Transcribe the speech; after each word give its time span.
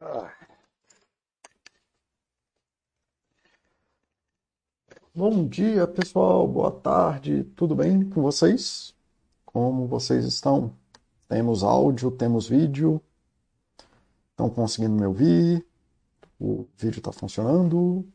Ah. 0.00 0.30
Bom 5.14 5.48
dia, 5.48 5.86
pessoal. 5.86 6.46
Boa 6.46 6.70
tarde. 6.70 7.42
Tudo 7.56 7.74
bem 7.74 8.08
com 8.08 8.22
vocês? 8.22 8.94
Como 9.44 9.86
vocês 9.86 10.24
estão? 10.24 10.72
Temos 11.28 11.62
áudio, 11.64 12.10
temos 12.10 12.48
vídeo. 12.48 13.00
Estão 14.30 14.48
conseguindo 14.50 14.94
me 14.94 15.06
ouvir? 15.06 15.66
O 16.40 16.66
vídeo 16.76 16.98
está 16.98 17.12
funcionando? 17.12 18.06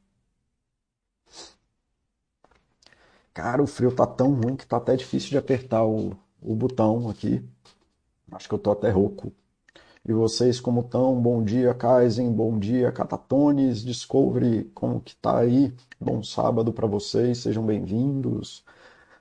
Cara, 3.33 3.61
o 3.61 3.67
frio 3.67 3.93
tá 3.93 4.05
tão 4.07 4.33
ruim 4.33 4.55
que 4.55 4.65
tá 4.65 4.77
até 4.77 4.95
difícil 4.95 5.31
de 5.31 5.37
apertar 5.37 5.85
o, 5.85 6.11
o 6.41 6.55
botão 6.55 7.09
aqui. 7.09 7.43
Acho 8.31 8.47
que 8.49 8.55
eu 8.55 8.59
tô 8.59 8.71
até 8.71 8.89
rouco. 8.89 9.33
E 10.03 10.13
vocês 10.13 10.59
como 10.59 10.81
estão? 10.81 11.15
Bom 11.21 11.43
dia, 11.43 11.75
Kaizen. 11.75 12.31
Bom 12.31 12.57
dia, 12.57 12.91
Catatones. 12.91 13.83
Discovery, 13.83 14.63
como 14.73 14.99
que 14.99 15.15
tá 15.15 15.37
aí? 15.37 15.71
Bom 15.99 16.23
sábado 16.23 16.73
para 16.73 16.87
vocês. 16.87 17.37
Sejam 17.37 17.63
bem-vindos 17.63 18.63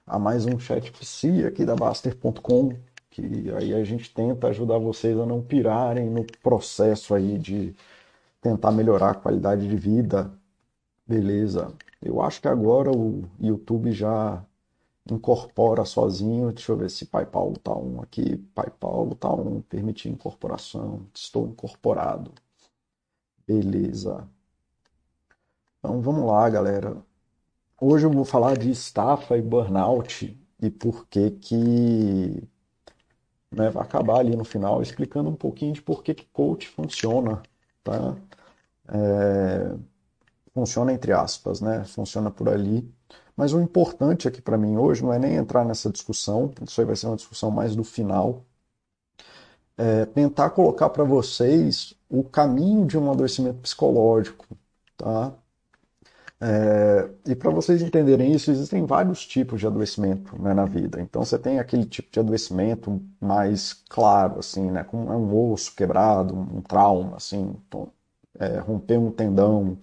a 0.07 0.19
mais 0.19 0.47
um 0.47 0.59
chat 0.59 0.91
psi 0.93 1.45
aqui 1.45 1.66
da 1.66 1.77
Baster.com, 1.77 2.74
que 3.11 3.51
aí 3.59 3.74
a 3.74 3.85
gente 3.85 4.12
tenta 4.15 4.48
ajudar 4.48 4.79
vocês 4.79 5.19
a 5.19 5.27
não 5.27 5.43
pirarem 5.43 6.09
no 6.09 6.24
processo 6.43 7.15
aí 7.15 7.38
de 7.38 7.74
tentar 8.41 8.73
melhorar 8.73 9.10
a 9.10 9.15
qualidade 9.15 9.69
de 9.69 9.77
vida. 9.77 10.33
Beleza. 11.07 11.74
Eu 12.01 12.23
acho 12.23 12.41
que 12.41 12.49
agora 12.49 12.91
o 12.91 13.24
YouTube 13.38 13.93
já 13.93 14.43
incorpora 15.11 15.85
sozinho. 15.85 16.53
Deixa 16.53 16.73
eu 16.73 16.77
ver 16.77 16.91
se 16.91 17.07
Pai 17.07 17.27
Paulo 17.27 17.59
tá 17.59 17.75
um 17.77 18.01
aqui. 18.01 18.37
Pai 18.55 18.71
Paulo 18.71 19.15
tá 19.15 19.33
um. 19.33 19.61
Permitir 19.63 20.09
incorporação. 20.09 21.07
Estou 21.15 21.47
incorporado. 21.49 22.33
Beleza. 23.47 24.29
Então 25.79 26.01
vamos 26.01 26.24
lá, 26.27 26.49
galera. 26.49 26.97
Hoje 27.80 28.07
eu 28.07 28.11
vou 28.11 28.24
falar 28.24 28.57
de 28.59 28.71
estafa 28.71 29.37
e 29.39 29.43
burnout 29.43 30.39
e 30.61 30.71
por 30.71 31.07
que 31.07 31.30
que 31.30 32.49
né, 33.51 33.71
vai 33.71 33.83
acabar 33.83 34.19
ali 34.21 34.37
no 34.37 34.45
final 34.45 34.83
explicando 34.83 35.30
um 35.30 35.35
pouquinho 35.37 35.73
de 35.73 35.83
por 35.83 36.02
que 36.02 36.15
que 36.15 36.27
coach 36.27 36.69
funciona, 36.69 37.43
tá? 37.83 38.17
É, 38.89 39.77
funciona 40.55 40.93
entre 40.93 41.13
aspas, 41.13 41.61
né? 41.61 41.85
Funciona 41.85 42.30
por 42.30 42.49
ali 42.49 42.93
mas 43.41 43.55
o 43.55 43.60
importante 43.63 44.29
aqui 44.29 44.43
para 44.43 44.59
mim 44.59 44.77
hoje 44.77 45.02
não 45.02 45.15
é 45.15 45.19
nem 45.19 45.35
entrar 45.37 45.65
nessa 45.65 45.88
discussão, 45.91 46.52
isso 46.63 46.79
aí 46.79 46.87
vai 46.87 46.95
ser 46.95 47.07
uma 47.07 47.16
discussão 47.16 47.51
mais 47.51 47.74
do 47.74 47.83
final. 47.83 48.45
É 49.79 50.05
tentar 50.05 50.51
colocar 50.51 50.91
para 50.91 51.05
vocês 51.05 51.95
o 52.09 52.23
caminho 52.23 52.87
de 52.87 52.99
um 52.99 53.11
adoecimento 53.11 53.61
psicológico, 53.61 54.46
tá? 54.96 55.33
É, 56.43 57.11
e 57.27 57.35
para 57.37 57.51
vocês 57.51 57.83
entenderem 57.83 58.33
isso, 58.33 58.51
existem 58.51 58.87
vários 58.87 59.27
tipos 59.27 59.61
de 59.61 59.66
adoecimento 59.66 60.41
né, 60.41 60.55
na 60.55 60.65
vida. 60.65 61.01
Então 61.01 61.24
você 61.24 61.38
tem 61.38 61.59
aquele 61.59 61.85
tipo 61.85 62.11
de 62.11 62.18
adoecimento 62.21 63.01
mais 63.21 63.74
claro, 63.88 64.38
assim, 64.38 64.71
né, 64.71 64.83
como 64.84 65.11
um 65.12 65.53
osso 65.53 65.75
quebrado, 65.75 66.34
um 66.34 66.62
trauma, 66.62 67.16
assim, 67.16 67.55
então, 67.66 67.93
é, 68.38 68.59
romper 68.59 68.99
um 68.99 69.11
tendão, 69.12 69.78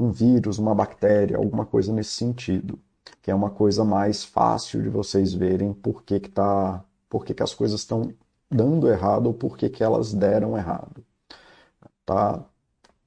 um 0.00 0.10
vírus, 0.10 0.58
uma 0.58 0.74
bactéria, 0.74 1.36
alguma 1.36 1.66
coisa 1.66 1.92
nesse 1.92 2.12
sentido, 2.12 2.78
que 3.22 3.30
é 3.30 3.34
uma 3.34 3.50
coisa 3.50 3.84
mais 3.84 4.24
fácil 4.24 4.82
de 4.82 4.88
vocês 4.88 5.34
verem 5.34 5.72
por 5.72 6.02
que, 6.02 6.18
que, 6.20 6.30
tá, 6.30 6.84
por 7.08 7.24
que, 7.24 7.34
que 7.34 7.42
as 7.42 7.54
coisas 7.54 7.80
estão 7.80 8.12
dando 8.50 8.88
errado 8.88 9.26
ou 9.26 9.34
por 9.34 9.56
que, 9.56 9.68
que 9.68 9.84
elas 9.84 10.12
deram 10.12 10.56
errado. 10.56 11.04
Tá? 12.04 12.44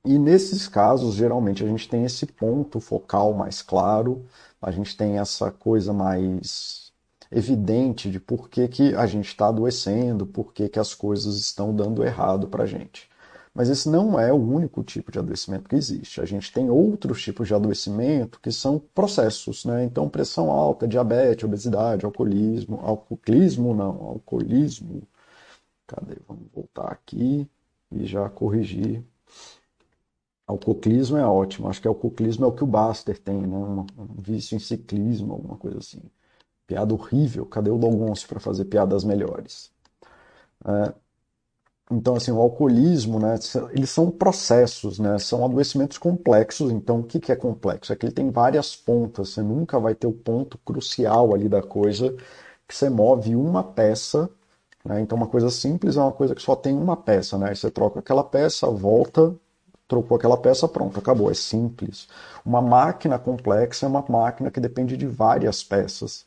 E 0.05 0.17
nesses 0.19 0.67
casos, 0.67 1.15
geralmente, 1.15 1.63
a 1.63 1.67
gente 1.67 1.89
tem 1.89 2.05
esse 2.05 2.25
ponto 2.25 2.79
focal 2.79 3.33
mais 3.33 3.61
claro, 3.61 4.25
a 4.61 4.71
gente 4.71 4.95
tem 4.95 5.17
essa 5.17 5.51
coisa 5.51 5.93
mais 5.93 6.91
evidente 7.31 8.11
de 8.11 8.19
por 8.19 8.49
que, 8.49 8.67
que 8.67 8.95
a 8.95 9.05
gente 9.07 9.27
está 9.27 9.47
adoecendo, 9.47 10.25
por 10.25 10.53
que, 10.53 10.69
que 10.69 10.79
as 10.79 10.93
coisas 10.93 11.37
estão 11.37 11.75
dando 11.75 12.03
errado 12.03 12.47
para 12.47 12.63
a 12.63 12.67
gente. 12.67 13.09
Mas 13.53 13.69
esse 13.69 13.87
não 13.87 14.19
é 14.19 14.33
o 14.33 14.37
único 14.37 14.83
tipo 14.83 15.11
de 15.11 15.19
adoecimento 15.19 15.69
que 15.69 15.75
existe. 15.75 16.19
A 16.19 16.25
gente 16.25 16.51
tem 16.51 16.69
outros 16.69 17.21
tipos 17.21 17.47
de 17.47 17.53
adoecimento 17.53 18.39
que 18.39 18.51
são 18.51 18.79
processos, 18.79 19.63
né? 19.65 19.83
Então, 19.83 20.09
pressão 20.09 20.51
alta, 20.51 20.87
diabetes, 20.87 21.43
obesidade, 21.43 22.05
alcoolismo, 22.05 22.79
alcoolismo 22.81 23.73
não, 23.75 24.01
alcoolismo. 24.03 25.03
Cadê? 25.87 26.17
Vamos 26.27 26.47
voltar 26.53 26.91
aqui 26.91 27.47
e 27.91 28.05
já 28.05 28.27
corrigir. 28.29 29.03
Alcoolismo 30.47 31.17
é 31.17 31.25
ótimo. 31.25 31.69
Acho 31.69 31.81
que 31.81 31.87
alcoolismo 31.87 32.45
é 32.45 32.47
o 32.47 32.51
que 32.51 32.63
o 32.63 32.67
Baster 32.67 33.17
tem, 33.19 33.41
né? 33.41 33.57
Um, 33.57 33.85
vício 34.19 34.55
em 34.55 34.59
ciclismo, 34.59 35.33
alguma 35.33 35.57
coisa 35.57 35.77
assim. 35.79 36.01
Piada 36.67 36.93
horrível. 36.93 37.45
Cadê 37.45 37.69
o 37.69 37.77
Dogoncio 37.77 38.27
para 38.27 38.39
fazer 38.39 38.65
piadas 38.65 39.03
melhores? 39.03 39.71
É, 40.65 40.93
então, 41.91 42.15
assim, 42.15 42.31
o 42.31 42.39
alcoolismo, 42.39 43.19
né, 43.19 43.37
eles 43.71 43.89
são 43.89 44.09
processos, 44.09 44.99
né, 44.99 45.19
são 45.19 45.43
adoecimentos 45.45 45.97
complexos. 45.97 46.71
Então, 46.71 47.01
o 47.01 47.03
que, 47.03 47.19
que 47.19 47.31
é 47.31 47.35
complexo? 47.35 47.91
É 47.93 47.95
que 47.95 48.05
ele 48.05 48.13
tem 48.13 48.31
várias 48.31 48.75
pontas, 48.75 49.29
você 49.29 49.41
nunca 49.41 49.79
vai 49.79 49.93
ter 49.93 50.07
o 50.07 50.11
ponto 50.13 50.57
crucial 50.59 51.33
ali 51.33 51.49
da 51.49 51.61
coisa, 51.61 52.15
que 52.67 52.75
você 52.75 52.89
move 52.89 53.35
uma 53.35 53.63
peça, 53.63 54.29
né, 54.85 55.01
então 55.01 55.17
uma 55.17 55.27
coisa 55.27 55.49
simples 55.49 55.97
é 55.97 56.01
uma 56.01 56.11
coisa 56.11 56.35
que 56.35 56.41
só 56.41 56.55
tem 56.55 56.75
uma 56.75 56.97
peça, 56.97 57.37
né, 57.37 57.53
você 57.53 57.69
troca 57.71 57.99
aquela 57.99 58.23
peça, 58.23 58.67
volta, 58.69 59.35
trocou 59.87 60.17
aquela 60.17 60.37
peça, 60.37 60.67
pronto, 60.67 60.99
acabou, 60.99 61.29
é 61.29 61.33
simples. 61.33 62.07
Uma 62.45 62.61
máquina 62.61 63.19
complexa 63.19 63.85
é 63.85 63.89
uma 63.89 64.03
máquina 64.07 64.49
que 64.49 64.59
depende 64.59 64.97
de 64.97 65.05
várias 65.05 65.63
peças. 65.63 66.25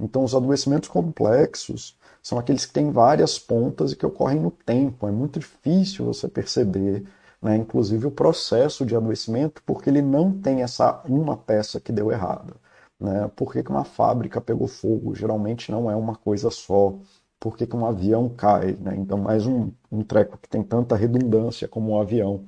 Então, 0.00 0.24
os 0.24 0.34
adoecimentos 0.34 0.88
complexos, 0.88 1.96
são 2.22 2.38
aqueles 2.38 2.64
que 2.64 2.72
têm 2.72 2.90
várias 2.92 3.38
pontas 3.38 3.92
e 3.92 3.96
que 3.96 4.06
ocorrem 4.06 4.40
no 4.40 4.50
tempo. 4.50 5.08
É 5.08 5.10
muito 5.10 5.40
difícil 5.40 6.06
você 6.06 6.28
perceber, 6.28 7.04
né, 7.42 7.56
inclusive, 7.56 8.06
o 8.06 8.10
processo 8.12 8.86
de 8.86 8.94
adoecimento, 8.94 9.60
porque 9.66 9.90
ele 9.90 10.00
não 10.00 10.32
tem 10.40 10.62
essa 10.62 11.02
uma 11.06 11.36
peça 11.36 11.80
que 11.80 11.90
deu 11.92 12.12
errado. 12.12 12.56
Né? 13.00 13.28
Por 13.34 13.52
que, 13.52 13.62
que 13.64 13.70
uma 13.70 13.84
fábrica 13.84 14.40
pegou 14.40 14.68
fogo? 14.68 15.14
Geralmente 15.14 15.70
não 15.72 15.90
é 15.90 15.96
uma 15.96 16.14
coisa 16.14 16.50
só. 16.50 16.94
Por 17.40 17.56
que, 17.56 17.66
que 17.66 17.76
um 17.76 17.84
avião 17.84 18.28
cai? 18.28 18.76
Né? 18.80 18.94
Então, 18.96 19.18
mais 19.18 19.44
um, 19.46 19.72
um 19.90 20.02
treco 20.04 20.38
que 20.38 20.48
tem 20.48 20.62
tanta 20.62 20.94
redundância 20.96 21.66
como 21.68 21.92
um 21.92 22.00
avião. 22.00 22.44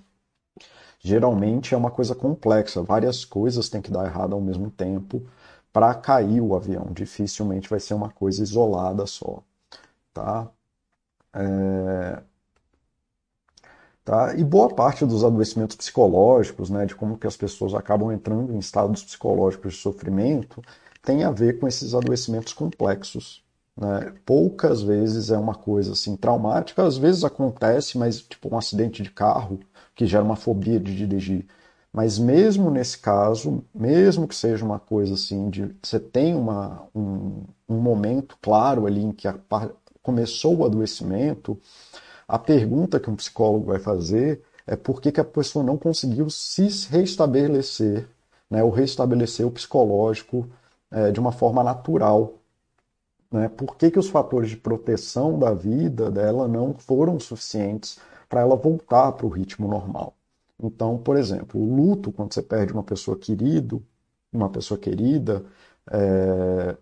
Geralmente 1.01 1.75
é 1.75 1.77
uma 1.77 1.91
coisa 1.91 2.15
complexa, 2.15 2.83
várias 2.83 3.25
coisas 3.25 3.69
têm 3.69 3.83
que 3.83 3.91
dar 3.91 4.07
errado 4.07 4.35
ao 4.35 4.41
mesmo 4.41 4.71
tempo 4.71 5.23
para 5.73 5.95
cair 5.95 6.41
o 6.41 6.55
avião. 6.57 6.87
Dificilmente 6.93 7.69
vai 7.69 7.81
ser 7.81 7.95
uma 7.95 8.11
coisa 8.11 8.43
isolada 8.43 9.07
só 9.07 9.43
tá? 10.15 10.51
É... 11.35 12.23
Tá? 14.05 14.35
E 14.37 14.45
boa 14.45 14.69
parte 14.69 15.05
dos 15.07 15.25
adoecimentos 15.25 15.77
psicológicos, 15.77 16.69
né, 16.69 16.85
de 16.85 16.95
como 16.95 17.17
que 17.17 17.27
as 17.27 17.37
pessoas 17.37 17.75
acabam 17.75 18.13
entrando 18.13 18.53
em 18.53 18.59
estados 18.59 19.03
psicológicos 19.03 19.75
de 19.75 19.81
sofrimento, 19.81 20.63
tem 21.03 21.25
a 21.25 21.31
ver 21.31 21.59
com 21.59 21.67
esses 21.67 21.95
adoecimentos 21.95 22.53
complexos. 22.53 23.43
Né? 23.77 24.15
Poucas 24.25 24.83
vezes 24.83 25.31
é 25.31 25.39
uma 25.39 25.55
coisa 25.55 25.93
assim 25.93 26.17
traumática, 26.17 26.85
às 26.85 26.99
vezes 26.99 27.25
acontece, 27.25 27.99
mas 27.99 28.21
tipo 28.21 28.55
um 28.55 28.59
acidente 28.59 29.03
de 29.03 29.11
carro 29.11 29.61
que 29.95 30.07
gera 30.07 30.23
uma 30.25 30.37
fobia 30.37 30.79
de 30.79 30.95
dirigir. 30.95 31.47
Mas 31.93 32.19
mesmo 32.19 32.71
nesse 32.71 32.99
caso, 32.99 33.65
mesmo 33.75 34.29
que 34.29 34.35
seja 34.35 34.65
uma 34.65 34.79
coisa 34.81 35.15
assim 35.15 35.49
de 35.49 35.75
você 35.83 35.99
tem 36.01 36.35
uma, 36.35 36.89
um, 36.95 37.45
um 37.69 37.79
momento 37.81 38.37
claro 38.43 38.87
ali 38.87 39.03
em 39.03 39.13
que 39.13 39.29
a, 39.29 39.39
começou 40.05 40.59
o 40.59 40.65
adoecimento, 40.67 41.59
a 42.29 42.39
pergunta 42.39 43.01
que 43.01 43.11
um 43.11 43.17
psicólogo 43.17 43.67
vai 43.67 43.79
fazer 43.81 44.43
é 44.67 44.77
por 44.77 45.01
que, 45.01 45.11
que 45.11 45.21
a 45.21 45.25
pessoa 45.25 45.65
não 45.65 45.79
conseguiu 45.79 46.29
se 46.29 46.69
restabelecer, 46.91 48.07
né, 48.51 48.63
ou 48.63 48.71
restabelecer 48.71 49.47
o 49.47 49.51
psicológico 49.51 50.47
é, 50.91 51.11
de 51.11 51.19
uma 51.19 51.33
forma 51.33 51.65
natural. 51.65 52.35
Né? 53.33 53.49
Por 53.49 53.77
que, 53.77 53.91
que 53.91 53.99
os 53.99 54.09
fatores 54.09 54.51
de 54.51 54.59
proteção 54.59 55.39
da 55.39 55.55
vida 55.55 56.11
dela 56.11 56.47
não 56.47 56.75
foram 56.75 57.19
suficientes 57.19 57.99
para 58.29 58.43
ela 58.43 58.57
voltar 58.57 59.13
para 59.13 59.27
o 59.27 59.31
ritmo 59.31 59.67
normal? 59.67 60.15
Então, 60.63 60.99
por 60.99 61.17
exemplo, 61.17 61.61
o 61.61 61.77
luto, 61.77 62.13
quando 62.13 62.33
você 62.33 62.43
perde 62.43 62.73
uma 62.75 62.85
pessoa 62.85 63.17
querido, 63.19 63.83
uma 64.33 64.51
pessoa 64.51 64.79
querida, 64.79 65.45
é, 65.91 66.77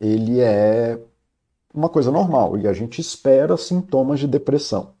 ele 0.00 0.40
é 0.40 1.00
uma 1.74 1.88
coisa 1.88 2.10
normal 2.10 2.56
e 2.58 2.68
a 2.68 2.72
gente 2.72 3.00
espera 3.00 3.56
sintomas 3.56 4.20
de 4.20 4.28
depressão. 4.28 4.94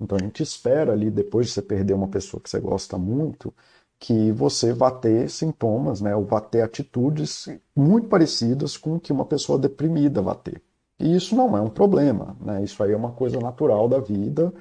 Então 0.00 0.16
a 0.18 0.22
gente 0.22 0.42
espera 0.42 0.92
ali, 0.92 1.10
depois 1.10 1.48
de 1.48 1.52
você 1.52 1.62
perder 1.62 1.94
uma 1.94 2.08
pessoa 2.08 2.40
que 2.42 2.50
você 2.50 2.58
gosta 2.60 2.98
muito, 2.98 3.52
que 3.98 4.32
você 4.32 4.72
vá 4.72 4.90
ter 4.90 5.28
sintomas, 5.30 6.00
né, 6.00 6.16
ou 6.16 6.24
vá 6.24 6.40
ter 6.40 6.62
atitudes 6.62 7.48
muito 7.76 8.08
parecidas 8.08 8.76
com 8.76 8.96
o 8.96 9.00
que 9.00 9.12
uma 9.12 9.26
pessoa 9.26 9.58
deprimida 9.58 10.22
vai 10.22 10.36
ter. 10.36 10.62
E 10.98 11.14
isso 11.16 11.34
não 11.36 11.56
é 11.56 11.60
um 11.60 11.68
problema, 11.70 12.36
né? 12.40 12.62
Isso 12.62 12.82
aí 12.82 12.92
é 12.92 12.96
uma 12.96 13.12
coisa 13.12 13.38
natural 13.40 13.88
da 13.88 13.98
vida 13.98 14.52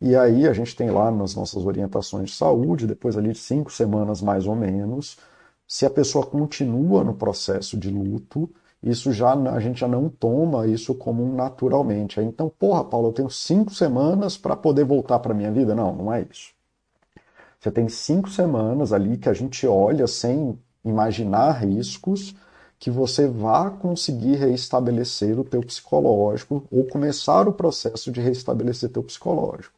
E 0.00 0.16
aí 0.16 0.48
a 0.48 0.52
gente 0.52 0.74
tem 0.76 0.90
lá 0.90 1.10
nas 1.10 1.34
nossas 1.34 1.64
orientações 1.64 2.30
de 2.30 2.36
saúde, 2.36 2.86
depois 2.86 3.16
ali 3.16 3.32
de 3.32 3.38
cinco 3.38 3.72
semanas 3.72 4.20
mais 4.20 4.46
ou 4.46 4.56
menos, 4.56 5.16
se 5.66 5.86
a 5.86 5.90
pessoa 5.90 6.26
continua 6.26 7.04
no 7.04 7.14
processo 7.14 7.78
de 7.78 7.90
luto, 7.90 8.50
isso 8.82 9.12
já 9.12 9.32
a 9.32 9.60
gente 9.60 9.80
já 9.80 9.88
não 9.88 10.08
toma 10.08 10.66
isso 10.66 10.94
como 10.94 11.24
naturalmente. 11.34 12.20
Então, 12.20 12.48
porra, 12.48 12.84
Paulo, 12.84 13.08
eu 13.08 13.12
tenho 13.12 13.30
cinco 13.30 13.72
semanas 13.72 14.36
para 14.36 14.56
poder 14.56 14.84
voltar 14.84 15.20
para 15.20 15.34
minha 15.34 15.52
vida? 15.52 15.74
Não, 15.74 15.94
não 15.94 16.12
é 16.12 16.26
isso. 16.28 16.52
Você 17.60 17.70
tem 17.70 17.88
cinco 17.88 18.28
semanas 18.28 18.92
ali 18.92 19.16
que 19.16 19.28
a 19.28 19.32
gente 19.32 19.66
olha 19.68 20.08
sem 20.08 20.58
imaginar 20.84 21.52
riscos 21.52 22.34
que 22.76 22.90
você 22.90 23.28
vá 23.28 23.70
conseguir 23.70 24.34
reestabelecer 24.34 25.38
o 25.38 25.44
teu 25.44 25.60
psicológico 25.60 26.64
ou 26.68 26.84
começar 26.84 27.46
o 27.46 27.52
processo 27.52 28.10
de 28.10 28.20
reestabelecer 28.20 28.90
teu 28.90 29.04
psicológico. 29.04 29.72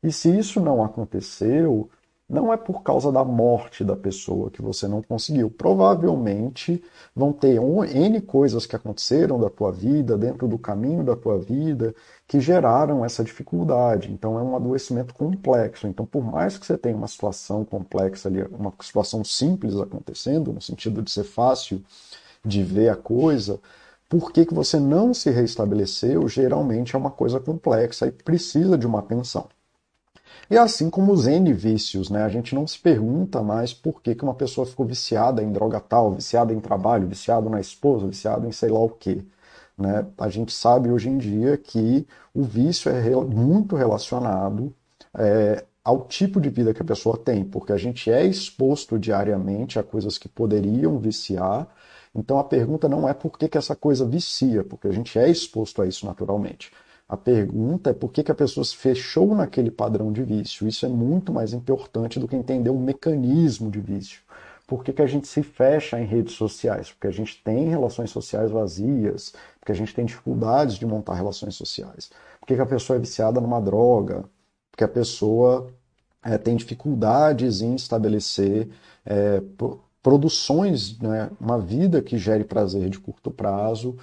E 0.00 0.12
se 0.12 0.28
isso 0.38 0.60
não 0.60 0.84
aconteceu, 0.84 1.90
não 2.28 2.52
é 2.52 2.56
por 2.56 2.82
causa 2.82 3.12
da 3.12 3.24
morte 3.24 3.84
da 3.84 3.94
pessoa 3.94 4.50
que 4.50 4.62
você 4.62 4.88
não 4.88 5.02
conseguiu. 5.02 5.50
Provavelmente 5.50 6.82
vão 7.14 7.32
ter 7.32 7.60
N 7.60 8.20
coisas 8.22 8.66
que 8.66 8.74
aconteceram 8.74 9.38
da 9.38 9.50
tua 9.50 9.70
vida, 9.70 10.16
dentro 10.16 10.48
do 10.48 10.58
caminho 10.58 11.04
da 11.04 11.14
tua 11.14 11.38
vida, 11.38 11.94
que 12.26 12.40
geraram 12.40 13.04
essa 13.04 13.22
dificuldade. 13.22 14.10
Então 14.10 14.38
é 14.38 14.42
um 14.42 14.56
adoecimento 14.56 15.14
complexo. 15.14 15.86
Então, 15.86 16.06
por 16.06 16.24
mais 16.24 16.56
que 16.56 16.66
você 16.66 16.78
tenha 16.78 16.96
uma 16.96 17.08
situação 17.08 17.64
complexa 17.64 18.28
ali, 18.28 18.42
uma 18.44 18.72
situação 18.80 19.22
simples 19.22 19.76
acontecendo, 19.76 20.52
no 20.52 20.60
sentido 20.62 21.02
de 21.02 21.10
ser 21.10 21.24
fácil 21.24 21.82
de 22.44 22.62
ver 22.62 22.88
a 22.88 22.96
coisa, 22.96 23.60
por 24.08 24.32
que, 24.32 24.46
que 24.46 24.54
você 24.54 24.78
não 24.78 25.12
se 25.14 25.30
restabeleceu, 25.30 26.28
geralmente 26.28 26.94
é 26.94 26.98
uma 26.98 27.10
coisa 27.10 27.40
complexa 27.40 28.06
e 28.06 28.12
precisa 28.12 28.78
de 28.78 28.86
uma 28.86 29.00
atenção. 29.00 29.48
E 30.50 30.58
assim 30.58 30.90
como 30.90 31.12
os 31.12 31.26
N 31.26 31.52
vícios, 31.52 32.10
né? 32.10 32.22
A 32.22 32.28
gente 32.28 32.54
não 32.54 32.66
se 32.66 32.78
pergunta 32.78 33.42
mais 33.42 33.72
por 33.72 34.02
que, 34.02 34.14
que 34.14 34.24
uma 34.24 34.34
pessoa 34.34 34.66
ficou 34.66 34.86
viciada 34.86 35.42
em 35.42 35.50
droga 35.52 35.80
tal, 35.80 36.12
viciada 36.12 36.52
em 36.52 36.60
trabalho, 36.60 37.08
viciado 37.08 37.48
na 37.48 37.60
esposa, 37.60 38.06
viciado 38.06 38.46
em 38.46 38.52
sei 38.52 38.68
lá 38.70 38.80
o 38.80 38.90
quê. 38.90 39.24
Né? 39.76 40.06
A 40.18 40.28
gente 40.28 40.52
sabe 40.52 40.90
hoje 40.90 41.08
em 41.08 41.18
dia 41.18 41.56
que 41.56 42.06
o 42.32 42.42
vício 42.42 42.90
é 42.90 43.10
muito 43.24 43.74
relacionado 43.76 44.74
é, 45.16 45.64
ao 45.82 46.04
tipo 46.06 46.40
de 46.40 46.48
vida 46.48 46.72
que 46.72 46.82
a 46.82 46.84
pessoa 46.84 47.16
tem, 47.16 47.44
porque 47.44 47.72
a 47.72 47.76
gente 47.76 48.10
é 48.10 48.24
exposto 48.24 48.98
diariamente 48.98 49.78
a 49.78 49.82
coisas 49.82 50.16
que 50.16 50.28
poderiam 50.28 50.98
viciar. 50.98 51.68
Então 52.14 52.38
a 52.38 52.44
pergunta 52.44 52.88
não 52.88 53.08
é 53.08 53.12
por 53.12 53.36
que, 53.36 53.48
que 53.48 53.58
essa 53.58 53.74
coisa 53.74 54.06
vicia, 54.06 54.62
porque 54.64 54.88
a 54.88 54.92
gente 54.92 55.18
é 55.18 55.28
exposto 55.28 55.82
a 55.82 55.86
isso 55.86 56.06
naturalmente. 56.06 56.70
A 57.08 57.16
pergunta 57.16 57.90
é 57.90 57.92
por 57.92 58.10
que, 58.10 58.22
que 58.22 58.32
a 58.32 58.34
pessoa 58.34 58.64
se 58.64 58.76
fechou 58.76 59.34
naquele 59.34 59.70
padrão 59.70 60.10
de 60.10 60.22
vício. 60.22 60.66
Isso 60.66 60.86
é 60.86 60.88
muito 60.88 61.32
mais 61.32 61.52
importante 61.52 62.18
do 62.18 62.26
que 62.26 62.34
entender 62.34 62.70
o 62.70 62.78
mecanismo 62.78 63.70
de 63.70 63.80
vício. 63.80 64.20
Por 64.66 64.82
que, 64.82 64.92
que 64.92 65.02
a 65.02 65.06
gente 65.06 65.28
se 65.28 65.42
fecha 65.42 66.00
em 66.00 66.06
redes 66.06 66.34
sociais? 66.34 66.90
Porque 66.90 67.06
a 67.06 67.10
gente 67.10 67.42
tem 67.44 67.68
relações 67.68 68.10
sociais 68.10 68.50
vazias, 68.50 69.34
porque 69.60 69.72
a 69.72 69.74
gente 69.74 69.94
tem 69.94 70.06
dificuldades 70.06 70.76
de 70.76 70.86
montar 70.86 71.14
relações 71.14 71.54
sociais. 71.54 72.10
Por 72.40 72.46
que, 72.46 72.54
que 72.54 72.62
a 72.62 72.66
pessoa 72.66 72.96
é 72.96 73.00
viciada 73.00 73.40
numa 73.40 73.60
droga? 73.60 74.24
Porque 74.70 74.84
a 74.84 74.88
pessoa 74.88 75.70
é, 76.24 76.38
tem 76.38 76.56
dificuldades 76.56 77.60
em 77.60 77.74
estabelecer 77.74 78.70
é, 79.04 79.42
produções, 80.02 80.98
né, 80.98 81.30
uma 81.40 81.58
vida 81.58 82.02
que 82.02 82.16
gere 82.18 82.44
prazer 82.44 82.88
de 82.88 82.98
curto 82.98 83.30
prazo, 83.30 83.96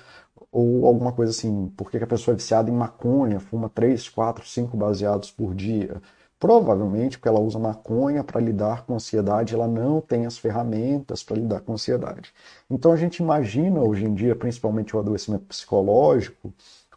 ou 0.51 0.85
alguma 0.85 1.11
coisa 1.11 1.31
assim, 1.31 1.71
por 1.77 1.89
que 1.89 1.97
a 1.97 2.07
pessoa 2.07 2.33
é 2.33 2.37
viciada 2.37 2.69
em 2.69 2.73
maconha, 2.73 3.39
fuma 3.39 3.69
3, 3.69 4.09
4, 4.09 4.45
5 4.47 4.75
baseados 4.75 5.31
por 5.31 5.55
dia? 5.55 6.01
Provavelmente 6.39 7.17
porque 7.17 7.29
ela 7.29 7.39
usa 7.39 7.59
maconha 7.59 8.23
para 8.23 8.41
lidar 8.41 8.83
com 8.85 8.95
ansiedade, 8.95 9.53
ela 9.53 9.67
não 9.67 10.01
tem 10.01 10.25
as 10.25 10.37
ferramentas 10.37 11.23
para 11.23 11.37
lidar 11.37 11.61
com 11.61 11.73
ansiedade. 11.73 12.33
Então 12.69 12.91
a 12.91 12.97
gente 12.97 13.17
imagina 13.17 13.79
hoje 13.79 14.05
em 14.05 14.13
dia, 14.13 14.35
principalmente 14.35 14.95
o 14.95 14.99
adoecimento 14.99 15.45
psicológico, 15.45 16.51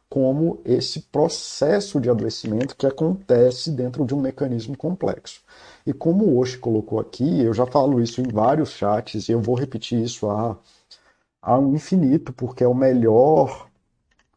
como 0.09 0.61
esse 0.65 1.01
processo 1.01 2.01
de 2.01 2.09
adoecimento 2.09 2.77
que 2.77 2.87
acontece 2.87 3.71
dentro 3.71 4.05
de 4.05 4.15
um 4.15 4.21
mecanismo 4.21 4.77
complexo. 4.77 5.43
E 5.87 5.93
como 5.93 6.25
o 6.25 6.39
Oshi 6.39 6.57
colocou 6.57 6.99
aqui, 7.01 7.43
eu 7.43 7.53
já 7.53 7.67
falo 7.67 8.01
isso 8.01 8.21
em 8.21 8.29
vários 8.29 8.71
chats 8.71 9.29
e 9.29 9.33
eu 9.33 9.41
vou 9.41 9.55
repetir 9.55 10.03
isso 10.03 10.31
a 10.31 10.57
ao 11.45 11.75
infinito, 11.75 12.33
porque 12.33 12.65
é 12.65 12.69
o 12.69 12.75
melhor, 12.75 13.69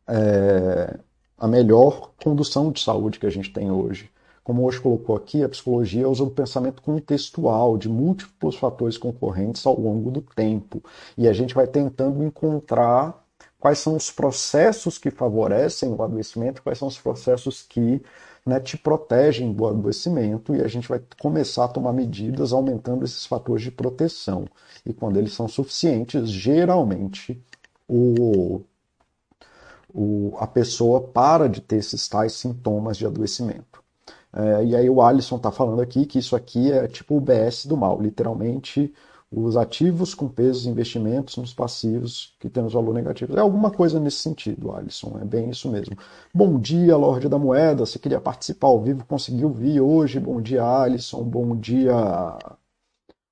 é, 0.06 1.00
a 1.38 1.48
melhor 1.48 2.12
condução 2.21 2.71
de 2.71 2.81
saúde 2.81 3.18
que 3.18 3.25
a 3.25 3.30
gente 3.30 3.51
tem 3.51 3.71
hoje. 3.71 4.12
Como 4.44 4.65
hoje 4.65 4.80
colocou 4.80 5.15
aqui, 5.15 5.44
a 5.44 5.50
psicologia 5.50 6.07
usa 6.07 6.24
o 6.24 6.30
pensamento 6.30 6.81
contextual 6.81 7.77
de 7.77 7.89
múltiplos 7.89 8.56
fatores 8.56 8.98
concorrentes 8.98 9.65
ao 9.65 9.80
longo 9.80 10.12
do 10.12 10.21
tempo. 10.21 10.81
E 11.18 11.27
a 11.27 11.33
gente 11.33 11.54
vai 11.54 11.68
tentando 11.68 12.24
encontrar 12.24 13.25
quais 13.60 13.80
são 13.80 13.95
os 13.95 14.12
processos 14.12 14.98
que 14.98 15.10
favorecem 15.10 15.89
o 15.89 16.01
adoecimento, 16.01 16.62
quais 16.62 16.77
são 16.77 16.88
os 16.88 16.98
processos 16.98 17.62
que 17.63 18.01
né, 18.48 18.60
te 18.62 18.78
protegem 18.78 19.52
do 19.52 19.68
adoecimento 19.68 20.56
e 20.56 20.62
a 20.62 20.68
gente 20.68 20.88
vai 20.88 21.02
começar 21.20 21.66
a 21.66 21.68
tomar 21.68 21.92
medidas 21.92 22.54
aumentando 22.54 23.04
esses 23.04 23.26
fatores 23.26 23.62
de 23.62 23.72
proteção. 23.72 24.46
E 24.86 24.94
quando 24.94 25.18
eles 25.18 25.34
são 25.34 25.48
suficientes, 25.48 26.30
geralmente 26.30 27.44
o, 27.88 28.62
o, 29.94 30.34
a 30.40 30.48
pessoa 30.48 31.02
para 31.02 31.50
de 31.50 31.60
ter 31.60 31.78
esses 31.78 32.08
tais 32.08 32.34
sintomas 32.34 32.96
de 32.96 33.06
adoecimento. 33.06 33.84
É, 34.34 34.66
e 34.66 34.76
aí 34.76 34.90
o 34.90 35.02
Alisson 35.02 35.38
está 35.38 35.52
falando 35.52 35.82
aqui 35.82 36.06
que 36.06 36.20
isso 36.20 36.36
aqui 36.36 36.72
é 36.72 36.88
tipo 36.88 37.18
o 37.18 37.22
BS 37.22 37.66
do 37.66 37.76
mal, 37.76 38.02
literalmente 38.02 38.94
os 39.31 39.57
ativos 39.57 40.13
com 40.15 40.27
pesos 40.29 40.65
investimentos 40.65 41.35
nos 41.38 41.53
passivos 41.53 42.35
que 42.39 42.50
temos 42.50 42.74
valor 42.74 42.94
negativo. 42.94 43.35
É 43.38 43.41
alguma 43.41 43.69
coisa 43.71 44.00
nesse 44.00 44.18
sentido, 44.18 44.71
Alisson, 44.71 45.19
é 45.21 45.25
bem 45.25 45.50
isso 45.50 45.69
mesmo. 45.69 45.97
Bom 46.33 46.59
dia, 46.59 46.95
Lorde 46.95 47.27
da 47.27 47.38
Moeda, 47.38 47.85
você 47.85 48.00
queria 48.00 48.21
participar 48.21 48.68
ao 48.68 48.81
vivo, 48.81 49.06
conseguiu 49.06 49.50
vir 49.50 49.81
hoje. 49.81 50.19
Bom 50.19 50.41
dia, 50.41 50.63
Alisson, 50.63 51.24
bom 51.24 51.56
dia, 51.57 51.94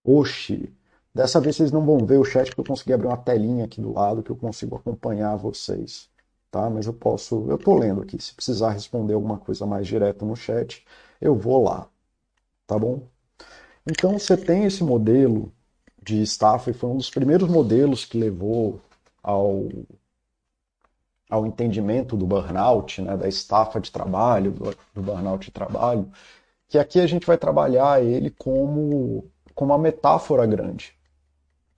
Oxi. 0.03 0.74
Dessa 1.13 1.39
vez 1.39 1.56
vocês 1.56 1.71
não 1.71 1.86
vão 1.86 2.06
ver 2.06 2.18
o 2.18 2.25
chat 2.25 2.47
porque 2.47 2.62
eu 2.62 2.65
consegui 2.65 2.94
abrir 2.94 3.07
uma 3.07 3.18
telinha 3.18 3.65
aqui 3.65 3.80
do 3.81 3.94
lado 3.94 4.21
que 4.21 4.30
eu 4.31 4.36
consigo 4.36 4.75
acompanhar 4.75 5.36
vocês, 5.38 6.09
tá? 6.51 6.69
Mas 6.69 6.86
eu 6.88 6.94
posso, 6.94 7.45
eu 7.50 7.57
tô 7.57 7.75
lendo 7.77 8.01
aqui, 8.01 8.21
se 8.21 8.33
precisar 8.36 8.71
responder 8.71 9.13
alguma 9.13 9.38
coisa 9.38 9.65
mais 9.65 9.88
direta 9.88 10.25
no 10.25 10.36
chat, 10.36 10.86
eu 11.21 11.36
vou 11.36 11.63
lá, 11.63 11.89
tá 12.68 12.78
bom? 12.80 13.07
Então 13.90 14.18
você 14.19 14.37
tem 14.37 14.66
esse 14.66 14.83
modelo 14.83 15.54
de 16.06 16.21
estafa 16.21 16.69
e 16.69 16.74
foi 16.74 16.90
um 16.92 16.97
dos 16.97 17.09
primeiros 17.09 17.50
modelos 17.50 18.06
que 18.06 18.18
levou 18.18 18.80
ao, 19.24 19.68
ao 21.28 21.47
entendimento 21.47 22.16
do 22.16 22.28
burnout, 22.28 23.02
né, 23.02 23.18
da 23.18 23.28
estafa 23.28 23.81
de 23.81 23.92
trabalho, 23.92 24.52
do, 24.52 24.78
do 24.94 25.02
burnout 25.02 25.45
de 25.45 25.52
trabalho, 25.52 26.07
que 26.69 26.78
aqui 26.78 27.00
a 27.00 27.07
gente 27.07 27.26
vai 27.26 27.38
trabalhar 27.38 28.04
ele 28.04 28.30
como, 28.30 29.26
como 29.56 29.74
uma 29.74 29.80
metáfora 29.80 30.45
grande. 30.45 30.94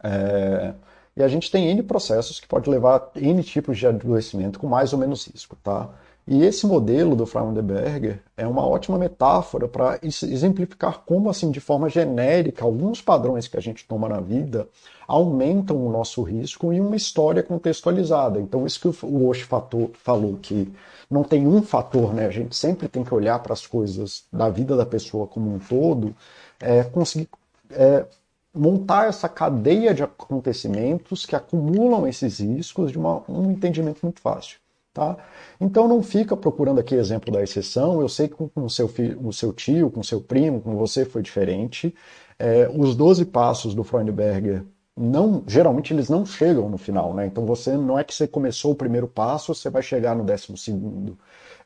É, 0.03 0.74
e 1.15 1.24
a 1.24 1.27
gente 1.29 1.50
tem 1.50 1.69
N 1.69 1.81
processos 1.84 2.39
que 2.39 2.48
pode 2.48 2.69
levar 2.69 2.98
a 3.15 3.19
N 3.19 3.41
tipos 3.43 3.77
de 3.77 3.88
adoecimento 3.88 4.60
com 4.60 4.67
mais 4.67 4.91
ou 4.91 5.00
menos 5.00 5.25
risco, 5.25 5.55
tá? 5.63 5.89
E 6.27 6.43
esse 6.43 6.67
modelo 6.67 7.15
do 7.15 7.25
Frauenberger 7.25 8.19
é 8.36 8.46
uma 8.46 8.67
ótima 8.67 8.98
metáfora 8.98 9.65
para 9.65 9.98
exemplificar 10.03 11.03
como, 11.05 11.29
assim, 11.29 11.50
de 11.50 11.62
forma 11.62 11.88
genérica, 11.88 12.65
alguns 12.65 13.01
padrões 13.01 13.48
que 13.48 13.55
a 13.55 13.62
gente 13.62 13.88
toma 13.88 14.10
na 14.10 14.19
vida 14.19 14.67
aumentam 15.07 15.77
o 15.77 15.89
nosso 15.89 16.22
risco 16.24 16.74
em 16.74 16.81
uma 16.81 16.98
história 16.98 17.41
contextualizada. 17.41 18.41
Então, 18.41 18.65
isso 18.65 18.81
que 18.91 19.05
o 19.05 19.29
Osh 19.29 19.48
falou, 19.93 20.38
que 20.41 20.69
não 21.10 21.24
tem 21.24 21.48
um 21.48 21.62
fator, 21.62 22.13
né? 22.13 22.25
A 22.25 22.31
gente 22.31 22.57
sempre 22.57 22.89
tem 22.89 23.05
que 23.05 23.13
olhar 23.13 23.39
para 23.39 23.53
as 23.53 23.65
coisas 23.65 24.25
da 24.31 24.50
vida 24.50 24.75
da 24.75 24.86
pessoa 24.86 25.27
como 25.27 25.55
um 25.55 25.60
todo, 25.60 26.13
é, 26.60 26.84
conseguir 26.84 27.29
é, 27.72 28.05
montar 28.53 29.07
essa 29.07 29.29
cadeia 29.29 29.93
de 29.93 30.03
acontecimentos 30.03 31.25
que 31.25 31.38
acumulam 31.38 32.05
esses 32.05 32.39
riscos 32.39 32.91
de 32.91 32.98
uma, 32.98 33.24
um 33.29 33.50
entendimento 33.50 34.00
muito 34.03 34.19
fácil. 34.19 34.60
Tá? 34.98 35.16
Então 35.62 35.88
não 35.88 36.01
fica 36.01 36.36
procurando 36.36 36.80
aqui 36.80 36.96
exemplo 36.96 37.32
da 37.32 37.44
exceção. 37.44 38.01
Eu 38.01 38.10
sei 38.10 38.27
que 38.27 38.34
com 38.34 38.50
o 38.56 38.68
seu, 38.68 38.88
filho, 38.88 39.20
o 39.24 39.32
seu 39.32 39.54
tio, 39.54 39.92
com 39.92 40.00
o 40.00 40.04
seu 40.04 40.20
primo, 40.20 40.60
com 40.60 40.75
você 40.75 41.06
foi 41.06 41.22
diferente. 41.22 41.94
É, 42.39 42.68
os 42.75 42.96
12 42.96 43.25
passos 43.25 43.75
do 43.75 43.84
Freundberger 43.84 44.63
não, 44.98 45.44
geralmente 45.46 45.94
eles 45.94 46.10
não 46.10 46.25
chegam 46.25 46.68
no 46.68 46.80
final, 46.80 47.13
né? 47.13 47.27
Então 47.27 47.46
você 47.46 47.77
não 47.77 48.00
é 48.00 48.04
que 48.04 48.12
você 48.12 48.27
começou 48.27 48.72
o 48.72 48.75
primeiro 48.75 49.08
passo, 49.08 49.54
você 49.54 49.70
vai 49.70 49.84
chegar 49.84 50.16
no 50.16 50.24
décimo 50.24 50.58
segundo. 50.58 51.16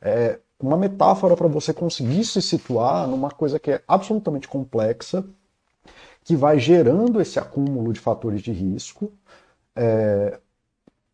É 0.02 0.38
uma 0.60 0.76
metáfora 0.76 1.34
para 1.34 1.48
você 1.48 1.72
conseguir 1.72 2.26
se 2.26 2.42
situar 2.42 3.08
numa 3.08 3.30
coisa 3.30 3.58
que 3.58 3.70
é 3.70 3.82
absolutamente 3.88 4.46
complexa, 4.46 5.24
que 6.22 6.36
vai 6.36 6.58
gerando 6.58 7.18
esse 7.18 7.38
acúmulo 7.38 7.94
de 7.94 8.00
fatores 8.00 8.42
de 8.42 8.52
risco. 8.52 9.10
É, 9.74 10.38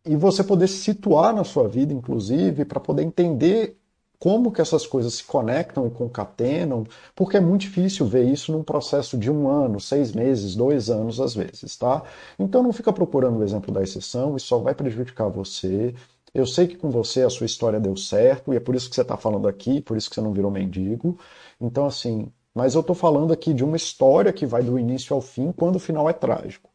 e 0.04 0.16
você 0.16 0.42
poder 0.44 0.68
se 0.68 0.78
situar 0.78 1.34
na 1.34 1.44
sua 1.44 1.68
vida, 1.68 1.92
inclusive, 1.92 2.64
para 2.64 2.80
poder 2.80 3.02
entender 3.02 3.78
como 4.18 4.50
que 4.50 4.60
essas 4.60 4.86
coisas 4.86 5.14
se 5.14 5.24
conectam 5.24 5.86
e 5.86 5.90
concatenam, 5.90 6.84
porque 7.14 7.36
é 7.36 7.40
muito 7.40 7.62
difícil 7.62 8.06
ver 8.06 8.24
isso 8.24 8.50
num 8.52 8.64
processo 8.64 9.16
de 9.16 9.30
um 9.30 9.48
ano, 9.48 9.78
seis 9.80 10.12
meses, 10.12 10.56
dois 10.56 10.90
anos 10.90 11.20
às 11.20 11.34
vezes, 11.34 11.76
tá? 11.76 12.02
Então 12.38 12.62
não 12.62 12.72
fica 12.72 12.92
procurando 12.92 13.38
o 13.38 13.44
exemplo 13.44 13.72
da 13.72 13.82
exceção, 13.82 14.36
isso 14.36 14.46
só 14.48 14.58
vai 14.58 14.74
prejudicar 14.74 15.28
você. 15.28 15.94
Eu 16.34 16.46
sei 16.46 16.66
que 16.66 16.76
com 16.76 16.90
você 16.90 17.22
a 17.22 17.30
sua 17.30 17.46
história 17.46 17.78
deu 17.80 17.96
certo, 17.96 18.52
e 18.52 18.56
é 18.56 18.60
por 18.60 18.74
isso 18.74 18.88
que 18.88 18.94
você 18.96 19.02
está 19.02 19.16
falando 19.16 19.46
aqui, 19.48 19.80
por 19.80 19.96
isso 19.96 20.08
que 20.08 20.14
você 20.16 20.20
não 20.20 20.32
virou 20.32 20.50
mendigo. 20.50 21.18
Então, 21.60 21.86
assim, 21.86 22.30
mas 22.54 22.74
eu 22.74 22.80
estou 22.80 22.94
falando 22.96 23.32
aqui 23.32 23.54
de 23.54 23.64
uma 23.64 23.76
história 23.76 24.32
que 24.32 24.44
vai 24.46 24.62
do 24.62 24.78
início 24.78 25.14
ao 25.14 25.20
fim, 25.20 25.52
quando 25.52 25.76
o 25.76 25.78
final 25.78 26.08
é 26.08 26.12
trágico. 26.12 26.67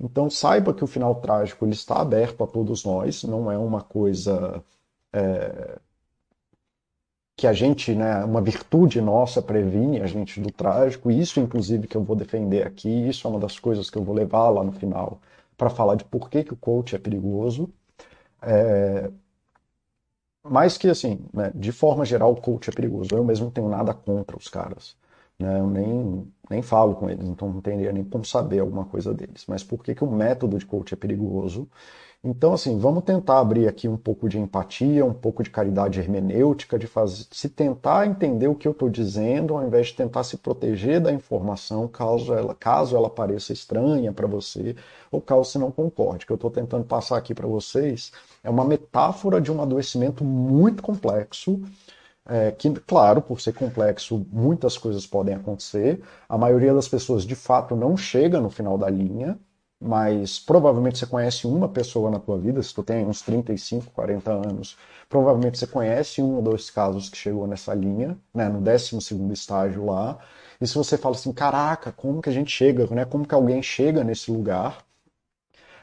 Então 0.00 0.28
saiba 0.30 0.74
que 0.74 0.84
o 0.84 0.86
final 0.86 1.14
trágico 1.16 1.64
ele 1.64 1.72
está 1.72 2.00
aberto 2.00 2.42
a 2.44 2.46
todos 2.46 2.84
nós, 2.84 3.22
não 3.24 3.50
é 3.50 3.58
uma 3.58 3.82
coisa 3.82 4.62
é, 5.12 5.78
que 7.36 7.46
a 7.46 7.52
gente, 7.52 7.94
né, 7.94 8.24
uma 8.24 8.40
virtude 8.40 9.00
nossa 9.00 9.42
previne 9.42 10.00
a 10.00 10.06
gente 10.06 10.40
do 10.40 10.50
trágico, 10.52 11.10
isso 11.10 11.40
inclusive 11.40 11.86
que 11.88 11.96
eu 11.96 12.02
vou 12.04 12.14
defender 12.16 12.66
aqui, 12.66 12.88
isso 13.08 13.26
é 13.26 13.30
uma 13.30 13.40
das 13.40 13.58
coisas 13.58 13.90
que 13.90 13.98
eu 13.98 14.04
vou 14.04 14.14
levar 14.14 14.50
lá 14.50 14.62
no 14.62 14.72
final 14.72 15.20
para 15.56 15.70
falar 15.70 15.96
de 15.96 16.04
por 16.04 16.28
que, 16.30 16.44
que 16.44 16.52
o 16.54 16.56
coach 16.56 16.94
é 16.94 16.98
perigoso. 16.98 17.68
É, 18.42 19.10
mas 20.42 20.76
que 20.78 20.88
assim, 20.88 21.20
né, 21.32 21.50
de 21.54 21.72
forma 21.72 22.04
geral 22.04 22.32
o 22.32 22.40
coach 22.40 22.68
é 22.68 22.72
perigoso. 22.72 23.10
Eu 23.12 23.24
mesmo 23.24 23.46
não 23.46 23.52
tenho 23.52 23.68
nada 23.68 23.94
contra 23.94 24.36
os 24.36 24.48
caras. 24.48 24.96
Né? 25.38 25.60
Eu 25.60 25.66
nem, 25.68 26.32
nem 26.50 26.62
falo 26.62 26.94
com 26.94 27.10
eles, 27.10 27.26
então 27.28 27.52
não 27.52 27.60
teria 27.60 27.92
nem 27.92 28.04
como 28.04 28.24
saber 28.24 28.60
alguma 28.60 28.84
coisa 28.84 29.12
deles. 29.12 29.44
Mas 29.48 29.62
por 29.64 29.82
que, 29.82 29.94
que 29.94 30.04
o 30.04 30.10
método 30.10 30.58
de 30.58 30.66
coach 30.66 30.94
é 30.94 30.96
perigoso? 30.96 31.68
Então, 32.26 32.54
assim, 32.54 32.78
vamos 32.78 33.04
tentar 33.04 33.38
abrir 33.38 33.68
aqui 33.68 33.86
um 33.86 33.98
pouco 33.98 34.30
de 34.30 34.38
empatia, 34.38 35.04
um 35.04 35.12
pouco 35.12 35.42
de 35.42 35.50
caridade 35.50 36.00
hermenêutica, 36.00 36.78
de 36.78 36.86
fazer, 36.86 37.26
se 37.30 37.50
tentar 37.50 38.06
entender 38.06 38.48
o 38.48 38.54
que 38.54 38.66
eu 38.66 38.72
estou 38.72 38.88
dizendo, 38.88 39.54
ao 39.54 39.66
invés 39.66 39.88
de 39.88 39.94
tentar 39.94 40.24
se 40.24 40.38
proteger 40.38 41.00
da 41.02 41.12
informação 41.12 41.86
caso 41.86 42.32
ela, 42.32 42.54
caso 42.54 42.96
ela 42.96 43.10
pareça 43.10 43.52
estranha 43.52 44.10
para 44.10 44.26
você 44.26 44.74
ou 45.12 45.20
caso 45.20 45.44
você 45.44 45.58
não 45.58 45.70
concorde. 45.70 46.24
O 46.24 46.26
que 46.26 46.32
eu 46.32 46.36
estou 46.36 46.50
tentando 46.50 46.84
passar 46.86 47.18
aqui 47.18 47.34
para 47.34 47.46
vocês 47.46 48.10
é 48.42 48.48
uma 48.48 48.64
metáfora 48.64 49.38
de 49.38 49.52
um 49.52 49.60
adoecimento 49.60 50.24
muito 50.24 50.82
complexo 50.82 51.60
é, 52.26 52.50
que, 52.52 52.70
claro, 52.80 53.20
por 53.22 53.40
ser 53.40 53.52
complexo, 53.54 54.26
muitas 54.32 54.78
coisas 54.78 55.06
podem 55.06 55.34
acontecer. 55.34 56.02
A 56.28 56.38
maioria 56.38 56.72
das 56.74 56.88
pessoas, 56.88 57.24
de 57.24 57.34
fato, 57.34 57.76
não 57.76 57.96
chega 57.96 58.40
no 58.40 58.50
final 58.50 58.78
da 58.78 58.88
linha, 58.88 59.38
mas 59.80 60.38
provavelmente 60.38 60.98
você 60.98 61.06
conhece 61.06 61.46
uma 61.46 61.68
pessoa 61.68 62.10
na 62.10 62.18
tua 62.18 62.38
vida, 62.38 62.62
se 62.62 62.74
tu 62.74 62.82
tem 62.82 63.04
uns 63.06 63.20
35, 63.22 63.90
40 63.92 64.32
anos, 64.32 64.76
provavelmente 65.08 65.58
você 65.58 65.66
conhece 65.66 66.22
um 66.22 66.36
ou 66.36 66.42
dois 66.42 66.70
casos 66.70 67.08
que 67.10 67.16
chegou 67.18 67.46
nessa 67.46 67.74
linha, 67.74 68.16
né, 68.32 68.48
no 68.48 68.60
12 68.60 69.32
estágio 69.32 69.84
lá. 69.86 70.18
E 70.60 70.66
se 70.66 70.74
você 70.74 70.96
fala 70.96 71.14
assim, 71.14 71.32
caraca, 71.32 71.92
como 71.92 72.22
que 72.22 72.28
a 72.30 72.32
gente 72.32 72.50
chega, 72.50 72.86
né? 72.94 73.04
Como 73.04 73.26
que 73.26 73.34
alguém 73.34 73.62
chega 73.62 74.02
nesse 74.04 74.30
lugar? 74.30 74.78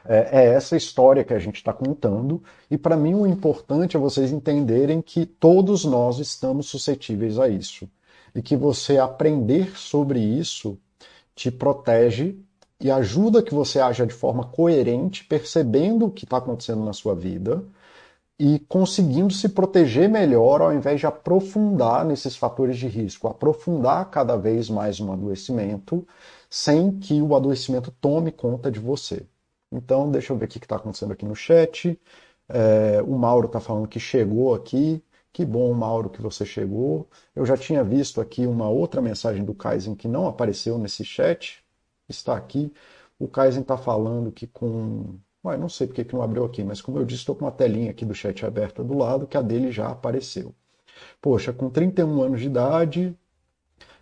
É, 0.04 0.42
é 0.42 0.46
essa 0.54 0.76
história 0.76 1.24
que 1.24 1.34
a 1.34 1.38
gente 1.38 1.56
está 1.56 1.72
contando, 1.72 2.42
e 2.70 2.76
para 2.76 2.96
mim 2.96 3.14
o 3.14 3.26
importante 3.26 3.96
é 3.96 4.00
vocês 4.00 4.32
entenderem 4.32 5.00
que 5.00 5.24
todos 5.26 5.84
nós 5.84 6.18
estamos 6.18 6.66
suscetíveis 6.66 7.38
a 7.38 7.48
isso. 7.48 7.88
E 8.34 8.42
que 8.42 8.56
você 8.56 8.98
aprender 8.98 9.76
sobre 9.76 10.18
isso 10.18 10.78
te 11.34 11.50
protege 11.50 12.36
e 12.80 12.90
ajuda 12.90 13.42
que 13.42 13.54
você 13.54 13.80
haja 13.80 14.06
de 14.06 14.12
forma 14.12 14.44
coerente, 14.44 15.24
percebendo 15.24 16.06
o 16.06 16.10
que 16.10 16.24
está 16.24 16.38
acontecendo 16.38 16.84
na 16.84 16.92
sua 16.92 17.14
vida 17.14 17.64
e 18.38 18.58
conseguindo 18.58 19.32
se 19.32 19.48
proteger 19.50 20.08
melhor 20.08 20.60
ao 20.60 20.72
invés 20.72 20.98
de 20.98 21.06
aprofundar 21.06 22.04
nesses 22.04 22.34
fatores 22.34 22.76
de 22.76 22.88
risco, 22.88 23.28
aprofundar 23.28 24.10
cada 24.10 24.36
vez 24.36 24.68
mais 24.68 24.98
um 24.98 25.12
adoecimento 25.12 26.04
sem 26.50 26.98
que 26.98 27.22
o 27.22 27.36
adoecimento 27.36 27.92
tome 28.00 28.32
conta 28.32 28.70
de 28.70 28.80
você. 28.80 29.24
Então, 29.72 30.10
deixa 30.10 30.32
eu 30.32 30.36
ver 30.38 30.46
o 30.46 30.48
que 30.48 30.58
está 30.58 30.76
acontecendo 30.76 31.12
aqui 31.12 31.24
no 31.24 31.34
chat. 31.34 31.98
É, 32.48 33.02
o 33.02 33.16
Mauro 33.18 33.46
está 33.46 33.60
falando 33.60 33.88
que 33.88 34.00
chegou 34.00 34.54
aqui. 34.54 35.02
Que 35.32 35.44
bom, 35.44 35.72
Mauro, 35.72 36.10
que 36.10 36.20
você 36.20 36.44
chegou. 36.44 37.08
Eu 37.34 37.46
já 37.46 37.56
tinha 37.56 37.82
visto 37.82 38.20
aqui 38.20 38.46
uma 38.46 38.68
outra 38.68 39.00
mensagem 39.00 39.44
do 39.44 39.54
Kaizen 39.54 39.94
que 39.94 40.06
não 40.08 40.28
apareceu 40.28 40.78
nesse 40.78 41.04
chat. 41.04 41.64
Está 42.08 42.36
aqui. 42.36 42.72
O 43.18 43.28
Kaizen 43.28 43.62
está 43.62 43.76
falando 43.76 44.30
que 44.32 44.46
com. 44.46 45.18
Ué, 45.44 45.56
não 45.56 45.68
sei 45.68 45.86
porque 45.86 46.04
que 46.04 46.14
não 46.14 46.22
abriu 46.22 46.44
aqui, 46.44 46.62
mas 46.62 46.80
como 46.80 46.98
eu 46.98 47.04
disse, 47.04 47.20
estou 47.20 47.34
com 47.34 47.44
uma 47.44 47.50
telinha 47.52 47.90
aqui 47.90 48.04
do 48.04 48.14
chat 48.14 48.44
aberta 48.46 48.84
do 48.84 48.96
lado, 48.96 49.26
que 49.26 49.36
a 49.36 49.42
dele 49.42 49.72
já 49.72 49.88
apareceu. 49.90 50.54
Poxa, 51.20 51.52
com 51.52 51.70
31 51.70 52.22
anos 52.22 52.40
de 52.40 52.46
idade, 52.46 53.16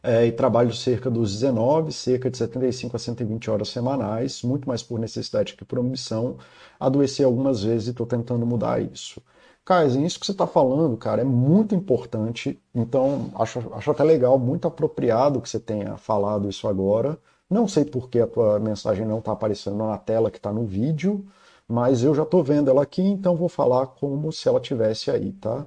é, 0.03 0.27
e 0.27 0.33
trabalho 0.33 0.73
cerca 0.75 1.11
dos 1.11 1.33
19, 1.33 1.93
cerca 1.93 2.31
de 2.31 2.39
75 2.39 2.97
a 2.97 2.99
120 2.99 3.51
horas 3.51 3.69
semanais, 3.69 4.43
muito 4.43 4.69
mais 4.69 4.83
por 4.83 4.99
necessidade 4.99 5.55
que 5.55 5.65
por 5.65 5.79
ambição. 5.79 6.37
Adoeci 6.79 7.23
algumas 7.23 7.63
vezes 7.63 7.89
e 7.89 7.91
estou 7.91 8.07
tentando 8.07 8.47
mudar 8.47 8.81
isso. 8.81 9.23
Kaizen, 9.65 10.05
isso 10.05 10.19
que 10.19 10.27
você 10.27 10.33
está 10.33 10.47
falando, 10.47 10.97
cara, 10.97 11.23
é 11.23 11.25
muito 11.25 11.75
importante. 11.75 12.61
Então, 12.75 13.31
acho, 13.35 13.61
acho 13.75 13.91
até 13.91 14.03
legal, 14.03 14.39
muito 14.39 14.67
apropriado 14.67 15.41
que 15.41 15.49
você 15.49 15.61
tenha 15.61 15.97
falado 15.97 16.49
isso 16.49 16.67
agora. 16.67 17.19
Não 17.49 17.69
sei 17.69 17.85
por 17.85 18.09
que 18.09 18.21
a 18.21 18.27
tua 18.27 18.59
mensagem 18.59 19.07
não 19.07 19.19
está 19.19 19.33
aparecendo 19.33 19.77
na 19.79 19.99
tela 19.99 20.31
que 20.31 20.39
está 20.39 20.53
no 20.53 20.65
vídeo, 20.65 21.27
mas 21.69 22.03
eu 22.03 22.15
já 22.15 22.23
estou 22.23 22.43
vendo 22.43 22.71
ela 22.71 22.83
aqui, 22.83 23.03
então 23.03 23.37
vou 23.37 23.49
falar 23.49 23.87
como 23.89 24.33
se 24.33 24.49
ela 24.49 24.61
tivesse 24.61 25.11
aí, 25.11 25.33
tá? 25.33 25.67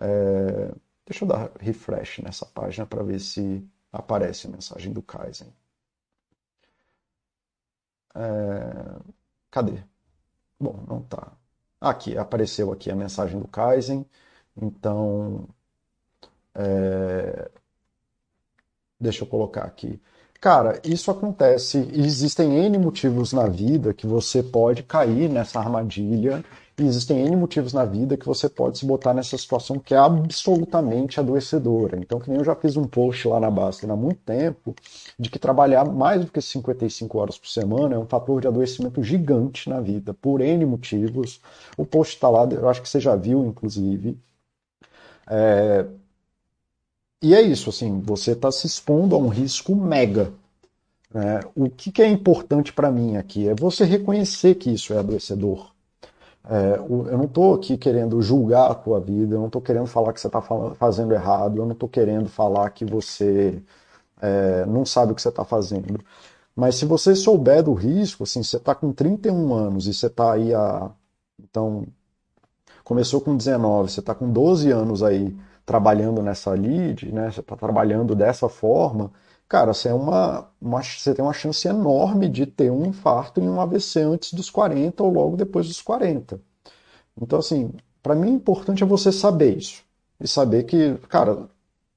É... 0.00 0.72
Deixa 1.10 1.24
eu 1.24 1.28
dar 1.28 1.50
refresh 1.58 2.20
nessa 2.20 2.46
página 2.46 2.86
para 2.86 3.02
ver 3.02 3.18
se 3.18 3.68
aparece 3.92 4.46
a 4.46 4.50
mensagem 4.50 4.92
do 4.92 5.02
Kaizen. 5.02 5.52
É... 8.14 9.00
Cadê? 9.50 9.82
Bom, 10.58 10.84
não 10.86 11.02
tá. 11.02 11.32
Aqui, 11.80 12.16
apareceu 12.16 12.70
aqui 12.70 12.92
a 12.92 12.94
mensagem 12.94 13.40
do 13.40 13.48
Kaizen. 13.48 14.06
Então, 14.56 15.48
é... 16.54 17.50
deixa 19.00 19.24
eu 19.24 19.26
colocar 19.26 19.64
aqui. 19.64 20.00
Cara, 20.40 20.80
isso 20.84 21.10
acontece. 21.10 21.90
Existem 21.92 22.56
N 22.66 22.78
motivos 22.78 23.32
na 23.32 23.48
vida 23.48 23.92
que 23.92 24.06
você 24.06 24.44
pode 24.44 24.84
cair 24.84 25.28
nessa 25.28 25.58
armadilha 25.58 26.44
existem 26.84 27.24
N 27.26 27.36
motivos 27.36 27.72
na 27.72 27.84
vida 27.84 28.16
que 28.16 28.26
você 28.26 28.48
pode 28.48 28.78
se 28.78 28.86
botar 28.86 29.14
nessa 29.14 29.36
situação 29.36 29.78
que 29.78 29.94
é 29.94 29.98
absolutamente 29.98 31.18
adoecedora. 31.20 31.98
Então, 31.98 32.20
que 32.20 32.28
nem 32.30 32.38
eu 32.38 32.44
já 32.44 32.54
fiz 32.54 32.76
um 32.76 32.84
post 32.84 33.26
lá 33.28 33.40
na 33.40 33.50
Basta 33.50 33.90
há 33.90 33.96
muito 33.96 34.20
tempo, 34.20 34.74
de 35.18 35.30
que 35.30 35.38
trabalhar 35.38 35.84
mais 35.84 36.24
do 36.24 36.30
que 36.30 36.40
55 36.40 37.18
horas 37.18 37.38
por 37.38 37.48
semana 37.48 37.94
é 37.94 37.98
um 37.98 38.06
fator 38.06 38.40
de 38.40 38.48
adoecimento 38.48 39.02
gigante 39.02 39.68
na 39.68 39.80
vida, 39.80 40.14
por 40.14 40.40
N 40.40 40.64
motivos. 40.66 41.40
O 41.76 41.84
post 41.84 42.14
está 42.14 42.28
lá, 42.28 42.44
eu 42.44 42.68
acho 42.68 42.82
que 42.82 42.88
você 42.88 43.00
já 43.00 43.16
viu, 43.16 43.44
inclusive. 43.46 44.18
É... 45.28 45.86
E 47.22 47.34
é 47.34 47.42
isso, 47.42 47.70
assim, 47.70 48.00
você 48.00 48.32
está 48.32 48.50
se 48.50 48.66
expondo 48.66 49.14
a 49.14 49.18
um 49.18 49.28
risco 49.28 49.74
mega. 49.74 50.32
Né? 51.12 51.40
O 51.54 51.68
que, 51.68 51.92
que 51.92 52.02
é 52.02 52.08
importante 52.08 52.72
para 52.72 52.90
mim 52.90 53.16
aqui 53.16 53.48
é 53.48 53.54
você 53.54 53.84
reconhecer 53.84 54.54
que 54.54 54.70
isso 54.70 54.92
é 54.92 54.98
adoecedor. 54.98 55.72
É, 56.48 56.78
eu 56.78 57.18
não 57.18 57.24
estou 57.24 57.54
aqui 57.54 57.76
querendo 57.76 58.20
julgar 58.22 58.70
a 58.70 58.74
tua 58.74 58.98
vida, 59.00 59.34
eu 59.34 59.40
não 59.40 59.46
estou 59.46 59.60
querendo 59.60 59.86
falar 59.86 60.12
que 60.12 60.20
você 60.20 60.26
está 60.26 60.40
fazendo 60.74 61.12
errado, 61.12 61.58
eu 61.58 61.66
não 61.66 61.72
estou 61.72 61.88
querendo 61.88 62.28
falar 62.28 62.70
que 62.70 62.84
você 62.84 63.62
é, 64.20 64.66
não 64.66 64.84
sabe 64.86 65.12
o 65.12 65.14
que 65.14 65.22
você 65.22 65.28
está 65.28 65.44
fazendo. 65.44 66.00
Mas 66.56 66.76
se 66.76 66.84
você 66.86 67.14
souber 67.14 67.62
do 67.62 67.74
risco, 67.74 68.24
assim, 68.24 68.42
você 68.42 68.56
está 68.56 68.74
com 68.74 68.92
31 68.92 69.54
anos 69.54 69.86
e 69.86 69.94
você 69.94 70.06
está 70.06 70.32
aí 70.34 70.54
a. 70.54 70.90
Então, 71.42 71.86
começou 72.84 73.20
com 73.20 73.36
19, 73.36 73.90
você 73.90 74.00
está 74.00 74.14
com 74.14 74.30
12 74.30 74.70
anos 74.70 75.02
aí 75.02 75.36
trabalhando 75.64 76.22
nessa 76.22 76.52
lead, 76.52 77.12
né? 77.12 77.30
Você 77.30 77.40
está 77.40 77.56
trabalhando 77.56 78.14
dessa 78.14 78.48
forma 78.48 79.12
cara, 79.50 79.74
você, 79.74 79.88
é 79.88 79.94
uma, 79.94 80.48
uma, 80.60 80.80
você 80.82 81.12
tem 81.12 81.24
uma 81.24 81.32
chance 81.34 81.66
enorme 81.66 82.28
de 82.28 82.46
ter 82.46 82.70
um 82.70 82.86
infarto 82.86 83.40
em 83.40 83.48
um 83.48 83.60
AVC 83.60 84.00
antes 84.00 84.32
dos 84.32 84.48
40 84.48 85.02
ou 85.02 85.12
logo 85.12 85.36
depois 85.36 85.66
dos 85.66 85.82
40. 85.82 86.40
Então, 87.20 87.40
assim, 87.40 87.72
para 88.02 88.14
mim, 88.14 88.30
o 88.32 88.34
importante 88.36 88.82
é 88.84 88.86
você 88.86 89.12
saber 89.12 89.58
isso. 89.58 89.82
E 90.20 90.28
saber 90.28 90.64
que, 90.64 90.94
cara, 91.08 91.48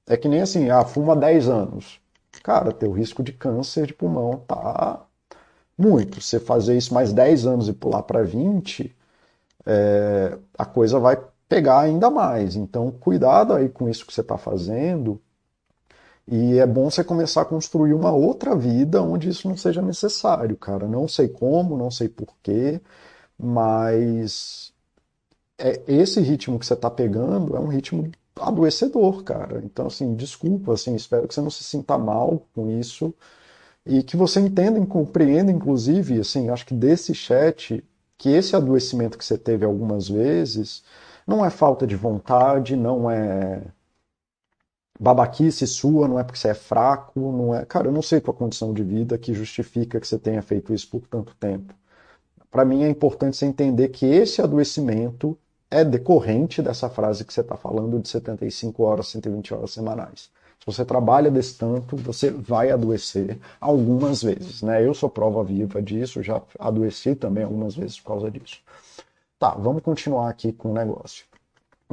é 0.06 0.16
que 0.16 0.28
nem 0.28 0.40
assim, 0.42 0.70
ah, 0.70 0.84
fuma 0.84 1.16
10 1.16 1.48
anos. 1.48 2.00
Cara, 2.42 2.72
teu 2.72 2.92
risco 2.92 3.22
de 3.22 3.32
câncer 3.32 3.86
de 3.86 3.94
pulmão 3.94 4.38
tá 4.48 5.06
muito. 5.78 6.20
Você 6.20 6.40
fazer 6.40 6.76
isso 6.76 6.92
mais 6.94 7.12
10 7.12 7.46
anos 7.46 7.68
e 7.68 7.72
pular 7.72 8.02
para 8.02 8.22
20, 8.24 8.94
é, 9.66 10.38
a 10.58 10.64
coisa 10.66 10.98
vai 10.98 11.18
pegar 11.48 11.80
ainda 11.80 12.10
mais. 12.10 12.56
Então, 12.56 12.90
cuidado 12.90 13.54
aí 13.54 13.68
com 13.68 13.88
isso 13.88 14.06
que 14.06 14.12
você 14.12 14.22
está 14.22 14.36
fazendo 14.38 15.20
e 16.26 16.58
é 16.58 16.66
bom 16.66 16.90
você 16.90 17.04
começar 17.04 17.42
a 17.42 17.44
construir 17.44 17.92
uma 17.94 18.12
outra 18.12 18.56
vida 18.56 19.02
onde 19.02 19.28
isso 19.28 19.48
não 19.48 19.56
seja 19.56 19.82
necessário, 19.82 20.56
cara. 20.56 20.88
Não 20.88 21.06
sei 21.06 21.28
como, 21.28 21.76
não 21.76 21.90
sei 21.90 22.08
porquê, 22.08 22.80
mas 23.38 24.72
é, 25.58 25.82
esse 25.86 26.20
ritmo 26.20 26.58
que 26.58 26.66
você 26.66 26.74
está 26.74 26.90
pegando 26.90 27.56
é 27.56 27.60
um 27.60 27.68
ritmo 27.68 28.10
adoecedor, 28.36 29.22
cara. 29.24 29.62
Então, 29.64 29.86
assim, 29.86 30.14
desculpa, 30.14 30.74
assim, 30.74 30.94
espero 30.94 31.28
que 31.28 31.34
você 31.34 31.40
não 31.40 31.50
se 31.50 31.64
sinta 31.64 31.98
mal 31.98 32.46
com 32.54 32.70
isso 32.70 33.14
e 33.86 34.02
que 34.02 34.16
você 34.16 34.40
entenda 34.40 34.78
e 34.78 34.86
compreenda, 34.86 35.52
inclusive, 35.52 36.20
assim, 36.20 36.48
acho 36.50 36.66
que 36.66 36.74
desse 36.74 37.14
chat, 37.14 37.84
que 38.18 38.30
esse 38.30 38.56
adoecimento 38.56 39.18
que 39.18 39.24
você 39.24 39.38
teve 39.38 39.64
algumas 39.64 40.08
vezes 40.08 40.82
não 41.26 41.44
é 41.44 41.50
falta 41.50 41.86
de 41.86 41.96
vontade, 41.96 42.76
não 42.76 43.10
é 43.10 43.62
babaquice 44.98 45.66
sua, 45.66 46.06
não 46.08 46.18
é 46.18 46.24
porque 46.24 46.38
você 46.38 46.48
é 46.48 46.54
fraco, 46.54 47.20
não 47.20 47.54
é. 47.54 47.64
Cara, 47.64 47.88
eu 47.88 47.92
não 47.92 48.02
sei 48.02 48.20
tua 48.20 48.34
condição 48.34 48.72
de 48.72 48.82
vida 48.82 49.18
que 49.18 49.34
justifica 49.34 50.00
que 50.00 50.06
você 50.06 50.18
tenha 50.18 50.42
feito 50.42 50.72
isso 50.72 50.88
por 50.88 51.02
tanto 51.08 51.34
tempo. 51.36 51.74
Para 52.50 52.64
mim 52.64 52.84
é 52.84 52.88
importante 52.88 53.36
você 53.36 53.46
entender 53.46 53.88
que 53.88 54.06
esse 54.06 54.40
adoecimento 54.40 55.36
é 55.70 55.84
decorrente 55.84 56.62
dessa 56.62 56.88
frase 56.88 57.24
que 57.24 57.34
você 57.34 57.40
está 57.40 57.56
falando 57.56 57.98
de 57.98 58.08
75 58.08 58.82
horas, 58.84 59.08
120 59.08 59.54
horas 59.54 59.72
semanais. 59.72 60.30
Se 60.60 60.66
você 60.66 60.84
trabalha 60.84 61.30
desse 61.30 61.58
tanto, 61.58 61.96
você 61.96 62.30
vai 62.30 62.70
adoecer 62.70 63.38
algumas 63.60 64.22
vezes, 64.22 64.62
né? 64.62 64.86
Eu 64.86 64.94
sou 64.94 65.10
prova 65.10 65.42
viva 65.42 65.82
disso, 65.82 66.22
já 66.22 66.40
adoeci 66.58 67.14
também 67.14 67.44
algumas 67.44 67.74
vezes 67.74 68.00
por 68.00 68.08
causa 68.08 68.30
disso. 68.30 68.60
Tá, 69.38 69.50
vamos 69.50 69.82
continuar 69.82 70.30
aqui 70.30 70.52
com 70.52 70.70
o 70.70 70.74
negócio. 70.74 71.26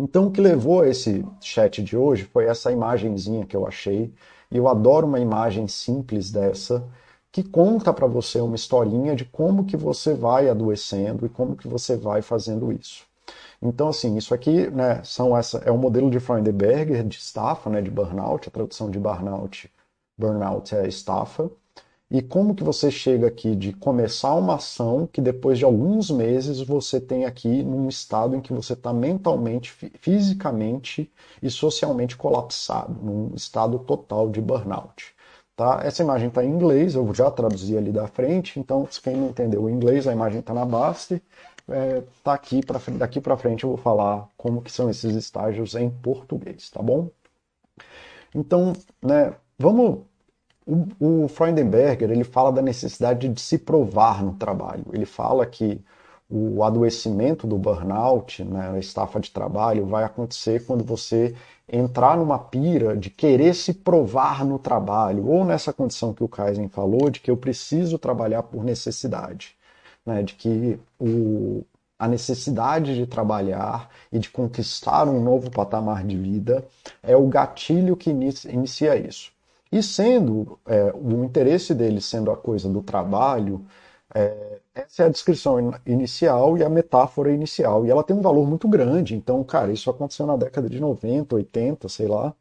Então, 0.04 0.26
o 0.26 0.32
que 0.32 0.42
levou 0.42 0.82
a 0.82 0.88
esse 0.88 1.24
chat 1.40 1.84
de 1.84 1.96
hoje 1.96 2.24
foi 2.24 2.46
essa 2.46 2.72
imagenzinha 2.72 3.46
que 3.46 3.56
eu 3.56 3.68
achei. 3.68 4.12
E 4.50 4.58
eu 4.58 4.68
adoro 4.68 5.06
uma 5.06 5.20
imagem 5.20 5.68
simples 5.68 6.32
dessa, 6.32 6.84
que 7.32 7.44
conta 7.44 7.94
para 7.94 8.08
você 8.08 8.42
uma 8.42 8.56
historinha 8.56 9.16
de 9.16 9.26
como 9.26 9.64
que 9.64 9.78
você 9.78 10.16
vai 10.16 10.50
adoecendo 10.50 11.24
e 11.28 11.30
como 11.30 11.56
que 11.56 11.68
você 11.68 11.96
vai 11.96 12.24
fazendo 12.24 12.72
isso. 12.72 13.06
Então, 13.62 13.90
assim, 13.90 14.18
isso 14.18 14.34
aqui 14.34 14.72
né, 14.72 15.04
são 15.04 15.38
essa, 15.38 15.60
é 15.60 15.72
um 15.72 15.78
modelo 15.78 16.10
de 16.10 16.20
Freudenberger, 16.20 17.04
de 17.08 17.18
estafa, 17.18 17.70
né, 17.70 17.80
de 17.80 17.92
burnout, 17.92 18.50
a 18.50 18.52
tradução 18.52 18.90
de 18.90 18.98
burnout, 19.00 19.72
burnout 20.18 20.76
é 20.76 20.88
estafa. 20.88 21.48
E 22.12 22.22
como 22.22 22.54
que 22.54 22.64
você 22.64 22.92
chega 22.92 23.28
aqui 23.28 23.56
de 23.56 23.72
começar 23.72 24.36
uma 24.36 24.56
ação 24.56 25.08
que 25.08 25.22
depois 25.22 25.58
de 25.58 25.64
alguns 25.64 26.12
meses 26.12 26.60
você 26.60 27.00
tem 27.00 27.24
aqui 27.24 27.64
num 27.64 27.88
estado 27.88 28.36
em 28.36 28.42
que 28.42 28.52
você 28.52 28.74
está 28.74 28.92
mentalmente, 28.92 29.72
fisicamente 29.72 31.10
e 31.42 31.50
socialmente 31.50 32.18
colapsado, 32.18 33.02
num 33.02 33.34
estado 33.34 33.80
total 33.80 34.30
de 34.30 34.42
burnout. 34.42 35.16
Tá? 35.56 35.80
Essa 35.86 36.04
imagem 36.04 36.28
está 36.28 36.44
em 36.44 36.50
inglês, 36.50 36.96
eu 36.96 37.14
já 37.14 37.32
traduzi 37.32 37.78
ali 37.78 37.94
da 37.94 38.08
frente, 38.08 38.60
então 38.60 38.86
quem 39.02 39.16
não 39.16 39.30
entendeu 39.30 39.64
o 39.64 39.70
inglês, 39.70 40.06
a 40.06 40.12
imagem 40.12 40.42
está 40.42 40.54
na 40.54 40.66
base, 40.66 41.24
é, 41.70 42.04
tá 42.24 42.34
aqui 42.34 42.66
pra, 42.66 42.82
daqui 42.98 43.22
para 43.22 43.38
frente 43.38 43.64
eu 43.64 43.70
vou 43.70 43.78
falar 43.78 44.28
como 44.36 44.62
que 44.62 44.72
são 44.72 44.90
esses 44.90 45.16
estágios 45.16 45.76
em 45.76 45.90
português, 45.90 46.70
tá 46.70 46.82
bom? 46.82 47.10
Então, 48.36 48.74
né, 49.02 49.34
vamos 49.58 50.11
o, 50.66 51.24
o 51.24 51.28
Freudenberger 51.28 52.12
ele 52.12 52.24
fala 52.24 52.52
da 52.52 52.62
necessidade 52.62 53.28
de 53.28 53.42
se 53.42 53.58
provar 53.58 54.24
no 54.24 54.34
trabalho. 54.34 54.86
Ele 54.94 55.06
fala 55.06 55.46
que 55.46 55.82
o 56.30 56.64
adoecimento 56.64 57.46
do 57.46 57.58
burnout, 57.58 58.44
né, 58.44 58.72
a 58.74 58.80
estafa 58.80 59.20
de 59.20 59.30
trabalho, 59.32 59.86
vai 59.86 60.06
acontecer 60.06 60.66
quando 60.66 60.84
você 60.84 61.36
entrar 61.68 62.16
numa 62.18 62.40
pira 62.40 62.96
de 62.96 63.10
querer 63.10 63.54
se 63.54 63.74
provar 63.74 64.46
no 64.46 64.58
trabalho, 64.58 65.28
ou 65.28 65.44
nessa 65.44 65.74
condição 65.74 66.14
que 66.14 66.24
o 66.24 66.30
Kaizen 66.30 66.70
falou, 66.70 67.10
de 67.10 67.20
que 67.20 67.30
eu 67.30 67.36
preciso 67.36 67.98
trabalhar 67.98 68.44
por 68.44 68.64
necessidade, 68.64 69.56
né, 70.06 70.24
de 70.24 70.36
que 70.36 70.80
o, 71.00 71.66
a 72.00 72.08
necessidade 72.08 72.96
de 72.96 73.06
trabalhar 73.06 73.90
e 74.12 74.18
de 74.18 74.30
conquistar 74.30 75.08
um 75.10 75.22
novo 75.22 75.52
patamar 75.52 76.04
de 76.06 76.18
vida 76.18 76.66
é 77.04 77.16
o 77.16 77.28
gatilho 77.28 77.98
que 77.98 78.10
inicia 78.10 78.96
isso. 78.96 79.32
E 79.72 79.82
sendo 79.82 80.60
é, 80.66 80.92
o 80.94 81.24
interesse 81.24 81.74
dele 81.74 82.02
sendo 82.02 82.32
a 82.32 82.38
coisa 82.38 82.70
do 82.70 82.82
trabalho, 82.84 83.66
é, 84.14 84.60
essa 84.76 85.04
é 85.04 85.06
a 85.08 85.10
descrição 85.10 85.74
inicial 85.86 86.58
e 86.58 86.64
a 86.64 86.70
metáfora 86.70 87.32
inicial. 87.34 87.86
E 87.86 87.90
ela 87.90 88.04
tem 88.04 88.16
um 88.16 88.22
valor 88.22 88.48
muito 88.48 88.68
grande. 88.68 89.16
Então, 89.16 89.44
cara, 89.44 89.72
isso 89.72 89.90
aconteceu 89.90 90.26
na 90.26 90.36
década 90.38 90.70
de 90.70 90.80
90, 90.80 91.36
80, 91.36 91.90
sei 91.90 92.08
lá. 92.08 92.34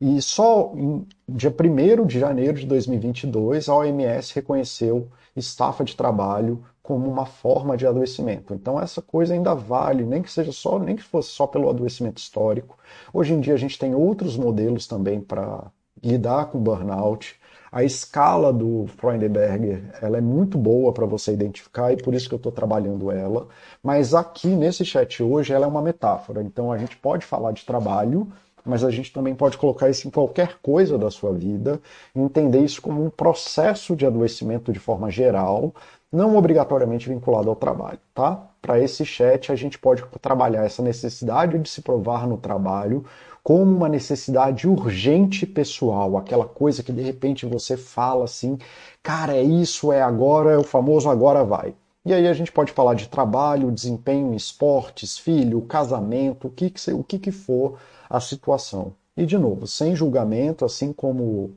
E 0.00 0.20
só 0.20 0.72
em 0.74 1.06
dia 1.28 1.50
1 1.50 2.06
de 2.06 2.18
janeiro 2.18 2.58
de 2.58 2.66
2022, 2.66 3.68
a 3.68 3.74
OMS 3.76 4.34
reconheceu 4.34 5.08
estafa 5.34 5.84
de 5.84 5.96
trabalho 5.96 6.64
como 6.82 7.10
uma 7.10 7.26
forma 7.26 7.76
de 7.76 7.86
adoecimento. 7.86 8.54
Então 8.54 8.80
essa 8.80 9.00
coisa 9.02 9.34
ainda 9.34 9.54
vale, 9.54 10.04
nem 10.04 10.22
que 10.22 10.30
seja 10.30 10.52
só, 10.52 10.78
nem 10.78 10.96
que 10.96 11.02
fosse 11.02 11.30
só 11.30 11.46
pelo 11.46 11.68
adoecimento 11.70 12.18
histórico. 12.20 12.78
Hoje 13.12 13.32
em 13.34 13.40
dia 13.40 13.54
a 13.54 13.56
gente 13.56 13.78
tem 13.78 13.94
outros 13.94 14.36
modelos 14.36 14.86
também 14.86 15.20
para 15.20 15.70
lidar 16.02 16.46
com 16.46 16.58
burnout. 16.58 17.36
A 17.70 17.84
escala 17.84 18.52
do 18.52 18.86
Freudenberger 18.96 19.82
ela 20.00 20.18
é 20.18 20.20
muito 20.20 20.56
boa 20.56 20.92
para 20.92 21.04
você 21.04 21.32
identificar 21.32 21.92
e 21.92 21.96
por 21.96 22.14
isso 22.14 22.28
que 22.28 22.34
eu 22.34 22.38
estou 22.38 22.52
trabalhando 22.52 23.10
ela. 23.10 23.48
Mas 23.82 24.14
aqui 24.14 24.48
nesse 24.48 24.84
chat 24.84 25.22
hoje 25.22 25.52
ela 25.52 25.66
é 25.66 25.68
uma 25.68 25.82
metáfora. 25.82 26.42
Então 26.42 26.72
a 26.72 26.78
gente 26.78 26.96
pode 26.96 27.26
falar 27.26 27.52
de 27.52 27.66
trabalho, 27.66 28.32
mas 28.64 28.82
a 28.82 28.90
gente 28.90 29.12
também 29.12 29.34
pode 29.34 29.56
colocar 29.58 29.88
isso 29.88 30.08
em 30.08 30.10
qualquer 30.10 30.58
coisa 30.62 30.98
da 30.98 31.10
sua 31.10 31.32
vida, 31.32 31.80
entender 32.14 32.60
isso 32.60 32.82
como 32.82 33.04
um 33.04 33.10
processo 33.10 33.94
de 33.94 34.04
adoecimento 34.04 34.72
de 34.72 34.78
forma 34.78 35.10
geral, 35.10 35.74
não 36.12 36.36
obrigatoriamente 36.36 37.08
vinculado 37.08 37.50
ao 37.50 37.56
trabalho, 37.56 37.98
tá? 38.14 38.42
Para 38.60 38.80
esse 38.80 39.04
chat 39.04 39.52
a 39.52 39.56
gente 39.56 39.78
pode 39.78 40.02
trabalhar 40.20 40.64
essa 40.64 40.82
necessidade 40.82 41.58
de 41.58 41.68
se 41.68 41.82
provar 41.82 42.26
no 42.26 42.36
trabalho 42.36 43.04
como 43.46 43.76
uma 43.76 43.88
necessidade 43.88 44.66
urgente 44.66 45.46
pessoal, 45.46 46.16
aquela 46.16 46.44
coisa 46.44 46.82
que 46.82 46.90
de 46.90 47.00
repente 47.00 47.46
você 47.46 47.76
fala 47.76 48.24
assim, 48.24 48.58
cara, 49.00 49.36
é 49.36 49.42
isso, 49.44 49.92
é 49.92 50.02
agora, 50.02 50.50
é 50.50 50.58
o 50.58 50.64
famoso 50.64 51.08
agora 51.08 51.44
vai. 51.44 51.72
E 52.04 52.12
aí 52.12 52.26
a 52.26 52.32
gente 52.32 52.50
pode 52.50 52.72
falar 52.72 52.94
de 52.94 53.08
trabalho, 53.08 53.70
desempenho 53.70 54.32
em 54.32 54.36
esportes, 54.36 55.16
filho, 55.16 55.62
casamento, 55.62 56.48
o 56.48 56.50
que, 56.50 56.70
que, 56.70 56.90
o 56.90 57.04
que, 57.04 57.20
que 57.20 57.30
for 57.30 57.78
a 58.10 58.18
situação. 58.18 58.92
E 59.16 59.24
de 59.24 59.38
novo, 59.38 59.64
sem 59.64 59.94
julgamento, 59.94 60.64
assim 60.64 60.92
como 60.92 61.54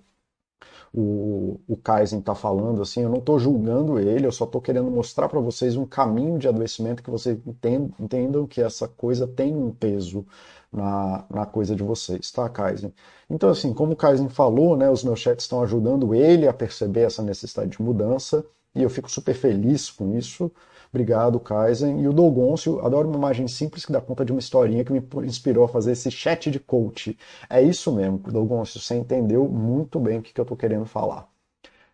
o, 0.93 1.59
o 1.67 1.75
Kaizen 1.75 2.19
está 2.19 2.35
falando, 2.35 2.83
assim, 2.83 3.01
eu 3.01 3.09
não 3.09 3.17
estou 3.17 3.39
julgando 3.39 3.97
ele, 3.97 4.27
eu 4.27 4.31
só 4.31 4.45
estou 4.45 4.61
querendo 4.61 4.91
mostrar 4.91 5.27
para 5.27 5.39
vocês 5.39 5.75
um 5.75 5.87
caminho 5.87 6.37
de 6.37 6.47
adoecimento 6.47 7.01
que 7.01 7.09
vocês 7.09 7.35
entendam, 7.47 7.91
entendam 7.99 8.47
que 8.47 8.61
essa 8.61 8.87
coisa 8.87 9.27
tem 9.27 9.55
um 9.55 9.71
peso 9.71 10.23
na, 10.71 11.25
na 11.29 11.45
coisa 11.45 11.75
de 11.75 11.83
vocês, 11.83 12.31
tá, 12.31 12.47
Kaizen? 12.49 12.93
Então, 13.29 13.49
assim, 13.49 13.73
como 13.73 13.93
o 13.93 13.95
Kaizen 13.95 14.29
falou, 14.29 14.77
né, 14.77 14.89
os 14.89 15.03
meus 15.03 15.19
chats 15.19 15.45
estão 15.45 15.61
ajudando 15.63 16.13
ele 16.13 16.47
a 16.47 16.53
perceber 16.53 17.01
essa 17.01 17.21
necessidade 17.23 17.71
de 17.71 17.81
mudança, 17.81 18.45
e 18.75 18.83
eu 18.83 18.89
fico 18.89 19.09
super 19.09 19.33
feliz 19.33 19.89
com 19.89 20.15
isso. 20.15 20.51
Obrigado, 20.91 21.39
Kaizen. 21.39 22.01
E 22.01 22.07
o 22.07 22.13
Dolgoncio, 22.13 22.79
adoro 22.85 23.07
uma 23.07 23.17
imagem 23.17 23.47
simples 23.47 23.85
que 23.85 23.91
dá 23.91 24.01
conta 24.01 24.25
de 24.25 24.31
uma 24.31 24.39
historinha 24.39 24.83
que 24.83 24.91
me 24.91 25.01
inspirou 25.25 25.65
a 25.65 25.67
fazer 25.67 25.91
esse 25.91 26.09
chat 26.11 26.49
de 26.51 26.59
coach. 26.59 27.17
É 27.49 27.61
isso 27.61 27.91
mesmo, 27.91 28.19
Dolgoncio, 28.19 28.79
você 28.79 28.95
entendeu 28.95 29.47
muito 29.47 29.99
bem 29.99 30.19
o 30.19 30.21
que, 30.21 30.33
que 30.33 30.39
eu 30.39 30.43
estou 30.43 30.57
querendo 30.57 30.85
falar. 30.85 31.27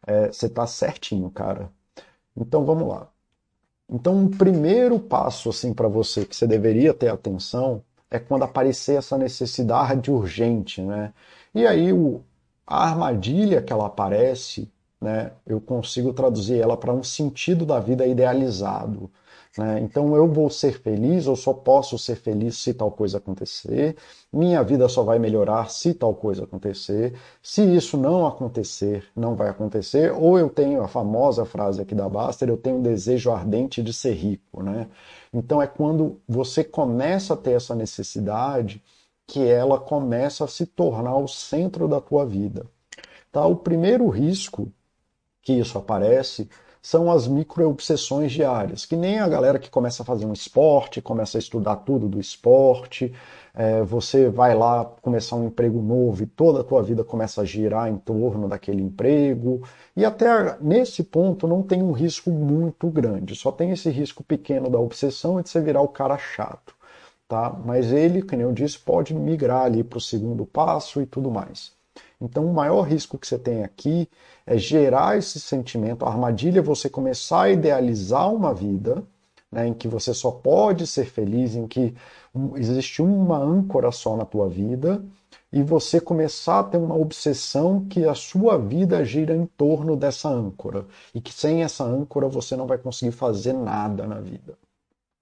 É, 0.08 0.28
você 0.32 0.48
está 0.48 0.68
certinho, 0.68 1.30
cara. 1.32 1.72
Então 2.38 2.66
vamos 2.66 2.88
lá. 2.88 3.10
Então, 3.90 4.26
o 4.26 4.30
primeiro 4.30 5.00
passo 5.00 5.50
assim 5.50 5.74
para 5.74 5.88
você 5.88 6.26
que 6.26 6.36
você 6.36 6.48
deveria 6.48 6.94
ter 6.94 7.10
atenção 7.10 7.84
é 8.16 8.20
quando 8.20 8.44
aparecer 8.44 8.98
essa 8.98 9.18
necessidade 9.18 10.12
urgente, 10.12 10.82
né? 10.82 11.14
E 11.54 11.66
aí 11.68 11.94
o, 11.94 12.22
a 12.68 12.90
armadilha 12.90 13.62
que 13.62 13.72
ela 13.74 13.88
aparece, 13.88 14.72
né? 15.02 15.32
Eu 15.46 15.62
consigo 15.62 16.14
traduzir 16.14 16.60
ela 16.62 16.78
para 16.78 16.94
um 16.94 17.04
sentido 17.04 17.66
da 17.66 17.80
vida 17.80 18.06
idealizado. 18.08 19.12
Né? 19.58 19.80
Então 19.80 20.16
eu 20.16 20.28
vou 20.28 20.50
ser 20.50 20.80
feliz, 20.80 21.26
eu 21.26 21.36
só 21.36 21.54
posso 21.54 21.98
ser 21.98 22.16
feliz 22.16 22.58
se 22.58 22.74
tal 22.74 22.92
coisa 22.92 23.18
acontecer, 23.18 23.96
minha 24.32 24.62
vida 24.62 24.90
só 24.90 25.02
vai 25.04 25.18
melhorar 25.18 25.70
se 25.70 25.94
tal 25.94 26.14
coisa 26.14 26.44
acontecer. 26.44 27.14
Se 27.42 27.62
isso 27.64 27.98
não 27.98 28.28
acontecer, 28.28 29.06
não 29.16 29.36
vai 29.36 29.50
acontecer, 29.50 30.12
ou 30.12 30.38
eu 30.38 30.50
tenho 30.50 30.82
a 30.82 30.88
famosa 30.88 31.46
frase 31.46 31.82
aqui 31.82 31.96
da 31.96 32.10
Baster, 32.10 32.50
eu 32.50 32.58
tenho 32.58 32.78
um 32.78 32.82
desejo 32.82 33.32
ardente 33.32 33.82
de 33.82 33.94
ser 33.94 34.14
rico. 34.14 34.62
Né? 34.62 34.88
Então 35.34 35.62
é 35.62 35.68
quando 35.68 36.20
você 36.28 36.64
começa 36.64 37.34
a 37.34 37.38
ter 37.38 37.52
essa 37.52 37.74
necessidade 37.74 38.84
que 39.28 39.48
ela 39.48 39.80
começa 39.80 40.44
a 40.44 40.48
se 40.48 40.66
tornar 40.66 41.16
o 41.18 41.28
centro 41.28 41.88
da 41.88 42.00
tua 42.02 42.26
vida. 42.26 42.66
Tá? 43.32 43.46
O 43.46 43.56
primeiro 43.56 44.08
risco 44.10 44.72
que 45.42 45.54
isso 45.54 45.78
aparece 45.78 46.50
são 46.86 47.12
as 47.12 47.28
micro-obsessões 47.28 48.32
diárias, 48.32 48.86
que 48.86 48.96
nem 48.96 49.18
a 49.18 49.28
galera 49.28 49.58
que 49.58 49.72
começa 49.72 50.04
a 50.04 50.06
fazer 50.06 50.28
um 50.28 50.34
esporte, 50.34 51.02
começa 51.02 51.36
a 51.36 51.40
estudar 51.40 51.78
tudo 51.78 52.08
do 52.08 52.20
esporte, 52.20 53.12
é, 53.56 53.82
você 53.82 54.30
vai 54.30 54.54
lá 54.54 54.86
começar 55.02 55.36
um 55.36 55.48
emprego 55.48 55.82
novo 55.82 56.22
e 56.22 56.28
toda 56.28 56.62
a 56.62 56.64
tua 56.64 56.84
vida 56.84 57.04
começa 57.04 57.42
a 57.42 57.46
girar 57.46 57.90
em 57.90 57.98
torno 57.98 58.48
daquele 58.48 58.84
emprego, 58.84 59.64
e 59.96 60.06
até 60.06 60.60
nesse 60.62 61.04
ponto 61.04 61.48
não 61.48 61.64
tem 61.64 61.82
um 61.82 61.92
risco 61.92 62.30
muito 62.30 62.88
grande, 62.92 63.36
só 63.36 63.52
tem 63.52 63.72
esse 63.72 63.90
risco 63.90 64.24
pequeno 64.24 64.70
da 64.70 64.78
obsessão 64.80 65.40
e 65.40 65.44
de 65.44 65.50
você 65.50 65.60
virar 65.62 65.82
o 65.82 65.88
cara 65.88 66.20
chato. 66.20 66.76
tá? 67.28 67.52
Mas 67.66 67.92
ele, 67.94 68.24
como 68.24 68.42
eu 68.44 68.54
disse, 68.54 68.80
pode 68.80 69.14
migrar 69.16 69.64
ali 69.66 69.84
para 69.84 70.00
o 70.00 70.02
segundo 70.02 70.46
passo 70.46 71.02
e 71.02 71.08
tudo 71.08 71.32
mais. 71.32 71.75
Então, 72.20 72.46
o 72.46 72.54
maior 72.54 72.82
risco 72.82 73.18
que 73.18 73.28
você 73.28 73.38
tem 73.38 73.64
aqui 73.64 74.10
é 74.46 74.58
gerar 74.58 75.18
esse 75.18 75.40
sentimento. 75.40 76.06
A 76.06 76.10
armadilha 76.10 76.60
é 76.60 76.64
você 76.64 76.90
começar 76.90 77.44
a 77.44 77.50
idealizar 77.50 78.34
uma 78.34 78.54
vida 78.54 79.04
né, 79.52 79.68
em 79.68 79.74
que 79.74 79.88
você 79.88 80.14
só 80.14 80.32
pode 80.32 80.86
ser 80.86 81.06
feliz, 81.06 81.56
em 81.56 81.68
que 81.68 81.96
existe 82.56 83.02
uma 83.02 83.38
âncora 83.38 83.92
só 83.92 84.18
na 84.18 84.26
tua 84.26 84.50
vida, 84.50 85.04
e 85.52 85.64
você 85.64 86.02
começar 86.02 86.60
a 86.60 86.64
ter 86.64 86.78
uma 86.78 86.96
obsessão 86.96 87.86
que 87.86 88.04
a 88.06 88.14
sua 88.14 88.58
vida 88.58 89.04
gira 89.06 89.34
em 89.34 89.46
torno 89.46 89.96
dessa 89.96 90.28
âncora, 90.28 90.86
e 91.14 91.22
que 91.22 91.32
sem 91.32 91.64
essa 91.64 91.84
âncora 91.84 92.28
você 92.28 92.56
não 92.56 92.68
vai 92.68 92.78
conseguir 92.78 93.14
fazer 93.14 93.54
nada 93.54 94.06
na 94.06 94.20
vida. 94.20 94.58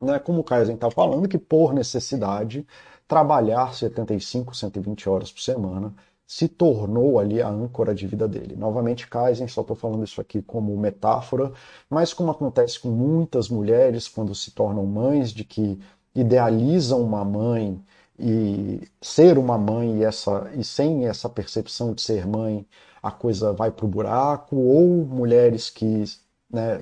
Não 0.02 0.14
é 0.14 0.20
como 0.20 0.40
o 0.40 0.44
Kaizen 0.44 0.76
está 0.76 0.90
falando, 0.90 1.30
que 1.30 1.38
por 1.38 1.74
necessidade, 1.74 2.66
trabalhar 3.08 3.74
75, 3.76 4.56
120 4.56 5.08
horas 5.08 5.32
por 5.32 5.42
semana 5.42 5.94
se 6.28 6.48
tornou 6.48 7.20
ali 7.20 7.42
a 7.42 7.50
âncora 7.50 7.94
de 7.94 8.08
vida 8.08 8.28
dele. 8.28 8.56
Novamente, 8.56 9.08
Kaizen, 9.08 9.48
só 9.48 9.62
estou 9.62 9.76
falando 9.76 10.04
isso 10.04 10.22
aqui 10.22 10.42
como 10.42 10.76
metáfora, 10.78 11.52
mas 11.90 12.14
como 12.14 12.32
acontece 12.32 12.80
com 12.80 12.90
muitas 12.90 13.50
mulheres 13.50 14.08
quando 14.08 14.34
se 14.34 14.52
tornam 14.52 14.86
mães, 14.86 15.32
de 15.32 15.44
que 15.44 15.80
idealizam 16.16 17.02
uma 17.02 17.24
mãe 17.26 17.84
e 18.18 18.82
ser 19.02 19.38
uma 19.38 19.58
mãe 19.58 20.00
e, 20.00 20.04
essa, 20.04 20.52
e 20.56 20.64
sem 20.64 21.08
essa 21.08 21.30
percepção 21.30 21.94
de 21.94 22.02
ser 22.02 22.28
mãe, 22.28 22.66
a 23.02 23.12
coisa 23.12 23.52
vai 23.52 23.72
para 23.72 23.86
o 23.86 23.90
buraco, 23.90 24.56
ou 24.56 25.06
mulheres 25.06 25.70
que, 25.70 26.04
né, 26.50 26.80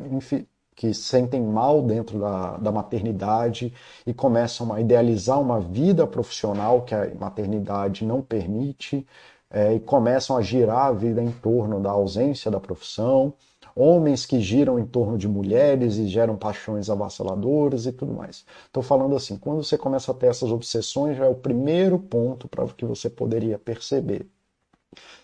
que 0.75 0.93
sentem 0.93 1.41
mal 1.41 1.81
dentro 1.81 2.19
da, 2.19 2.57
da 2.57 2.71
maternidade 2.71 3.73
e 4.05 4.13
começam 4.13 4.73
a 4.73 4.81
idealizar 4.81 5.39
uma 5.39 5.59
vida 5.59 6.07
profissional 6.07 6.81
que 6.81 6.95
a 6.95 7.13
maternidade 7.15 8.05
não 8.05 8.21
permite, 8.21 9.05
é, 9.51 9.73
e 9.73 9.79
começam 9.79 10.37
a 10.37 10.41
girar 10.41 10.87
a 10.87 10.91
vida 10.93 11.21
em 11.21 11.31
torno 11.31 11.79
da 11.81 11.91
ausência 11.91 12.49
da 12.49 12.59
profissão, 12.59 13.33
homens 13.75 14.25
que 14.25 14.39
giram 14.39 14.79
em 14.79 14.85
torno 14.85 15.17
de 15.17 15.27
mulheres 15.27 15.97
e 15.97 16.07
geram 16.07 16.37
paixões 16.37 16.89
avassaladoras 16.89 17.85
e 17.85 17.91
tudo 17.91 18.13
mais. 18.13 18.45
Estou 18.65 18.81
falando 18.81 19.15
assim, 19.15 19.37
quando 19.37 19.63
você 19.63 19.77
começa 19.77 20.11
a 20.11 20.15
ter 20.15 20.27
essas 20.27 20.51
obsessões, 20.51 21.17
já 21.17 21.25
é 21.25 21.29
o 21.29 21.35
primeiro 21.35 21.99
ponto 21.99 22.47
para 22.47 22.65
que 22.67 22.85
você 22.85 23.09
poderia 23.09 23.59
perceber, 23.59 24.27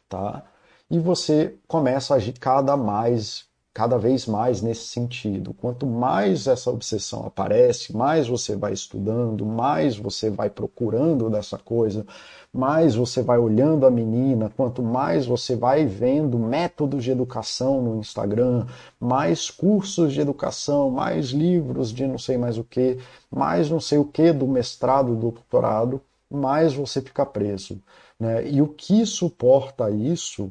tá? 0.09 0.43
E 0.89 0.99
você 0.99 1.55
começa 1.67 2.13
a 2.13 2.17
agir 2.17 2.33
cada 2.33 2.77
mais 2.77 3.46
cada 3.77 3.95
vez 3.95 4.25
mais 4.25 4.59
nesse 4.59 4.87
sentido. 4.87 5.53
Quanto 5.53 5.85
mais 5.85 6.47
essa 6.47 6.71
obsessão 6.71 7.27
aparece, 7.27 7.95
mais 7.95 8.27
você 8.27 8.55
vai 8.55 8.73
estudando, 8.73 9.45
mais 9.45 9.95
você 9.95 10.31
vai 10.31 10.49
procurando 10.49 11.29
dessa 11.29 11.59
coisa, 11.59 12.03
mais 12.51 12.95
você 12.95 13.21
vai 13.21 13.37
olhando 13.37 13.85
a 13.85 13.91
menina, 13.91 14.51
quanto 14.57 14.81
mais 14.81 15.27
você 15.27 15.55
vai 15.55 15.85
vendo 15.85 16.39
métodos 16.39 17.03
de 17.03 17.11
educação 17.11 17.79
no 17.79 17.99
Instagram, 17.99 18.65
mais 18.99 19.51
cursos 19.51 20.11
de 20.11 20.21
educação, 20.21 20.89
mais 20.89 21.27
livros 21.27 21.93
de 21.93 22.07
não 22.07 22.17
sei 22.17 22.35
mais 22.35 22.57
o 22.57 22.63
que, 22.63 22.97
mais 23.29 23.69
não 23.69 23.79
sei 23.79 23.99
o 23.99 24.05
que 24.05 24.33
do 24.33 24.47
mestrado, 24.47 25.13
do 25.13 25.29
doutorado, 25.33 26.01
mais 26.27 26.73
você 26.73 26.99
fica 26.99 27.23
preso. 27.23 27.79
Né? 28.19 28.49
E 28.49 28.59
o 28.59 28.69
que 28.69 29.05
suporta 29.05 29.91
isso 29.91 30.49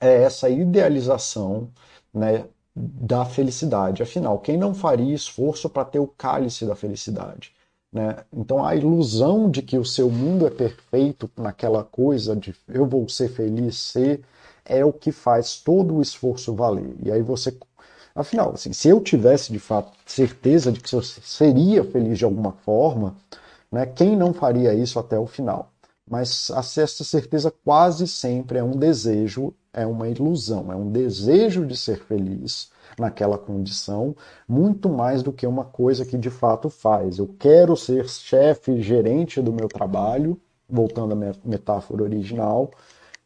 é 0.00 0.22
essa 0.22 0.48
idealização 0.48 1.70
né, 2.16 2.46
da 2.74 3.24
felicidade. 3.24 4.02
Afinal, 4.02 4.38
quem 4.38 4.56
não 4.56 4.74
faria 4.74 5.14
esforço 5.14 5.68
para 5.68 5.84
ter 5.84 5.98
o 5.98 6.06
cálice 6.06 6.64
da 6.64 6.74
felicidade? 6.74 7.52
Né? 7.92 8.16
Então, 8.32 8.64
a 8.64 8.74
ilusão 8.74 9.50
de 9.50 9.62
que 9.62 9.78
o 9.78 9.84
seu 9.84 10.10
mundo 10.10 10.46
é 10.46 10.50
perfeito 10.50 11.30
naquela 11.36 11.84
coisa 11.84 12.34
de 12.34 12.54
eu 12.68 12.86
vou 12.86 13.08
ser 13.08 13.28
feliz, 13.28 13.76
ser, 13.76 14.22
é 14.64 14.84
o 14.84 14.92
que 14.92 15.12
faz 15.12 15.56
todo 15.56 15.96
o 15.96 16.02
esforço 16.02 16.54
valer. 16.54 16.96
E 17.02 17.12
aí 17.12 17.22
você. 17.22 17.56
Afinal, 18.14 18.52
assim, 18.54 18.72
se 18.72 18.88
eu 18.88 19.00
tivesse 19.00 19.52
de 19.52 19.58
fato 19.58 19.92
certeza 20.06 20.72
de 20.72 20.80
que 20.80 20.94
eu 20.94 21.02
seria 21.02 21.84
feliz 21.84 22.18
de 22.18 22.24
alguma 22.24 22.52
forma, 22.52 23.14
né, 23.70 23.84
quem 23.86 24.16
não 24.16 24.32
faria 24.32 24.72
isso 24.74 24.98
até 24.98 25.18
o 25.18 25.26
final? 25.26 25.70
Mas 26.08 26.50
essa 26.50 27.04
certeza 27.04 27.52
quase 27.64 28.06
sempre 28.06 28.58
é 28.58 28.64
um 28.64 28.72
desejo 28.72 29.52
é 29.76 29.86
uma 29.86 30.08
ilusão, 30.08 30.72
é 30.72 30.74
um 30.74 30.90
desejo 30.90 31.66
de 31.66 31.76
ser 31.76 31.98
feliz 31.98 32.70
naquela 32.98 33.36
condição, 33.36 34.16
muito 34.48 34.88
mais 34.88 35.22
do 35.22 35.30
que 35.30 35.46
uma 35.46 35.66
coisa 35.66 36.06
que 36.06 36.16
de 36.16 36.30
fato 36.30 36.70
faz. 36.70 37.18
Eu 37.18 37.28
quero 37.38 37.76
ser 37.76 38.08
chefe, 38.08 38.80
gerente 38.80 39.42
do 39.42 39.52
meu 39.52 39.68
trabalho, 39.68 40.40
voltando 40.68 41.12
à 41.12 41.14
minha 41.14 41.34
metáfora 41.44 42.02
original, 42.02 42.70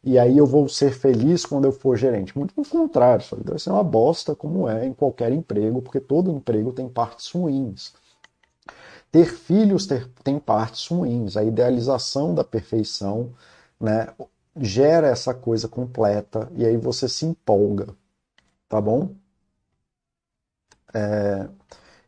e 0.03 0.19
aí 0.19 0.37
eu 0.37 0.45
vou 0.45 0.67
ser 0.67 0.91
feliz 0.91 1.45
quando 1.45 1.65
eu 1.65 1.71
for 1.71 1.95
gerente. 1.95 2.37
Muito 2.37 2.53
pelo 2.53 2.67
contrário, 2.67 3.23
isso 3.23 3.35
deve 3.37 3.59
ser 3.59 3.69
uma 3.69 3.83
bosta 3.83 4.35
como 4.35 4.67
é 4.67 4.85
em 4.85 4.93
qualquer 4.93 5.31
emprego, 5.31 5.81
porque 5.81 6.01
todo 6.01 6.31
emprego 6.31 6.73
tem 6.73 6.89
partes 6.89 7.31
ruins. 7.31 7.93
Ter 9.11 9.25
filhos 9.25 9.85
ter, 9.85 10.07
tem 10.23 10.39
partes 10.39 10.87
ruins, 10.87 11.35
a 11.37 11.43
idealização 11.43 12.33
da 12.33 12.43
perfeição, 12.43 13.33
né, 13.79 14.07
gera 14.57 15.07
essa 15.07 15.33
coisa 15.33 15.67
completa 15.67 16.49
e 16.55 16.65
aí 16.65 16.77
você 16.77 17.07
se 17.09 17.25
empolga, 17.25 17.87
tá 18.69 18.81
bom? 18.81 19.15
É... 20.93 21.49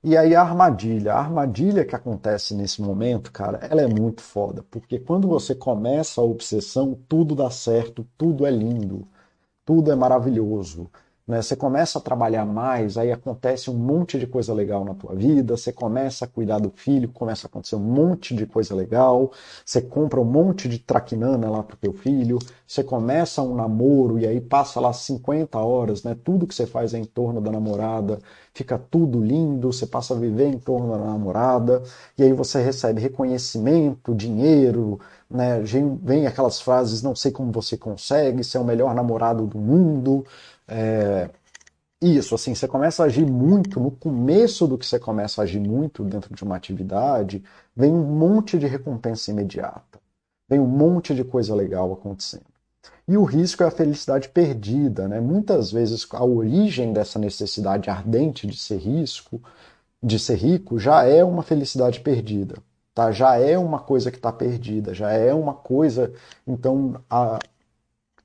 E 0.03 0.17
aí 0.17 0.35
a 0.35 0.41
armadilha, 0.43 1.13
a 1.13 1.19
armadilha 1.19 1.85
que 1.85 1.95
acontece 1.95 2.55
nesse 2.55 2.81
momento, 2.81 3.31
cara, 3.31 3.59
ela 3.69 3.81
é 3.81 3.87
muito 3.87 4.21
foda, 4.21 4.63
porque 4.71 4.99
quando 4.99 5.27
você 5.27 5.55
começa 5.55 6.21
a 6.21 6.23
obsessão, 6.25 6.95
tudo 7.09 7.35
dá 7.35 7.49
certo, 7.51 8.07
tudo 8.17 8.45
é 8.45 8.51
lindo, 8.51 9.07
tudo 9.65 9.91
é 9.91 9.95
maravilhoso. 9.95 10.89
Né? 11.25 11.41
Você 11.41 11.55
começa 11.55 11.99
a 11.99 12.01
trabalhar 12.01 12.45
mais, 12.45 12.97
aí 12.97 13.09
acontece 13.11 13.69
um 13.71 13.73
monte 13.73 14.19
de 14.19 14.27
coisa 14.27 14.53
legal 14.53 14.83
na 14.83 14.93
tua 14.93 15.15
vida, 15.15 15.55
você 15.55 15.71
começa 15.71 16.25
a 16.25 16.27
cuidar 16.27 16.59
do 16.59 16.69
filho, 16.69 17.07
começa 17.09 17.47
a 17.47 17.49
acontecer 17.49 17.77
um 17.77 17.79
monte 17.79 18.35
de 18.35 18.45
coisa 18.45 18.75
legal, 18.75 19.31
você 19.65 19.81
compra 19.81 20.19
um 20.19 20.25
monte 20.25 20.67
de 20.67 20.79
traquinana 20.79 21.49
lá 21.49 21.63
pro 21.63 21.77
teu 21.77 21.93
filho, 21.93 22.39
você 22.67 22.83
começa 22.83 23.41
um 23.41 23.55
namoro 23.55 24.19
e 24.19 24.27
aí 24.27 24.41
passa 24.41 24.81
lá 24.81 24.91
50 24.91 25.57
horas, 25.59 26.03
né? 26.03 26.15
Tudo 26.23 26.45
que 26.45 26.53
você 26.53 26.65
faz 26.65 26.93
é 26.93 26.97
em 26.99 27.05
torno 27.05 27.39
da 27.39 27.51
namorada, 27.51 28.19
fica 28.53 28.77
tudo 28.77 29.21
lindo, 29.23 29.71
você 29.71 29.85
passa 29.85 30.13
a 30.13 30.17
viver 30.17 30.47
em 30.47 30.59
torno 30.59 30.91
da 30.91 30.97
namorada, 30.97 31.81
e 32.17 32.23
aí 32.23 32.33
você 32.33 32.61
recebe 32.61 32.99
reconhecimento, 32.99 34.13
dinheiro, 34.13 34.99
né? 35.29 35.61
Vem 36.01 36.27
aquelas 36.27 36.59
frases, 36.61 37.01
não 37.01 37.15
sei 37.15 37.31
como 37.31 37.51
você 37.51 37.77
consegue, 37.77 38.43
você 38.43 38.57
é 38.57 38.59
o 38.59 38.65
melhor 38.65 38.93
namorado 38.93 39.45
do 39.47 39.57
mundo, 39.57 40.25
é, 40.67 41.29
isso, 42.01 42.35
assim, 42.35 42.53
você 42.53 42.67
começa 42.67 43.03
a 43.03 43.05
agir 43.05 43.25
muito, 43.25 43.79
no 43.79 43.89
começo 43.89 44.67
do 44.67 44.77
que 44.77 44.85
você 44.85 44.99
começa 44.99 45.41
a 45.41 45.43
agir 45.43 45.61
muito 45.61 46.03
dentro 46.03 46.35
de 46.35 46.43
uma 46.43 46.57
atividade, 46.57 47.41
vem 47.75 47.91
um 47.91 48.03
monte 48.03 48.59
de 48.59 48.67
recompensa 48.67 49.31
imediata, 49.31 49.99
vem 50.49 50.59
um 50.59 50.67
monte 50.67 51.15
de 51.15 51.23
coisa 51.23 51.55
legal 51.55 51.93
acontecendo. 51.93 52.43
E 53.07 53.17
o 53.17 53.23
risco 53.23 53.63
é 53.63 53.67
a 53.67 53.71
felicidade 53.71 54.29
perdida, 54.29 55.07
né? 55.07 55.19
Muitas 55.21 55.71
vezes 55.71 56.05
a 56.11 56.23
origem 56.25 56.93
dessa 56.93 57.19
necessidade 57.19 57.89
ardente 57.89 58.47
de 58.47 58.57
ser 58.57 58.77
risco, 58.77 59.41
de 60.01 60.19
ser 60.19 60.35
rico, 60.35 60.79
já 60.79 61.05
é 61.05 61.23
uma 61.23 61.43
felicidade 61.43 62.01
perdida, 62.01 62.55
tá? 62.93 63.11
Já 63.11 63.37
é 63.37 63.57
uma 63.57 63.79
coisa 63.79 64.11
que 64.11 64.17
está 64.17 64.31
perdida, 64.31 64.93
já 64.93 65.11
é 65.11 65.33
uma 65.33 65.53
coisa. 65.53 66.13
Então 66.45 67.01
a, 67.09 67.39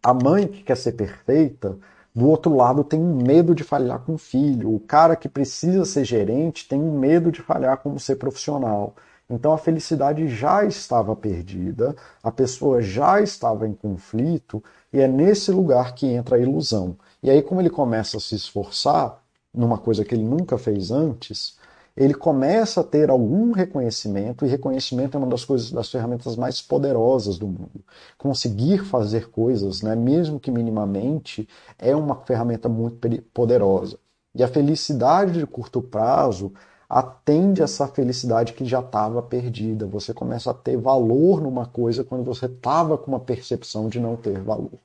a 0.03 0.15
mãe 0.15 0.49
que 0.49 0.63
quer 0.65 0.77
ser 0.77 0.93
perfeita 0.93 1.79
do 2.19 2.29
outro 2.29 2.57
lado, 2.57 2.83
tem 2.83 3.01
um 3.01 3.15
medo 3.15 3.55
de 3.55 3.63
falhar 3.63 4.01
com 4.01 4.15
o 4.15 4.19
filho. 4.19 4.75
O 4.75 4.81
cara 4.81 5.15
que 5.15 5.29
precisa 5.29 5.85
ser 5.85 6.05
gerente 6.05 6.67
tem 6.67 6.81
um 6.83 6.99
medo 6.99 7.31
de 7.31 7.41
falhar 7.41 7.79
como 7.79 8.01
ser 8.01 8.17
profissional. 8.17 8.97
Então 9.31 9.53
a 9.53 9.59
felicidade 9.59 10.27
já 10.27 10.65
estava 10.65 11.15
perdida, 11.15 11.95
a 12.21 12.33
pessoa 12.33 12.83
já 12.83 13.21
estava 13.21 13.69
em 13.69 13.73
conflito, 13.73 14.61
e 14.93 14.99
é 15.01 15.07
nesse 15.07 15.53
lugar 15.53 15.95
que 15.95 16.07
entra 16.07 16.37
a 16.37 16.41
ilusão. 16.41 16.97
E 17.23 17.31
aí, 17.31 17.41
como 17.41 17.61
ele 17.61 17.71
começa 17.71 18.17
a 18.17 18.21
se 18.21 18.35
esforçar 18.35 19.23
numa 19.55 19.79
coisa 19.79 20.05
que 20.05 20.15
ele 20.15 20.25
nunca 20.25 20.59
fez 20.59 20.91
antes, 20.91 21.57
ele 21.99 22.15
começa 22.15 22.81
a 22.81 22.85
ter 22.85 23.11
algum 23.11 23.51
reconhecimento, 23.51 24.47
e 24.47 24.49
reconhecimento 24.49 25.17
é 25.17 25.19
uma 25.19 25.27
das 25.27 25.45
coisas, 25.45 25.73
das 25.73 25.91
ferramentas 25.91 26.37
mais 26.37 26.63
poderosas 26.63 27.39
do 27.39 27.49
mundo. 27.49 27.85
Conseguir 28.17 28.85
fazer 28.85 29.31
coisas, 29.31 29.83
né, 29.83 29.97
mesmo 29.97 30.39
que 30.39 30.49
minimamente, 30.49 31.49
é 31.77 31.97
uma 31.97 32.15
ferramenta 32.25 32.69
muito 32.69 33.23
poderosa. 33.35 33.99
E 34.33 34.45
a 34.45 34.49
felicidade 34.49 35.41
de 35.41 35.47
curto 35.47 35.83
prazo 35.83 36.53
atende 36.89 37.63
essa 37.63 37.89
felicidade 37.89 38.53
que 38.53 38.65
já 38.65 38.79
estava 38.79 39.21
perdida. 39.21 39.85
Você 39.87 40.15
começa 40.15 40.53
a 40.53 40.55
ter 40.55 40.77
valor 40.77 41.41
numa 41.41 41.67
coisa 41.67 42.05
quando 42.05 42.23
você 42.23 42.47
estava 42.47 42.97
com 42.97 43.11
uma 43.11 43.21
percepção 43.21 43.89
de 43.89 43.99
não 43.99 44.17
ter 44.17 44.41
valor. 44.41 44.79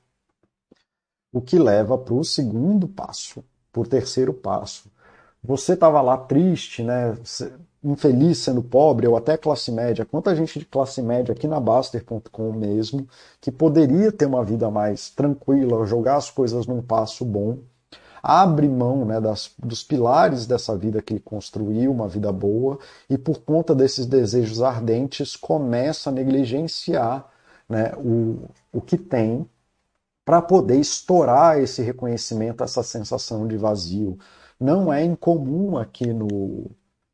O 1.32 1.40
que 1.40 1.58
leva 1.60 1.96
para 1.96 2.14
o 2.14 2.24
segundo 2.24 2.88
passo, 2.88 3.44
para 3.72 3.82
o 3.82 3.86
terceiro 3.86 4.34
passo, 4.34 4.90
você 5.44 5.74
estava 5.74 6.00
lá 6.00 6.16
triste, 6.16 6.82
né? 6.82 7.16
infeliz 7.84 8.38
sendo 8.38 8.62
pobre, 8.62 9.06
ou 9.06 9.16
até 9.16 9.36
classe 9.36 9.70
média, 9.70 10.06
quanta 10.06 10.34
gente 10.34 10.58
de 10.58 10.64
classe 10.64 11.02
média 11.02 11.32
aqui 11.32 11.46
na 11.46 11.60
Baster.com 11.60 12.52
mesmo, 12.52 13.06
que 13.40 13.52
poderia 13.52 14.10
ter 14.10 14.24
uma 14.24 14.42
vida 14.42 14.70
mais 14.70 15.10
tranquila, 15.10 15.84
jogar 15.84 16.16
as 16.16 16.30
coisas 16.30 16.66
num 16.66 16.80
passo 16.80 17.24
bom, 17.26 17.58
abre 18.22 18.66
mão 18.66 19.04
né, 19.04 19.20
das, 19.20 19.50
dos 19.58 19.82
pilares 19.82 20.46
dessa 20.46 20.74
vida 20.74 21.02
que 21.02 21.12
ele 21.12 21.20
construiu, 21.20 21.92
uma 21.92 22.08
vida 22.08 22.32
boa, 22.32 22.78
e 23.08 23.18
por 23.18 23.40
conta 23.40 23.74
desses 23.74 24.06
desejos 24.06 24.62
ardentes 24.62 25.36
começa 25.36 26.08
a 26.08 26.12
negligenciar 26.12 27.28
né, 27.68 27.92
o, 27.96 28.48
o 28.72 28.80
que 28.80 28.96
tem 28.96 29.46
para 30.24 30.40
poder 30.40 30.78
estourar 30.78 31.58
esse 31.58 31.82
reconhecimento, 31.82 32.64
essa 32.64 32.82
sensação 32.82 33.46
de 33.46 33.58
vazio. 33.58 34.18
Não 34.64 34.90
é 34.90 35.04
incomum 35.04 35.76
aqui 35.76 36.06
no, 36.06 36.70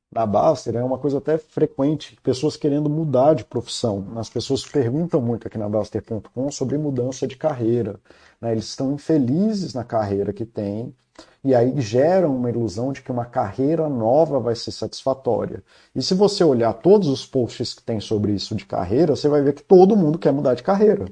na 0.09 0.25
Baster, 0.25 0.77
é 0.77 0.85
uma 0.85 0.99
coisa 0.99 1.19
até 1.19 1.37
frequente, 1.37 2.17
pessoas 2.23 2.57
querendo 2.57 2.89
mudar 2.89 3.35
de 3.35 3.45
profissão. 3.45 4.07
As 4.15 4.31
pessoas 4.31 4.65
perguntam 4.65 5.21
muito 5.21 5.49
aqui 5.49 5.59
na 5.59 5.69
Baster.com 5.69 6.53
sobre 6.53 6.79
mudança 6.79 7.27
de 7.27 7.35
carreira. 7.35 7.99
Né? 8.41 8.53
Eles 8.53 8.67
estão 8.67 8.93
infelizes 8.93 9.75
na 9.75 9.83
carreira 9.83 10.33
que 10.33 10.45
têm, 10.45 10.95
e 11.43 11.53
aí 11.53 11.81
geram 11.81 12.37
uma 12.37 12.49
ilusão 12.49 12.93
de 12.93 13.03
que 13.03 13.11
uma 13.11 13.25
carreira 13.25 13.89
nova 13.89 14.39
vai 14.39 14.55
ser 14.55 14.71
satisfatória. 14.71 15.61
E 15.93 16.01
se 16.01 16.15
você 16.15 16.45
olhar 16.45 16.73
todos 16.75 17.09
os 17.09 17.27
posts 17.27 17.75
que 17.75 17.83
tem 17.83 17.99
sobre 17.99 18.31
isso 18.31 18.55
de 18.55 18.65
carreira, 18.65 19.17
você 19.17 19.29
vai 19.29 19.43
ver 19.43 19.55
que 19.55 19.65
todo 19.65 19.97
mundo 19.97 20.21
quer 20.21 20.33
mudar 20.33 20.55
de 20.55 20.63
carreira. 20.63 21.07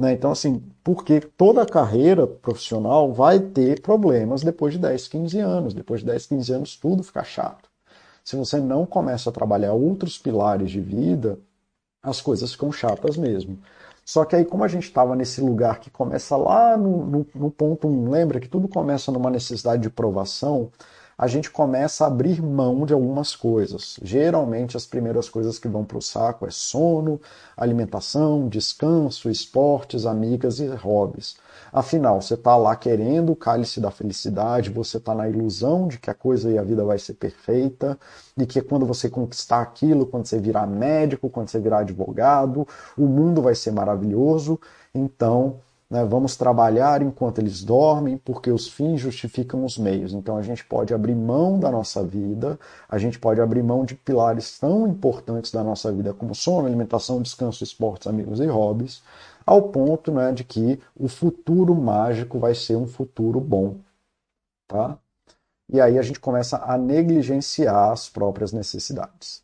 Né? 0.00 0.14
Então, 0.14 0.32
assim, 0.32 0.62
porque 0.82 1.20
toda 1.20 1.66
carreira 1.66 2.26
profissional 2.26 3.12
vai 3.12 3.38
ter 3.38 3.82
problemas 3.82 4.42
depois 4.42 4.72
de 4.72 4.78
10, 4.78 5.08
15 5.08 5.38
anos. 5.38 5.74
Depois 5.74 6.00
de 6.00 6.06
10, 6.06 6.26
15 6.26 6.52
anos, 6.54 6.76
tudo 6.76 7.02
fica 7.02 7.22
chato. 7.22 7.68
Se 8.24 8.34
você 8.34 8.58
não 8.58 8.86
começa 8.86 9.28
a 9.28 9.32
trabalhar 9.32 9.74
outros 9.74 10.16
pilares 10.16 10.70
de 10.70 10.80
vida, 10.80 11.38
as 12.02 12.22
coisas 12.22 12.52
ficam 12.52 12.72
chatas 12.72 13.18
mesmo. 13.18 13.58
Só 14.02 14.24
que 14.24 14.34
aí, 14.34 14.44
como 14.44 14.64
a 14.64 14.68
gente 14.68 14.84
estava 14.84 15.14
nesse 15.14 15.42
lugar 15.42 15.80
que 15.80 15.90
começa 15.90 16.34
lá 16.34 16.78
no, 16.78 17.04
no, 17.04 17.26
no 17.34 17.50
ponto 17.50 17.86
1, 17.86 18.10
lembra 18.10 18.40
que 18.40 18.48
tudo 18.48 18.68
começa 18.68 19.12
numa 19.12 19.30
necessidade 19.30 19.82
de 19.82 19.90
provação, 19.90 20.70
a 21.20 21.26
gente 21.26 21.50
começa 21.50 22.02
a 22.02 22.06
abrir 22.06 22.40
mão 22.40 22.86
de 22.86 22.94
algumas 22.94 23.36
coisas. 23.36 24.00
Geralmente, 24.02 24.78
as 24.78 24.86
primeiras 24.86 25.28
coisas 25.28 25.58
que 25.58 25.68
vão 25.68 25.84
para 25.84 25.98
o 25.98 26.00
saco 26.00 26.46
é 26.46 26.50
sono, 26.50 27.20
alimentação, 27.54 28.48
descanso, 28.48 29.28
esportes, 29.28 30.06
amigas 30.06 30.60
e 30.60 30.66
hobbies. 30.68 31.36
Afinal, 31.70 32.22
você 32.22 32.32
está 32.32 32.56
lá 32.56 32.74
querendo 32.74 33.32
o 33.32 33.36
cálice 33.36 33.82
da 33.82 33.90
felicidade, 33.90 34.70
você 34.70 34.96
está 34.96 35.14
na 35.14 35.28
ilusão 35.28 35.88
de 35.88 35.98
que 35.98 36.08
a 36.08 36.14
coisa 36.14 36.50
e 36.50 36.56
a 36.56 36.62
vida 36.62 36.82
vai 36.86 36.98
ser 36.98 37.12
perfeita, 37.12 37.98
e 38.34 38.46
que 38.46 38.62
quando 38.62 38.86
você 38.86 39.10
conquistar 39.10 39.60
aquilo, 39.60 40.06
quando 40.06 40.24
você 40.24 40.38
virar 40.38 40.66
médico, 40.66 41.28
quando 41.28 41.50
você 41.50 41.60
virar 41.60 41.80
advogado, 41.80 42.66
o 42.96 43.04
mundo 43.04 43.42
vai 43.42 43.54
ser 43.54 43.72
maravilhoso. 43.72 44.58
Então, 44.94 45.60
né? 45.90 46.04
Vamos 46.04 46.36
trabalhar 46.36 47.02
enquanto 47.02 47.38
eles 47.38 47.64
dormem, 47.64 48.16
porque 48.16 48.50
os 48.50 48.68
fins 48.68 49.00
justificam 49.00 49.64
os 49.64 49.76
meios. 49.76 50.12
Então 50.12 50.36
a 50.36 50.42
gente 50.42 50.64
pode 50.64 50.94
abrir 50.94 51.16
mão 51.16 51.58
da 51.58 51.70
nossa 51.70 52.04
vida, 52.04 52.58
a 52.88 52.96
gente 52.96 53.18
pode 53.18 53.40
abrir 53.40 53.62
mão 53.62 53.84
de 53.84 53.96
pilares 53.96 54.58
tão 54.58 54.86
importantes 54.86 55.50
da 55.50 55.64
nossa 55.64 55.90
vida 55.90 56.14
como 56.14 56.34
sono, 56.34 56.68
alimentação, 56.68 57.20
descanso, 57.20 57.64
esportes, 57.64 58.06
amigos 58.06 58.38
e 58.38 58.46
hobbies, 58.46 59.02
ao 59.44 59.62
ponto 59.62 60.12
né, 60.12 60.30
de 60.30 60.44
que 60.44 60.78
o 60.96 61.08
futuro 61.08 61.74
mágico 61.74 62.38
vai 62.38 62.54
ser 62.54 62.76
um 62.76 62.86
futuro 62.86 63.40
bom. 63.40 63.76
Tá? 64.68 64.96
E 65.72 65.80
aí 65.80 65.98
a 65.98 66.02
gente 66.02 66.20
começa 66.20 66.58
a 66.64 66.78
negligenciar 66.78 67.90
as 67.90 68.08
próprias 68.08 68.52
necessidades. 68.52 69.42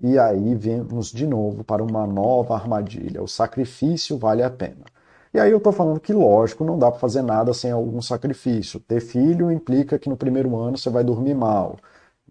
E 0.00 0.18
aí 0.18 0.54
vemos 0.54 1.10
de 1.10 1.26
novo 1.26 1.64
para 1.64 1.82
uma 1.82 2.06
nova 2.06 2.54
armadilha: 2.54 3.22
o 3.22 3.28
sacrifício 3.28 4.18
vale 4.18 4.42
a 4.42 4.50
pena. 4.50 4.93
E 5.34 5.40
aí 5.40 5.50
eu 5.50 5.58
estou 5.58 5.72
falando 5.72 5.98
que, 6.00 6.12
lógico, 6.12 6.64
não 6.64 6.78
dá 6.78 6.90
para 6.90 7.00
fazer 7.00 7.20
nada 7.20 7.52
sem 7.52 7.72
algum 7.72 8.00
sacrifício. 8.00 8.78
Ter 8.78 9.00
filho 9.00 9.50
implica 9.50 9.98
que 9.98 10.08
no 10.08 10.16
primeiro 10.16 10.56
ano 10.56 10.78
você 10.78 10.88
vai 10.88 11.02
dormir 11.02 11.34
mal. 11.34 11.76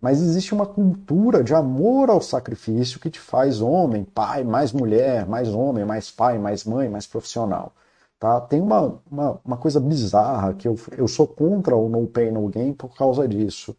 Mas 0.01 0.21
existe 0.21 0.53
uma 0.53 0.65
cultura 0.65 1.43
de 1.43 1.53
amor 1.53 2.09
ao 2.09 2.21
sacrifício 2.21 2.99
que 3.01 3.09
te 3.09 3.19
faz 3.19 3.61
homem, 3.61 4.05
pai, 4.05 4.43
mais 4.45 4.71
mulher, 4.71 5.27
mais 5.27 5.49
homem, 5.49 5.85
mais 5.85 6.09
pai, 6.11 6.39
mais 6.39 6.63
mãe, 6.63 6.89
mais 6.89 7.05
profissional. 7.05 7.73
Tá? 8.19 8.39
Tem 8.41 8.61
uma, 8.61 9.01
uma, 9.11 9.39
uma 9.43 9.57
coisa 9.57 9.79
bizarra 9.81 10.53
que 10.53 10.67
eu, 10.67 10.75
eu 10.97 11.07
sou 11.07 11.27
contra 11.27 11.75
o 11.75 11.89
no 11.89 12.07
pain, 12.07 12.31
no 12.31 12.47
gain 12.47 12.73
por 12.73 12.95
causa 12.95 13.27
disso. 13.27 13.75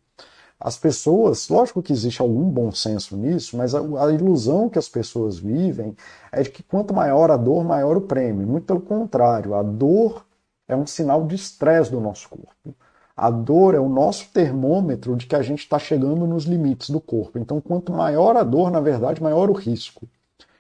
As 0.59 0.79
pessoas, 0.79 1.49
lógico 1.49 1.83
que 1.83 1.93
existe 1.93 2.23
algum 2.23 2.45
bom 2.45 2.73
senso 2.73 3.17
nisso, 3.17 3.57
mas 3.57 3.75
a, 3.75 3.81
a, 3.81 4.13
ilusão 4.13 4.69
que 4.69 4.79
as 4.79 4.89
pessoas 4.89 5.39
vivem 5.39 5.95
é 6.33 6.43
de 6.43 6.51
que 6.51 6.63
quanto 6.63 6.95
maior 6.95 7.31
a 7.31 7.37
dor, 7.37 7.65
maior 7.65 7.97
o 7.97 8.03
prêmio. 8.03 8.47
Muito 8.47 8.65
pelo 8.67 8.81
contrário, 8.81 9.55
a 9.55 9.63
dor 9.63 10.25
é 10.67 10.75
um 10.75 10.87
sinal 10.87 11.27
de 11.27 11.35
estresse 11.35 11.91
do 11.91 12.01
nosso 12.01 12.29
corpo. 12.29 12.75
A 13.17 13.31
dor 13.31 13.75
é 13.75 13.79
o 13.79 13.89
nosso 13.89 14.31
termômetro 14.33 15.17
de 15.17 15.27
que 15.27 15.37
a 15.37 15.43
gente 15.43 15.61
está 15.61 15.79
chegando 15.79 16.27
nos 16.27 16.45
limites 16.45 16.91
do 16.91 17.01
corpo. 17.01 17.39
Então, 17.39 17.61
quanto 17.61 17.93
maior 17.93 18.37
a 18.37 18.43
dor, 18.43 18.71
na 18.71 18.81
verdade, 18.81 19.23
maior 19.23 19.51
o 19.51 19.53
risco. 19.53 20.09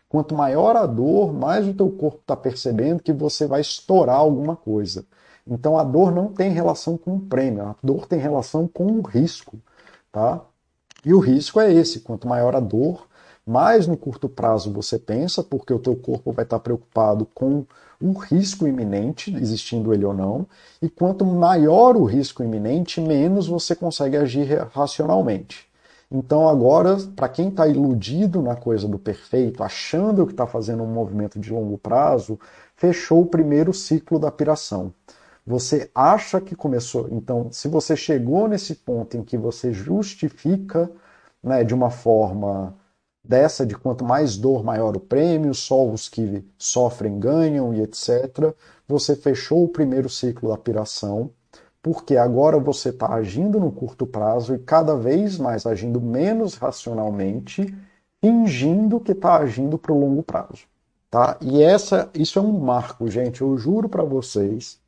Quanto 0.08 0.36
maior 0.36 0.76
a 0.76 0.86
dor, 0.86 1.32
mais 1.32 1.66
o 1.66 1.74
teu 1.74 1.90
corpo 1.90 2.18
está 2.20 2.36
percebendo 2.36 3.02
que 3.02 3.12
você 3.12 3.46
vai 3.46 3.60
estourar 3.60 4.16
alguma 4.16 4.54
coisa. 4.54 5.04
Então, 5.44 5.76
a 5.76 5.82
dor 5.82 6.12
não 6.12 6.28
tem 6.28 6.50
relação 6.52 6.96
com 6.96 7.16
o 7.16 7.20
prêmio, 7.20 7.64
a 7.64 7.76
dor 7.82 8.06
tem 8.06 8.20
relação 8.20 8.68
com 8.68 8.86
o 8.86 9.02
risco. 9.02 9.58
Tá? 10.14 10.42
E 11.04 11.12
o 11.12 11.18
risco 11.18 11.58
é 11.58 11.72
esse: 11.72 11.98
quanto 11.98 12.28
maior 12.28 12.54
a 12.54 12.60
dor, 12.60 13.08
mais 13.44 13.88
no 13.88 13.96
curto 13.96 14.28
prazo 14.28 14.72
você 14.72 14.96
pensa, 14.96 15.42
porque 15.42 15.74
o 15.74 15.78
teu 15.80 15.96
corpo 15.96 16.30
vai 16.30 16.44
estar 16.44 16.60
preocupado 16.60 17.26
com 17.34 17.66
um 18.00 18.12
risco 18.12 18.64
iminente, 18.64 19.34
existindo 19.34 19.92
ele 19.92 20.04
ou 20.04 20.14
não, 20.14 20.46
e 20.80 20.88
quanto 20.88 21.24
maior 21.26 21.96
o 21.96 22.04
risco 22.04 22.44
iminente, 22.44 23.00
menos 23.00 23.48
você 23.48 23.74
consegue 23.74 24.16
agir 24.16 24.46
racionalmente. 24.72 25.66
Então 26.08 26.48
agora, 26.48 26.96
para 27.16 27.28
quem 27.28 27.48
está 27.48 27.66
iludido 27.66 28.40
na 28.40 28.54
coisa 28.54 28.86
do 28.86 29.00
perfeito, 29.00 29.64
achando 29.64 30.24
que 30.26 30.32
está 30.32 30.46
fazendo 30.46 30.84
um 30.84 30.92
movimento 30.92 31.40
de 31.40 31.52
longo 31.52 31.76
prazo, 31.76 32.38
fechou 32.76 33.22
o 33.22 33.26
primeiro 33.26 33.74
ciclo 33.74 34.20
da 34.20 34.30
piração. 34.30 34.94
Você 35.46 35.90
acha 35.94 36.40
que 36.40 36.56
começou. 36.56 37.08
Então, 37.10 37.50
se 37.52 37.68
você 37.68 37.94
chegou 37.96 38.48
nesse 38.48 38.74
ponto 38.74 39.16
em 39.16 39.22
que 39.22 39.36
você 39.36 39.72
justifica 39.72 40.90
né, 41.42 41.62
de 41.62 41.74
uma 41.74 41.90
forma 41.90 42.74
dessa, 43.22 43.66
de 43.66 43.76
quanto 43.76 44.04
mais 44.04 44.36
dor, 44.36 44.64
maior 44.64 44.96
o 44.96 45.00
prêmio, 45.00 45.54
só 45.54 45.86
os 45.86 46.08
que 46.08 46.44
sofrem 46.58 47.18
ganham 47.18 47.74
e 47.74 47.82
etc., 47.82 48.54
você 48.88 49.14
fechou 49.16 49.64
o 49.64 49.68
primeiro 49.68 50.08
ciclo 50.08 50.50
da 50.50 50.58
piração, 50.58 51.30
porque 51.82 52.16
agora 52.16 52.58
você 52.58 52.88
está 52.88 53.12
agindo 53.14 53.60
no 53.60 53.70
curto 53.70 54.06
prazo 54.06 54.54
e 54.54 54.58
cada 54.58 54.96
vez 54.96 55.38
mais 55.38 55.66
agindo 55.66 56.00
menos 56.00 56.54
racionalmente, 56.54 57.74
fingindo 58.22 59.00
que 59.00 59.12
está 59.12 59.36
agindo 59.36 59.78
para 59.78 59.92
o 59.92 60.00
longo 60.00 60.22
prazo. 60.22 60.66
Tá? 61.10 61.36
E 61.40 61.62
essa, 61.62 62.10
isso 62.14 62.38
é 62.38 62.42
um 62.42 62.58
marco, 62.58 63.08
gente. 63.08 63.42
Eu 63.42 63.56
juro 63.58 63.88
para 63.88 64.02
vocês 64.02 64.80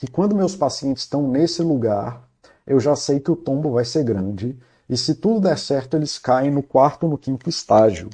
que 0.00 0.06
quando 0.06 0.34
meus 0.34 0.56
pacientes 0.56 1.02
estão 1.02 1.28
nesse 1.28 1.62
lugar, 1.62 2.26
eu 2.66 2.80
já 2.80 2.96
sei 2.96 3.20
que 3.20 3.30
o 3.30 3.36
tombo 3.36 3.72
vai 3.72 3.84
ser 3.84 4.02
grande 4.02 4.58
e 4.88 4.96
se 4.96 5.14
tudo 5.14 5.42
der 5.42 5.58
certo, 5.58 5.94
eles 5.94 6.18
caem 6.18 6.50
no 6.50 6.62
quarto 6.62 7.02
ou 7.02 7.10
no 7.10 7.18
quinto 7.18 7.50
estágio. 7.50 8.08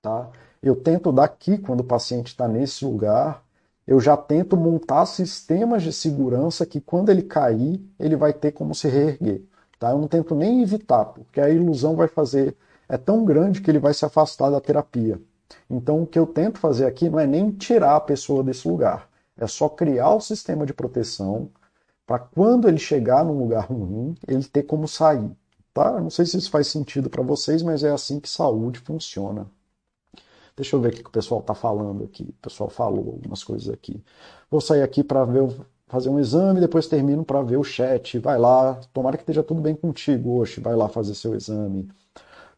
Tá? 0.00 0.30
Eu 0.62 0.74
tento 0.74 1.12
daqui, 1.12 1.58
quando 1.58 1.80
o 1.80 1.84
paciente 1.84 2.28
está 2.28 2.48
nesse 2.48 2.86
lugar, 2.86 3.44
eu 3.86 4.00
já 4.00 4.16
tento 4.16 4.56
montar 4.56 5.04
sistemas 5.04 5.82
de 5.82 5.92
segurança 5.92 6.64
que 6.64 6.80
quando 6.80 7.10
ele 7.10 7.22
cair, 7.22 7.78
ele 8.00 8.16
vai 8.16 8.32
ter 8.32 8.52
como 8.52 8.74
se 8.74 8.88
reerguer. 8.88 9.42
Tá? 9.78 9.90
Eu 9.90 9.98
não 9.98 10.08
tento 10.08 10.34
nem 10.34 10.62
evitar, 10.62 11.04
porque 11.04 11.42
a 11.42 11.50
ilusão 11.50 11.94
vai 11.94 12.08
fazer 12.08 12.56
é 12.88 12.96
tão 12.96 13.22
grande 13.22 13.60
que 13.60 13.70
ele 13.70 13.78
vai 13.78 13.92
se 13.92 14.06
afastar 14.06 14.48
da 14.48 14.62
terapia. 14.62 15.20
Então 15.68 16.04
o 16.04 16.06
que 16.06 16.18
eu 16.18 16.26
tento 16.26 16.58
fazer 16.58 16.86
aqui 16.86 17.10
não 17.10 17.20
é 17.20 17.26
nem 17.26 17.50
tirar 17.50 17.96
a 17.96 18.00
pessoa 18.00 18.42
desse 18.42 18.66
lugar. 18.66 19.11
É 19.36 19.46
só 19.46 19.68
criar 19.68 20.14
o 20.14 20.20
sistema 20.20 20.66
de 20.66 20.74
proteção 20.74 21.50
para 22.06 22.18
quando 22.18 22.68
ele 22.68 22.78
chegar 22.78 23.24
num 23.24 23.38
lugar 23.38 23.66
ruim, 23.66 24.14
ele 24.28 24.44
ter 24.44 24.64
como 24.64 24.86
sair. 24.88 25.30
Tá? 25.72 26.00
Não 26.00 26.10
sei 26.10 26.26
se 26.26 26.36
isso 26.36 26.50
faz 26.50 26.66
sentido 26.66 27.08
para 27.08 27.22
vocês, 27.22 27.62
mas 27.62 27.82
é 27.82 27.90
assim 27.90 28.20
que 28.20 28.28
saúde 28.28 28.80
funciona. 28.80 29.46
Deixa 30.56 30.76
eu 30.76 30.80
ver 30.80 30.88
o 30.88 30.92
que 30.92 31.00
o 31.06 31.10
pessoal 31.10 31.40
está 31.40 31.54
falando 31.54 32.04
aqui. 32.04 32.24
O 32.24 32.42
pessoal 32.42 32.68
falou 32.68 33.12
algumas 33.14 33.42
coisas 33.42 33.72
aqui. 33.72 34.02
Vou 34.50 34.60
sair 34.60 34.82
aqui 34.82 35.02
para 35.02 35.24
ver, 35.24 35.48
fazer 35.88 36.10
um 36.10 36.20
exame, 36.20 36.60
depois 36.60 36.86
termino 36.86 37.24
para 37.24 37.42
ver 37.42 37.56
o 37.56 37.64
chat. 37.64 38.18
Vai 38.18 38.38
lá, 38.38 38.74
tomara 38.92 39.16
que 39.16 39.22
esteja 39.22 39.42
tudo 39.42 39.62
bem 39.62 39.74
contigo, 39.74 40.32
hoje. 40.38 40.60
Vai 40.60 40.76
lá 40.76 40.88
fazer 40.88 41.14
seu 41.14 41.34
exame. 41.34 41.88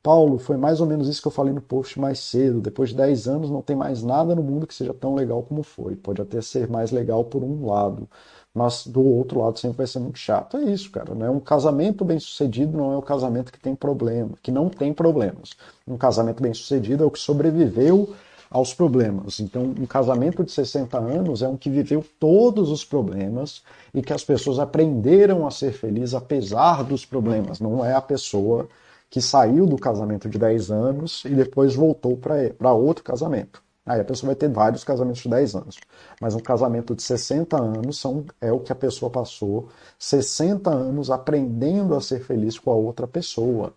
Paulo, 0.04 0.38
foi 0.38 0.58
mais 0.58 0.82
ou 0.82 0.86
menos 0.86 1.08
isso 1.08 1.22
que 1.22 1.28
eu 1.28 1.32
falei 1.32 1.54
no 1.54 1.62
post 1.62 1.98
mais 1.98 2.18
cedo. 2.18 2.60
Depois 2.60 2.90
de 2.90 2.96
10 2.96 3.26
anos, 3.26 3.50
não 3.50 3.62
tem 3.62 3.74
mais 3.74 4.02
nada 4.02 4.34
no 4.34 4.42
mundo 4.42 4.66
que 4.66 4.74
seja 4.74 4.92
tão 4.92 5.14
legal 5.14 5.42
como 5.42 5.62
foi. 5.62 5.96
Pode 5.96 6.20
até 6.20 6.42
ser 6.42 6.68
mais 6.68 6.90
legal 6.90 7.24
por 7.24 7.42
um 7.42 7.64
lado, 7.64 8.06
mas 8.52 8.86
do 8.86 9.02
outro 9.02 9.40
lado 9.40 9.58
sempre 9.58 9.78
vai 9.78 9.86
ser 9.86 10.00
muito 10.00 10.18
chato. 10.18 10.58
É 10.58 10.64
isso, 10.64 10.90
cara. 10.90 11.14
Né? 11.14 11.30
Um 11.30 11.40
casamento 11.40 12.04
bem 12.04 12.20
sucedido 12.20 12.76
não 12.76 12.92
é 12.92 12.98
o 12.98 13.00
casamento 13.00 13.50
que 13.50 13.58
tem 13.58 13.74
problema, 13.74 14.32
que 14.42 14.52
não 14.52 14.68
tem 14.68 14.92
problemas. 14.92 15.52
Um 15.88 15.96
casamento 15.96 16.42
bem 16.42 16.52
sucedido 16.52 17.02
é 17.02 17.06
o 17.06 17.10
que 17.10 17.18
sobreviveu 17.18 18.14
aos 18.50 18.74
problemas. 18.74 19.40
Então, 19.40 19.62
um 19.62 19.86
casamento 19.86 20.44
de 20.44 20.52
60 20.52 20.98
anos 20.98 21.40
é 21.40 21.48
um 21.48 21.56
que 21.56 21.70
viveu 21.70 22.04
todos 22.20 22.70
os 22.70 22.84
problemas 22.84 23.62
e 23.94 24.02
que 24.02 24.12
as 24.12 24.22
pessoas 24.22 24.58
aprenderam 24.58 25.46
a 25.46 25.50
ser 25.50 25.72
felizes 25.72 26.14
apesar 26.14 26.84
dos 26.84 27.06
problemas. 27.06 27.58
Não 27.58 27.82
é 27.82 27.94
a 27.94 28.02
pessoa 28.02 28.68
que 29.14 29.22
saiu 29.22 29.64
do 29.64 29.78
casamento 29.78 30.28
de 30.28 30.36
10 30.36 30.72
anos 30.72 31.24
e 31.24 31.28
depois 31.28 31.76
voltou 31.76 32.16
para 32.16 32.72
outro 32.72 33.04
casamento. 33.04 33.62
Aí 33.86 34.00
a 34.00 34.04
pessoa 34.04 34.30
vai 34.30 34.34
ter 34.34 34.48
vários 34.48 34.82
casamentos 34.82 35.22
de 35.22 35.28
10 35.28 35.54
anos. 35.54 35.76
Mas 36.20 36.34
um 36.34 36.40
casamento 36.40 36.96
de 36.96 37.02
60 37.04 37.56
anos 37.56 37.96
são, 37.96 38.24
é 38.40 38.50
o 38.50 38.58
que 38.58 38.72
a 38.72 38.74
pessoa 38.74 39.08
passou 39.08 39.68
60 40.00 40.68
anos 40.68 41.12
aprendendo 41.12 41.94
a 41.94 42.00
ser 42.00 42.24
feliz 42.24 42.58
com 42.58 42.72
a 42.72 42.74
outra 42.74 43.06
pessoa. 43.06 43.72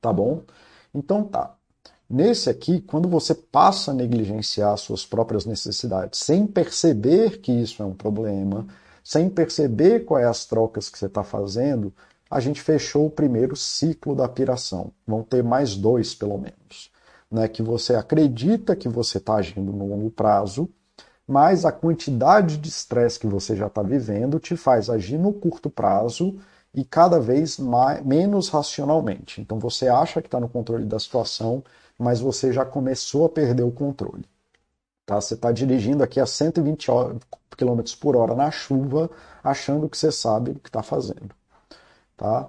Tá 0.00 0.12
bom? 0.12 0.42
Então 0.94 1.24
tá. 1.24 1.56
Nesse 2.08 2.48
aqui, 2.48 2.80
quando 2.80 3.08
você 3.08 3.34
passa 3.34 3.90
a 3.90 3.94
negligenciar 3.94 4.78
suas 4.78 5.04
próprias 5.04 5.44
necessidades 5.44 6.20
sem 6.20 6.46
perceber 6.46 7.40
que 7.40 7.50
isso 7.50 7.82
é 7.82 7.86
um 7.86 7.94
problema, 7.94 8.68
sem 9.02 9.28
perceber 9.28 10.04
quais 10.04 10.28
as 10.28 10.46
trocas 10.46 10.88
que 10.88 10.96
você 10.96 11.06
está 11.06 11.24
fazendo, 11.24 11.92
a 12.30 12.40
gente 12.40 12.60
fechou 12.60 13.06
o 13.06 13.10
primeiro 13.10 13.54
ciclo 13.54 14.14
da 14.14 14.28
piração. 14.28 14.92
Vão 15.06 15.22
ter 15.22 15.42
mais 15.42 15.76
dois, 15.76 16.14
pelo 16.14 16.38
menos. 16.38 16.90
Né? 17.30 17.48
Que 17.48 17.62
você 17.62 17.94
acredita 17.94 18.74
que 18.74 18.88
você 18.88 19.18
está 19.18 19.36
agindo 19.36 19.72
no 19.72 19.86
longo 19.86 20.10
prazo, 20.10 20.68
mas 21.26 21.64
a 21.64 21.72
quantidade 21.72 22.58
de 22.58 22.68
estresse 22.68 23.18
que 23.18 23.26
você 23.26 23.56
já 23.56 23.66
está 23.66 23.82
vivendo 23.82 24.38
te 24.38 24.56
faz 24.56 24.90
agir 24.90 25.18
no 25.18 25.32
curto 25.32 25.70
prazo 25.70 26.38
e 26.74 26.84
cada 26.84 27.20
vez 27.20 27.58
mais, 27.58 28.04
menos 28.04 28.48
racionalmente. 28.48 29.40
Então 29.40 29.58
você 29.58 29.88
acha 29.88 30.20
que 30.20 30.26
está 30.26 30.40
no 30.40 30.48
controle 30.48 30.84
da 30.84 30.98
situação, 30.98 31.62
mas 31.98 32.20
você 32.20 32.52
já 32.52 32.64
começou 32.64 33.24
a 33.24 33.28
perder 33.28 33.62
o 33.62 33.70
controle. 33.70 34.24
Tá? 35.06 35.20
Você 35.20 35.34
está 35.34 35.52
dirigindo 35.52 36.02
aqui 36.02 36.18
a 36.18 36.26
120 36.26 36.88
km 37.56 37.80
por 38.00 38.16
hora 38.16 38.34
na 38.34 38.50
chuva, 38.50 39.10
achando 39.42 39.88
que 39.88 39.96
você 39.96 40.10
sabe 40.10 40.52
o 40.52 40.58
que 40.58 40.68
está 40.68 40.82
fazendo. 40.82 41.34
Tá? 42.16 42.48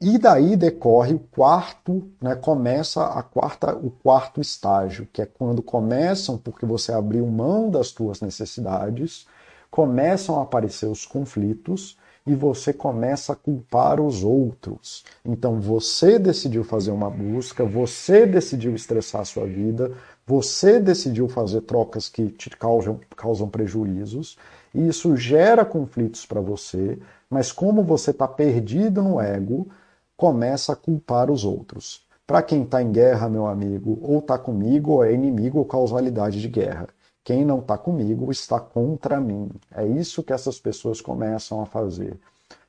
E 0.00 0.16
daí 0.16 0.56
decorre 0.56 1.14
o 1.14 1.18
quarto, 1.18 2.10
né, 2.22 2.34
começa 2.34 3.04
a 3.04 3.22
quarta, 3.22 3.76
o 3.76 3.90
quarto 3.90 4.40
estágio, 4.40 5.06
que 5.12 5.20
é 5.20 5.26
quando 5.26 5.62
começam, 5.62 6.38
porque 6.38 6.64
você 6.64 6.90
abriu 6.90 7.26
mão 7.26 7.70
das 7.70 7.90
tuas 7.90 8.22
necessidades, 8.22 9.26
começam 9.70 10.38
a 10.38 10.42
aparecer 10.42 10.86
os 10.86 11.04
conflitos 11.04 11.98
e 12.26 12.34
você 12.34 12.72
começa 12.72 13.32
a 13.32 13.36
culpar 13.36 14.00
os 14.00 14.24
outros. 14.24 15.04
Então 15.24 15.60
você 15.60 16.18
decidiu 16.18 16.64
fazer 16.64 16.92
uma 16.92 17.10
busca, 17.10 17.64
você 17.64 18.26
decidiu 18.26 18.74
estressar 18.74 19.20
a 19.20 19.26
sua 19.26 19.46
vida, 19.46 19.92
você 20.26 20.80
decidiu 20.80 21.28
fazer 21.28 21.62
trocas 21.62 22.08
que 22.08 22.28
te 22.28 22.48
causam, 22.50 23.00
causam 23.16 23.48
prejuízos, 23.48 24.38
e 24.74 24.88
isso 24.88 25.16
gera 25.16 25.64
conflitos 25.64 26.24
para 26.24 26.40
você, 26.40 26.98
mas 27.28 27.52
como 27.52 27.82
você 27.82 28.10
está 28.10 28.26
perdido 28.26 29.02
no 29.02 29.20
ego, 29.20 29.68
começa 30.16 30.72
a 30.72 30.76
culpar 30.76 31.30
os 31.30 31.44
outros. 31.44 32.06
Para 32.26 32.42
quem 32.42 32.62
está 32.62 32.80
em 32.80 32.92
guerra, 32.92 33.28
meu 33.28 33.46
amigo, 33.46 33.98
ou 34.02 34.20
está 34.20 34.38
comigo, 34.38 34.92
ou 34.92 35.04
é 35.04 35.12
inimigo 35.12 35.58
ou 35.58 35.64
causalidade 35.64 36.40
de 36.40 36.48
guerra. 36.48 36.88
Quem 37.24 37.44
não 37.44 37.58
está 37.58 37.76
comigo 37.76 38.30
está 38.30 38.60
contra 38.60 39.20
mim. 39.20 39.50
É 39.74 39.86
isso 39.86 40.22
que 40.22 40.32
essas 40.32 40.58
pessoas 40.58 41.00
começam 41.00 41.60
a 41.60 41.66
fazer. 41.66 42.16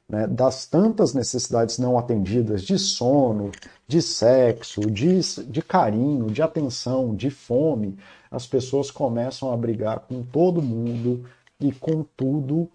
Né? 0.09 0.27
Das 0.27 0.65
tantas 0.65 1.13
necessidades 1.13 1.77
não 1.77 1.97
atendidas 1.97 2.63
de 2.63 2.77
sono, 2.77 3.51
de 3.87 4.01
sexo, 4.01 4.81
de, 4.81 5.19
de 5.45 5.61
carinho, 5.61 6.27
de 6.27 6.41
atenção, 6.41 7.15
de 7.15 7.29
fome, 7.29 7.97
as 8.29 8.47
pessoas 8.47 8.89
começam 8.89 9.51
a 9.53 9.57
brigar 9.57 9.99
com 10.01 10.23
todo 10.23 10.61
mundo 10.61 11.25
e 11.61 11.71
com 11.71 12.03
tudo 12.15 12.69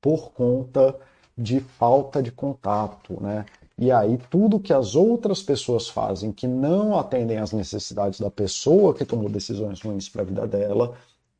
por 0.00 0.32
conta 0.32 0.96
de 1.36 1.60
falta 1.60 2.22
de 2.22 2.32
contato, 2.32 3.22
né? 3.22 3.46
E 3.78 3.92
aí 3.92 4.18
tudo 4.28 4.58
que 4.58 4.72
as 4.72 4.96
outras 4.96 5.40
pessoas 5.40 5.88
fazem 5.88 6.32
que 6.32 6.48
não 6.48 6.98
atendem 6.98 7.38
às 7.38 7.52
necessidades 7.52 8.18
da 8.18 8.30
pessoa 8.30 8.92
que 8.92 9.04
tomou 9.04 9.28
decisões 9.28 9.80
ruins 9.80 10.08
para 10.08 10.22
a 10.22 10.24
vida 10.24 10.46
dela, 10.48 10.94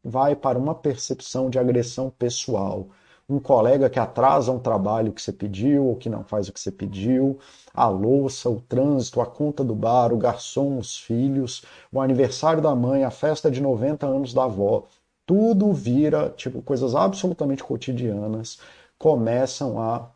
vai 0.05 0.37
para 0.37 0.57
uma 0.57 0.75
percepção 0.75 1.51
de 1.51 1.59
agressão 1.59 2.11
pessoal. 2.11 2.87
Um 3.29 3.41
colega 3.41 3.91
que 3.91 3.99
atrasa 3.99 4.53
um 4.53 4.59
trabalho 4.59 5.13
que 5.13 5.21
você 5.21 5.33
pediu 5.33 5.85
ou 5.85 5.97
que 5.97 6.09
não 6.09 6.25
faz 6.25 6.49
o 6.49 6.53
que 6.53 6.61
você 6.61 6.71
pediu, 6.71 7.39
a 7.75 7.89
louça, 7.89 8.49
o 8.49 8.61
trânsito, 8.61 9.21
a 9.21 9.27
conta 9.27 9.65
do 9.65 9.75
bar, 9.75 10.13
o 10.13 10.17
garçom, 10.17 10.79
os 10.79 10.97
filhos, 10.97 11.63
o 11.93 12.01
aniversário 12.01 12.63
da 12.63 12.75
mãe, 12.75 13.05
a 13.05 13.11
festa 13.11 13.51
de 13.51 13.61
90 13.61 14.07
anos 14.07 14.33
da 14.33 14.45
avó 14.45 14.85
tudo 15.29 15.75
vira, 15.75 16.31
tipo, 16.31 16.63
coisas 16.63 16.95
absolutamente 16.95 17.63
cotidianas 17.63 18.59
começam 18.99 19.79
a 19.79 20.11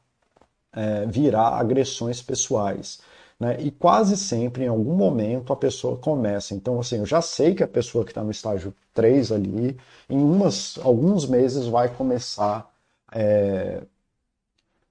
é, 0.73 1.05
virar 1.05 1.49
agressões 1.51 2.23
pessoais. 2.23 3.03
Né? 3.39 3.61
E 3.61 3.71
quase 3.71 4.17
sempre, 4.17 4.65
em 4.65 4.69
algum 4.69 4.95
momento, 4.95 5.53
a 5.53 5.57
pessoa 5.57 5.99
começa. 5.99 6.55
Então, 6.55 6.81
assim, 6.81 6.97
eu 6.97 7.05
já 7.05 7.21
sei 7.21 7.55
que 7.55 7.63
a 7.63 7.69
pessoa 7.69 8.05
que 8.07 8.11
está 8.11 8.25
no 8.25 8.31
estágio 8.31 8.75
3 8.95 9.33
ali, 9.33 9.79
em 10.09 10.19
umas, 10.19 10.79
alguns 10.83 11.27
meses, 11.27 11.67
vai 11.67 11.95
começar 11.95 12.73
é, 13.13 13.83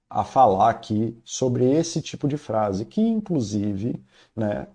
a 0.08 0.22
falar 0.22 0.70
aqui 0.70 1.20
sobre 1.24 1.68
esse 1.68 2.00
tipo 2.00 2.28
de 2.28 2.36
frase, 2.36 2.84
que 2.84 3.00
inclusive 3.00 4.00
né, 4.36 4.68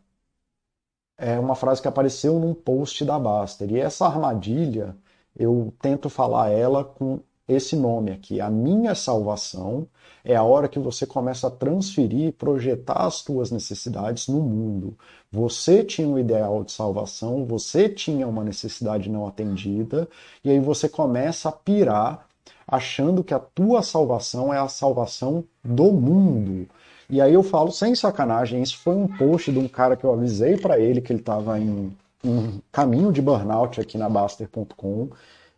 é 1.17 1.39
uma 1.39 1.55
frase 1.55 1.81
que 1.81 1.87
apareceu 1.87 2.37
num 2.37 2.53
post 2.53 3.05
da 3.05 3.17
Baster. 3.17 3.71
E 3.71 3.79
essa 3.79 4.05
armadilha 4.05 4.95
eu 5.37 5.73
tento 5.81 6.09
falar 6.09 6.49
ela 6.49 6.83
com 6.83 7.19
esse 7.47 7.75
nome 7.75 8.11
aqui. 8.11 8.41
A 8.41 8.49
minha 8.49 8.93
salvação 8.93 9.87
é 10.25 10.35
a 10.35 10.43
hora 10.43 10.67
que 10.67 10.79
você 10.79 11.05
começa 11.05 11.47
a 11.47 11.51
transferir 11.51 12.27
e 12.27 12.31
projetar 12.31 13.05
as 13.05 13.21
tuas 13.23 13.49
necessidades 13.49 14.27
no 14.27 14.41
mundo. 14.41 14.97
Você 15.31 15.83
tinha 15.83 16.07
um 16.07 16.19
ideal 16.19 16.63
de 16.63 16.71
salvação, 16.71 17.45
você 17.45 17.87
tinha 17.87 18.27
uma 18.27 18.43
necessidade 18.43 19.09
não 19.09 19.25
atendida, 19.25 20.07
e 20.43 20.49
aí 20.49 20.59
você 20.59 20.89
começa 20.89 21.47
a 21.47 21.53
pirar 21.53 22.27
achando 22.67 23.23
que 23.23 23.33
a 23.33 23.39
tua 23.39 23.81
salvação 23.81 24.53
é 24.53 24.57
a 24.57 24.67
salvação 24.67 25.43
do 25.63 25.91
mundo. 25.93 26.67
E 27.09 27.21
aí 27.21 27.33
eu 27.33 27.43
falo 27.43 27.71
sem 27.71 27.95
sacanagem, 27.95 28.61
isso 28.61 28.77
foi 28.79 28.95
um 28.95 29.07
post 29.07 29.49
de 29.49 29.59
um 29.59 29.67
cara 29.69 29.95
que 29.95 30.03
eu 30.03 30.11
avisei 30.11 30.57
para 30.57 30.77
ele 30.77 30.99
que 30.99 31.13
ele 31.13 31.21
estava 31.21 31.57
em 31.57 31.95
um 32.23 32.59
caminho 32.71 33.11
de 33.11 33.21
burnout 33.21 33.79
aqui 33.79 33.97
na 33.97 34.09
Baster.com 34.09 35.09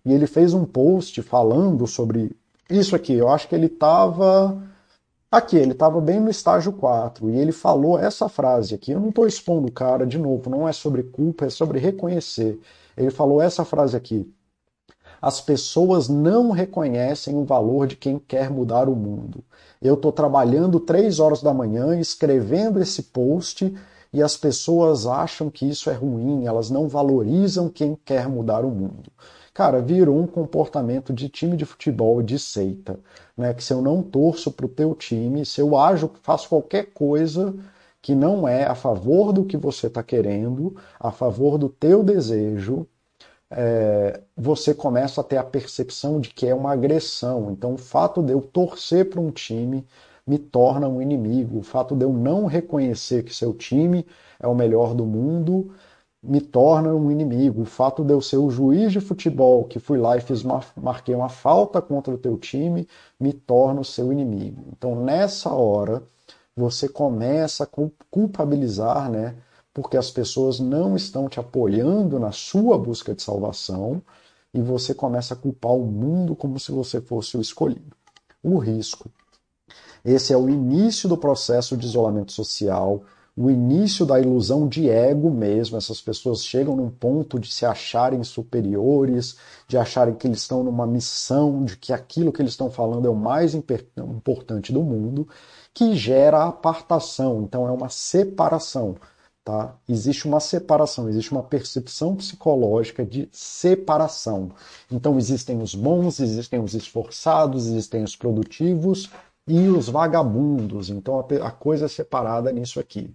e 0.06 0.14
ele 0.14 0.28
fez 0.28 0.54
um 0.54 0.66
post 0.66 1.22
falando 1.22 1.86
sobre 1.88 2.36
isso 2.70 2.96
aqui. 2.96 3.14
Eu 3.14 3.30
acho 3.30 3.48
que 3.48 3.56
ele 3.56 3.68
estava 3.68 4.62
aqui, 5.32 5.58
ele 5.58 5.72
estava 5.72 6.00
bem 6.02 6.20
no 6.20 6.30
estágio 6.30 6.74
4 6.74 7.30
e 7.30 7.38
ele 7.38 7.52
falou 7.52 7.98
essa 7.98 8.28
frase 8.28 8.76
aqui. 8.76 8.92
Eu 8.92 9.00
não 9.00 9.10
estou 9.10 9.28
expondo 9.28 9.68
o 9.68 9.72
cara 9.72 10.06
de 10.06 10.18
novo, 10.18 10.50
não 10.50 10.68
é 10.68 10.72
sobre 10.72 11.04
culpa, 11.04 11.46
é 11.46 11.50
sobre 11.50 11.80
reconhecer. 11.80 12.60
Ele 12.98 13.10
falou 13.10 13.42
essa 13.42 13.64
frase 13.64 13.96
aqui. 13.96 14.32
As 15.22 15.42
pessoas 15.42 16.08
não 16.08 16.52
reconhecem 16.52 17.36
o 17.36 17.44
valor 17.44 17.88
de 17.88 17.98
quem 17.98 18.18
quer 18.18 18.50
mudar 18.50 18.88
o 18.88 18.96
mundo. 18.96 19.44
Eu 19.82 19.96
estou 19.96 20.12
trabalhando 20.12 20.80
três 20.80 21.20
horas 21.20 21.42
da 21.42 21.54
manhã, 21.54 22.00
escrevendo 22.00 22.82
esse 22.82 23.04
post 23.04 23.74
e 24.12 24.22
as 24.24 24.36
pessoas 24.36 25.06
acham 25.06 25.50
que 25.50 25.68
isso 25.70 25.90
é 25.90 25.94
ruim, 25.94 26.46
elas 26.46 26.70
não 26.70 26.88
valorizam 26.88 27.70
quem 27.70 27.96
quer 28.06 28.28
mudar 28.28 28.66
o 28.66 28.72
mundo. 28.72 29.12
Cara, 29.54 29.82
virou 29.82 30.18
um 30.20 30.28
comportamento 30.28 31.12
de 31.14 31.28
time 31.30 31.58
de 31.58 31.66
futebol 31.66 32.22
de 32.22 32.40
seita, 32.40 33.00
né? 33.38 33.54
Que 33.54 33.64
se 33.64 33.74
eu 33.74 33.82
não 33.82 34.02
torço 34.02 34.52
pro 34.52 34.70
teu 34.70 34.96
time, 34.96 35.46
se 35.46 35.60
eu 35.62 35.78
ajo, 35.78 36.12
faço 36.24 36.50
qualquer 36.50 36.94
coisa 36.94 37.54
que 38.02 38.16
não 38.16 38.48
é 38.48 38.66
a 38.66 38.76
favor 38.76 39.34
do 39.34 39.46
que 39.46 39.58
você 39.58 39.88
está 39.88 40.02
querendo, 40.02 40.76
a 41.00 41.12
favor 41.12 41.58
do 41.58 41.68
teu 41.68 42.04
desejo, 42.04 42.88
é, 43.52 44.22
você 44.38 44.74
começa 44.74 45.22
a 45.22 45.24
ter 45.24 45.38
a 45.38 45.44
percepção 45.44 46.20
de 46.22 46.30
que 46.30 46.48
é 46.48 46.56
uma 46.56 46.72
agressão. 46.72 47.52
Então, 47.52 47.74
o 47.74 47.78
fato 47.78 48.22
de 48.22 48.32
eu 48.32 48.42
torcer 48.42 49.10
para 49.10 49.20
um 49.20 49.32
time 49.32 49.86
me 50.30 50.38
torna 50.38 50.88
um 50.88 51.02
inimigo. 51.02 51.58
O 51.58 51.64
fato 51.64 51.96
de 51.96 52.06
eu 52.06 52.14
não 52.14 52.46
reconhecer 52.46 53.24
que 53.24 53.34
seu 53.34 53.52
time 53.52 54.06
é 54.40 54.48
o 54.48 54.54
melhor 54.54 54.94
do 54.94 55.04
mundo 55.04 55.72
me 56.22 56.40
torna 56.40 56.94
um 56.94 57.10
inimigo. 57.10 57.64
O 57.64 57.66
fato 57.66 58.04
de 58.04 58.14
eu 58.14 58.22
ser 58.22 58.38
o 58.38 58.52
juiz 58.52 58.92
de 58.92 59.00
futebol 59.00 59.64
que 59.64 59.80
fui 59.80 59.98
lá 59.98 60.18
e 60.18 60.22
fiz 60.22 60.44
uma, 60.44 60.62
marquei 60.78 61.16
uma 61.16 61.30
falta 61.30 61.82
contra 61.82 62.14
o 62.14 62.18
teu 62.18 62.38
time 62.38 62.88
me 63.20 63.34
torna 63.34 63.82
o 63.82 63.86
seu 63.86 64.12
inimigo. 64.14 64.66
Então, 64.72 64.96
nessa 65.04 65.52
hora, 65.52 66.04
você 66.56 66.88
começa 66.88 67.64
a 67.64 67.68
culpabilizar, 68.12 69.10
né? 69.10 69.36
Porque 69.74 69.98
as 69.98 70.12
pessoas 70.12 70.60
não 70.60 70.96
estão 70.96 71.28
te 71.28 71.40
apoiando 71.40 72.20
na 72.20 72.32
sua 72.32 72.78
busca 72.78 73.16
de 73.16 73.24
salvação 73.24 74.00
e 74.54 74.62
você 74.62 74.94
começa 74.94 75.34
a 75.34 75.38
culpar 75.38 75.74
o 75.74 75.86
mundo 75.86 76.36
como 76.36 76.60
se 76.60 76.72
você 76.72 77.02
fosse 77.02 77.36
o 77.36 77.42
escolhido. 77.42 77.96
O 78.44 78.60
risco. 78.60 79.10
Esse 80.04 80.34
é 80.34 80.38
o 80.38 80.50
início 80.50 81.08
do 81.10 81.18
processo 81.18 81.76
de 81.76 81.86
isolamento 81.86 82.32
social, 82.32 83.04
o 83.36 83.50
início 83.50 84.06
da 84.06 84.20
ilusão 84.20 84.68
de 84.68 84.90
ego 84.90 85.32
mesmo. 85.32 85.78
Essas 85.78 86.02
pessoas 86.02 86.44
chegam 86.44 86.76
num 86.76 86.90
ponto 86.90 87.40
de 87.40 87.50
se 87.50 87.66
acharem 87.66 88.22
superiores, 88.22 89.38
de 89.66 89.78
acharem 89.78 90.14
que 90.16 90.28
eles 90.28 90.40
estão 90.42 90.62
numa 90.62 90.86
missão, 90.86 91.64
de 91.64 91.78
que 91.78 91.94
aquilo 91.94 92.34
que 92.34 92.42
eles 92.42 92.52
estão 92.52 92.70
falando 92.70 93.08
é 93.08 93.10
o 93.10 93.16
mais 93.16 93.56
importante 93.56 94.74
do 94.74 94.84
mundo, 94.84 95.28
que 95.74 95.96
gera 95.96 96.44
apartação. 96.44 97.42
Então 97.44 97.66
é 97.66 97.72
uma 97.72 97.88
separação. 97.88 98.96
Tá? 99.42 99.74
Existe 99.88 100.28
uma 100.28 100.40
separação, 100.40 101.10
existe 101.10 101.32
uma 101.32 101.42
percepção 101.42 102.16
psicológica 102.16 103.06
de 103.06 103.28
separação. 103.32 104.52
Então 104.92 105.18
existem 105.18 105.62
os 105.62 105.74
bons, 105.74 106.20
existem 106.20 106.60
os 106.62 106.76
esforçados, 106.76 107.68
existem 107.68 108.04
os 108.04 108.16
produtivos 108.16 109.10
e 109.50 109.68
os 109.68 109.90
vagabundos. 109.90 110.90
Então 110.90 111.20
a 111.42 111.52
coisa 111.52 111.86
é 111.86 111.88
separada 111.90 112.52
nisso 112.52 112.80
aqui. 112.80 113.14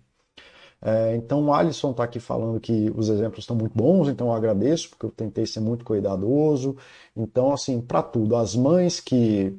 É, 0.82 1.16
então 1.16 1.42
o 1.46 1.54
Alisson 1.54 1.92
está 1.92 2.04
aqui 2.04 2.20
falando 2.20 2.60
que 2.60 2.92
os 2.94 3.08
exemplos 3.08 3.40
estão 3.40 3.56
muito 3.56 3.72
bons, 3.74 4.06
então 4.08 4.26
eu 4.26 4.34
agradeço, 4.34 4.90
porque 4.90 5.06
eu 5.06 5.10
tentei 5.10 5.46
ser 5.46 5.60
muito 5.60 5.84
cuidadoso. 5.84 6.76
Então, 7.16 7.52
assim, 7.52 7.80
para 7.80 8.02
tudo, 8.02 8.36
as 8.36 8.54
mães 8.54 9.00
que 9.00 9.56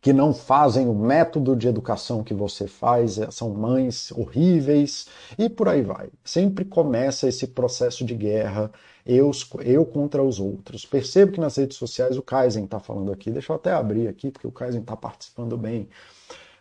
que 0.00 0.12
não 0.12 0.32
fazem 0.32 0.88
o 0.88 0.94
método 0.94 1.54
de 1.54 1.68
educação 1.68 2.22
que 2.24 2.34
você 2.34 2.66
faz, 2.66 3.18
é, 3.18 3.30
são 3.30 3.50
mães 3.50 4.10
horríveis 4.12 5.06
e 5.38 5.48
por 5.48 5.68
aí 5.68 5.82
vai. 5.82 6.08
Sempre 6.24 6.64
começa 6.64 7.28
esse 7.28 7.46
processo 7.46 8.04
de 8.04 8.14
guerra, 8.14 8.70
eu, 9.04 9.30
eu 9.64 9.84
contra 9.84 10.22
os 10.22 10.38
outros. 10.40 10.84
Percebo 10.84 11.32
que 11.32 11.40
nas 11.40 11.56
redes 11.56 11.76
sociais 11.76 12.16
o 12.16 12.22
Kaizen 12.22 12.64
está 12.64 12.80
falando 12.80 13.12
aqui, 13.12 13.30
deixa 13.30 13.52
eu 13.52 13.56
até 13.56 13.72
abrir 13.72 14.08
aqui, 14.08 14.30
porque 14.30 14.46
o 14.46 14.52
Kaizen 14.52 14.80
está 14.80 14.96
participando 14.96 15.56
bem. 15.56 15.88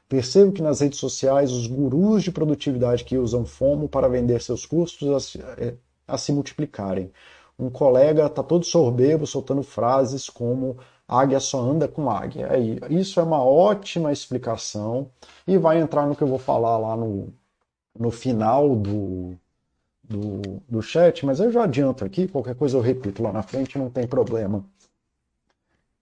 Percebo 0.08 0.52
que 0.52 0.62
nas 0.62 0.80
redes 0.80 0.98
sociais 1.00 1.52
os 1.52 1.68
gurus 1.68 2.24
de 2.24 2.32
produtividade 2.32 3.04
que 3.04 3.18
usam 3.18 3.46
FOMO 3.46 3.88
para 3.88 4.08
vender 4.08 4.42
seus 4.42 4.66
custos 4.66 5.08
a, 6.08 6.18
se 6.18 6.32
é, 6.32 6.34
multiplicarem. 6.34 7.12
Um 7.60 7.70
colega 7.70 8.26
está 8.26 8.42
todo 8.42 8.66
sorbebo 8.66 9.28
soltando 9.28 9.62
frases 9.62 10.30
como 10.30 10.78
águia 11.10 11.40
só 11.40 11.60
anda 11.60 11.88
com 11.88 12.10
águia. 12.10 12.52
Aí, 12.52 12.80
isso 12.90 13.20
é 13.20 13.24
uma 13.24 13.44
ótima 13.44 14.12
explicação 14.12 15.10
e 15.48 15.58
vai 15.58 15.82
entrar 15.82 16.06
no 16.06 16.16
que 16.16 16.22
eu 16.22 16.28
vou 16.28 16.38
falar 16.38 16.78
lá 16.78 16.96
no, 16.96 17.34
no 17.98 18.12
final 18.12 18.76
do, 18.76 19.36
do, 20.04 20.62
do 20.70 20.82
chat, 20.82 21.26
mas 21.26 21.40
eu 21.40 21.52
já 21.52 21.64
adianto 21.64 22.06
aqui, 22.06 22.28
qualquer 22.28 22.56
coisa 22.56 22.78
eu 22.78 22.82
repito 22.82 23.24
lá 23.24 23.34
na 23.34 23.42
frente, 23.42 23.78
não 23.78 23.90
tem 23.90 24.08
problema. 24.08 24.64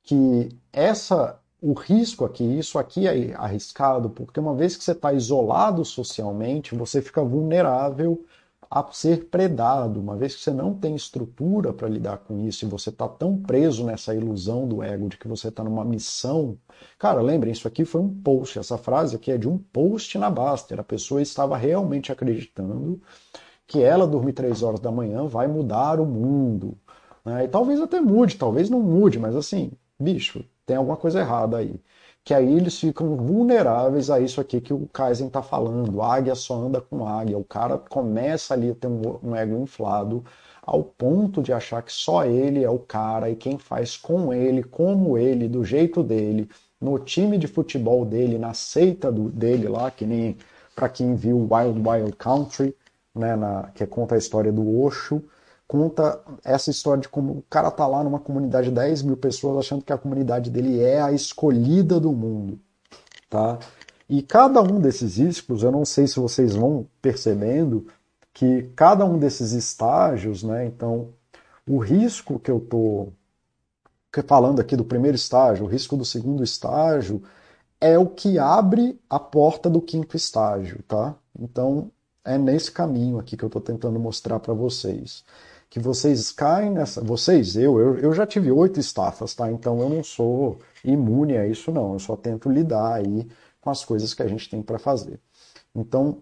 Que 0.04 0.50
essa 0.72 1.40
o 1.62 1.74
risco 1.74 2.24
aqui, 2.24 2.44
isso 2.44 2.78
aqui 2.78 3.08
é 3.08 3.34
arriscado, 3.34 4.10
porque 4.10 4.40
uma 4.40 4.54
vez 4.54 4.78
que 4.78 4.84
você 4.84 4.92
está 4.92 5.12
isolado 5.12 5.84
socialmente, 5.84 6.76
você 6.76 7.02
fica 7.02 7.24
vulnerável 7.24 8.24
a 8.70 8.86
ser 8.92 9.26
predado. 9.26 10.00
Uma 10.00 10.16
vez 10.16 10.36
que 10.36 10.42
você 10.42 10.52
não 10.52 10.74
tem 10.74 10.96
estrutura 10.96 11.74
para 11.74 11.88
lidar 11.88 12.18
com 12.18 12.40
isso 12.48 12.66
e 12.66 12.68
você 12.68 12.90
está 12.90 13.08
tão 13.08 13.38
preso 13.38 13.86
nessa 13.86 14.14
ilusão 14.14 14.68
do 14.68 14.84
ego 14.84 15.10
de 15.10 15.18
que 15.18 15.28
você 15.28 15.48
está 15.48 15.64
numa 15.64 15.86
missão. 15.86 16.58
Cara, 17.00 17.22
lembrem, 17.22 17.52
isso 17.52 17.68
aqui 17.68 17.86
foi 17.86 18.02
um 18.02 18.10
post. 18.10 18.60
Essa 18.60 18.78
frase 18.78 19.16
aqui 19.16 19.32
é 19.32 19.38
de 19.38 19.48
um 19.48 19.58
post 19.58 20.18
na 20.18 20.30
Baster. 20.30 20.80
A 20.80 20.84
pessoa 20.84 21.22
estava 21.22 21.58
realmente 21.58 22.12
acreditando 22.12 23.02
que 23.66 23.82
ela 23.84 24.08
dormir 24.08 24.34
três 24.34 24.64
horas 24.64 24.80
da 24.80 24.92
manhã 24.92 25.26
vai 25.26 25.48
mudar 25.48 26.00
o 26.00 26.06
mundo. 26.06 26.78
Né? 27.26 27.44
E 27.44 27.48
talvez 27.48 27.82
até 27.82 28.00
mude, 28.00 28.38
talvez 28.38 28.70
não 28.70 28.82
mude, 28.82 29.20
mas 29.20 29.36
assim, 29.36 29.72
bicho, 30.00 30.44
tem 30.66 30.78
alguma 30.78 30.96
coisa 30.96 31.20
errada 31.20 31.58
aí. 31.58 31.80
Que 32.28 32.34
aí 32.34 32.58
eles 32.58 32.78
ficam 32.78 33.16
vulneráveis 33.16 34.10
a 34.10 34.20
isso 34.20 34.42
aqui 34.42 34.60
que 34.60 34.74
o 34.74 34.86
Kaizen 34.92 35.28
está 35.28 35.42
falando. 35.42 36.02
águia 36.02 36.36
só 36.36 36.56
anda 36.56 36.82
com 36.82 37.08
águia. 37.08 37.38
O 37.38 37.44
cara 37.46 37.78
começa 37.78 38.54
ali 38.54 38.70
a 38.70 38.76
ter 38.76 38.88
um, 38.88 39.02
um 39.24 39.34
ego 39.34 39.56
inflado 39.58 40.26
ao 40.62 40.84
ponto 40.84 41.42
de 41.42 41.54
achar 41.54 41.82
que 41.82 41.94
só 41.94 42.26
ele 42.26 42.66
é 42.66 42.70
o 42.70 42.80
cara 42.80 43.30
e 43.30 43.36
quem 43.38 43.58
faz 43.58 43.96
com 43.96 44.34
ele, 44.34 44.62
como 44.62 45.18
ele, 45.18 45.48
do 45.48 45.64
jeito 45.64 46.04
dele, 46.04 46.50
no 46.82 47.00
time 47.00 47.38
de 47.38 47.48
futebol 47.48 48.04
dele, 48.04 48.38
na 48.38 48.54
seita 48.54 49.10
do, 49.10 49.30
dele 49.30 49.70
lá, 49.70 49.90
que 49.90 50.06
nem 50.06 50.36
para 50.76 50.90
quem 50.90 51.16
viu 51.16 51.48
Wild 51.50 51.80
Wild 51.80 52.12
Country, 52.18 52.76
né, 53.16 53.38
na, 53.38 53.70
que 53.74 53.88
conta 53.88 54.16
a 54.16 54.18
história 54.18 54.52
do 54.52 54.82
Osho, 54.82 55.24
conta 55.68 56.22
essa 56.44 56.72
história 56.72 57.02
de 57.02 57.10
como 57.10 57.34
o 57.34 57.44
cara 57.50 57.70
tá 57.70 57.86
lá 57.86 58.04
numa 58.04 58.20
comunidade 58.20 58.70
de 58.70 58.76
10 58.76 59.02
mil 59.02 59.18
pessoas 59.18 59.58
achando 59.58 59.84
que 59.84 59.92
a 59.92 59.98
comunidade 59.98 60.50
dele 60.50 60.82
é 60.82 61.02
a 61.02 61.12
escolhida 61.12 62.00
do 62.00 62.14
mundo, 62.14 62.60
tá? 63.30 63.60
E 64.10 64.22
cada 64.22 64.62
um 64.62 64.80
desses 64.80 65.18
riscos, 65.18 65.64
eu 65.64 65.72
não 65.72 65.84
sei 65.84 66.08
se 66.08 66.20
vocês 66.20 66.56
vão 66.56 66.88
percebendo 67.02 67.86
que 68.34 68.64
cada 68.76 69.04
um 69.04 69.20
desses 69.20 69.52
estágios, 69.52 70.44
né? 70.44 70.66
Então, 70.66 71.10
o 71.68 71.78
risco 71.80 72.40
que 72.40 72.50
eu 72.50 72.60
tô 72.62 73.10
falando 74.26 74.62
aqui 74.62 74.76
do 74.76 74.86
primeiro 74.86 75.16
estágio, 75.16 75.66
o 75.66 75.68
risco 75.68 75.98
do 75.98 76.06
segundo 76.06 76.44
estágio, 76.44 77.22
é 77.80 78.00
o 78.00 78.08
que 78.08 78.40
abre 78.40 79.00
a 79.10 79.20
porta 79.20 79.70
do 79.70 79.82
quinto 79.82 80.16
estágio, 80.16 80.82
tá? 80.88 81.14
Então, 81.38 81.92
é 82.24 82.38
nesse 82.38 82.72
caminho 82.72 83.20
aqui 83.20 83.36
que 83.36 83.44
eu 83.44 83.48
estou 83.48 83.62
tentando 83.62 84.00
mostrar 84.00 84.40
para 84.40 84.54
vocês 84.54 85.24
que 85.70 85.80
vocês 85.80 86.32
caem 86.32 86.72
nessa. 86.72 87.02
Vocês, 87.02 87.56
eu, 87.56 87.80
eu, 87.80 87.98
eu 87.98 88.14
já 88.14 88.26
tive 88.26 88.52
oito 88.52 88.80
estafas, 88.80 89.34
tá? 89.36 89.52
Então 89.52 89.80
eu 89.80 89.90
não 89.90 90.04
sou 90.04 90.60
imune 90.84 91.38
a 91.38 91.48
isso, 91.48 91.72
não. 91.72 91.94
Eu 91.94 92.00
só 92.00 92.16
tento 92.16 92.50
lidar 92.50 92.94
aí 92.94 93.28
com 93.62 93.70
as 93.70 93.84
coisas 93.84 94.14
que 94.14 94.24
a 94.24 94.28
gente 94.28 94.50
tem 94.50 94.62
para 94.62 94.80
fazer. 94.80 95.20
Então, 95.76 96.20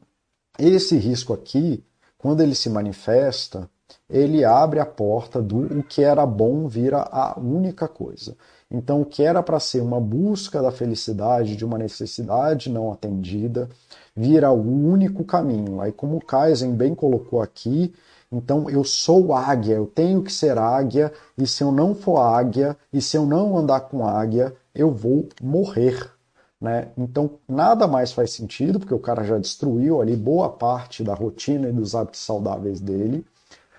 esse 0.58 0.98
risco 0.98 1.34
aqui, 1.34 1.84
quando 2.18 2.42
ele 2.42 2.56
se 2.56 2.70
manifesta, 2.70 3.70
ele 4.10 4.44
abre 4.44 4.80
a 4.80 4.86
porta 4.86 5.42
do 5.42 5.80
o 5.80 5.84
que 5.84 6.02
era 6.04 6.26
bom 6.26 6.68
vira 6.68 7.02
a 7.12 7.40
única 7.40 7.88
coisa. 7.88 8.36
Então, 8.70 9.02
o 9.02 9.06
que 9.06 9.24
era 9.24 9.44
para 9.44 9.60
ser 9.60 9.82
uma 9.82 10.02
busca 10.02 10.62
da 10.62 10.72
felicidade, 10.72 11.56
de 11.56 11.64
uma 11.64 11.78
necessidade 11.78 12.70
não 12.70 12.92
atendida, 12.92 13.70
vira 14.16 14.52
o 14.52 14.62
único 14.62 15.24
caminho. 15.24 15.82
Aí, 15.82 15.92
como 15.92 16.18
o 16.18 16.26
Kaizen 16.26 16.74
bem 16.74 16.96
colocou 16.96 17.42
aqui, 17.42 17.94
então 18.36 18.70
eu 18.70 18.84
sou 18.84 19.34
águia, 19.34 19.76
eu 19.76 19.86
tenho 19.88 20.22
que 20.22 20.32
ser 20.32 20.58
águia, 20.58 21.14
e 21.38 21.48
se 21.48 21.64
eu 21.64 21.72
não 21.72 21.96
for 21.96 22.18
águia, 22.18 22.78
e 22.92 23.02
se 23.02 23.16
eu 23.16 23.26
não 23.26 23.58
andar 23.58 23.82
com 23.82 24.06
águia, 24.06 24.54
eu 24.74 24.92
vou 24.92 25.30
morrer. 25.42 26.12
Né? 26.60 26.90
Então 26.98 27.32
nada 27.48 27.88
mais 27.88 28.12
faz 28.12 28.32
sentido, 28.32 28.78
porque 28.78 28.94
o 28.94 29.00
cara 29.00 29.24
já 29.24 29.38
destruiu 29.38 30.02
ali 30.02 30.18
boa 30.18 30.50
parte 30.50 31.02
da 31.02 31.14
rotina 31.14 31.70
e 31.70 31.72
dos 31.72 31.96
hábitos 31.96 32.20
saudáveis 32.22 32.82
dele. 32.82 33.26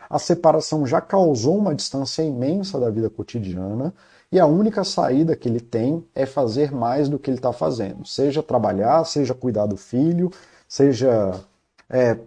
A 0.09 0.19
separação 0.19 0.87
já 0.87 1.01
causou 1.01 1.59
uma 1.59 1.75
distância 1.75 2.23
imensa 2.23 2.81
da 2.81 2.89
vida 2.89 3.11
cotidiana, 3.11 3.93
e 4.33 4.41
a 4.41 4.47
única 4.47 4.85
saída 4.85 5.37
que 5.37 5.49
ele 5.49 5.61
tem 5.61 6.05
é 6.15 6.25
fazer 6.25 6.73
mais 6.73 7.09
do 7.09 7.19
que 7.19 7.31
ele 7.31 7.39
está 7.39 7.53
fazendo, 7.53 8.07
seja 8.07 8.43
trabalhar, 8.43 9.05
seja 9.05 9.35
cuidar 9.35 9.67
do 9.67 9.77
filho, 9.77 10.31
seja 10.69 11.41
é, 11.89 12.19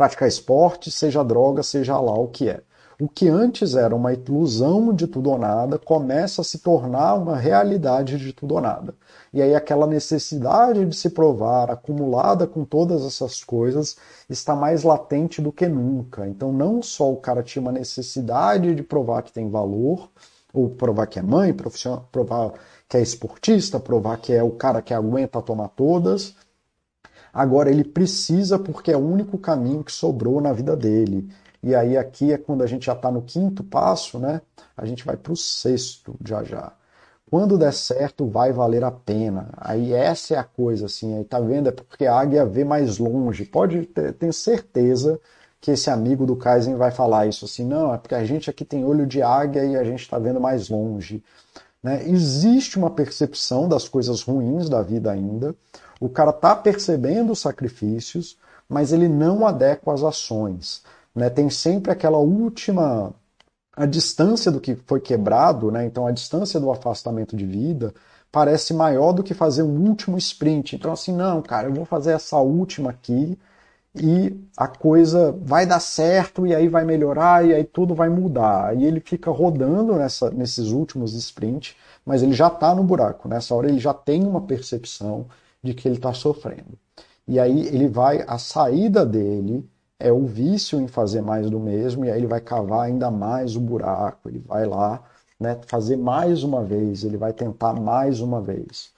praticar 0.00 0.26
esporte, 0.26 0.90
seja 0.90 1.22
droga, 1.22 1.62
seja 1.62 2.00
lá 2.00 2.14
o 2.14 2.26
que 2.26 2.48
é. 2.48 2.62
O 2.98 3.06
que 3.06 3.28
antes 3.28 3.74
era 3.74 3.94
uma 3.94 4.14
ilusão 4.14 4.94
de 4.94 5.06
tudo 5.06 5.30
ou 5.30 5.38
nada 5.38 5.78
começa 5.78 6.40
a 6.40 6.44
se 6.44 6.58
tornar 6.58 7.16
uma 7.16 7.36
realidade 7.36 8.16
de 8.16 8.32
tudo 8.32 8.54
ou 8.54 8.62
nada. 8.62 8.94
E 9.30 9.42
aí 9.42 9.54
aquela 9.54 9.86
necessidade 9.86 10.86
de 10.86 10.96
se 10.96 11.10
provar, 11.10 11.70
acumulada 11.70 12.46
com 12.46 12.64
todas 12.64 13.04
essas 13.04 13.44
coisas, 13.44 13.94
está 14.26 14.56
mais 14.56 14.84
latente 14.84 15.42
do 15.42 15.52
que 15.52 15.68
nunca. 15.68 16.26
Então 16.26 16.50
não 16.50 16.82
só 16.82 17.12
o 17.12 17.18
cara 17.18 17.42
tinha 17.42 17.60
uma 17.60 17.72
necessidade 17.72 18.74
de 18.74 18.82
provar 18.82 19.20
que 19.20 19.32
tem 19.34 19.50
valor, 19.50 20.08
ou 20.50 20.70
provar 20.70 21.08
que 21.08 21.18
é 21.18 21.22
mãe, 21.22 21.54
provar 22.10 22.54
que 22.88 22.96
é 22.96 23.02
esportista, 23.02 23.78
provar 23.78 24.16
que 24.16 24.32
é 24.32 24.42
o 24.42 24.50
cara 24.50 24.80
que 24.80 24.94
aguenta 24.94 25.42
tomar 25.42 25.68
todas, 25.68 26.34
Agora 27.32 27.70
ele 27.70 27.84
precisa 27.84 28.58
porque 28.58 28.90
é 28.90 28.96
o 28.96 29.00
único 29.00 29.38
caminho 29.38 29.84
que 29.84 29.92
sobrou 29.92 30.40
na 30.40 30.52
vida 30.52 30.76
dele. 30.76 31.28
E 31.62 31.74
aí 31.74 31.96
aqui 31.96 32.32
é 32.32 32.38
quando 32.38 32.62
a 32.62 32.66
gente 32.66 32.86
já 32.86 32.94
está 32.94 33.10
no 33.10 33.22
quinto 33.22 33.62
passo, 33.62 34.18
né? 34.18 34.40
A 34.76 34.86
gente 34.86 35.04
vai 35.04 35.16
para 35.16 35.32
o 35.32 35.36
sexto 35.36 36.16
já 36.24 36.42
já. 36.42 36.72
Quando 37.30 37.56
der 37.56 37.72
certo, 37.72 38.26
vai 38.26 38.52
valer 38.52 38.82
a 38.82 38.90
pena. 38.90 39.50
Aí 39.56 39.92
essa 39.92 40.34
é 40.34 40.38
a 40.38 40.42
coisa, 40.42 40.86
assim, 40.86 41.16
aí 41.16 41.24
tá 41.24 41.38
vendo? 41.38 41.68
É 41.68 41.72
porque 41.72 42.06
a 42.06 42.18
águia 42.18 42.44
vê 42.44 42.64
mais 42.64 42.98
longe. 42.98 43.44
Pode 43.44 43.86
ter, 43.86 44.12
tenho 44.14 44.32
certeza 44.32 45.20
que 45.60 45.70
esse 45.70 45.90
amigo 45.90 46.26
do 46.26 46.34
Kaizen 46.34 46.74
vai 46.74 46.90
falar 46.90 47.26
isso 47.26 47.44
assim, 47.44 47.64
não, 47.64 47.92
é 47.94 47.98
porque 47.98 48.14
a 48.14 48.24
gente 48.24 48.48
aqui 48.48 48.64
tem 48.64 48.84
olho 48.84 49.06
de 49.06 49.22
águia 49.22 49.64
e 49.64 49.76
a 49.76 49.84
gente 49.84 50.00
está 50.00 50.18
vendo 50.18 50.40
mais 50.40 50.68
longe. 50.70 51.22
Né? 51.82 52.02
Existe 52.08 52.78
uma 52.78 52.90
percepção 52.90 53.68
das 53.68 53.88
coisas 53.88 54.22
ruins 54.22 54.68
da 54.68 54.82
vida 54.82 55.10
ainda, 55.10 55.54
O 56.00 56.08
cara 56.08 56.32
tá 56.32 56.56
percebendo 56.56 57.32
os 57.32 57.40
sacrifícios, 57.40 58.36
mas 58.68 58.92
ele 58.92 59.08
não 59.08 59.46
adequa 59.46 59.92
as 59.92 60.02
ações. 60.02 60.82
Né? 61.14 61.28
Tem 61.28 61.50
sempre 61.50 61.92
aquela 61.92 62.18
última 62.18 63.12
a 63.76 63.86
distância 63.86 64.50
do 64.50 64.60
que 64.60 64.74
foi 64.74 65.00
quebrado, 65.00 65.70
né? 65.70 65.86
então 65.86 66.06
a 66.06 66.10
distância 66.10 66.58
do 66.58 66.70
afastamento 66.70 67.36
de 67.36 67.46
vida 67.46 67.94
parece 68.30 68.74
maior 68.74 69.12
do 69.12 69.22
que 69.22 69.34
fazer 69.34 69.62
um 69.62 69.88
último 69.88 70.18
sprint. 70.18 70.76
Então, 70.76 70.92
assim, 70.92 71.12
não, 71.12 71.42
cara, 71.42 71.68
eu 71.68 71.74
vou 71.74 71.84
fazer 71.84 72.12
essa 72.12 72.38
última 72.38 72.90
aqui 72.90 73.38
e 73.94 74.36
a 74.56 74.68
coisa 74.68 75.32
vai 75.42 75.66
dar 75.66 75.80
certo 75.80 76.46
e 76.46 76.54
aí 76.54 76.68
vai 76.68 76.84
melhorar 76.84 77.44
e 77.44 77.52
aí 77.52 77.64
tudo 77.64 77.94
vai 77.94 78.08
mudar. 78.08 78.68
Aí 78.68 78.84
ele 78.84 79.00
fica 79.00 79.30
rodando 79.30 79.94
nessa, 79.94 80.30
nesses 80.30 80.68
últimos 80.70 81.12
sprints, 81.14 81.74
mas 82.04 82.22
ele 82.22 82.32
já 82.32 82.46
está 82.46 82.74
no 82.74 82.84
buraco. 82.84 83.28
Nessa 83.28 83.54
hora 83.54 83.68
ele 83.68 83.80
já 83.80 83.92
tem 83.92 84.24
uma 84.24 84.42
percepção 84.42 85.26
de 85.62 85.74
que 85.74 85.88
ele 85.88 85.96
está 85.96 86.12
sofrendo. 86.12 86.78
E 87.26 87.38
aí 87.38 87.66
ele 87.68 87.88
vai, 87.88 88.24
a 88.26 88.38
saída 88.38 89.04
dele 89.06 89.68
é 89.98 90.12
o 90.12 90.26
vício 90.26 90.80
em 90.80 90.88
fazer 90.88 91.20
mais 91.20 91.48
do 91.50 91.60
mesmo, 91.60 92.04
e 92.04 92.10
aí 92.10 92.18
ele 92.18 92.26
vai 92.26 92.40
cavar 92.40 92.86
ainda 92.86 93.10
mais 93.10 93.54
o 93.56 93.60
buraco, 93.60 94.28
ele 94.28 94.38
vai 94.40 94.66
lá 94.66 95.02
né, 95.38 95.58
fazer 95.66 95.96
mais 95.96 96.42
uma 96.42 96.62
vez, 96.64 97.04
ele 97.04 97.16
vai 97.16 97.32
tentar 97.32 97.74
mais 97.74 98.20
uma 98.20 98.40
vez. 98.40 98.92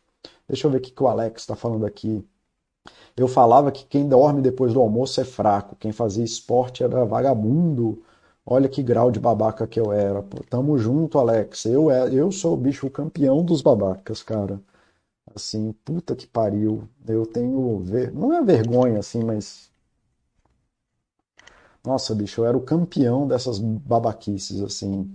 Deixa 0.49 0.67
eu 0.67 0.71
ver 0.71 0.79
o 0.79 0.81
que, 0.81 1.03
o 1.03 1.09
Alex 1.09 1.43
está 1.43 1.55
falando 1.57 1.87
aqui. 1.87 2.25
Eu 3.17 3.29
falava 3.29 3.71
que 3.71 3.85
quem 3.87 4.09
dorme 4.09 4.41
depois 4.41 4.73
do 4.73 4.81
almoço 4.81 5.21
é 5.21 5.25
fraco, 5.25 5.77
quem 5.77 5.93
fazia 5.93 6.25
esporte 6.25 6.83
era 6.83 7.05
vagabundo. 7.05 8.03
Olha 8.45 8.69
que 8.69 8.83
grau 8.83 9.11
de 9.11 9.21
babaca 9.21 9.67
que 9.67 9.79
eu 9.79 9.93
era. 9.93 10.23
Pô, 10.23 10.43
tamo 10.51 10.77
junto, 10.79 11.19
Alex. 11.19 11.67
Eu, 11.67 11.91
é, 11.91 12.13
eu 12.13 12.33
sou 12.33 12.55
o 12.55 12.57
bicho 12.57 12.91
campeão 12.91 13.45
dos 13.45 13.63
babacas, 13.63 14.23
cara. 14.23 14.61
Assim, 15.35 15.73
puta 15.85 16.15
que 16.17 16.27
pariu. 16.27 16.89
Eu 17.07 17.27
tenho. 17.27 17.79
Ver... 17.81 18.13
Não 18.13 18.33
é 18.33 18.43
vergonha, 18.43 18.99
assim, 19.01 19.23
mas. 19.25 19.71
Nossa, 21.85 22.15
bicho, 22.15 22.41
eu 22.41 22.47
era 22.47 22.57
o 22.57 22.61
campeão 22.63 23.27
dessas 23.27 23.59
babaquices, 23.59 24.61
assim. 24.63 25.13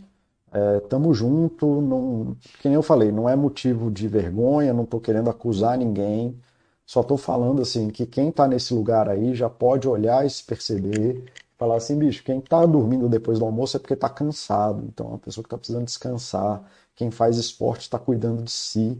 É, 0.51 0.79
tamo 0.81 1.13
junto, 1.13 1.81
não, 1.81 2.35
que 2.61 2.67
nem 2.67 2.75
eu 2.75 2.83
falei, 2.83 3.11
não 3.11 3.27
é 3.27 3.35
motivo 3.35 3.91
de 3.91 4.07
vergonha, 4.07 4.73
não 4.73 4.85
tô 4.85 4.99
querendo 4.99 5.29
acusar 5.29 5.77
ninguém. 5.77 6.39
Só 6.85 7.01
estou 7.01 7.17
falando 7.17 7.61
assim 7.61 7.89
que 7.89 8.05
quem 8.05 8.29
está 8.29 8.47
nesse 8.47 8.73
lugar 8.73 9.09
aí 9.09 9.35
já 9.35 9.49
pode 9.49 9.87
olhar 9.87 10.25
e 10.25 10.29
se 10.29 10.43
perceber, 10.43 11.25
falar 11.57 11.75
assim, 11.77 11.97
bicho, 11.97 12.23
quem 12.23 12.39
está 12.39 12.65
dormindo 12.65 13.09
depois 13.09 13.39
do 13.39 13.45
almoço 13.45 13.77
é 13.77 13.79
porque 13.79 13.93
está 13.93 14.09
cansado. 14.09 14.83
Então, 14.87 15.07
é 15.07 15.09
uma 15.11 15.19
pessoa 15.19 15.43
que 15.43 15.47
está 15.47 15.57
precisando 15.57 15.85
descansar. 15.85 16.63
Quem 16.95 17.11
faz 17.11 17.37
esporte 17.37 17.81
está 17.81 17.99
cuidando 17.99 18.43
de 18.43 18.51
si, 18.51 18.99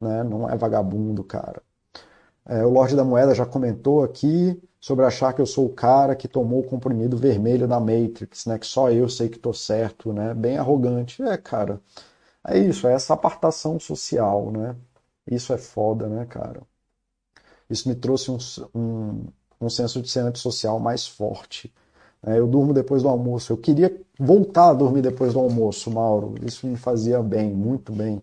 né? 0.00 0.22
Não 0.24 0.48
é 0.48 0.56
vagabundo, 0.56 1.24
cara. 1.24 1.62
É, 2.46 2.64
o 2.64 2.70
Lorde 2.70 2.96
da 2.96 3.04
Moeda 3.04 3.34
já 3.34 3.46
comentou 3.46 4.02
aqui 4.04 4.60
sobre 4.80 5.04
achar 5.04 5.32
que 5.34 5.40
eu 5.40 5.46
sou 5.46 5.66
o 5.66 5.74
cara 5.74 6.16
que 6.16 6.28
tomou 6.28 6.60
o 6.60 6.64
comprimido 6.64 7.16
vermelho 7.16 7.68
da 7.68 7.80
Matrix, 7.80 8.46
né? 8.46 8.58
Que 8.58 8.66
só 8.66 8.90
eu 8.90 9.08
sei 9.08 9.28
que 9.28 9.38
tô 9.38 9.52
certo, 9.52 10.12
né? 10.12 10.34
Bem 10.34 10.58
arrogante. 10.58 11.22
É, 11.22 11.36
cara. 11.36 11.80
É 12.46 12.58
isso, 12.58 12.86
é 12.88 12.94
essa 12.94 13.14
apartação 13.14 13.80
social, 13.80 14.50
né? 14.52 14.76
Isso 15.30 15.52
é 15.52 15.58
foda, 15.58 16.08
né, 16.08 16.26
cara? 16.26 16.62
isso 17.68 17.88
me 17.88 17.94
trouxe 17.94 18.30
um, 18.30 18.38
um, 18.74 19.26
um 19.60 19.68
senso 19.70 20.00
de 20.02 20.08
ser 20.08 20.20
antissocial 20.20 20.78
mais 20.80 21.06
forte. 21.06 21.72
É, 22.22 22.38
eu 22.38 22.46
durmo 22.46 22.72
depois 22.74 23.02
do 23.02 23.08
almoço. 23.08 23.52
Eu 23.52 23.56
queria 23.56 24.00
voltar 24.18 24.70
a 24.70 24.74
dormir 24.74 25.02
depois 25.02 25.32
do 25.32 25.38
almoço, 25.40 25.90
Mauro. 25.90 26.34
Isso 26.44 26.66
me 26.66 26.76
fazia 26.76 27.22
bem, 27.22 27.54
muito 27.54 27.92
bem. 27.92 28.22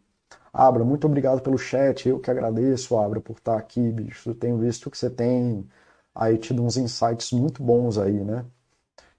Abra, 0.58 0.86
muito 0.86 1.06
obrigado 1.06 1.42
pelo 1.42 1.58
chat. 1.58 2.08
Eu 2.08 2.20
que 2.20 2.32
agradeço, 2.32 2.98
Abra, 2.98 3.20
por 3.22 3.34
estar 3.38 3.58
aqui, 3.58 3.92
bicho. 3.92 4.30
Eu 4.30 4.36
tenho 4.36 4.58
visto 4.58 4.90
que 4.90 4.98
você 4.98 5.10
tem 5.10 5.68
aí 6.14 6.38
tido 6.38 6.64
uns 6.64 6.78
insights 6.78 7.32
muito 7.34 7.62
bons 7.62 7.98
aí, 7.98 8.24
né? 8.24 8.46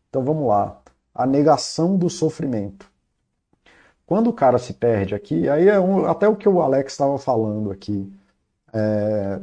Então 0.09 0.25
vamos 0.25 0.49
lá. 0.49 0.83
A 1.15 1.27
negação 1.27 1.97
do 1.99 2.11
sofrimento. 2.11 2.91
Quando 4.07 4.31
o 4.31 4.33
cara 4.33 4.59
se 4.59 4.73
perde 4.75 5.15
aqui, 5.15 5.49
aí 5.49 5.69
é 5.69 5.81
um, 5.81 6.07
até 6.07 6.29
o 6.29 6.37
que 6.37 6.49
o 6.49 6.61
Alex 6.63 6.93
estava 6.93 7.19
falando 7.19 7.71
aqui. 7.73 8.11
É, 8.73 9.41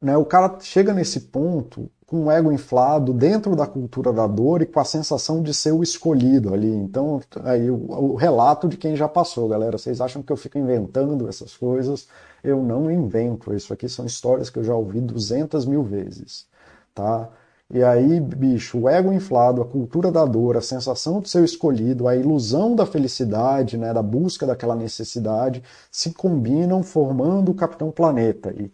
né, 0.00 0.16
o 0.16 0.24
cara 0.24 0.58
chega 0.60 0.92
nesse 0.92 1.20
ponto 1.20 1.90
com 2.06 2.26
o 2.26 2.30
ego 2.30 2.52
inflado 2.52 3.12
dentro 3.12 3.56
da 3.56 3.66
cultura 3.66 4.12
da 4.12 4.26
dor 4.26 4.62
e 4.62 4.66
com 4.66 4.78
a 4.78 4.84
sensação 4.84 5.42
de 5.42 5.52
ser 5.52 5.72
o 5.72 5.82
escolhido 5.82 6.54
ali. 6.54 6.72
Então, 6.72 7.20
aí 7.42 7.68
o, 7.68 7.74
o, 7.74 8.14
relato 8.14 8.68
de 8.68 8.76
quem 8.76 8.94
já 8.94 9.08
passou, 9.08 9.48
galera. 9.48 9.76
Vocês 9.76 10.00
acham 10.00 10.22
que 10.22 10.32
eu 10.32 10.36
fico 10.36 10.56
inventando 10.56 11.28
essas 11.28 11.56
coisas? 11.56 12.06
Eu 12.44 12.62
não 12.62 12.90
invento. 12.90 13.52
Isso 13.52 13.72
aqui 13.72 13.88
são 13.88 14.06
histórias 14.06 14.48
que 14.48 14.58
eu 14.58 14.64
já 14.64 14.74
ouvi 14.74 15.00
200 15.00 15.66
mil 15.66 15.82
vezes, 15.82 16.46
tá? 16.94 17.28
E 17.68 17.82
aí, 17.82 18.20
bicho, 18.20 18.78
o 18.78 18.88
ego 18.88 19.12
inflado, 19.12 19.60
a 19.60 19.64
cultura 19.64 20.12
da 20.12 20.24
dor, 20.24 20.56
a 20.56 20.60
sensação 20.60 21.20
de 21.20 21.28
ser 21.28 21.42
escolhido, 21.42 22.06
a 22.06 22.14
ilusão 22.14 22.76
da 22.76 22.86
felicidade, 22.86 23.76
né, 23.76 23.92
da 23.92 24.02
busca 24.02 24.46
daquela 24.46 24.76
necessidade, 24.76 25.64
se 25.90 26.12
combinam 26.12 26.84
formando 26.84 27.50
o 27.50 27.54
Capitão 27.54 27.90
Planeta. 27.90 28.54
E 28.56 28.70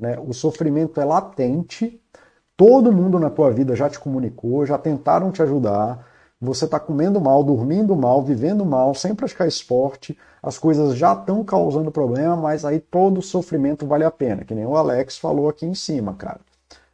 né? 0.00 0.18
O 0.18 0.32
sofrimento 0.32 1.00
é 1.00 1.04
latente, 1.04 2.00
todo 2.56 2.92
mundo 2.92 3.18
na 3.18 3.30
tua 3.30 3.50
vida 3.50 3.76
já 3.76 3.88
te 3.88 4.00
comunicou, 4.00 4.64
já 4.66 4.78
tentaram 4.78 5.30
te 5.30 5.42
ajudar. 5.42 6.06
Você 6.40 6.64
está 6.64 6.80
comendo 6.80 7.20
mal, 7.20 7.44
dormindo 7.44 7.94
mal, 7.94 8.22
vivendo 8.22 8.64
mal, 8.64 8.94
sem 8.94 9.14
praticar 9.14 9.46
esporte, 9.46 10.16
as 10.42 10.58
coisas 10.58 10.96
já 10.96 11.12
estão 11.12 11.44
causando 11.44 11.92
problema, 11.92 12.34
mas 12.34 12.64
aí 12.64 12.80
todo 12.80 13.20
sofrimento 13.20 13.86
vale 13.86 14.04
a 14.04 14.10
pena, 14.10 14.42
que 14.42 14.54
nem 14.54 14.64
o 14.64 14.74
Alex 14.74 15.18
falou 15.18 15.50
aqui 15.50 15.66
em 15.66 15.74
cima, 15.74 16.14
cara. 16.14 16.40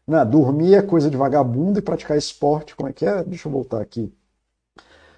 Né? 0.06 0.24
Dormir 0.24 0.74
é 0.74 0.82
coisa 0.82 1.08
de 1.08 1.16
vagabundo 1.16 1.78
e 1.78 1.82
praticar 1.82 2.18
esporte, 2.18 2.74
como 2.74 2.88
é 2.88 2.92
que 2.92 3.06
é? 3.06 3.22
Deixa 3.22 3.48
eu 3.48 3.52
voltar 3.52 3.80
aqui. 3.80 4.12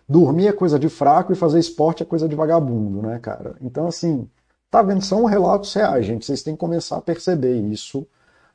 Dormir 0.08 0.48
é 0.48 0.52
coisa 0.52 0.78
de 0.78 0.88
fraco 0.88 1.32
e 1.32 1.36
fazer 1.36 1.58
esporte 1.58 2.02
é 2.02 2.06
coisa 2.06 2.28
de 2.28 2.34
vagabundo, 2.34 3.02
né, 3.02 3.18
cara? 3.18 3.56
Então, 3.60 3.86
assim, 3.86 4.28
Tá 4.70 4.82
vendo? 4.82 5.02
São 5.02 5.24
relatos 5.24 5.72
reais, 5.74 6.06
gente. 6.06 6.26
Vocês 6.26 6.42
têm 6.42 6.54
que 6.54 6.60
começar 6.60 6.98
a 6.98 7.02
perceber 7.02 7.56
isso 7.56 8.06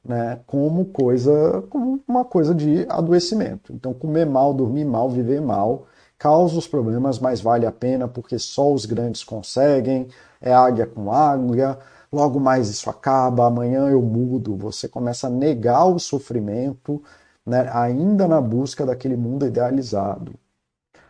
né, 0.04 0.40
como 0.46 0.86
coisa, 0.86 1.64
como 1.70 2.02
uma 2.08 2.26
coisa 2.26 2.54
de 2.54 2.86
adoecimento. 2.90 3.74
Então, 3.74 3.94
comer 3.94 4.26
mal, 4.26 4.54
dormir 4.54 4.86
mal, 4.86 5.10
viver 5.10 5.42
mal 5.42 5.88
causa 6.24 6.58
os 6.58 6.68
problemas, 6.68 7.20
mas 7.20 7.42
vale 7.42 7.66
a 7.66 7.72
pena 7.72 8.08
porque 8.08 8.40
só 8.40 8.72
os 8.72 8.86
grandes 8.86 9.24
conseguem. 9.26 10.08
É 10.42 10.54
águia 10.54 10.88
com 10.88 11.12
águia. 11.12 11.78
Logo 12.12 12.40
mais 12.40 12.70
isso 12.70 12.90
acaba. 12.90 13.46
Amanhã 13.48 13.90
eu 13.90 14.02
mudo. 14.02 14.56
Você 14.56 14.88
começa 14.88 15.28
a 15.28 15.30
negar 15.30 15.86
o 15.86 16.00
sofrimento, 16.00 17.04
né, 17.46 17.70
ainda 17.74 18.28
na 18.28 18.40
busca 18.40 18.86
daquele 18.86 19.18
mundo 19.18 19.46
idealizado. 19.46 20.34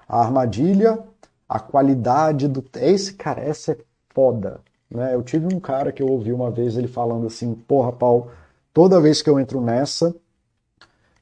A 0.08 0.20
armadilha, 0.20 0.99
a 1.47 1.60
qualidade 1.60 2.47
do. 2.47 2.64
Esse 2.76 3.14
cara, 3.14 3.41
essa 3.41 3.74
é 3.74 3.78
foda. 4.10 4.62
Né? 4.93 5.15
Eu 5.15 5.23
tive 5.23 5.53
um 5.53 5.59
cara 5.59 5.91
que 5.91 6.03
eu 6.03 6.07
ouvi 6.07 6.31
uma 6.31 6.51
vez 6.51 6.77
ele 6.77 6.87
falando 6.87 7.27
assim: 7.27 7.55
porra, 7.55 7.91
Paulo, 7.91 8.27
toda 8.73 9.01
vez 9.01 9.21
que 9.21 9.29
eu 9.29 9.39
entro 9.39 9.59
nessa, 9.59 10.15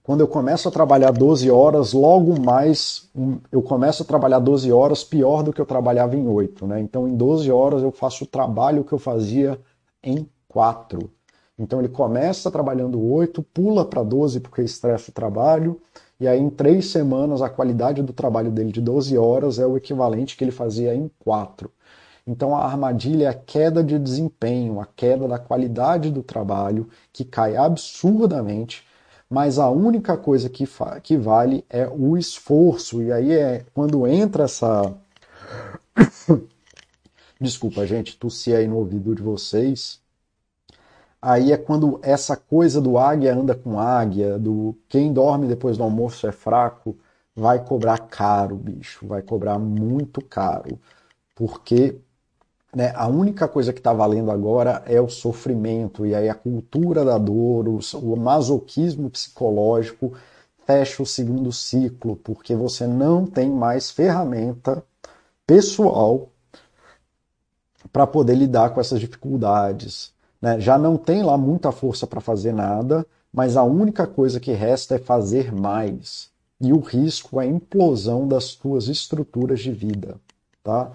quando 0.03 0.21
eu 0.21 0.27
começo 0.27 0.67
a 0.67 0.71
trabalhar 0.71 1.11
12 1.11 1.49
horas, 1.49 1.93
logo 1.93 2.39
mais 2.39 3.09
eu 3.51 3.61
começo 3.61 4.03
a 4.03 4.05
trabalhar 4.05 4.39
12 4.39 4.71
horas 4.71 5.03
pior 5.03 5.41
do 5.41 5.53
que 5.53 5.61
eu 5.61 5.65
trabalhava 5.65 6.17
em 6.17 6.27
8. 6.27 6.67
Né? 6.67 6.81
Então, 6.81 7.07
em 7.07 7.15
12 7.15 7.49
horas, 7.51 7.81
eu 7.81 7.91
faço 7.91 8.25
o 8.25 8.27
trabalho 8.27 8.83
que 8.83 8.91
eu 8.91 8.99
fazia 8.99 9.59
em 10.03 10.27
4. 10.49 11.09
Então, 11.57 11.79
ele 11.79 11.89
começa 11.89 12.49
trabalhando 12.49 12.99
8, 12.99 13.43
pula 13.53 13.85
para 13.85 14.01
12 14.01 14.39
porque 14.39 14.63
estressa 14.63 15.11
o 15.11 15.13
trabalho, 15.13 15.79
e 16.19 16.27
aí 16.27 16.39
em 16.39 16.49
3 16.49 16.83
semanas 16.83 17.41
a 17.41 17.49
qualidade 17.49 18.01
do 18.01 18.11
trabalho 18.11 18.51
dele 18.51 18.71
de 18.71 18.81
12 18.81 19.15
horas 19.17 19.59
é 19.59 19.65
o 19.65 19.77
equivalente 19.77 20.35
que 20.35 20.43
ele 20.43 20.51
fazia 20.51 20.95
em 20.95 21.09
4. 21.19 21.71
Então 22.25 22.55
a 22.55 22.65
armadilha 22.65 23.25
é 23.25 23.27
a 23.29 23.33
queda 23.33 23.83
de 23.83 23.97
desempenho, 23.97 24.79
a 24.79 24.85
queda 24.85 25.27
da 25.27 25.39
qualidade 25.39 26.11
do 26.11 26.21
trabalho, 26.21 26.89
que 27.11 27.25
cai 27.25 27.57
absurdamente, 27.57 28.85
mas 29.29 29.57
a 29.57 29.69
única 29.69 30.17
coisa 30.17 30.49
que, 30.49 30.67
que 31.03 31.17
vale 31.17 31.65
é 31.69 31.87
o 31.87 32.17
esforço. 32.17 33.01
E 33.01 33.11
aí 33.11 33.31
é 33.31 33.65
quando 33.73 34.05
entra 34.07 34.43
essa. 34.43 34.93
Desculpa, 37.39 37.87
gente, 37.87 38.17
tossi 38.17 38.53
aí 38.53 38.67
no 38.67 38.77
ouvido 38.77 39.15
de 39.15 39.21
vocês. 39.23 39.99
Aí 41.21 41.51
é 41.51 41.57
quando 41.57 41.99
essa 42.01 42.35
coisa 42.35 42.81
do 42.81 42.97
águia 42.97 43.35
anda 43.35 43.55
com 43.55 43.79
águia, 43.79 44.39
do 44.39 44.75
quem 44.89 45.13
dorme 45.13 45.47
depois 45.47 45.77
do 45.77 45.83
almoço 45.83 46.27
é 46.27 46.31
fraco, 46.31 46.97
vai 47.35 47.63
cobrar 47.63 47.99
caro, 47.99 48.55
bicho, 48.55 49.07
vai 49.07 49.21
cobrar 49.21 49.59
muito 49.59 50.23
caro. 50.23 50.79
Porque 51.35 51.99
né, 52.75 52.93
a 52.95 53.07
única 53.07 53.47
coisa 53.47 53.73
que 53.73 53.79
está 53.79 53.91
valendo 53.91 54.31
agora 54.31 54.81
é 54.85 54.99
o 55.01 55.09
sofrimento, 55.09 56.05
e 56.05 56.15
aí 56.15 56.29
a 56.29 56.35
cultura 56.35 57.03
da 57.03 57.17
dor, 57.17 57.67
o, 57.67 57.79
o 58.01 58.15
masoquismo 58.15 59.09
psicológico 59.09 60.13
fecha 60.65 61.03
o 61.03 61.05
segundo 61.05 61.51
ciclo, 61.51 62.15
porque 62.15 62.55
você 62.55 62.87
não 62.87 63.25
tem 63.25 63.49
mais 63.49 63.91
ferramenta 63.91 64.83
pessoal 65.45 66.29
para 67.91 68.07
poder 68.07 68.35
lidar 68.35 68.69
com 68.69 68.79
essas 68.79 68.99
dificuldades. 68.99 70.13
né? 70.41 70.59
já 70.59 70.77
não 70.77 70.97
tem 70.97 71.23
lá 71.23 71.37
muita 71.37 71.71
força 71.71 72.07
para 72.07 72.21
fazer 72.21 72.53
nada, 72.53 73.05
mas 73.33 73.57
a 73.57 73.63
única 73.63 74.07
coisa 74.07 74.39
que 74.39 74.51
resta 74.51 74.95
é 74.95 74.99
fazer 74.99 75.51
mais. 75.53 76.29
E 76.59 76.71
o 76.71 76.79
risco 76.79 77.41
é 77.41 77.43
a 77.43 77.47
implosão 77.47 78.27
das 78.27 78.53
tuas 78.55 78.87
estruturas 78.87 79.59
de 79.59 79.71
vida, 79.71 80.15
tá? 80.63 80.91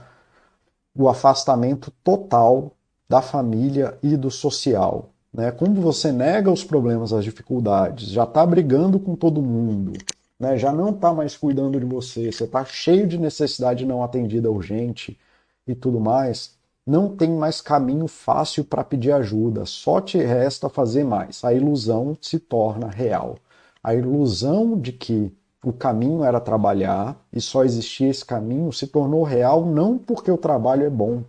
O 0.96 1.08
afastamento 1.08 1.92
total 2.02 2.72
da 3.08 3.22
família 3.22 3.98
e 4.02 4.16
do 4.16 4.30
social. 4.30 5.10
Né? 5.32 5.50
Como 5.50 5.80
você 5.80 6.10
nega 6.10 6.50
os 6.50 6.64
problemas, 6.64 7.12
as 7.12 7.24
dificuldades, 7.24 8.08
já 8.08 8.24
está 8.24 8.44
brigando 8.44 8.98
com 8.98 9.14
todo 9.14 9.42
mundo, 9.42 9.92
né? 10.40 10.56
já 10.56 10.72
não 10.72 10.90
está 10.90 11.12
mais 11.12 11.36
cuidando 11.36 11.78
de 11.78 11.84
você, 11.84 12.32
você 12.32 12.44
está 12.44 12.64
cheio 12.64 13.06
de 13.06 13.18
necessidade 13.18 13.84
não 13.84 14.02
atendida 14.02 14.50
urgente 14.50 15.18
e 15.66 15.74
tudo 15.74 16.00
mais, 16.00 16.56
não 16.86 17.14
tem 17.14 17.30
mais 17.30 17.60
caminho 17.60 18.06
fácil 18.06 18.64
para 18.64 18.84
pedir 18.84 19.12
ajuda, 19.12 19.66
só 19.66 20.00
te 20.00 20.18
resta 20.18 20.68
fazer 20.68 21.04
mais. 21.04 21.44
A 21.44 21.52
ilusão 21.52 22.16
se 22.20 22.38
torna 22.38 22.88
real. 22.88 23.36
A 23.82 23.94
ilusão 23.94 24.78
de 24.78 24.92
que 24.92 25.32
o 25.64 25.72
caminho 25.72 26.24
era 26.24 26.40
trabalhar 26.40 27.16
e 27.32 27.40
só 27.40 27.64
existia 27.64 28.08
esse 28.08 28.24
caminho 28.24 28.72
se 28.72 28.86
tornou 28.86 29.22
real 29.22 29.64
não 29.66 29.98
porque 29.98 30.30
o 30.30 30.38
trabalho 30.38 30.84
é 30.84 30.90
bom, 30.90 31.24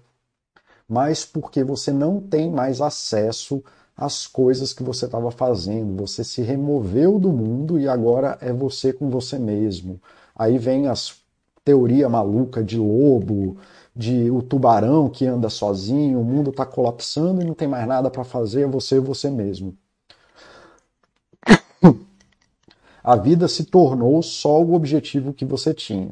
mas 0.87 1.25
porque 1.25 1.63
você 1.63 1.91
não 1.91 2.19
tem 2.19 2.51
mais 2.51 2.81
acesso 2.81 3.63
às 3.95 4.27
coisas 4.27 4.73
que 4.73 4.83
você 4.83 5.05
estava 5.05 5.31
fazendo. 5.31 5.97
Você 5.97 6.23
se 6.23 6.41
removeu 6.41 7.19
do 7.19 7.31
mundo 7.31 7.79
e 7.79 7.87
agora 7.87 8.37
é 8.41 8.53
você 8.53 8.93
com 8.93 9.09
você 9.09 9.39
mesmo. 9.39 9.99
Aí 10.35 10.57
vem 10.57 10.87
as 10.87 11.19
teoria 11.67 12.07
maluca 12.07 12.63
de 12.63 12.77
lobo, 12.77 13.57
de 13.93 14.31
o 14.31 14.41
tubarão 14.41 15.09
que 15.09 15.25
anda 15.25 15.49
sozinho, 15.49 16.21
o 16.21 16.23
mundo 16.23 16.51
está 16.51 16.65
colapsando 16.65 17.41
e 17.41 17.45
não 17.45 17.53
tem 17.53 17.67
mais 17.67 17.85
nada 17.85 18.09
para 18.09 18.23
fazer, 18.23 18.61
é 18.61 18.67
você 18.67 18.95
e 18.95 18.99
você 18.99 19.29
mesmo. 19.29 19.75
A 23.07 23.15
vida 23.15 23.47
se 23.47 23.63
tornou 23.63 24.21
só 24.21 24.61
o 24.61 24.73
objetivo 24.73 25.31
que 25.31 25.45
você 25.45 25.73
tinha. 25.73 26.11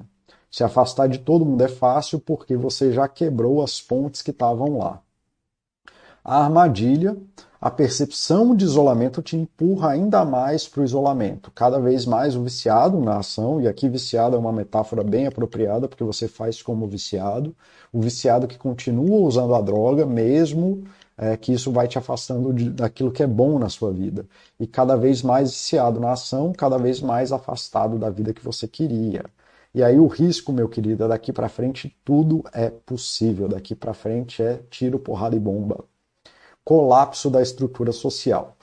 Se 0.49 0.63
afastar 0.63 1.09
de 1.09 1.19
todo 1.19 1.43
mundo 1.43 1.61
é 1.61 1.67
fácil 1.67 2.21
porque 2.21 2.55
você 2.55 2.93
já 2.93 3.05
quebrou 3.05 3.61
as 3.61 3.81
pontes 3.81 4.21
que 4.21 4.31
estavam 4.31 4.77
lá. 4.77 5.01
A 6.23 6.45
armadilha, 6.45 7.17
a 7.59 7.69
percepção 7.69 8.55
de 8.55 8.63
isolamento 8.63 9.21
te 9.21 9.35
empurra 9.35 9.89
ainda 9.89 10.23
mais 10.23 10.69
para 10.69 10.79
o 10.79 10.85
isolamento. 10.85 11.51
Cada 11.51 11.81
vez 11.81 12.05
mais 12.05 12.33
o 12.33 12.43
viciado 12.43 12.97
na 13.01 13.17
ação, 13.17 13.59
e 13.59 13.67
aqui 13.67 13.89
viciado 13.89 14.37
é 14.37 14.39
uma 14.39 14.53
metáfora 14.53 15.03
bem 15.03 15.27
apropriada 15.27 15.89
porque 15.89 16.01
você 16.05 16.29
faz 16.29 16.61
como 16.61 16.87
viciado, 16.87 17.53
o 17.91 17.99
viciado 17.99 18.47
que 18.47 18.57
continua 18.57 19.27
usando 19.27 19.53
a 19.53 19.59
droga 19.59 20.05
mesmo 20.05 20.85
é, 21.17 21.37
que 21.37 21.53
isso 21.53 21.71
vai 21.71 21.87
te 21.87 21.97
afastando 21.97 22.53
de, 22.53 22.69
daquilo 22.69 23.11
que 23.11 23.23
é 23.23 23.27
bom 23.27 23.57
na 23.59 23.69
sua 23.69 23.91
vida. 23.91 24.25
E 24.59 24.67
cada 24.67 24.95
vez 24.95 25.21
mais 25.21 25.51
viciado 25.51 25.99
na 25.99 26.11
ação, 26.13 26.53
cada 26.53 26.77
vez 26.77 27.01
mais 27.01 27.31
afastado 27.31 27.97
da 27.97 28.09
vida 28.09 28.33
que 28.33 28.43
você 28.43 28.67
queria. 28.67 29.25
E 29.73 29.83
aí 29.83 29.99
o 29.99 30.07
risco, 30.07 30.53
meu 30.53 30.69
querido, 30.69 31.03
é 31.03 31.07
daqui 31.07 31.33
para 31.33 31.49
frente 31.49 31.95
tudo 32.05 32.43
é 32.53 32.69
possível. 32.69 33.47
Daqui 33.47 33.75
para 33.75 33.93
frente 33.93 34.41
é 34.41 34.61
tiro, 34.69 34.97
porrada 34.99 35.35
e 35.35 35.39
bomba. 35.39 35.83
Colapso 36.63 37.29
da 37.29 37.41
estrutura 37.41 37.91
social. 37.91 38.55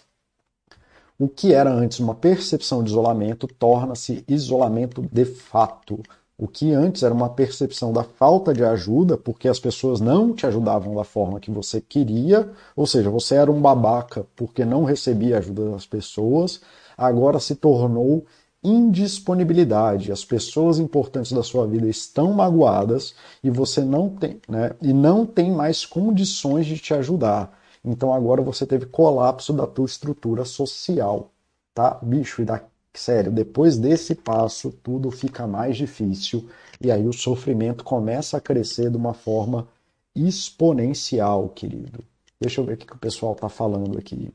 O 1.18 1.28
que 1.28 1.52
era 1.52 1.70
antes 1.70 2.00
uma 2.00 2.14
percepção 2.14 2.82
de 2.82 2.90
isolamento 2.90 3.46
torna-se 3.46 4.24
isolamento 4.26 5.02
de 5.12 5.24
fato. 5.24 6.02
O 6.38 6.48
que 6.48 6.72
antes 6.72 7.02
era 7.02 7.14
uma 7.14 7.28
percepção 7.28 7.92
da 7.92 8.02
falta 8.02 8.52
de 8.52 8.64
ajuda, 8.64 9.16
porque 9.16 9.48
as 9.48 9.60
pessoas 9.60 10.00
não 10.00 10.32
te 10.34 10.46
ajudavam 10.46 10.94
da 10.94 11.04
forma 11.04 11.38
que 11.38 11.50
você 11.50 11.80
queria, 11.80 12.50
ou 12.74 12.86
seja, 12.86 13.10
você 13.10 13.36
era 13.36 13.50
um 13.50 13.60
babaca 13.60 14.26
porque 14.34 14.64
não 14.64 14.84
recebia 14.84 15.38
ajuda 15.38 15.70
das 15.70 15.86
pessoas, 15.86 16.60
agora 16.96 17.38
se 17.38 17.54
tornou 17.54 18.24
indisponibilidade. 18.62 20.12
As 20.12 20.24
pessoas 20.24 20.78
importantes 20.78 21.32
da 21.32 21.42
sua 21.42 21.66
vida 21.66 21.88
estão 21.88 22.32
magoadas 22.32 23.14
e 23.42 23.50
você 23.50 23.82
não 23.82 24.08
tem, 24.08 24.40
né? 24.48 24.72
E 24.80 24.92
não 24.92 25.26
tem 25.26 25.50
mais 25.50 25.84
condições 25.84 26.66
de 26.66 26.78
te 26.78 26.94
ajudar. 26.94 27.58
Então 27.84 28.12
agora 28.12 28.42
você 28.42 28.64
teve 28.64 28.86
colapso 28.86 29.52
da 29.52 29.66
tua 29.66 29.86
estrutura 29.86 30.44
social, 30.44 31.30
tá? 31.74 31.98
Bicho, 32.02 32.42
e 32.42 32.44
da 32.44 32.62
sério, 32.94 33.32
depois 33.32 33.78
desse 33.78 34.14
passo 34.14 34.70
tudo 34.82 35.10
fica 35.10 35.46
mais 35.46 35.76
difícil 35.76 36.48
e 36.80 36.90
aí 36.90 37.06
o 37.06 37.12
sofrimento 37.12 37.84
começa 37.84 38.36
a 38.36 38.40
crescer 38.40 38.90
de 38.90 38.96
uma 38.96 39.14
forma 39.14 39.68
exponencial, 40.14 41.48
querido. 41.48 42.04
Deixa 42.40 42.60
eu 42.60 42.64
ver 42.64 42.74
o 42.74 42.76
que 42.76 42.92
o 42.92 42.98
pessoal 42.98 43.32
está 43.32 43.48
falando 43.48 43.98
aqui. 43.98 44.32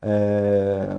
É... 0.00 0.98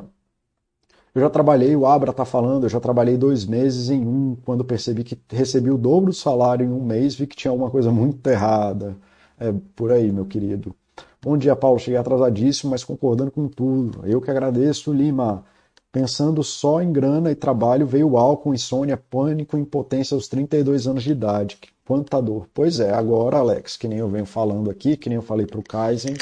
Eu 1.13 1.21
já 1.21 1.29
trabalhei, 1.29 1.75
o 1.75 1.85
Abra 1.85 2.09
está 2.09 2.25
falando, 2.25 2.63
eu 2.63 2.69
já 2.69 2.79
trabalhei 2.79 3.15
dois 3.15 3.45
meses 3.45 3.91
em 3.91 4.05
um, 4.05 4.35
quando 4.43 4.65
percebi 4.65 5.03
que 5.03 5.19
recebi 5.29 5.69
o 5.69 5.77
dobro 5.77 6.09
do 6.09 6.15
salário 6.15 6.65
em 6.65 6.69
um 6.71 6.83
mês, 6.83 7.13
vi 7.13 7.27
que 7.27 7.35
tinha 7.35 7.51
alguma 7.51 7.69
coisa 7.69 7.91
muito 7.91 8.25
errada. 8.27 8.95
É 9.39 9.53
por 9.75 9.91
aí, 9.91 10.11
meu 10.11 10.25
querido. 10.25 10.75
Bom 11.21 11.37
dia, 11.37 11.55
Paulo. 11.55 11.79
Cheguei 11.79 11.99
atrasadíssimo, 11.99 12.71
mas 12.71 12.83
concordando 12.83 13.31
com 13.31 13.47
tudo. 13.47 14.05
Eu 14.05 14.19
que 14.19 14.31
agradeço, 14.31 14.91
Lima. 14.91 15.45
Pensando 15.93 16.43
só 16.43 16.81
em 16.81 16.91
grana 16.91 17.29
e 17.29 17.35
trabalho, 17.35 17.85
veio 17.85 18.09
o 18.09 18.17
álcool, 18.17 18.55
insônia, 18.55 18.97
pânico, 18.97 19.55
impotência 19.55 20.15
aos 20.15 20.27
32 20.27 20.87
anos 20.87 21.03
de 21.03 21.11
idade. 21.11 21.59
Quanta 21.85 22.19
dor. 22.19 22.49
Pois 22.51 22.79
é, 22.79 22.91
agora, 22.91 23.37
Alex, 23.37 23.77
que 23.77 23.87
nem 23.87 23.99
eu 23.99 24.09
venho 24.09 24.25
falando 24.25 24.71
aqui, 24.71 24.97
que 24.97 25.07
nem 25.07 25.17
eu 25.17 25.21
falei 25.21 25.45
para 25.45 25.59
o 25.59 25.63
Kaizen, 25.63 26.15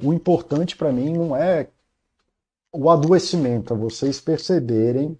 o 0.00 0.12
importante 0.12 0.76
para 0.76 0.92
mim 0.92 1.12
não 1.12 1.34
é 1.34 1.68
o 2.72 2.88
adoecimento, 2.88 3.74
a 3.74 3.76
vocês 3.76 4.20
perceberem 4.20 5.18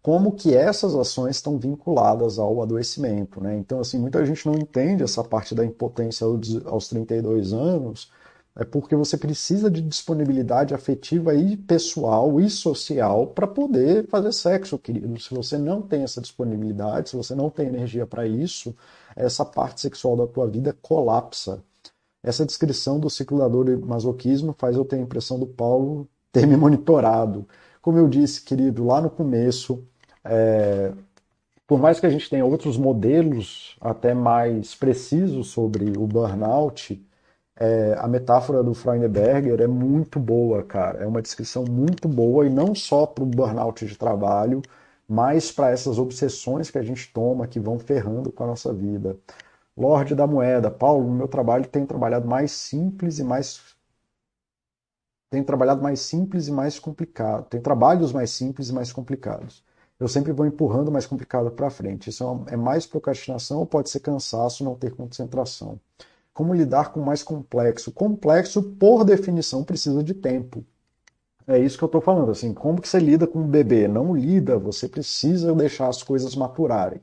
como 0.00 0.32
que 0.32 0.54
essas 0.54 0.94
ações 0.94 1.36
estão 1.36 1.58
vinculadas 1.58 2.38
ao 2.38 2.62
adoecimento, 2.62 3.42
né? 3.42 3.58
Então, 3.58 3.80
assim, 3.80 3.98
muita 3.98 4.24
gente 4.24 4.46
não 4.46 4.54
entende 4.54 5.02
essa 5.02 5.22
parte 5.22 5.54
da 5.54 5.66
impotência 5.66 6.26
aos 6.64 6.88
32 6.88 7.52
anos, 7.52 8.10
é 8.56 8.64
porque 8.64 8.94
você 8.94 9.16
precisa 9.16 9.70
de 9.70 9.82
disponibilidade 9.82 10.74
afetiva 10.74 11.34
e 11.34 11.56
pessoal 11.56 12.40
e 12.40 12.48
social 12.48 13.26
para 13.28 13.46
poder 13.46 14.06
fazer 14.08 14.32
sexo, 14.32 14.78
querido. 14.78 15.20
Se 15.20 15.34
você 15.34 15.58
não 15.58 15.82
tem 15.82 16.02
essa 16.04 16.20
disponibilidade, 16.20 17.10
se 17.10 17.16
você 17.16 17.34
não 17.34 17.50
tem 17.50 17.66
energia 17.66 18.06
para 18.06 18.26
isso, 18.26 18.74
essa 19.16 19.44
parte 19.44 19.80
sexual 19.80 20.16
da 20.16 20.26
tua 20.26 20.46
vida 20.46 20.76
colapsa. 20.80 21.62
Essa 22.22 22.46
descrição 22.46 22.98
do 22.98 23.10
ciclo 23.10 23.38
da 23.38 23.48
dor 23.48 23.68
e 23.68 23.76
masoquismo 23.76 24.54
faz 24.56 24.76
eu 24.76 24.84
ter 24.84 24.96
a 24.96 25.00
impressão 25.00 25.38
do 25.38 25.46
Paulo 25.46 26.08
ter 26.34 26.46
me 26.46 26.56
monitorado. 26.56 27.46
Como 27.80 27.96
eu 27.96 28.08
disse, 28.08 28.42
querido, 28.42 28.84
lá 28.84 29.00
no 29.00 29.08
começo, 29.08 29.82
é, 30.24 30.92
por 31.66 31.78
mais 31.78 32.00
que 32.00 32.06
a 32.06 32.10
gente 32.10 32.28
tenha 32.28 32.44
outros 32.44 32.76
modelos 32.76 33.76
até 33.80 34.12
mais 34.12 34.74
precisos 34.74 35.48
sobre 35.48 35.96
o 35.96 36.06
burnout, 36.06 37.00
é, 37.56 37.94
a 37.98 38.08
metáfora 38.08 38.62
do 38.62 38.74
Freudenberger 38.74 39.60
é 39.60 39.66
muito 39.66 40.18
boa, 40.18 40.62
cara. 40.62 41.02
É 41.02 41.06
uma 41.06 41.22
descrição 41.22 41.64
muito 41.64 42.08
boa 42.08 42.46
e 42.46 42.50
não 42.50 42.74
só 42.74 43.06
para 43.06 43.24
o 43.24 43.26
burnout 43.26 43.86
de 43.86 43.96
trabalho, 43.96 44.62
mas 45.08 45.52
para 45.52 45.70
essas 45.70 45.98
obsessões 45.98 46.70
que 46.70 46.78
a 46.78 46.82
gente 46.82 47.12
toma 47.12 47.46
que 47.46 47.60
vão 47.60 47.78
ferrando 47.78 48.32
com 48.32 48.44
a 48.44 48.46
nossa 48.48 48.72
vida. 48.72 49.16
Lorde 49.76 50.14
da 50.14 50.26
Moeda, 50.26 50.70
Paulo, 50.70 51.04
no 51.06 51.14
meu 51.14 51.28
trabalho 51.28 51.66
tem 51.66 51.86
trabalhado 51.86 52.28
mais 52.28 52.52
simples 52.52 53.18
e 53.18 53.24
mais 53.24 53.74
tem 55.30 55.42
trabalhado 55.42 55.82
mais 55.82 56.00
simples 56.00 56.46
e 56.48 56.52
mais 56.52 56.78
complicado. 56.78 57.46
Tem 57.48 57.60
trabalhos 57.60 58.12
mais 58.12 58.30
simples 58.30 58.68
e 58.68 58.72
mais 58.72 58.92
complicados. 58.92 59.64
Eu 59.98 60.08
sempre 60.08 60.32
vou 60.32 60.46
empurrando 60.46 60.92
mais 60.92 61.06
complicado 61.06 61.50
para 61.50 61.70
frente. 61.70 62.10
Isso 62.10 62.44
é, 62.48 62.54
é 62.54 62.56
mais 62.56 62.86
procrastinação 62.86 63.58
ou 63.58 63.66
pode 63.66 63.90
ser 63.90 64.00
cansaço, 64.00 64.64
não 64.64 64.76
ter 64.76 64.94
concentração. 64.94 65.80
Como 66.34 66.52
lidar 66.52 66.92
com 66.92 67.00
o 67.00 67.06
mais 67.06 67.22
complexo? 67.22 67.92
Complexo, 67.92 68.62
por 68.62 69.04
definição, 69.04 69.64
precisa 69.64 70.02
de 70.02 70.14
tempo. 70.14 70.64
É 71.46 71.58
isso 71.58 71.78
que 71.78 71.84
eu 71.84 71.86
estou 71.86 72.00
falando. 72.00 72.30
Assim, 72.30 72.52
como 72.54 72.80
que 72.80 72.88
você 72.88 72.98
lida 72.98 73.26
com 73.26 73.40
um 73.40 73.48
bebê? 73.48 73.86
Não 73.88 74.14
lida, 74.14 74.58
você 74.58 74.88
precisa 74.88 75.54
deixar 75.54 75.88
as 75.88 76.02
coisas 76.02 76.34
maturarem. 76.34 77.00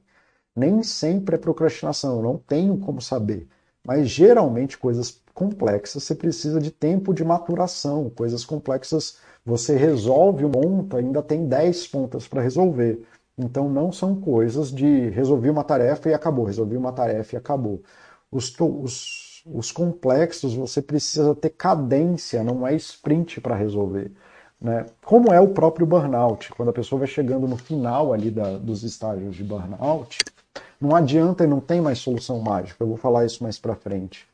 Nem 0.55 0.83
sempre 0.83 1.35
é 1.35 1.37
procrastinação, 1.37 2.21
não 2.21 2.37
tenho 2.37 2.77
como 2.77 3.01
saber. 3.01 3.47
Mas 3.85 4.09
geralmente 4.09 4.77
coisas 4.77 5.21
complexas 5.33 6.03
você 6.03 6.15
precisa 6.15 6.59
de 6.59 6.71
tempo 6.71 7.13
de 7.13 7.23
maturação. 7.23 8.09
Coisas 8.09 8.45
complexas 8.45 9.17
você 9.45 9.75
resolve 9.75 10.45
uma 10.45 10.53
ponta, 10.53 10.97
ainda 10.97 11.21
tem 11.23 11.47
10 11.47 11.87
pontas 11.87 12.27
para 12.27 12.41
resolver. 12.41 13.01
Então 13.37 13.69
não 13.69 13.91
são 13.91 14.19
coisas 14.19 14.71
de 14.71 15.09
resolver 15.09 15.49
uma 15.49 15.63
tarefa 15.63 16.09
e 16.09 16.13
acabou, 16.13 16.45
resolvi 16.45 16.77
uma 16.77 16.91
tarefa 16.91 17.35
e 17.35 17.37
acabou. 17.37 17.81
Os, 18.31 18.55
os, 18.59 19.20
os 19.45 19.71
complexos 19.71 20.53
você 20.53 20.81
precisa 20.81 21.33
ter 21.35 21.49
cadência, 21.49 22.43
não 22.43 22.65
é 22.65 22.75
sprint 22.75 23.41
para 23.41 23.55
resolver. 23.55 24.11
Né? 24.59 24.85
Como 25.03 25.33
é 25.33 25.39
o 25.39 25.49
próprio 25.49 25.87
burnout, 25.87 26.51
quando 26.51 26.69
a 26.69 26.73
pessoa 26.73 26.99
vai 26.99 27.07
chegando 27.07 27.47
no 27.47 27.57
final 27.57 28.13
ali 28.13 28.29
da, 28.29 28.57
dos 28.57 28.83
estágios 28.83 29.35
de 29.35 29.43
burnout, 29.43 30.19
não 30.79 30.95
adianta 30.95 31.43
e 31.43 31.47
não 31.47 31.59
tem 31.59 31.81
mais 31.81 31.99
solução 31.99 32.39
mágica, 32.39 32.83
eu 32.83 32.87
vou 32.87 32.97
falar 32.97 33.25
isso 33.25 33.43
mais 33.43 33.57
para 33.57 33.75
frente. 33.75 34.27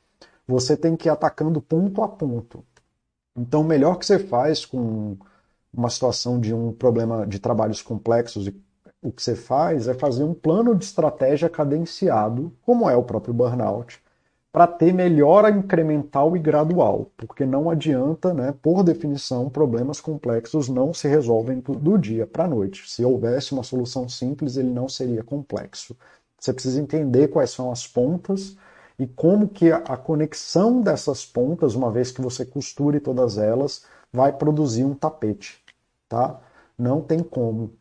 você 0.48 0.76
tem 0.76 0.96
que 0.96 1.08
ir 1.08 1.12
atacando 1.12 1.62
ponto 1.62 2.02
a 2.02 2.08
ponto. 2.08 2.64
Então, 3.36 3.62
o 3.62 3.66
melhor 3.66 3.98
que 3.98 4.06
você 4.06 4.18
faz 4.18 4.66
com 4.66 5.16
uma 5.74 5.90
situação 5.90 6.40
de 6.40 6.54
um 6.54 6.72
problema 6.72 7.26
de 7.28 7.40
trabalhos 7.40 7.82
complexos, 7.82 8.48
o 9.02 9.12
que 9.12 9.22
você 9.22 9.36
faz 9.36 9.88
é 9.88 9.94
fazer 9.94 10.24
um 10.24 10.34
plano 10.34 10.76
de 10.76 10.86
estratégia 10.86 11.50
cadenciado, 11.50 12.52
como 12.64 12.90
é 12.90 12.96
o 12.96 13.04
próprio 13.04 13.34
burnout, 13.34 14.02
para 14.52 14.66
ter 14.68 14.94
melhora 14.94 15.50
incremental 15.50 16.36
e 16.36 16.40
gradual, 16.40 17.12
porque 17.18 17.46
não 17.46 17.70
adianta, 17.70 18.34
né, 18.34 18.54
por 18.62 18.84
definição, 18.84 19.50
problemas 19.50 20.02
complexos 20.02 20.68
não 20.70 20.94
se 20.94 21.08
resolvem 21.08 21.60
do 21.60 21.98
dia 21.98 22.26
para 22.26 22.46
a 22.46 22.48
noite. 22.48 22.90
Se 22.90 23.04
houvesse 23.06 23.54
uma 23.54 23.64
solução 23.64 24.10
simples, 24.10 24.58
ele 24.58 24.70
não 24.70 24.90
seria 24.90 25.24
complexo. 25.24 25.96
Você 26.40 26.54
precisa 26.54 26.82
entender 26.82 27.28
quais 27.30 27.52
são 27.52 27.72
as 27.72 27.88
pontas 27.88 28.56
e 28.98 29.06
como 29.08 29.48
que 29.48 29.72
a 29.72 29.98
conexão 29.98 30.82
dessas 30.82 31.26
pontas, 31.26 31.76
uma 31.76 31.92
vez 31.92 32.12
que 32.12 32.22
você 32.22 32.46
costure 32.46 33.00
todas 33.00 33.38
elas, 33.38 33.86
vai 34.12 34.34
produzir 34.34 34.84
um 34.84 34.96
tapete, 34.96 35.64
tá? 36.10 36.40
Não 36.78 37.02
tem 37.02 37.20
como. 37.20 37.72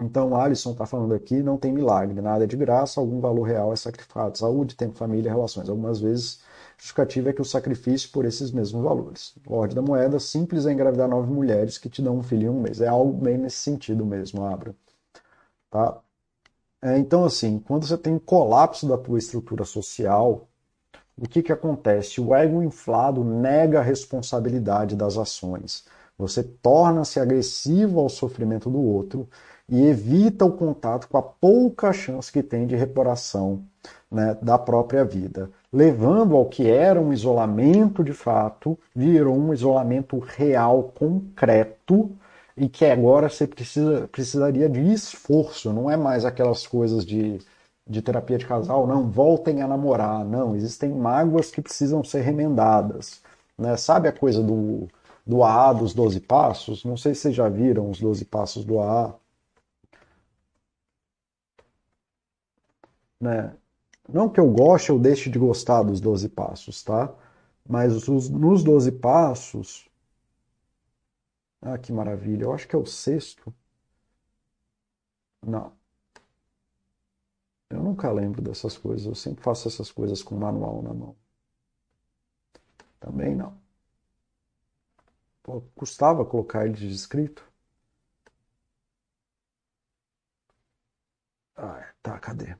Então, 0.00 0.34
Alisson 0.34 0.72
está 0.72 0.86
falando 0.86 1.14
aqui, 1.14 1.42
não 1.42 1.58
tem 1.58 1.72
milagre, 1.72 2.20
nada 2.20 2.44
é 2.44 2.46
de 2.46 2.56
graça, 2.56 3.00
algum 3.00 3.20
valor 3.20 3.42
real 3.42 3.72
é 3.72 3.76
sacrificado. 3.76 4.38
Saúde, 4.38 4.74
tempo, 4.74 4.96
família, 4.96 5.30
relações. 5.30 5.68
Algumas 5.68 6.00
vezes, 6.00 6.40
justificativa 6.78 7.30
é 7.30 7.32
que 7.34 7.42
o 7.42 7.44
sacrifício 7.44 8.10
por 8.10 8.24
esses 8.24 8.50
mesmos 8.50 8.82
valores. 8.82 9.34
Ordem 9.46 9.74
da 9.74 9.82
moeda, 9.82 10.18
simples 10.18 10.64
é 10.66 10.72
engravidar 10.72 11.08
nove 11.08 11.30
mulheres 11.30 11.76
que 11.76 11.90
te 11.90 12.00
dão 12.00 12.16
um 12.18 12.22
filho 12.22 12.46
em 12.46 12.48
um 12.48 12.60
mês. 12.62 12.80
É 12.80 12.88
algo 12.88 13.12
bem 13.12 13.36
nesse 13.36 13.58
sentido 13.58 14.06
mesmo, 14.06 14.44
Abra. 14.44 14.74
Tá? 15.70 16.00
É, 16.82 16.98
então, 16.98 17.24
assim, 17.24 17.58
quando 17.58 17.86
você 17.86 17.98
tem 17.98 18.14
um 18.14 18.18
colapso 18.18 18.88
da 18.88 18.96
tua 18.96 19.18
estrutura 19.18 19.64
social, 19.64 20.48
o 21.16 21.28
que, 21.28 21.42
que 21.42 21.52
acontece? 21.52 22.20
O 22.20 22.34
ego 22.34 22.62
inflado 22.62 23.22
nega 23.22 23.80
a 23.80 23.82
responsabilidade 23.82 24.96
das 24.96 25.18
ações. 25.18 25.84
Você 26.16 26.42
torna-se 26.42 27.20
agressivo 27.20 28.00
ao 28.00 28.08
sofrimento 28.08 28.70
do 28.70 28.80
outro 28.80 29.28
e 29.70 29.86
evita 29.86 30.44
o 30.44 30.52
contato 30.52 31.08
com 31.08 31.16
a 31.16 31.22
pouca 31.22 31.92
chance 31.92 32.30
que 32.30 32.42
tem 32.42 32.66
de 32.66 32.74
reparação 32.74 33.62
né, 34.10 34.36
da 34.42 34.58
própria 34.58 35.04
vida, 35.04 35.48
levando 35.72 36.34
ao 36.36 36.46
que 36.46 36.68
era 36.68 37.00
um 37.00 37.12
isolamento 37.12 38.02
de 38.02 38.12
fato, 38.12 38.76
virou 38.94 39.36
um 39.36 39.54
isolamento 39.54 40.18
real, 40.18 40.92
concreto, 40.98 42.10
e 42.56 42.68
que 42.68 42.84
agora 42.84 43.28
você 43.28 43.46
precisa, 43.46 44.08
precisaria 44.10 44.68
de 44.68 44.80
esforço, 44.92 45.72
não 45.72 45.88
é 45.88 45.96
mais 45.96 46.24
aquelas 46.24 46.66
coisas 46.66 47.06
de, 47.06 47.38
de 47.88 48.02
terapia 48.02 48.36
de 48.38 48.46
casal, 48.46 48.86
não, 48.86 49.08
voltem 49.08 49.62
a 49.62 49.68
namorar, 49.68 50.24
não, 50.24 50.56
existem 50.56 50.90
mágoas 50.90 51.50
que 51.50 51.62
precisam 51.62 52.02
ser 52.02 52.22
remendadas. 52.22 53.22
Né? 53.56 53.76
Sabe 53.76 54.08
a 54.08 54.12
coisa 54.12 54.42
do, 54.42 54.88
do 55.24 55.42
AA 55.44 55.72
dos 55.74 55.94
12 55.94 56.20
passos? 56.20 56.84
Não 56.84 56.96
sei 56.96 57.14
se 57.14 57.22
vocês 57.22 57.34
já 57.36 57.48
viram 57.48 57.88
os 57.88 58.00
12 58.00 58.24
passos 58.24 58.64
do 58.64 58.80
AA. 58.80 59.14
Né? 63.20 63.56
Não 64.08 64.28
que 64.28 64.40
eu 64.40 64.50
goste 64.50 64.92
ou 64.92 64.98
deixe 64.98 65.30
de 65.30 65.38
gostar 65.38 65.82
dos 65.82 66.00
12 66.00 66.28
passos, 66.28 66.82
tá? 66.82 67.14
Mas 67.68 68.08
os, 68.08 68.28
nos 68.30 68.64
12 68.64 68.92
passos. 68.92 69.88
Ah, 71.62 71.78
que 71.78 71.92
maravilha. 71.92 72.44
Eu 72.44 72.52
acho 72.52 72.68
que 72.68 72.76
é 72.76 72.78
o 72.78 72.84
sexto. 72.86 73.54
Não. 75.46 75.72
Eu 77.68 77.82
nunca 77.82 78.12
lembro 78.12 78.40
dessas 78.42 78.76
coisas. 78.78 79.06
Eu 79.06 79.14
sempre 79.14 79.42
faço 79.42 79.66
essas 79.66 79.90
coisas 79.90 80.22
com 80.22 80.36
o 80.36 80.38
manual 80.40 80.82
na 80.82 80.94
mão. 80.94 81.16
Também 83.00 83.34
não. 83.34 83.58
Pô, 85.42 85.60
custava 85.74 86.24
colocar 86.24 86.64
ele 86.64 86.72
de 86.74 86.88
escrito? 86.88 87.44
Ah, 91.56 91.92
tá, 92.02 92.18
cadê? 92.18 92.56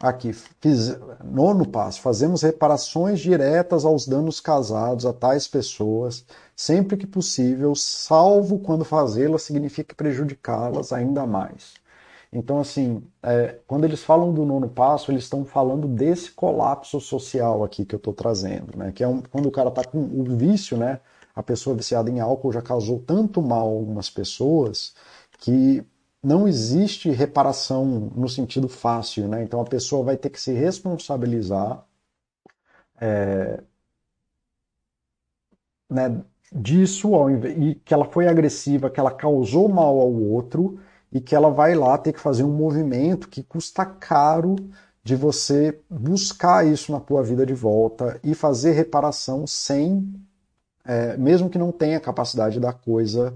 Aqui, 0.00 0.32
fiz, 0.32 0.96
nono 1.24 1.66
passo, 1.66 2.00
fazemos 2.00 2.42
reparações 2.42 3.18
diretas 3.18 3.84
aos 3.84 4.06
danos 4.06 4.38
causados 4.38 5.04
a 5.04 5.12
tais 5.12 5.48
pessoas, 5.48 6.24
sempre 6.54 6.96
que 6.96 7.06
possível, 7.06 7.74
salvo 7.74 8.60
quando 8.60 8.84
fazê-las 8.84 9.42
significa 9.42 9.96
prejudicá-las 9.96 10.92
ainda 10.92 11.26
mais. 11.26 11.74
Então, 12.32 12.60
assim, 12.60 13.02
é, 13.22 13.58
quando 13.66 13.84
eles 13.84 14.02
falam 14.04 14.32
do 14.32 14.44
nono 14.44 14.68
passo, 14.68 15.10
eles 15.10 15.24
estão 15.24 15.44
falando 15.44 15.88
desse 15.88 16.30
colapso 16.30 17.00
social 17.00 17.64
aqui 17.64 17.84
que 17.84 17.94
eu 17.94 17.98
estou 17.98 18.12
trazendo, 18.12 18.76
né? 18.76 18.92
Que 18.92 19.02
é 19.02 19.08
um, 19.08 19.20
quando 19.22 19.46
o 19.46 19.50
cara 19.50 19.70
está 19.70 19.82
com 19.82 19.98
o 19.98 20.24
vício, 20.36 20.76
né? 20.76 21.00
A 21.34 21.42
pessoa 21.42 21.74
viciada 21.74 22.10
em 22.10 22.20
álcool 22.20 22.52
já 22.52 22.62
causou 22.62 23.00
tanto 23.00 23.40
mal 23.42 23.66
a 23.68 23.72
algumas 23.72 24.10
pessoas 24.10 24.94
que 25.40 25.84
não 26.22 26.48
existe 26.48 27.10
reparação 27.10 27.84
no 28.14 28.28
sentido 28.28 28.68
fácil, 28.68 29.28
né? 29.28 29.42
Então 29.42 29.60
a 29.60 29.64
pessoa 29.64 30.04
vai 30.04 30.16
ter 30.16 30.30
que 30.30 30.40
se 30.40 30.52
responsabilizar 30.52 31.84
é, 33.00 33.62
né, 35.88 36.22
disso 36.52 37.08
invés, 37.30 37.56
e 37.58 37.74
que 37.76 37.94
ela 37.94 38.04
foi 38.04 38.26
agressiva, 38.28 38.90
que 38.90 39.00
ela 39.00 39.10
causou 39.10 39.68
mal 39.68 39.98
ao 40.00 40.12
outro 40.12 40.78
e 41.12 41.20
que 41.20 41.34
ela 41.34 41.50
vai 41.50 41.74
lá 41.74 41.96
ter 41.96 42.12
que 42.12 42.20
fazer 42.20 42.44
um 42.44 42.52
movimento 42.52 43.28
que 43.28 43.42
custa 43.42 43.84
caro 43.84 44.56
de 45.02 45.16
você 45.16 45.80
buscar 45.88 46.66
isso 46.66 46.92
na 46.92 47.00
tua 47.00 47.22
vida 47.22 47.46
de 47.46 47.54
volta 47.54 48.20
e 48.22 48.34
fazer 48.34 48.72
reparação 48.72 49.46
sem, 49.46 50.14
é, 50.84 51.16
mesmo 51.16 51.48
que 51.48 51.56
não 51.58 51.72
tenha 51.72 51.98
capacidade 52.00 52.60
da 52.60 52.72
coisa 52.72 53.34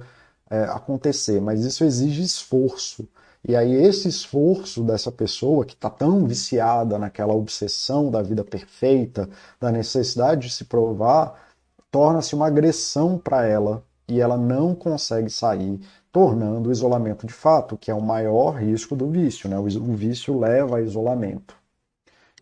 é, 0.53 0.65
acontecer, 0.65 1.41
mas 1.41 1.65
isso 1.65 1.83
exige 1.83 2.23
esforço. 2.23 3.09
E 3.43 3.57
aí 3.57 3.73
esse 3.73 4.07
esforço 4.07 4.85
dessa 4.85 5.11
pessoa 5.11 5.65
que 5.65 5.73
está 5.73 5.89
tão 5.89 6.27
viciada 6.27 6.99
naquela 6.99 7.33
obsessão 7.33 8.11
da 8.11 8.21
vida 8.21 8.45
perfeita, 8.45 9.29
da 9.59 9.73
necessidade 9.73 10.49
de 10.49 10.53
se 10.53 10.67
provar, 10.67 11.43
torna-se 11.91 12.35
uma 12.35 12.49
agressão 12.49 13.17
para 13.19 13.47
ela 13.47 13.83
e 14.07 14.21
ela 14.21 14.37
não 14.37 14.75
consegue 14.75 15.31
sair, 15.31 15.81
tornando 16.13 16.69
o 16.69 16.73
isolamento 16.73 17.27
de 17.27 17.33
fato, 17.33 17.79
que 17.79 17.91
é 17.91 17.95
o 17.95 18.03
maior 18.03 18.57
risco 18.57 18.95
do 18.95 19.09
vício. 19.09 19.49
Né? 19.49 19.59
O 19.59 19.95
vício 19.95 20.39
leva 20.39 20.77
a 20.77 20.83
isolamento. 20.83 21.57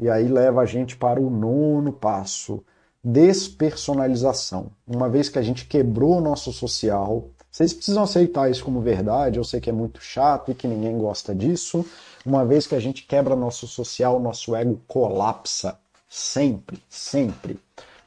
E 0.00 0.11
aí 0.11 0.26
leva 0.26 0.62
a 0.62 0.66
gente 0.66 0.96
para 0.96 1.20
o 1.20 1.30
nono 1.30 1.92
passo, 1.92 2.64
despersonalização. 3.04 4.72
Uma 4.84 5.08
vez 5.08 5.28
que 5.28 5.38
a 5.38 5.42
gente 5.42 5.66
quebrou 5.66 6.18
o 6.18 6.20
nosso 6.20 6.52
social, 6.52 7.30
vocês 7.51 7.72
precisam 7.72 8.05
aceitar 8.05 8.51
isso 8.51 8.64
como 8.64 8.80
verdade. 8.80 9.38
Eu 9.38 9.44
sei 9.44 9.61
que 9.61 9.68
é 9.68 9.72
muito 9.72 10.01
chato 10.01 10.51
e 10.51 10.55
que 10.55 10.68
ninguém 10.68 10.96
gosta 10.96 11.34
disso. 11.34 11.84
Uma 12.24 12.44
vez 12.44 12.66
que 12.66 12.74
a 12.74 12.80
gente 12.80 13.05
quebra 13.05 13.34
nosso 13.34 13.66
social, 13.66 14.20
nosso 14.20 14.55
ego 14.55 14.80
colapsa. 14.86 15.78
Sempre, 16.09 16.80
sempre. 16.88 17.59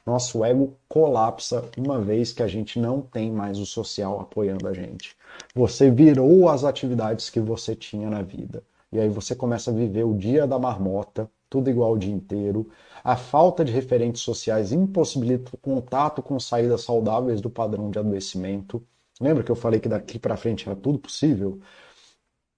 Nosso 0.05 0.43
ego 0.43 0.73
colapsa 0.87 1.63
uma 1.77 1.99
vez 1.99 2.31
que 2.31 2.43
a 2.43 2.47
gente 2.47 2.79
não 2.79 3.01
tem 3.01 3.31
mais 3.31 3.59
o 3.59 3.65
social 3.65 4.19
apoiando 4.19 4.67
a 4.67 4.73
gente. 4.73 5.15
Você 5.53 5.89
virou 5.89 6.47
as 6.47 6.63
atividades 6.63 7.29
que 7.29 7.39
você 7.39 7.75
tinha 7.75 8.09
na 8.09 8.21
vida. 8.21 8.63
E 8.91 8.99
aí 8.99 9.09
você 9.09 9.33
começa 9.35 9.71
a 9.71 9.73
viver 9.73 10.03
o 10.03 10.13
dia 10.13 10.45
da 10.45 10.59
marmota, 10.59 11.29
tudo 11.49 11.69
igual 11.69 11.93
o 11.93 11.97
dia 11.97 12.13
inteiro. 12.13 12.69
A 13.03 13.15
falta 13.15 13.65
de 13.65 13.71
referentes 13.71 14.21
sociais 14.21 14.71
impossibilita 14.71 15.51
o 15.53 15.57
contato 15.57 16.21
com 16.21 16.39
saídas 16.39 16.81
saudáveis 16.81 17.41
do 17.41 17.49
padrão 17.49 17.89
de 17.89 17.99
adoecimento. 17.99 18.81
Lembra 19.21 19.43
que 19.43 19.51
eu 19.51 19.55
falei 19.55 19.79
que 19.79 19.89
daqui 19.89 20.19
para 20.19 20.37
frente 20.37 20.67
era 20.69 20.75
tudo 20.79 20.99
possível? 20.99 21.59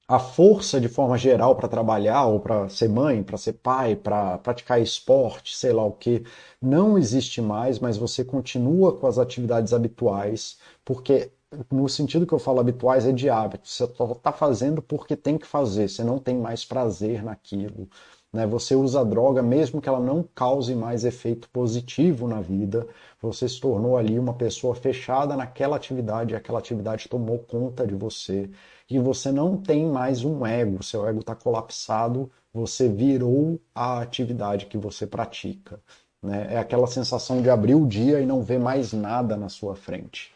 A 0.08 0.20
força 0.20 0.80
de 0.80 0.88
forma 0.88 1.18
geral 1.18 1.56
para 1.56 1.68
trabalhar 1.68 2.26
ou 2.26 2.40
para 2.40 2.70
ser 2.70 2.88
mãe, 2.90 3.24
para 3.24 3.38
ser 3.38 3.54
pai, 3.54 3.96
para 3.96 4.38
praticar 4.38 4.80
esporte, 4.82 5.56
sei 5.58 5.74
lá 5.74 5.84
o 5.84 5.92
que, 5.94 6.24
não 6.62 6.96
existe 6.98 7.42
mais, 7.42 7.80
mas 7.80 7.98
você 7.98 8.24
continua 8.24 8.96
com 8.98 9.08
as 9.08 9.18
atividades 9.18 9.74
habituais, 9.74 10.60
porque 10.84 11.32
no 11.72 11.90
sentido 11.90 12.26
que 12.28 12.34
eu 12.34 12.40
falo 12.40 12.60
habituais 12.60 13.06
é 13.08 13.12
de 13.12 13.30
hábito. 13.30 13.68
Você 13.68 13.84
está 13.86 14.32
fazendo 14.32 14.80
porque 14.82 15.16
tem 15.16 15.38
que 15.40 15.48
fazer, 15.48 15.88
você 15.90 16.04
não 16.04 16.20
tem 16.20 16.38
mais 16.38 16.64
prazer 16.64 17.24
naquilo. 17.24 17.90
Né? 18.36 18.46
Você 18.46 18.76
usa 18.76 19.00
a 19.00 19.04
droga 19.06 19.42
mesmo 19.42 19.80
que 19.80 19.88
ela 19.88 20.02
não 20.02 20.22
cause 20.36 20.76
mais 20.76 21.06
efeito 21.06 21.50
positivo 21.52 22.28
na 22.28 22.42
vida, 22.42 22.86
você 23.22 23.48
se 23.48 23.62
tornou 23.62 23.98
ali 23.98 24.20
uma 24.20 24.34
pessoa 24.34 24.76
fechada 24.76 25.38
naquela 25.38 25.78
atividade, 25.78 26.36
aquela 26.36 26.60
atividade 26.60 27.08
tomou 27.08 27.40
conta 27.40 27.88
de 27.88 27.96
você, 27.96 28.50
e 28.90 29.00
você 29.00 29.32
não 29.32 29.56
tem 29.56 29.86
mais 29.86 30.26
um 30.26 30.46
ego, 30.46 30.84
seu 30.84 31.08
ego 31.08 31.22
está 31.22 31.34
colapsado, 31.34 32.30
você 32.54 32.90
virou 32.90 33.58
a 33.74 34.02
atividade 34.02 34.66
que 34.66 34.78
você 34.78 35.08
pratica. 35.08 35.80
Né? 36.22 36.56
É 36.56 36.58
aquela 36.58 36.88
sensação 36.88 37.42
de 37.42 37.50
abrir 37.50 37.76
o 37.76 37.88
dia 37.88 38.20
e 38.20 38.26
não 38.26 38.44
ver 38.44 38.60
mais 38.60 38.92
nada 38.92 39.38
na 39.38 39.48
sua 39.48 39.78
frente. 39.78 40.34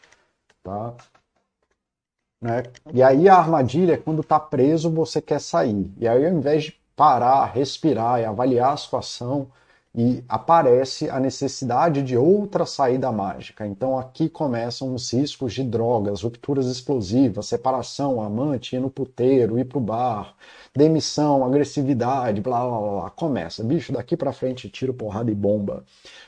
Tá? 0.64 0.94
Né? 2.42 2.64
E 2.94 3.04
aí 3.04 3.28
a 3.28 3.36
armadilha 3.36 3.96
é 3.96 3.98
quando 3.98 4.22
está 4.22 4.40
preso, 4.40 4.90
você 4.90 5.22
quer 5.22 5.42
sair. 5.42 5.92
E 5.98 6.08
aí 6.08 6.26
ao 6.26 6.32
invés 6.32 6.64
de 6.64 6.79
parar, 7.00 7.46
respirar 7.54 8.20
e 8.20 8.26
avaliar 8.26 8.74
a 8.74 8.78
situação, 8.78 9.48
e 9.96 10.22
aparece 10.28 11.10
a 11.10 11.18
necessidade 11.18 12.04
de 12.04 12.18
outra 12.18 12.66
saída 12.66 13.10
mágica. 13.10 13.66
Então 13.66 13.98
aqui 13.98 14.28
começam 14.28 14.94
os 14.94 15.14
riscos 15.14 15.54
de 15.54 15.64
drogas, 15.64 16.24
rupturas 16.24 16.66
explosivas, 16.68 17.46
separação, 17.48 18.22
amante, 18.22 18.76
ir 18.76 18.80
no 18.80 18.90
puteiro, 18.90 19.58
ir 19.58 19.64
pro 19.64 19.80
bar, 19.80 20.36
demissão, 20.76 21.46
agressividade, 21.46 22.42
blá 22.42 22.60
blá 22.68 22.80
blá. 22.80 23.10
Começa, 23.12 23.64
bicho, 23.64 23.94
daqui 23.94 24.18
para 24.18 24.34
frente 24.34 24.70
tiro, 24.70 24.94
porrada 24.94 25.32
e 25.32 25.36
bomba. 25.36 25.86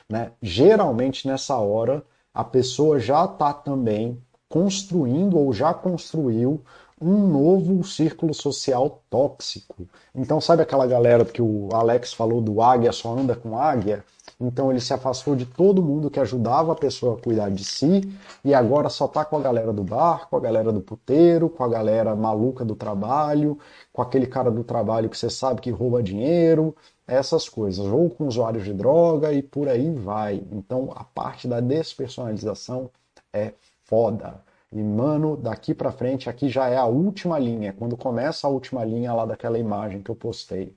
Né? 0.08 0.32
Geralmente 0.40 1.28
nessa 1.28 1.58
hora 1.58 2.02
a 2.32 2.42
pessoa 2.42 2.98
já 2.98 3.26
está 3.26 3.52
também 3.52 4.18
construindo 4.48 5.38
ou 5.38 5.52
já 5.52 5.74
construiu 5.74 6.62
um 7.02 7.26
novo 7.26 7.82
círculo 7.82 8.32
social 8.32 9.02
tóxico. 9.10 9.86
Então, 10.14 10.40
sabe 10.40 10.62
aquela 10.62 10.86
galera 10.86 11.24
que 11.24 11.42
o 11.42 11.68
Alex 11.72 12.12
falou 12.12 12.40
do 12.40 12.62
águia 12.62 12.92
só 12.92 13.16
anda 13.16 13.34
com 13.34 13.58
águia? 13.58 14.04
Então, 14.40 14.70
ele 14.70 14.80
se 14.80 14.92
afastou 14.92 15.34
de 15.34 15.44
todo 15.44 15.82
mundo 15.82 16.10
que 16.10 16.20
ajudava 16.20 16.72
a 16.72 16.76
pessoa 16.76 17.16
a 17.16 17.20
cuidar 17.20 17.50
de 17.50 17.64
si 17.64 18.00
e 18.44 18.54
agora 18.54 18.88
só 18.88 19.06
tá 19.08 19.24
com 19.24 19.36
a 19.36 19.40
galera 19.40 19.72
do 19.72 19.82
bar, 19.82 20.28
com 20.28 20.36
a 20.36 20.40
galera 20.40 20.72
do 20.72 20.80
puteiro, 20.80 21.48
com 21.48 21.64
a 21.64 21.68
galera 21.68 22.14
maluca 22.14 22.64
do 22.64 22.74
trabalho, 22.74 23.58
com 23.92 24.02
aquele 24.02 24.26
cara 24.26 24.50
do 24.50 24.64
trabalho 24.64 25.08
que 25.08 25.18
você 25.18 25.30
sabe 25.30 25.60
que 25.60 25.70
rouba 25.70 26.02
dinheiro, 26.02 26.74
essas 27.06 27.48
coisas, 27.48 27.84
ou 27.86 28.10
com 28.10 28.26
usuários 28.26 28.64
de 28.64 28.72
droga 28.72 29.32
e 29.32 29.42
por 29.42 29.68
aí 29.68 29.92
vai. 29.92 30.42
Então, 30.52 30.90
a 30.94 31.04
parte 31.04 31.48
da 31.48 31.60
despersonalização 31.60 32.90
é 33.32 33.52
foda. 33.84 34.40
E, 34.72 34.82
mano, 34.82 35.36
daqui 35.36 35.74
para 35.74 35.92
frente, 35.92 36.30
aqui 36.30 36.48
já 36.48 36.66
é 36.68 36.76
a 36.76 36.86
última 36.86 37.38
linha, 37.38 37.74
quando 37.74 37.94
começa 37.94 38.46
a 38.46 38.50
última 38.50 38.82
linha 38.84 39.12
lá 39.12 39.26
daquela 39.26 39.58
imagem 39.58 40.02
que 40.02 40.10
eu 40.10 40.16
postei. 40.16 40.74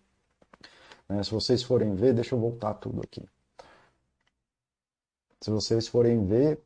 Né? 1.07 1.23
Se 1.23 1.31
vocês 1.31 1.63
forem 1.63 1.95
ver, 1.95 2.13
deixa 2.13 2.35
eu 2.35 2.39
voltar 2.39 2.73
tudo 2.73 3.01
aqui. 3.01 3.23
Se 5.39 5.49
vocês 5.49 5.87
forem 5.87 6.25
ver, 6.25 6.59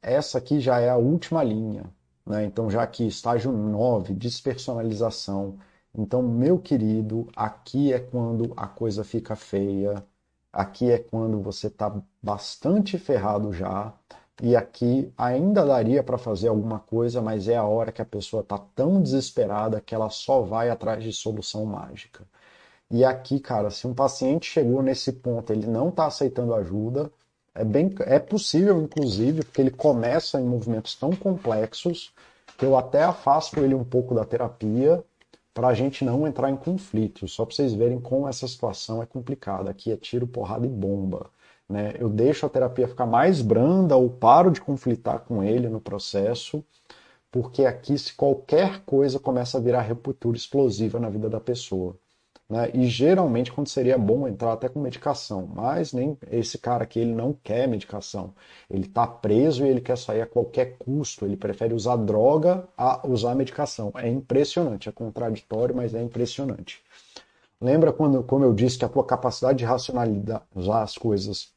essa 0.00 0.38
aqui 0.38 0.58
já 0.58 0.80
é 0.80 0.88
a 0.88 0.96
última 0.96 1.44
linha. 1.44 1.84
Né? 2.26 2.44
Então, 2.44 2.68
já 2.68 2.82
aqui, 2.82 3.06
estágio 3.06 3.52
9, 3.52 4.12
despersonalização. 4.12 5.58
Então, 5.96 6.22
meu 6.22 6.58
querido, 6.58 7.28
aqui 7.36 7.92
é 7.92 8.00
quando 8.00 8.52
a 8.56 8.66
coisa 8.66 9.04
fica 9.04 9.36
feia, 9.36 10.04
aqui 10.52 10.90
é 10.90 10.98
quando 10.98 11.40
você 11.40 11.68
está 11.68 11.94
bastante 12.20 12.98
ferrado 12.98 13.52
já 13.52 13.94
e 14.40 14.56
aqui 14.56 15.12
ainda 15.16 15.64
daria 15.64 16.02
para 16.02 16.18
fazer 16.18 16.48
alguma 16.48 16.78
coisa, 16.78 17.20
mas 17.20 17.48
é 17.48 17.56
a 17.56 17.64
hora 17.64 17.92
que 17.92 18.02
a 18.02 18.04
pessoa 18.04 18.42
está 18.42 18.58
tão 18.74 19.02
desesperada 19.02 19.80
que 19.80 19.94
ela 19.94 20.10
só 20.10 20.40
vai 20.42 20.70
atrás 20.70 21.02
de 21.02 21.12
solução 21.12 21.64
mágica. 21.66 22.24
E 22.90 23.04
aqui, 23.04 23.40
cara, 23.40 23.70
se 23.70 23.86
um 23.86 23.94
paciente 23.94 24.50
chegou 24.50 24.82
nesse 24.82 25.12
ponto, 25.12 25.52
ele 25.52 25.66
não 25.66 25.88
está 25.88 26.06
aceitando 26.06 26.54
ajuda, 26.54 27.10
é 27.54 27.64
bem 27.64 27.94
é 28.00 28.18
possível, 28.18 28.80
inclusive, 28.82 29.44
porque 29.44 29.60
ele 29.60 29.70
começa 29.70 30.40
em 30.40 30.44
movimentos 30.44 30.94
tão 30.94 31.10
complexos 31.10 32.12
que 32.58 32.64
eu 32.64 32.76
até 32.76 33.02
afasto 33.02 33.60
ele 33.60 33.74
um 33.74 33.84
pouco 33.84 34.14
da 34.14 34.24
terapia 34.24 35.04
para 35.54 35.68
a 35.68 35.74
gente 35.74 36.04
não 36.04 36.26
entrar 36.26 36.50
em 36.50 36.56
conflito. 36.56 37.28
Só 37.28 37.44
para 37.44 37.54
vocês 37.54 37.74
verem 37.74 38.00
como 38.00 38.28
essa 38.28 38.48
situação 38.48 39.02
é 39.02 39.06
complicada. 39.06 39.70
Aqui 39.70 39.92
é 39.92 39.96
tiro, 39.96 40.26
porrada 40.26 40.66
e 40.66 40.70
bomba. 40.70 41.30
Né? 41.68 41.94
Eu 41.98 42.08
deixo 42.08 42.44
a 42.46 42.48
terapia 42.48 42.88
ficar 42.88 43.06
mais 43.06 43.40
branda 43.40 43.96
ou 43.96 44.10
paro 44.10 44.50
de 44.50 44.60
conflitar 44.60 45.20
com 45.20 45.42
ele 45.42 45.68
no 45.68 45.80
processo, 45.80 46.64
porque 47.30 47.64
aqui 47.64 47.96
se 47.96 48.14
qualquer 48.14 48.80
coisa 48.84 49.18
começa 49.18 49.58
a 49.58 49.60
virar 49.60 49.82
ruptura 49.82 50.36
explosiva 50.36 51.00
na 51.00 51.08
vida 51.08 51.30
da 51.30 51.40
pessoa. 51.40 51.96
Né? 52.52 52.70
E 52.74 52.86
geralmente 52.86 53.50
quando 53.50 53.68
seria 53.68 53.96
bom 53.96 54.28
entrar 54.28 54.52
até 54.52 54.68
com 54.68 54.78
medicação, 54.78 55.48
mas 55.54 55.94
nem 55.94 56.18
esse 56.30 56.58
cara 56.58 56.84
aqui 56.84 56.98
ele 57.00 57.14
não 57.14 57.32
quer 57.32 57.66
medicação. 57.66 58.34
Ele 58.68 58.84
está 58.84 59.06
preso 59.06 59.64
e 59.64 59.68
ele 59.70 59.80
quer 59.80 59.96
sair 59.96 60.20
a 60.20 60.26
qualquer 60.26 60.76
custo. 60.78 61.24
Ele 61.24 61.36
prefere 61.36 61.72
usar 61.72 61.96
droga 61.96 62.68
a 62.76 63.06
usar 63.08 63.34
medicação. 63.34 63.90
É 63.96 64.06
impressionante, 64.06 64.86
é 64.86 64.92
contraditório, 64.92 65.74
mas 65.74 65.94
é 65.94 66.02
impressionante. 66.02 66.82
Lembra 67.62 67.92
quando, 67.92 68.22
como 68.24 68.44
eu 68.44 68.52
disse, 68.52 68.76
que 68.76 68.84
a 68.84 68.88
tua 68.88 69.04
capacidade 69.04 69.58
de 69.58 69.64
racionalizar 69.64 70.42
as 70.82 70.98
coisas 70.98 71.52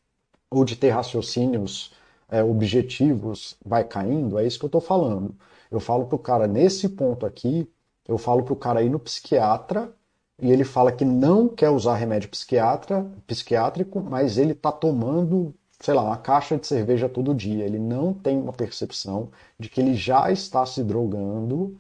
ou 0.52 0.64
de 0.64 0.76
ter 0.76 0.92
raciocínios 0.92 1.92
é, 2.30 2.44
objetivos 2.44 3.58
vai 3.66 3.84
caindo, 3.84 4.38
é 4.38 4.46
isso 4.46 4.60
que 4.60 4.66
eu 4.66 4.68
estou 4.68 4.82
falando. 4.82 5.36
Eu 5.72 5.80
falo 5.80 6.06
para 6.06 6.16
o 6.16 6.20
cara, 6.20 6.48
nesse 6.48 6.90
ponto 6.90 7.26
aqui, 7.26 7.68
eu 8.08 8.20
falo 8.20 8.44
para 8.44 8.54
o 8.54 8.56
cara 8.56 8.84
ir 8.84 8.90
no 8.90 9.00
psiquiatra 9.00 9.92
e 10.40 10.52
ele 10.52 10.64
fala 10.64 10.92
que 10.92 11.04
não 11.04 11.48
quer 11.50 11.70
usar 11.72 11.96
remédio 11.96 12.30
psiquiatra, 12.30 13.06
psiquiátrico, 13.26 14.00
mas 14.00 14.38
ele 14.38 14.52
está 14.52 14.72
tomando, 14.72 15.56
sei 15.80 15.94
lá, 15.96 16.04
uma 16.04 16.18
caixa 16.18 16.56
de 16.58 16.68
cerveja 16.68 17.10
todo 17.10 17.34
dia. 17.34 17.66
Ele 17.66 17.80
não 17.80 18.14
tem 18.14 18.38
uma 18.38 18.54
percepção 18.54 19.32
de 19.60 19.70
que 19.70 19.82
ele 19.82 19.96
já 19.96 20.32
está 20.32 20.66
se 20.68 20.84
drogando 20.84 21.80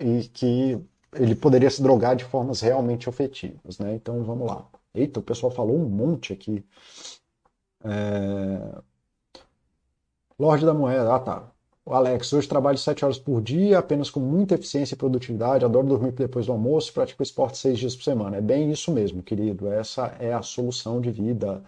e 0.00 0.22
que 0.28 0.80
ele 1.14 1.34
poderia 1.34 1.70
se 1.70 1.82
drogar 1.82 2.16
de 2.16 2.24
formas 2.24 2.60
realmente 2.60 3.08
afetivas, 3.08 3.78
né? 3.78 3.94
Então 3.94 4.22
vamos 4.22 4.46
lá. 4.46 4.66
Eita, 4.94 5.20
o 5.20 5.22
pessoal 5.22 5.50
falou 5.50 5.76
um 5.76 5.88
monte 5.88 6.32
aqui. 6.32 6.64
É... 7.84 8.82
Lorde 10.38 10.64
da 10.64 10.74
Moeda, 10.74 11.14
ah 11.14 11.20
tá. 11.20 11.50
O 11.84 11.94
Alex, 11.94 12.32
hoje 12.32 12.46
trabalho 12.46 12.76
7 12.76 13.04
horas 13.04 13.18
por 13.18 13.40
dia, 13.40 13.78
apenas 13.78 14.10
com 14.10 14.20
muita 14.20 14.54
eficiência 14.54 14.94
e 14.94 14.98
produtividade, 14.98 15.64
adoro 15.64 15.86
dormir 15.86 16.12
depois 16.12 16.46
do 16.46 16.52
almoço, 16.52 16.92
pratico 16.92 17.22
esporte 17.22 17.56
6 17.58 17.78
dias 17.78 17.96
por 17.96 18.04
semana. 18.04 18.36
É 18.36 18.40
bem 18.40 18.70
isso 18.70 18.92
mesmo, 18.92 19.22
querido. 19.22 19.68
Essa 19.68 20.14
é 20.20 20.32
a 20.32 20.42
solução 20.42 21.00
de 21.00 21.10
vida. 21.10 21.64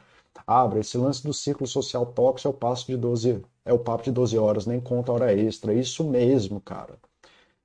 Abra, 0.46 0.80
esse 0.80 0.98
lance 0.98 1.22
do 1.24 1.32
ciclo 1.32 1.66
social 1.66 2.04
tóxico 2.06 2.48
é 2.48 2.50
o 2.50 2.54
passo 2.54 2.86
de 2.86 2.96
12, 2.96 3.42
é 3.64 3.72
o 3.72 3.78
papo 3.78 4.04
de 4.04 4.12
12 4.12 4.36
horas, 4.38 4.66
nem 4.66 4.80
conta 4.80 5.12
hora 5.12 5.32
extra. 5.32 5.72
Isso 5.72 6.04
mesmo, 6.04 6.60
cara. 6.60 6.98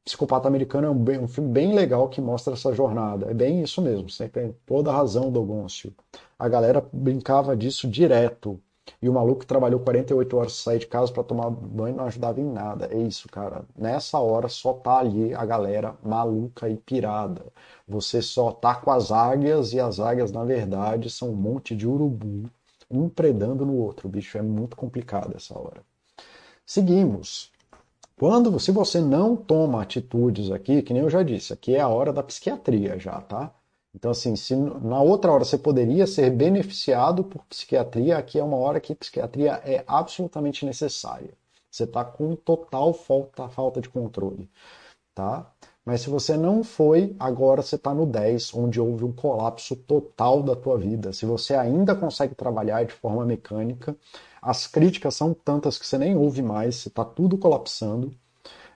Psicopata 0.06 0.48
Americano 0.48 0.86
é 0.86 0.90
um, 0.92 1.04
bem, 1.04 1.20
um, 1.20 1.28
filme 1.28 1.50
bem 1.50 1.74
legal 1.74 2.08
que 2.08 2.22
mostra 2.22 2.54
essa 2.54 2.72
jornada. 2.72 3.32
É 3.32 3.34
bem 3.34 3.64
isso 3.64 3.82
mesmo, 3.82 4.08
você 4.08 4.30
tem 4.30 4.56
toda 4.64 4.92
a 4.92 4.96
razão, 4.96 5.32
Dogoncio. 5.32 5.92
A 6.38 6.48
galera 6.48 6.86
brincava 6.94 7.58
disso 7.58 7.88
direto. 7.88 8.62
E 9.02 9.10
o 9.10 9.14
maluco 9.14 9.48
trabalhou 9.48 9.80
48 9.80 10.38
horas 10.38 10.54
sair 10.54 10.78
de 10.78 10.86
casa 10.86 11.12
para 11.12 11.24
tomar 11.24 11.50
banho 11.50 11.96
não 11.96 12.06
ajudava 12.06 12.40
em 12.40 12.46
nada. 12.46 12.88
É 12.92 13.00
isso, 13.00 13.28
cara. 13.28 13.66
Nessa 13.76 14.20
hora 14.20 14.48
só 14.48 14.74
tá 14.74 15.00
ali 15.00 15.34
a 15.34 15.44
galera 15.44 15.96
maluca 16.04 16.70
e 16.70 16.78
pirada. 16.78 17.48
Você 17.88 18.22
só 18.22 18.52
tá 18.52 18.76
com 18.76 18.92
as 18.92 19.12
águias 19.12 19.74
e 19.74 19.80
as 19.80 20.00
águias, 20.00 20.32
na 20.32 20.44
verdade, 20.44 21.10
são 21.10 21.32
um 21.32 21.36
monte 21.36 21.76
de 21.76 21.88
urubu, 21.88 22.48
um 22.92 23.10
predando 23.10 23.66
no 23.66 23.76
outro. 23.76 24.08
Bicho, 24.08 24.38
é 24.38 24.42
muito 24.44 24.76
complicado 24.76 25.36
essa 25.36 25.58
hora. 25.58 25.82
Seguimos. 26.64 27.55
Quando, 28.18 28.58
se 28.60 28.72
você 28.72 29.02
não 29.02 29.36
toma 29.36 29.82
atitudes 29.82 30.50
aqui, 30.50 30.82
que 30.82 30.94
nem 30.94 31.04
eu 31.04 31.10
já 31.10 31.22
disse, 31.22 31.52
aqui 31.52 31.76
é 31.76 31.82
a 31.82 31.90
hora 31.90 32.14
da 32.14 32.24
psiquiatria 32.24 32.98
já, 32.98 33.20
tá? 33.20 33.54
Então, 33.94 34.12
assim, 34.12 34.36
se 34.36 34.56
na 34.56 35.02
outra 35.02 35.32
hora 35.32 35.44
você 35.44 35.58
poderia 35.58 36.08
ser 36.08 36.30
beneficiado 36.30 37.24
por 37.24 37.44
psiquiatria, 37.46 38.18
aqui 38.18 38.40
é 38.40 38.44
uma 38.44 38.58
hora 38.58 38.80
que 38.80 38.96
psiquiatria 38.96 39.62
é 39.66 39.84
absolutamente 39.88 40.66
necessária. 40.66 41.34
Você 41.70 41.84
está 41.84 42.06
com 42.06 42.36
total 42.36 42.94
falta, 42.94 43.50
falta 43.50 43.82
de 43.82 43.90
controle, 43.90 44.50
tá? 45.14 45.52
Mas 45.86 46.02
se 46.02 46.10
você 46.10 46.36
não 46.36 46.64
foi, 46.64 47.16
agora 47.20 47.62
você 47.62 47.76
está 47.76 47.94
no 47.94 48.06
10, 48.06 48.54
onde 48.56 48.82
houve 48.82 49.06
um 49.06 49.12
colapso 49.12 49.76
total 49.76 50.42
da 50.42 50.56
tua 50.56 50.78
vida. 50.78 51.14
Se 51.14 51.26
você 51.26 51.54
ainda 51.54 51.96
consegue 51.96 52.34
trabalhar 52.34 52.84
de 52.86 52.94
forma 52.94 53.26
mecânica, 53.26 53.96
as 54.46 54.68
críticas 54.68 55.16
são 55.16 55.34
tantas 55.34 55.80
que 55.80 55.88
você 55.88 55.98
nem 55.98 56.16
ouve 56.16 56.44
mais, 56.44 56.76
você 56.76 56.90
está 56.90 57.04
tudo 57.04 57.36
colapsando. 57.36 58.14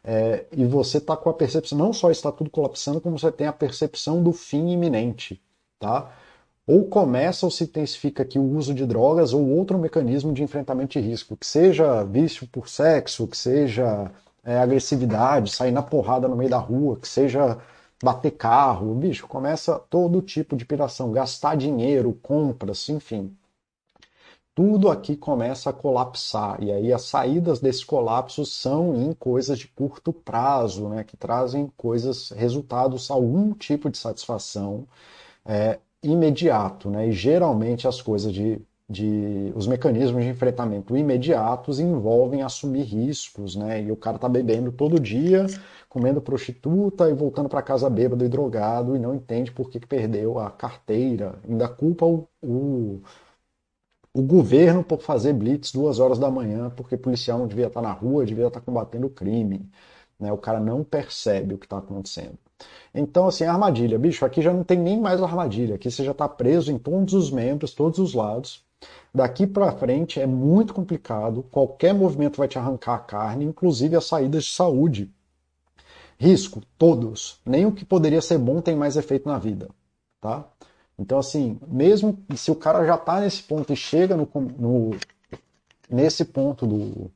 É, 0.03 0.45
e 0.51 0.65
você 0.65 0.97
está 0.97 1.15
com 1.15 1.29
a 1.29 1.33
percepção, 1.33 1.77
não 1.77 1.93
só 1.93 2.09
está 2.09 2.31
tudo 2.31 2.49
colapsando, 2.49 2.99
como 2.99 3.19
você 3.19 3.31
tem 3.31 3.45
a 3.45 3.53
percepção 3.53 4.23
do 4.23 4.33
fim 4.33 4.71
iminente. 4.71 5.39
Tá? 5.79 6.11
Ou 6.65 6.85
começa 6.85 7.45
ou 7.45 7.51
se 7.51 7.65
intensifica 7.65 8.23
aqui 8.23 8.39
o 8.39 8.57
uso 8.57 8.73
de 8.73 8.85
drogas 8.85 9.31
ou 9.33 9.47
outro 9.47 9.77
mecanismo 9.77 10.33
de 10.33 10.41
enfrentamento 10.41 10.99
de 10.99 11.07
risco, 11.07 11.37
que 11.37 11.45
seja 11.45 12.03
vício 12.03 12.47
por 12.47 12.67
sexo, 12.67 13.27
que 13.27 13.37
seja 13.37 14.11
é, 14.43 14.57
agressividade, 14.57 15.51
sair 15.51 15.71
na 15.71 15.83
porrada 15.83 16.27
no 16.27 16.35
meio 16.35 16.49
da 16.49 16.57
rua, 16.57 16.97
que 16.97 17.07
seja 17.07 17.59
bater 18.03 18.31
carro, 18.31 18.95
bicho, 18.95 19.27
começa 19.27 19.77
todo 19.89 20.21
tipo 20.21 20.55
de 20.57 20.65
piração, 20.65 21.11
gastar 21.11 21.55
dinheiro, 21.55 22.13
compras, 22.23 22.89
enfim 22.89 23.37
tudo 24.59 24.89
aqui 24.89 25.15
começa 25.15 25.69
a 25.69 25.73
colapsar. 25.73 26.61
E 26.61 26.69
aí 26.69 26.91
as 26.91 27.03
saídas 27.03 27.61
desses 27.61 27.81
colapsos 27.81 28.53
são 28.53 28.93
em 28.93 29.13
coisas 29.13 29.57
de 29.57 29.69
curto 29.69 30.11
prazo, 30.11 30.89
né, 30.89 31.05
que 31.05 31.15
trazem 31.15 31.71
coisas, 31.77 32.31
resultados, 32.31 33.09
algum 33.09 33.53
tipo 33.53 33.89
de 33.89 33.97
satisfação 33.97 34.85
é, 35.45 35.79
imediato. 36.03 36.89
Né, 36.89 37.07
e 37.07 37.13
geralmente 37.13 37.87
as 37.87 38.01
coisas 38.01 38.33
de 38.33 38.61
de 38.91 39.53
os 39.55 39.67
mecanismos 39.67 40.23
de 40.23 40.29
enfrentamento 40.31 40.97
imediatos 40.97 41.79
envolvem 41.79 42.41
assumir 42.41 42.81
riscos, 42.81 43.55
né? 43.55 43.83
E 43.83 43.91
o 43.91 43.95
cara 43.95 44.17
tá 44.17 44.27
bebendo 44.27 44.71
todo 44.71 44.99
dia, 44.99 45.45
comendo 45.87 46.19
prostituta 46.19 47.07
e 47.07 47.13
voltando 47.13 47.47
para 47.47 47.61
casa 47.61 47.87
bêbado 47.87 48.25
e 48.25 48.27
drogado 48.27 48.95
e 48.95 48.99
não 48.99 49.13
entende 49.13 49.51
por 49.51 49.69
que, 49.69 49.79
que 49.79 49.85
perdeu 49.85 50.39
a 50.39 50.49
carteira, 50.49 51.35
ainda 51.47 51.67
culpa 51.67 52.03
o, 52.03 52.27
o, 52.41 52.99
o 54.19 54.21
governo 54.21 54.83
por 54.83 55.01
fazer 55.01 55.31
blitz 55.31 55.71
duas 55.71 55.97
horas 55.97 56.19
da 56.19 56.29
manhã, 56.29 56.69
porque 56.75 56.97
policial 56.97 57.39
não 57.39 57.47
devia 57.47 57.67
estar 57.67 57.81
na 57.81 57.93
rua, 57.93 58.25
devia 58.25 58.47
estar 58.47 58.59
combatendo 58.59 59.07
o 59.07 59.09
crime. 59.09 59.65
Né? 60.19 60.31
O 60.31 60.37
cara 60.37 60.59
não 60.59 60.83
percebe 60.83 61.53
o 61.53 61.57
que 61.57 61.65
está 61.65 61.77
acontecendo. 61.77 62.37
Então, 62.93 63.27
assim, 63.27 63.45
armadilha, 63.45 63.97
bicho, 63.97 64.25
aqui 64.25 64.41
já 64.41 64.51
não 64.51 64.65
tem 64.65 64.77
nem 64.77 64.99
mais 64.99 65.23
armadilha, 65.23 65.75
aqui 65.75 65.89
você 65.89 66.03
já 66.03 66.11
está 66.11 66.27
preso 66.27 66.69
em 66.69 66.77
todos 66.77 67.13
os 67.13 67.31
membros, 67.31 67.73
todos 67.73 67.97
os 67.97 68.13
lados. 68.13 68.61
Daqui 69.15 69.47
para 69.47 69.71
frente 69.71 70.19
é 70.19 70.27
muito 70.27 70.73
complicado, 70.73 71.43
qualquer 71.43 71.93
movimento 71.93 72.37
vai 72.37 72.47
te 72.49 72.59
arrancar 72.59 72.95
a 72.95 72.99
carne, 72.99 73.45
inclusive 73.45 73.95
as 73.95 74.05
saídas 74.05 74.43
de 74.43 74.51
saúde. 74.51 75.09
Risco, 76.17 76.61
todos. 76.77 77.39
Nem 77.45 77.65
o 77.65 77.71
que 77.71 77.85
poderia 77.85 78.21
ser 78.21 78.37
bom 78.37 78.59
tem 78.59 78.75
mais 78.75 78.97
efeito 78.97 79.29
na 79.29 79.39
vida, 79.39 79.69
tá? 80.19 80.45
Então, 80.99 81.17
assim, 81.17 81.57
mesmo 81.67 82.19
se 82.35 82.51
o 82.51 82.55
cara 82.55 82.85
já 82.85 82.95
está 82.95 83.21
nesse 83.21 83.41
ponto 83.43 83.71
e 83.71 83.75
chega 83.75 84.17
no, 84.17 84.29
no 84.57 84.91
nesse 85.89 86.25
ponto 86.25 86.67
do, 86.67 87.09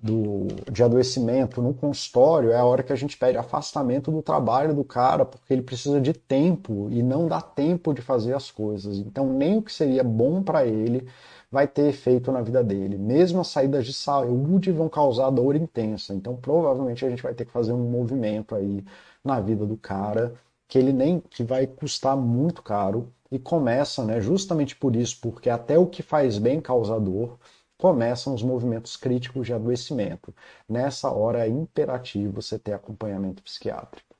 do, 0.00 0.46
de 0.70 0.82
adoecimento 0.82 1.60
no 1.60 1.74
consultório 1.74 2.52
é 2.52 2.56
a 2.56 2.64
hora 2.64 2.82
que 2.82 2.92
a 2.92 2.96
gente 2.96 3.16
pede 3.16 3.36
afastamento 3.36 4.10
do 4.10 4.22
trabalho 4.22 4.74
do 4.74 4.84
cara, 4.84 5.24
porque 5.24 5.52
ele 5.52 5.62
precisa 5.62 6.00
de 6.00 6.12
tempo 6.12 6.88
e 6.90 7.02
não 7.02 7.26
dá 7.26 7.40
tempo 7.40 7.92
de 7.92 8.00
fazer 8.00 8.34
as 8.34 8.50
coisas. 8.50 8.98
Então, 8.98 9.32
nem 9.32 9.58
o 9.58 9.62
que 9.62 9.72
seria 9.72 10.04
bom 10.04 10.42
para 10.42 10.64
ele 10.64 11.08
vai 11.50 11.66
ter 11.66 11.88
efeito 11.88 12.32
na 12.32 12.42
vida 12.42 12.62
dele. 12.62 12.96
Mesmo 12.98 13.40
as 13.40 13.48
saídas 13.48 13.86
de 13.86 13.92
saúde 13.92 14.72
vão 14.72 14.88
causar 14.88 15.30
dor 15.30 15.56
intensa. 15.56 16.14
Então, 16.14 16.36
provavelmente 16.36 17.04
a 17.04 17.10
gente 17.10 17.22
vai 17.22 17.34
ter 17.34 17.44
que 17.44 17.52
fazer 17.52 17.72
um 17.72 17.90
movimento 17.90 18.54
aí 18.54 18.84
na 19.24 19.40
vida 19.40 19.66
do 19.66 19.76
cara 19.76 20.34
que 20.68 20.78
ele 20.78 20.92
nem 20.92 21.20
que 21.20 21.42
vai 21.42 21.66
custar 21.66 22.16
muito 22.16 22.62
caro 22.62 23.12
e 23.30 23.38
começa, 23.38 24.04
né, 24.04 24.20
justamente 24.20 24.76
por 24.76 24.96
isso, 24.96 25.18
porque 25.20 25.50
até 25.50 25.78
o 25.78 25.86
que 25.86 26.02
faz 26.02 26.38
bem 26.38 26.60
causa 26.60 26.98
dor 27.00 27.38
começam 27.78 28.34
os 28.34 28.42
movimentos 28.42 28.96
críticos 28.96 29.46
de 29.46 29.52
adoecimento. 29.52 30.34
Nessa 30.68 31.10
hora 31.10 31.46
é 31.46 31.48
imperativo 31.48 32.40
você 32.40 32.58
ter 32.58 32.72
acompanhamento 32.72 33.42
psiquiátrico. 33.42 34.14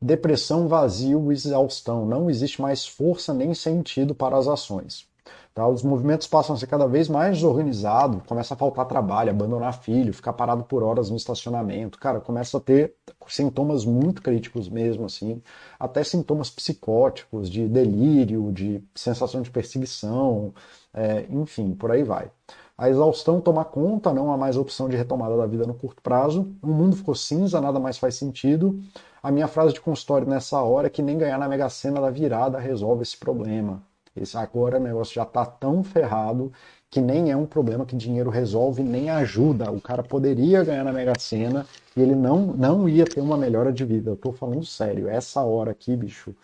Depressão, 0.00 0.68
vazio 0.68 1.32
exaustão. 1.32 2.04
Não 2.04 2.28
existe 2.28 2.60
mais 2.60 2.86
força 2.86 3.32
nem 3.32 3.54
sentido 3.54 4.14
para 4.14 4.36
as 4.36 4.46
ações. 4.46 5.08
Tá? 5.54 5.68
Os 5.68 5.82
movimentos 5.82 6.26
passam 6.26 6.54
a 6.56 6.58
ser 6.58 6.66
cada 6.66 6.86
vez 6.86 7.08
mais 7.08 7.36
desorganizados, 7.36 8.22
começa 8.26 8.54
a 8.54 8.56
faltar 8.56 8.86
trabalho, 8.86 9.30
abandonar 9.30 9.82
filho, 9.82 10.14
ficar 10.14 10.32
parado 10.32 10.64
por 10.64 10.82
horas 10.82 11.10
no 11.10 11.16
estacionamento. 11.16 11.98
Cara, 11.98 12.20
começa 12.20 12.56
a 12.56 12.60
ter 12.60 12.94
sintomas 13.28 13.84
muito 13.84 14.22
críticos 14.22 14.68
mesmo, 14.68 15.04
assim, 15.04 15.42
até 15.78 16.02
sintomas 16.02 16.50
psicóticos, 16.50 17.50
de 17.50 17.68
delírio, 17.68 18.50
de 18.50 18.82
sensação 18.94 19.42
de 19.42 19.50
perseguição, 19.50 20.54
é, 20.94 21.26
enfim, 21.30 21.74
por 21.74 21.90
aí 21.90 22.02
vai. 22.02 22.30
A 22.76 22.88
exaustão 22.88 23.40
toma 23.40 23.64
conta, 23.64 24.12
não 24.12 24.32
há 24.32 24.36
mais 24.36 24.56
opção 24.56 24.88
de 24.88 24.96
retomada 24.96 25.36
da 25.36 25.46
vida 25.46 25.66
no 25.66 25.74
curto 25.74 26.02
prazo. 26.02 26.52
O 26.62 26.68
mundo 26.68 26.96
ficou 26.96 27.14
cinza, 27.14 27.60
nada 27.60 27.78
mais 27.78 27.98
faz 27.98 28.14
sentido. 28.16 28.80
A 29.22 29.30
minha 29.30 29.46
frase 29.46 29.74
de 29.74 29.80
consultório 29.80 30.26
nessa 30.26 30.60
hora 30.62 30.86
é 30.86 30.90
que 30.90 31.02
nem 31.02 31.18
ganhar 31.18 31.38
na 31.38 31.48
Mega 31.48 31.68
Sena 31.68 32.00
da 32.00 32.10
virada 32.10 32.58
resolve 32.58 33.02
esse 33.02 33.16
problema. 33.16 33.82
Esse 34.14 34.36
agora 34.36 34.78
o 34.78 34.82
negócio 34.82 35.14
já 35.14 35.22
está 35.22 35.44
tão 35.44 35.82
ferrado 35.82 36.52
que 36.90 37.00
nem 37.00 37.30
é 37.30 37.36
um 37.36 37.46
problema 37.46 37.86
que 37.86 37.96
dinheiro 37.96 38.28
resolve 38.28 38.82
nem 38.82 39.08
ajuda. 39.08 39.70
O 39.70 39.80
cara 39.80 40.02
poderia 40.02 40.62
ganhar 40.62 40.84
na 40.84 40.92
Mega 40.92 41.18
Sena 41.18 41.66
e 41.96 42.02
ele 42.02 42.14
não, 42.14 42.46
não 42.46 42.88
ia 42.88 43.06
ter 43.06 43.20
uma 43.20 43.36
melhora 43.36 43.72
de 43.72 43.84
vida. 43.84 44.10
Eu 44.10 44.14
estou 44.14 44.32
falando 44.32 44.64
sério. 44.66 45.08
Essa 45.08 45.40
hora 45.42 45.70
aqui, 45.70 45.96
bicho, 45.96 46.34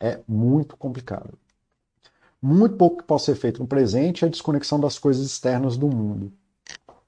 é 0.00 0.20
muito 0.26 0.76
complicado. 0.76 1.38
Muito 2.40 2.76
pouco 2.76 2.98
que 2.98 3.04
possa 3.04 3.26
ser 3.26 3.36
feito 3.36 3.60
no 3.60 3.68
presente 3.68 4.24
é 4.24 4.28
a 4.28 4.30
desconexão 4.30 4.80
das 4.80 4.98
coisas 4.98 5.24
externas 5.24 5.76
do 5.76 5.88
mundo. 5.88 6.32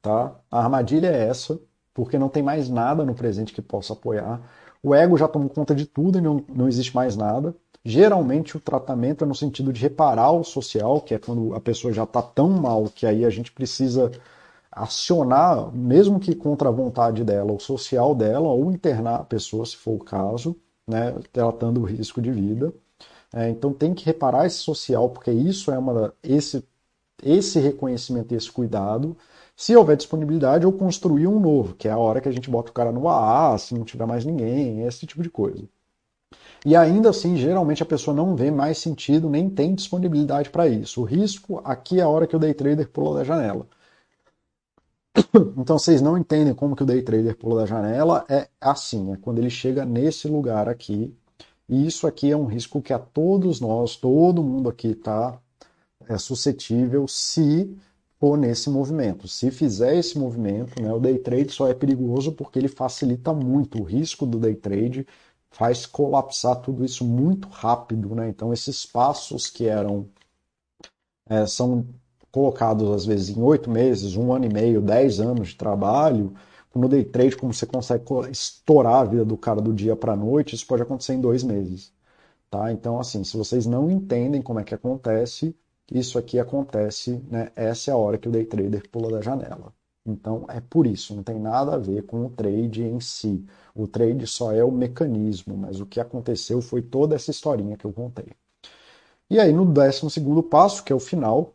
Tá? 0.03 0.37
A 0.51 0.61
armadilha 0.63 1.09
é 1.09 1.27
essa, 1.29 1.59
porque 1.95 2.19
não 2.19 2.29
tem 2.29 2.43
mais 2.43 2.69
nada 2.69 3.05
no 3.05 3.15
presente 3.15 3.53
que 3.53 3.63
possa 3.63 3.95
apoiar. 3.95 4.41
O 4.83 4.95
ego 4.95 5.17
já 5.17 5.27
tomou 5.27 5.49
conta 5.49 5.75
de 5.75 5.87
tudo 5.87 6.19
e 6.19 6.21
não, 6.21 6.45
não 6.49 6.69
existe 6.69 6.95
mais 6.95 7.17
nada. 7.17 7.57
Geralmente 7.85 8.57
o 8.57 8.61
tratamento 8.61 9.25
é 9.25 9.27
no 9.27 9.35
sentido 9.35 9.73
de 9.73 9.81
reparar 9.81 10.33
o 10.33 10.43
social, 10.45 11.01
que 11.03 11.15
é 11.15 11.19
quando 11.19 11.55
a 11.55 11.61
pessoa 11.61 11.93
já 11.93 12.05
está 12.05 12.23
tão 12.23 12.49
mal 12.51 12.85
que 12.89 13.07
aí 13.07 13.25
a 13.25 13.31
gente 13.31 13.53
precisa 13.53 14.11
acionar, 14.73 15.73
mesmo 15.75 16.21
que 16.21 16.35
contra 16.35 16.69
a 16.69 16.73
vontade 16.73 17.25
dela, 17.25 17.53
o 17.53 17.61
social 17.61 18.15
dela, 18.15 18.49
ou 18.49 18.73
internar 18.73 19.17
a 19.21 19.25
pessoa, 19.25 19.67
se 19.67 19.77
for 19.77 19.93
o 19.97 20.05
caso, 20.05 20.57
né, 20.87 21.13
tratando 21.33 21.81
o 21.81 21.85
risco 21.85 22.21
de 22.23 22.31
vida. 22.33 22.73
É, 23.35 23.49
então 23.51 23.73
tem 23.73 23.95
que 23.95 24.05
reparar 24.07 24.47
esse 24.47 24.59
social, 24.59 25.11
porque 25.11 25.31
isso 25.33 25.71
é 25.73 25.79
uma 25.79 26.15
esse 26.23 26.65
esse 27.23 27.61
reconhecimento 27.61 28.35
esse 28.35 28.51
cuidado. 28.53 29.17
Se 29.57 29.77
houver 29.77 29.97
disponibilidade, 29.97 30.67
ou 30.67 30.73
construir 30.73 31.27
um 31.29 31.41
novo, 31.41 31.75
que 31.77 31.89
é 31.89 31.93
a 31.93 31.99
hora 31.99 32.21
que 32.21 32.29
a 32.29 32.33
gente 32.33 32.51
bota 32.51 32.71
o 32.71 32.75
cara 32.75 32.93
no 32.93 33.09
AA, 33.09 33.59
se 33.59 33.75
não 33.75 33.85
tiver 33.85 34.07
mais 34.07 34.25
ninguém, 34.25 34.83
esse 34.87 35.07
tipo 35.07 35.23
de 35.23 35.31
coisa. 35.31 35.69
E 36.65 36.75
ainda 36.75 37.11
assim, 37.11 37.37
geralmente 37.37 37.83
a 37.83 37.87
pessoa 37.87 38.17
não 38.17 38.35
vê 38.35 38.51
mais 38.51 38.79
sentido 38.79 39.29
nem 39.29 39.51
tem 39.51 39.75
disponibilidade 39.75 40.49
para 40.51 40.67
isso. 40.67 41.03
O 41.03 41.05
risco 41.05 41.61
aqui 41.65 42.01
é 42.01 42.03
a 42.03 42.09
hora 42.09 42.27
que 42.27 42.35
o 42.35 42.39
day 42.39 42.55
trader 42.55 42.89
pula 42.89 43.19
da 43.19 43.25
janela. 43.25 43.67
Então 45.57 45.79
vocês 45.79 46.01
não 46.01 46.17
entendem 46.19 46.55
como 46.55 46.75
que 46.75 46.83
o 46.83 46.87
day 46.87 47.03
trader 47.03 47.37
pula 47.37 47.61
da 47.61 47.67
janela, 47.67 48.25
é 48.29 48.49
assim, 48.61 49.13
é 49.13 49.17
quando 49.17 49.39
ele 49.39 49.51
chega 49.51 49.85
nesse 49.85 50.27
lugar 50.29 50.69
aqui. 50.69 51.15
E 51.69 51.87
isso 51.87 52.07
aqui 52.07 52.31
é 52.31 52.37
um 52.37 52.47
risco 52.47 52.83
que 52.83 52.93
a 52.93 52.99
todos 52.99 53.61
nós, 53.61 53.97
todo 53.97 54.43
mundo 54.43 54.69
aqui 54.69 54.89
está 54.89 55.39
é, 56.09 56.19
suscetível 56.19 57.07
se 57.09 57.77
for 58.19 58.37
nesse 58.39 58.71
movimento. 58.71 59.29
Se 59.29 59.51
fizer 59.51 59.97
esse 59.97 60.19
movimento, 60.19 60.81
né, 60.83 60.93
o 60.93 60.99
day 61.01 61.19
trade 61.19 61.53
só 61.53 61.69
é 61.69 61.75
perigoso 61.75 62.33
porque 62.33 62.59
ele 62.59 62.69
facilita 62.69 63.33
muito 63.33 63.81
o 63.81 63.85
risco 63.85 64.27
do 64.27 64.39
day 64.39 64.55
trade 64.55 65.07
faz 65.55 65.87
colapsar 65.87 66.57
tudo 66.61 66.85
isso 66.85 67.05
muito 67.05 67.49
rápido, 67.49 68.15
né? 68.15 68.29
Então 68.29 68.53
esses 68.53 68.85
passos 68.85 69.49
que 69.49 69.67
eram 69.69 70.09
é, 71.29 71.47
são 71.47 71.87
colocados 72.31 72.91
às 72.91 73.07
vezes 73.07 73.37
em 73.37 73.41
oito 73.41 73.71
meses, 73.71 74.17
um 74.17 74.33
ano 74.33 74.47
e 74.47 74.53
meio, 74.53 74.83
dez 74.83 75.21
anos 75.21 75.51
de 75.51 75.57
trabalho, 75.57 76.35
no 76.75 76.89
day 76.89 77.05
trade, 77.05 77.37
como 77.37 77.55
você 77.55 77.67
consegue 77.67 78.05
estourar 78.33 79.03
a 79.03 79.05
vida 79.05 79.25
do 79.25 79.37
cara 79.37 79.61
do 79.61 79.73
dia 79.73 79.95
para 79.95 80.15
a 80.15 80.17
noite, 80.17 80.57
isso 80.57 80.67
pode 80.67 80.83
acontecer 80.83 81.15
em 81.15 81.21
dois 81.21 81.45
meses, 81.45 81.93
tá? 82.51 82.73
Então 82.73 82.99
assim, 83.01 83.23
se 83.25 83.37
vocês 83.37 83.67
não 83.67 83.91
entendem 83.91 84.43
como 84.43 84.61
é 84.61 84.65
que 84.65 84.75
acontece, 84.75 85.57
isso 85.91 86.19
aqui 86.19 86.39
acontece, 86.41 87.23
né? 87.31 87.53
Essa 87.57 87.91
é 87.93 87.95
a 87.95 87.97
hora 87.97 88.19
que 88.19 88.29
o 88.29 88.33
day 88.33 88.45
trader 88.45 88.89
pula 88.91 89.11
da 89.11 89.23
janela. 89.23 89.73
Então 90.07 90.47
é 90.49 90.61
por 90.61 90.87
isso, 90.87 91.15
não 91.15 91.23
tem 91.23 91.39
nada 91.39 91.75
a 91.75 91.79
ver 91.79 92.05
com 92.05 92.27
o 92.27 92.31
trade 92.31 92.83
em 92.83 93.01
si. 93.01 93.45
O 93.75 93.87
trade 93.87 94.27
só 94.27 94.53
é 94.53 94.63
o 94.65 94.71
mecanismo, 94.71 95.57
mas 95.57 95.81
o 95.81 95.87
que 95.87 96.01
aconteceu 96.01 96.61
foi 96.63 96.83
toda 96.83 97.15
essa 97.15 97.31
historinha 97.31 97.77
que 97.77 97.85
eu 97.85 97.93
contei. 97.93 98.33
E 99.31 99.39
aí, 99.41 99.53
no 99.53 99.65
décimo 99.67 100.11
segundo 100.11 100.43
passo, 100.43 100.85
que 100.85 100.93
é 100.93 100.97
o 100.97 101.01
final, 101.01 101.55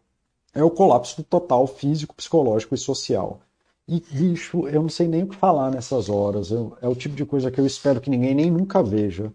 é 0.54 0.64
o 0.64 0.72
colapso 0.72 1.24
total 1.24 1.68
físico, 1.68 2.16
psicológico 2.16 2.76
e 2.76 2.78
social. 2.78 3.42
E, 3.88 4.00
bicho, 4.02 4.68
eu 4.68 4.82
não 4.84 4.90
sei 4.90 5.08
nem 5.08 5.24
o 5.24 5.28
que 5.30 5.36
falar 5.36 5.72
nessas 5.72 6.10
horas. 6.10 6.52
Eu, 6.52 6.78
é 6.82 6.88
o 6.88 6.96
tipo 6.96 7.16
de 7.16 7.26
coisa 7.26 7.52
que 7.52 7.60
eu 7.62 7.66
espero 7.66 8.02
que 8.02 8.10
ninguém 8.10 8.36
nem 8.36 8.52
nunca 8.52 8.84
veja. 8.84 9.34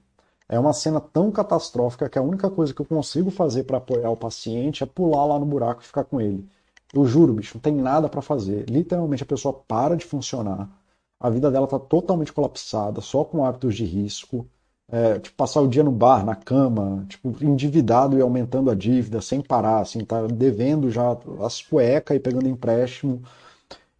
É 0.48 0.58
uma 0.58 0.72
cena 0.72 1.00
tão 1.00 1.30
catastrófica 1.32 2.08
que 2.08 2.18
a 2.18 2.22
única 2.22 2.50
coisa 2.50 2.74
que 2.74 2.80
eu 2.80 2.86
consigo 2.86 3.30
fazer 3.30 3.64
para 3.64 3.78
apoiar 3.78 4.10
o 4.10 4.16
paciente 4.16 4.82
é 4.82 4.86
pular 4.86 5.26
lá 5.26 5.38
no 5.38 5.46
buraco 5.46 5.82
e 5.82 5.86
ficar 5.86 6.04
com 6.04 6.20
ele. 6.20 6.48
Eu 6.94 7.04
juro, 7.06 7.34
bicho, 7.34 7.56
não 7.56 7.60
tem 7.60 7.74
nada 7.74 8.08
para 8.08 8.22
fazer. 8.22 8.68
Literalmente 8.70 9.22
a 9.22 9.26
pessoa 9.26 9.52
para 9.52 9.96
de 9.96 10.04
funcionar. 10.04 10.70
A 11.18 11.28
vida 11.30 11.50
dela 11.50 11.66
tá 11.66 11.78
totalmente 11.78 12.32
colapsada, 12.32 13.00
só 13.00 13.24
com 13.24 13.44
hábitos 13.44 13.74
de 13.74 13.84
risco. 13.84 14.46
É, 14.88 15.18
tipo, 15.18 15.36
passar 15.36 15.60
o 15.62 15.68
dia 15.68 15.82
no 15.82 15.90
bar, 15.90 16.24
na 16.24 16.36
cama, 16.36 17.06
tipo, 17.08 17.34
endividado 17.42 18.18
e 18.18 18.20
aumentando 18.20 18.70
a 18.70 18.74
dívida 18.74 19.20
sem 19.20 19.40
parar, 19.40 19.80
assim, 19.80 20.04
tá 20.04 20.26
devendo 20.26 20.90
já 20.90 21.16
as 21.42 21.62
cuecas 21.62 22.16
e 22.16 22.20
pegando 22.20 22.48
empréstimo. 22.48 23.22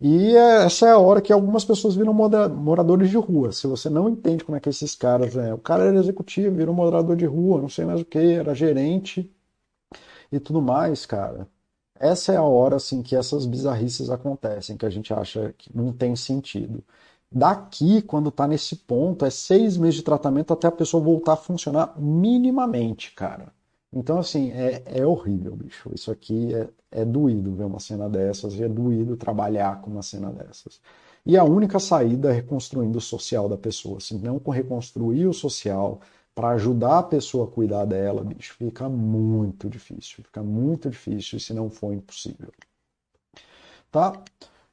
E 0.00 0.36
é, 0.36 0.64
essa 0.66 0.86
é 0.88 0.90
a 0.92 0.98
hora 0.98 1.22
que 1.22 1.32
algumas 1.32 1.64
pessoas 1.64 1.96
viram 1.96 2.12
moradores 2.14 3.10
de 3.10 3.16
rua. 3.16 3.52
Se 3.52 3.66
você 3.66 3.88
não 3.90 4.08
entende 4.08 4.44
como 4.44 4.56
é 4.56 4.60
que 4.60 4.68
esses 4.68 4.94
caras, 4.94 5.36
é, 5.36 5.54
o 5.54 5.58
cara 5.58 5.84
era 5.84 5.96
executivo, 5.98 6.56
virou 6.56 6.74
morador 6.74 7.16
de 7.16 7.26
rua, 7.26 7.60
não 7.62 7.68
sei 7.68 7.84
mais 7.86 8.00
o 8.02 8.04
que, 8.04 8.18
era 8.18 8.54
gerente 8.54 9.30
e 10.30 10.38
tudo 10.40 10.60
mais, 10.62 11.06
cara 11.06 11.48
essa 11.98 12.32
é 12.32 12.36
a 12.36 12.42
hora 12.42 12.76
assim 12.76 13.02
que 13.02 13.16
essas 13.16 13.46
bizarrices 13.46 14.10
acontecem, 14.10 14.76
que 14.76 14.86
a 14.86 14.90
gente 14.90 15.12
acha 15.12 15.54
que 15.56 15.74
não 15.76 15.92
tem 15.92 16.16
sentido. 16.16 16.82
Daqui, 17.30 18.02
quando 18.02 18.28
está 18.28 18.46
nesse 18.46 18.76
ponto, 18.76 19.24
é 19.24 19.30
seis 19.30 19.76
meses 19.76 19.96
de 19.96 20.02
tratamento 20.02 20.52
até 20.52 20.68
a 20.68 20.72
pessoa 20.72 21.02
voltar 21.02 21.32
a 21.34 21.36
funcionar 21.36 21.94
minimamente, 21.98 23.12
cara. 23.12 23.52
Então, 23.92 24.18
assim, 24.18 24.50
é, 24.52 24.82
é 24.86 25.06
horrível, 25.06 25.54
bicho. 25.56 25.90
Isso 25.94 26.10
aqui 26.10 26.54
é, 26.54 26.68
é 26.90 27.04
doído 27.04 27.54
ver 27.54 27.64
uma 27.64 27.80
cena 27.80 28.08
dessas, 28.08 28.60
é 28.60 28.68
doído 28.68 29.16
trabalhar 29.16 29.80
com 29.80 29.90
uma 29.90 30.02
cena 30.02 30.30
dessas. 30.32 30.80
E 31.26 31.36
a 31.36 31.44
única 31.44 31.78
saída 31.78 32.30
é 32.30 32.32
reconstruindo 32.32 32.98
o 32.98 33.00
social 33.00 33.48
da 33.48 33.56
pessoa. 33.56 34.00
Se 34.00 34.14
não 34.16 34.38
reconstruir 34.38 35.26
o 35.26 35.32
social 35.32 36.00
para 36.34 36.50
ajudar 36.50 36.98
a 36.98 37.02
pessoa 37.02 37.46
a 37.46 37.50
cuidar 37.50 37.84
dela, 37.84 38.24
bicho, 38.24 38.54
fica 38.54 38.88
muito 38.88 39.68
difícil. 39.70 40.24
Fica 40.24 40.42
muito 40.42 40.90
difícil, 40.90 41.38
se 41.38 41.54
não 41.54 41.70
for 41.70 41.92
impossível. 41.92 42.52
Tá? 43.90 44.12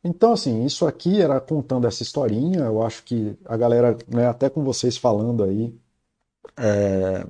Então, 0.04 0.34
assim, 0.34 0.66
isso 0.66 0.88
aqui 0.88 1.22
era 1.22 1.40
contando 1.40 1.88
essa 1.88 2.02
historinha. 2.02 2.62
Eu 2.62 2.82
acho 2.82 3.04
que 3.04 3.38
a 3.46 3.56
galera, 3.56 3.98
né, 4.08 4.28
até 4.28 4.50
com 4.50 4.64
vocês 4.64 4.98
falando 4.98 5.44
aí, 5.44 5.74
é, 6.58 7.26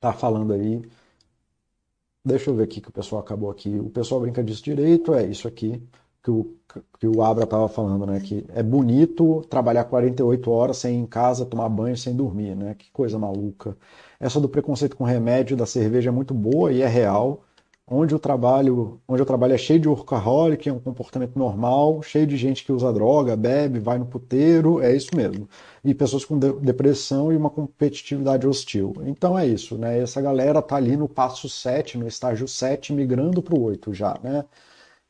tá 0.00 0.12
falando 0.12 0.54
aí. 0.54 0.82
Deixa 2.24 2.50
eu 2.50 2.56
ver 2.56 2.64
aqui 2.64 2.80
que 2.80 2.88
o 2.88 2.92
pessoal 2.92 3.20
acabou 3.20 3.50
aqui. 3.50 3.78
O 3.78 3.90
pessoal 3.90 4.20
brinca 4.20 4.42
disso 4.42 4.64
direito, 4.64 5.14
é 5.14 5.26
isso 5.26 5.46
aqui 5.46 5.82
que 6.26 6.30
o, 6.32 6.56
que 6.98 7.06
o 7.06 7.22
Abra 7.22 7.44
estava 7.44 7.68
falando, 7.68 8.04
né? 8.04 8.18
Que 8.18 8.44
é 8.52 8.60
bonito 8.60 9.44
trabalhar 9.48 9.84
48 9.84 10.50
horas 10.50 10.78
sem 10.78 10.96
ir 10.96 11.02
em 11.02 11.06
casa, 11.06 11.46
tomar 11.46 11.68
banho, 11.68 11.96
sem 11.96 12.16
dormir, 12.16 12.56
né? 12.56 12.74
Que 12.76 12.90
coisa 12.90 13.16
maluca. 13.16 13.76
Essa 14.18 14.40
do 14.40 14.48
preconceito 14.48 14.96
com 14.96 15.04
remédio 15.04 15.56
da 15.56 15.66
cerveja 15.66 16.10
é 16.10 16.12
muito 16.12 16.34
boa 16.34 16.72
e 16.72 16.82
é 16.82 16.88
real 16.88 17.42
onde 17.88 18.12
o 18.12 18.18
trabalho, 18.18 19.00
onde 19.06 19.22
eu 19.22 19.26
trabalho 19.26 19.52
é 19.54 19.58
cheio 19.58 19.78
de 19.78 19.88
workaholic, 19.88 20.68
é 20.68 20.72
um 20.72 20.80
comportamento 20.80 21.38
normal, 21.38 22.02
cheio 22.02 22.26
de 22.26 22.36
gente 22.36 22.64
que 22.64 22.72
usa 22.72 22.92
droga, 22.92 23.36
bebe, 23.36 23.78
vai 23.78 23.96
no 23.96 24.04
puteiro, 24.04 24.80
é 24.82 24.92
isso 24.92 25.14
mesmo. 25.14 25.48
E 25.84 25.94
pessoas 25.94 26.24
com 26.24 26.36
de 26.36 26.52
depressão 26.54 27.32
e 27.32 27.36
uma 27.36 27.48
competitividade 27.48 28.44
hostil. 28.44 28.92
Então 29.04 29.38
é 29.38 29.46
isso, 29.46 29.78
né? 29.78 30.00
Essa 30.00 30.20
galera 30.20 30.60
tá 30.60 30.74
ali 30.74 30.96
no 30.96 31.08
passo 31.08 31.48
7, 31.48 31.96
no 31.96 32.08
estágio 32.08 32.48
7, 32.48 32.92
migrando 32.92 33.40
para 33.40 33.54
o 33.54 33.62
8 33.62 33.94
já, 33.94 34.18
né? 34.20 34.44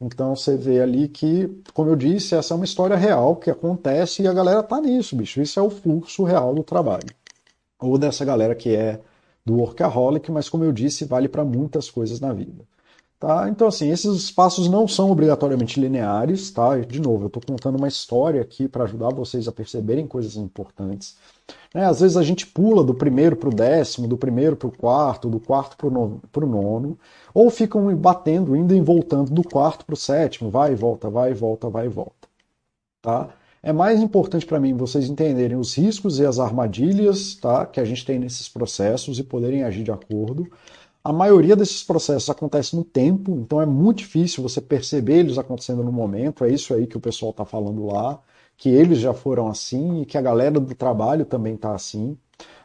Então 0.00 0.36
você 0.36 0.56
vê 0.56 0.80
ali 0.80 1.08
que, 1.08 1.48
como 1.72 1.90
eu 1.90 1.96
disse, 1.96 2.34
essa 2.34 2.52
é 2.52 2.56
uma 2.56 2.64
história 2.64 2.96
real 2.96 3.36
que 3.36 3.50
acontece 3.50 4.22
e 4.22 4.28
a 4.28 4.32
galera 4.32 4.62
tá 4.62 4.80
nisso, 4.80 5.16
bicho. 5.16 5.40
Isso 5.40 5.58
é 5.58 5.62
o 5.62 5.70
fluxo 5.70 6.24
real 6.24 6.54
do 6.54 6.62
trabalho. 6.62 7.08
Ou 7.80 7.98
dessa 7.98 8.24
galera 8.24 8.54
que 8.54 8.74
é 8.74 9.00
do 9.44 9.54
workaholic, 9.54 10.30
mas 10.30 10.48
como 10.48 10.64
eu 10.64 10.72
disse, 10.72 11.04
vale 11.04 11.28
para 11.28 11.44
muitas 11.44 11.90
coisas 11.90 12.20
na 12.20 12.32
vida. 12.32 12.64
Tá? 13.18 13.48
Então, 13.48 13.68
assim, 13.68 13.90
esses 13.90 14.30
passos 14.30 14.68
não 14.68 14.86
são 14.86 15.10
obrigatoriamente 15.10 15.80
lineares, 15.80 16.50
tá? 16.50 16.76
De 16.78 17.00
novo, 17.00 17.24
eu 17.24 17.26
estou 17.28 17.42
contando 17.42 17.76
uma 17.78 17.88
história 17.88 18.42
aqui 18.42 18.68
para 18.68 18.84
ajudar 18.84 19.08
vocês 19.14 19.48
a 19.48 19.52
perceberem 19.52 20.06
coisas 20.06 20.36
importantes. 20.36 21.16
Né? 21.74 21.84
Às 21.84 22.00
vezes 22.00 22.16
a 22.16 22.22
gente 22.22 22.46
pula 22.46 22.82
do 22.82 22.94
primeiro 22.94 23.36
para 23.36 23.48
o 23.48 23.54
décimo, 23.54 24.08
do 24.08 24.16
primeiro 24.16 24.56
para 24.56 24.68
o 24.68 24.72
quarto, 24.72 25.28
do 25.28 25.38
quarto 25.38 25.76
para 25.76 26.44
o 26.44 26.48
nono, 26.48 26.98
ou 27.34 27.50
ficam 27.50 27.94
batendo, 27.96 28.56
indo 28.56 28.74
e 28.74 28.80
voltando 28.80 29.30
do 29.30 29.42
quarto 29.42 29.84
para 29.84 29.94
o 29.94 29.96
sétimo, 29.96 30.50
vai 30.50 30.72
e 30.72 30.74
volta, 30.74 31.10
vai 31.10 31.30
e 31.30 31.34
volta, 31.34 31.68
vai 31.68 31.86
e 31.86 31.90
volta. 31.90 32.28
Tá? 33.02 33.28
É 33.62 33.72
mais 33.72 34.00
importante 34.00 34.46
para 34.46 34.60
mim 34.60 34.76
vocês 34.76 35.08
entenderem 35.08 35.56
os 35.56 35.76
riscos 35.76 36.18
e 36.18 36.24
as 36.24 36.38
armadilhas 36.38 37.34
tá, 37.34 37.66
que 37.66 37.80
a 37.80 37.84
gente 37.84 38.04
tem 38.04 38.18
nesses 38.18 38.48
processos 38.48 39.18
e 39.18 39.24
poderem 39.24 39.64
agir 39.64 39.82
de 39.82 39.90
acordo. 39.90 40.48
A 41.02 41.12
maioria 41.12 41.54
desses 41.54 41.82
processos 41.84 42.28
acontece 42.30 42.74
no 42.74 42.84
tempo, 42.84 43.32
então 43.32 43.60
é 43.60 43.66
muito 43.66 43.98
difícil 43.98 44.42
você 44.42 44.60
perceber 44.60 45.18
eles 45.18 45.38
acontecendo 45.38 45.84
no 45.84 45.92
momento. 45.92 46.44
É 46.44 46.50
isso 46.50 46.74
aí 46.74 46.86
que 46.86 46.96
o 46.96 47.00
pessoal 47.00 47.30
está 47.30 47.44
falando 47.44 47.86
lá, 47.86 48.20
que 48.56 48.68
eles 48.68 48.98
já 48.98 49.12
foram 49.12 49.48
assim 49.48 50.02
e 50.02 50.06
que 50.06 50.16
a 50.16 50.22
galera 50.22 50.58
do 50.58 50.74
trabalho 50.74 51.24
também 51.24 51.54
está 51.54 51.74
assim. 51.74 52.16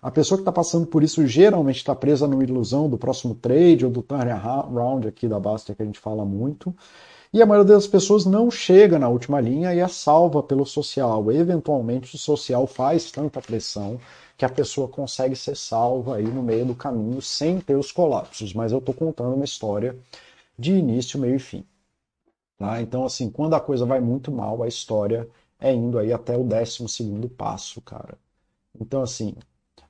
A 0.02 0.10
pessoa 0.10 0.38
que 0.38 0.42
está 0.42 0.52
passando 0.52 0.88
por 0.88 1.04
isso 1.04 1.26
geralmente 1.28 1.78
está 1.78 1.94
presa 1.94 2.28
numa 2.28 2.44
ilusão 2.44 2.90
do 2.90 2.98
próximo 2.98 3.36
trade 3.36 3.86
ou 3.86 3.92
do 3.92 4.02
turnaround 4.02 5.08
aqui 5.08 5.28
da 5.28 5.40
Basta 5.40 5.76
que 5.76 5.82
a 5.82 5.86
gente 5.86 6.00
fala 6.00 6.26
muito. 6.26 6.76
E 7.34 7.42
a 7.42 7.46
maioria 7.46 7.76
das 7.76 7.88
pessoas 7.88 8.26
não 8.26 8.52
chega 8.52 9.00
na 9.00 9.08
última 9.08 9.40
linha 9.40 9.74
e 9.74 9.80
é 9.80 9.88
salva 9.88 10.44
pelo 10.44 10.66
social. 10.66 11.32
Eventualmente 11.32 12.16
o 12.16 12.18
social 12.18 12.68
faz 12.68 13.12
tanta 13.12 13.40
pressão 13.42 14.00
que 14.38 14.44
a 14.44 14.50
pessoa 14.50 14.88
consegue 14.88 15.36
ser 15.36 15.56
salva 15.56 16.16
aí 16.18 16.28
no 16.28 16.44
meio 16.44 16.66
do 16.66 16.76
caminho 16.76 17.22
sem 17.22 17.60
ter 17.62 17.76
os 17.76 17.92
colapsos. 17.92 18.54
Mas 18.54 18.72
eu 18.72 18.80
estou 18.80 18.94
contando 18.94 19.36
uma 19.36 19.46
história 19.46 19.96
de 20.58 20.74
início, 20.74 21.20
meio 21.20 21.36
e 21.36 21.40
fim. 21.40 21.64
Tá? 22.58 22.82
Então, 22.82 23.06
assim, 23.06 23.30
quando 23.30 23.54
a 23.54 23.60
coisa 23.60 23.86
vai 23.86 24.02
muito 24.02 24.32
mal, 24.32 24.62
a 24.62 24.68
história 24.68 25.28
é 25.62 25.72
indo 25.74 26.00
aí 26.00 26.12
até 26.12 26.36
o 26.36 26.44
décimo 26.44 26.90
segundo 26.90 27.30
passo, 27.30 27.80
cara. 27.82 28.18
Então, 28.80 29.02
assim, 29.04 29.36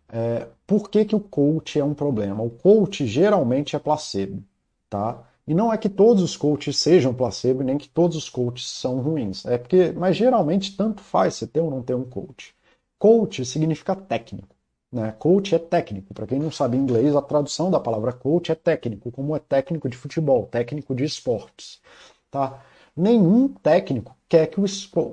é, 0.09 0.47
por 0.67 0.89
que, 0.89 1.05
que 1.05 1.15
o 1.15 1.19
coach 1.19 1.79
é 1.79 1.83
um 1.83 1.93
problema? 1.93 2.43
O 2.43 2.49
coach 2.49 3.07
geralmente 3.07 3.75
é 3.75 3.79
placebo, 3.79 4.43
tá? 4.89 5.23
E 5.47 5.53
não 5.55 5.73
é 5.73 5.77
que 5.77 5.89
todos 5.89 6.21
os 6.21 6.37
coaches 6.37 6.77
sejam 6.77 7.13
placebo, 7.13 7.63
nem 7.63 7.77
que 7.77 7.89
todos 7.89 8.17
os 8.17 8.29
coaches 8.29 8.67
são 8.69 8.99
ruins. 9.01 9.45
É 9.45 9.57
porque, 9.57 9.91
mas 9.93 10.17
geralmente 10.17 10.75
tanto 10.75 11.01
faz 11.01 11.35
você 11.35 11.47
ter 11.47 11.61
ou 11.61 11.71
não 11.71 11.81
ter 11.81 11.95
um 11.95 12.03
coach. 12.03 12.53
Coach 12.99 13.45
significa 13.45 13.95
técnico. 13.95 14.55
Né? 14.91 15.11
Coach 15.13 15.55
é 15.55 15.59
técnico. 15.59 16.13
Para 16.13 16.27
quem 16.27 16.39
não 16.39 16.51
sabe 16.51 16.77
inglês, 16.77 17.15
a 17.15 17.21
tradução 17.21 17.71
da 17.71 17.79
palavra 17.79 18.11
coach 18.13 18.51
é 18.51 18.55
técnico, 18.55 19.11
como 19.11 19.35
é 19.35 19.39
técnico 19.39 19.89
de 19.89 19.97
futebol, 19.97 20.45
técnico 20.47 20.93
de 20.93 21.05
esportes. 21.05 21.81
Tá? 22.29 22.61
Nenhum 22.95 23.47
técnico 23.47 24.15
quer 24.31 24.47
que 24.47 24.61
o, 24.61 24.65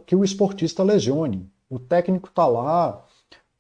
que 0.07 0.15
o 0.15 0.23
esportista 0.23 0.85
lesione. 0.85 1.51
O 1.69 1.77
técnico 1.81 2.29
está 2.29 2.47
lá 2.47 3.05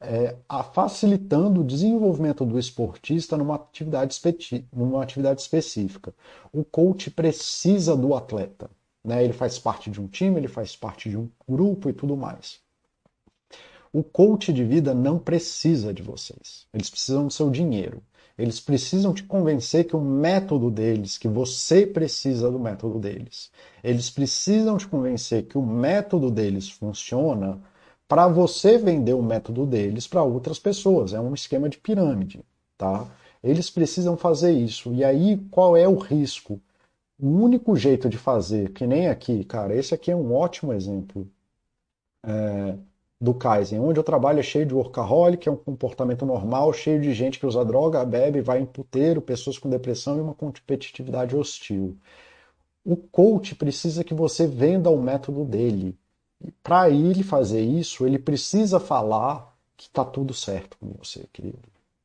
é, 0.00 0.36
facilitando 0.72 1.62
o 1.62 1.64
desenvolvimento 1.64 2.46
do 2.46 2.56
esportista 2.60 3.36
numa 3.36 3.56
atividade, 3.56 4.16
numa 4.72 5.02
atividade 5.02 5.40
específica. 5.40 6.14
O 6.52 6.64
coach 6.64 7.10
precisa 7.10 7.96
do 7.96 8.14
atleta. 8.14 8.70
Né? 9.02 9.24
Ele 9.24 9.32
faz 9.32 9.58
parte 9.58 9.90
de 9.90 10.00
um 10.00 10.06
time, 10.06 10.38
ele 10.38 10.46
faz 10.46 10.76
parte 10.76 11.10
de 11.10 11.18
um 11.18 11.28
grupo 11.48 11.90
e 11.90 11.92
tudo 11.92 12.16
mais. 12.16 12.60
O 13.92 14.04
coach 14.04 14.52
de 14.52 14.62
vida 14.62 14.94
não 14.94 15.18
precisa 15.18 15.92
de 15.92 16.04
vocês. 16.04 16.68
Eles 16.72 16.88
precisam 16.88 17.26
do 17.26 17.32
seu 17.32 17.50
dinheiro. 17.50 18.00
Eles 18.38 18.60
precisam 18.60 19.12
te 19.12 19.24
convencer 19.24 19.84
que 19.84 19.96
o 19.96 20.00
método 20.00 20.70
deles, 20.70 21.18
que 21.18 21.26
você 21.28 21.86
precisa 21.86 22.50
do 22.50 22.58
método 22.58 22.98
deles. 22.98 23.50
Eles 23.82 24.08
precisam 24.10 24.78
te 24.78 24.86
convencer 24.86 25.46
que 25.46 25.58
o 25.58 25.62
método 25.62 26.30
deles 26.30 26.70
funciona 26.70 27.60
para 28.06 28.28
você 28.28 28.78
vender 28.78 29.14
o 29.14 29.22
método 29.22 29.66
deles 29.66 30.06
para 30.06 30.22
outras 30.22 30.58
pessoas. 30.58 31.12
É 31.12 31.20
um 31.20 31.34
esquema 31.34 31.68
de 31.68 31.78
pirâmide, 31.78 32.40
tá? 32.76 33.06
Eles 33.42 33.70
precisam 33.70 34.16
fazer 34.16 34.52
isso. 34.52 34.92
E 34.94 35.04
aí, 35.04 35.36
qual 35.50 35.76
é 35.76 35.88
o 35.88 35.96
risco? 35.98 36.60
O 37.18 37.28
único 37.28 37.76
jeito 37.76 38.08
de 38.08 38.16
fazer, 38.18 38.72
que 38.72 38.86
nem 38.86 39.08
aqui, 39.08 39.44
cara, 39.44 39.74
esse 39.74 39.94
aqui 39.94 40.10
é 40.10 40.16
um 40.16 40.32
ótimo 40.34 40.72
exemplo 40.72 41.28
é, 42.24 42.76
do 43.20 43.34
Kaizen. 43.34 43.80
Onde 43.80 43.98
eu 43.98 44.04
trabalho 44.04 44.40
é 44.40 44.42
cheio 44.42 44.66
de 44.66 44.74
workaholic, 44.74 45.48
é 45.48 45.52
um 45.52 45.56
comportamento 45.56 46.24
normal, 46.24 46.72
cheio 46.72 47.00
de 47.00 47.12
gente 47.12 47.38
que 47.38 47.46
usa 47.46 47.64
droga, 47.64 48.04
bebe, 48.04 48.40
vai 48.40 48.60
em 48.60 48.66
puteiro, 48.66 49.20
pessoas 49.20 49.58
com 49.58 49.68
depressão 49.68 50.16
e 50.18 50.20
uma 50.20 50.34
competitividade 50.34 51.36
hostil. 51.36 51.96
O 52.84 52.96
coach 52.96 53.54
precisa 53.54 54.04
que 54.04 54.14
você 54.14 54.46
venda 54.46 54.90
o 54.90 55.00
método 55.00 55.44
dele. 55.44 55.96
Para 56.62 56.88
ele 56.88 57.22
fazer 57.22 57.60
isso, 57.60 58.06
ele 58.06 58.18
precisa 58.18 58.78
falar 58.78 59.54
que 59.76 59.86
está 59.86 60.04
tudo 60.04 60.32
certo 60.32 60.76
com 60.78 60.92
você, 60.98 61.26
querido. 61.32 61.58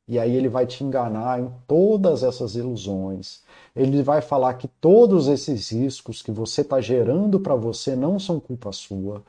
E 0.06 0.18
aí 0.18 0.36
ele 0.36 0.48
vai 0.48 0.66
te 0.66 0.84
enganar 0.84 1.40
em 1.40 1.50
todas 1.66 2.22
essas 2.22 2.54
ilusões. 2.56 3.42
Ele 3.74 4.02
vai 4.02 4.20
falar 4.20 4.54
que 4.54 4.68
todos 4.68 5.28
esses 5.28 5.70
riscos 5.70 6.20
que 6.20 6.30
você 6.30 6.60
está 6.60 6.80
gerando 6.80 7.40
para 7.40 7.54
você 7.54 7.96
não 7.96 8.18
são 8.18 8.38
culpa 8.38 8.70
sua. 8.72 9.22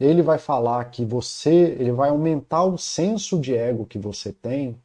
Ele 0.00 0.22
vai 0.22 0.38
falar 0.38 0.84
que 0.86 1.04
você, 1.04 1.76
ele 1.78 1.92
vai 1.92 2.10
aumentar 2.10 2.64
o 2.64 2.78
senso 2.78 3.38
de 3.38 3.54
ego 3.54 3.84
que 3.84 3.98
você 3.98 4.32
tem 4.32 4.76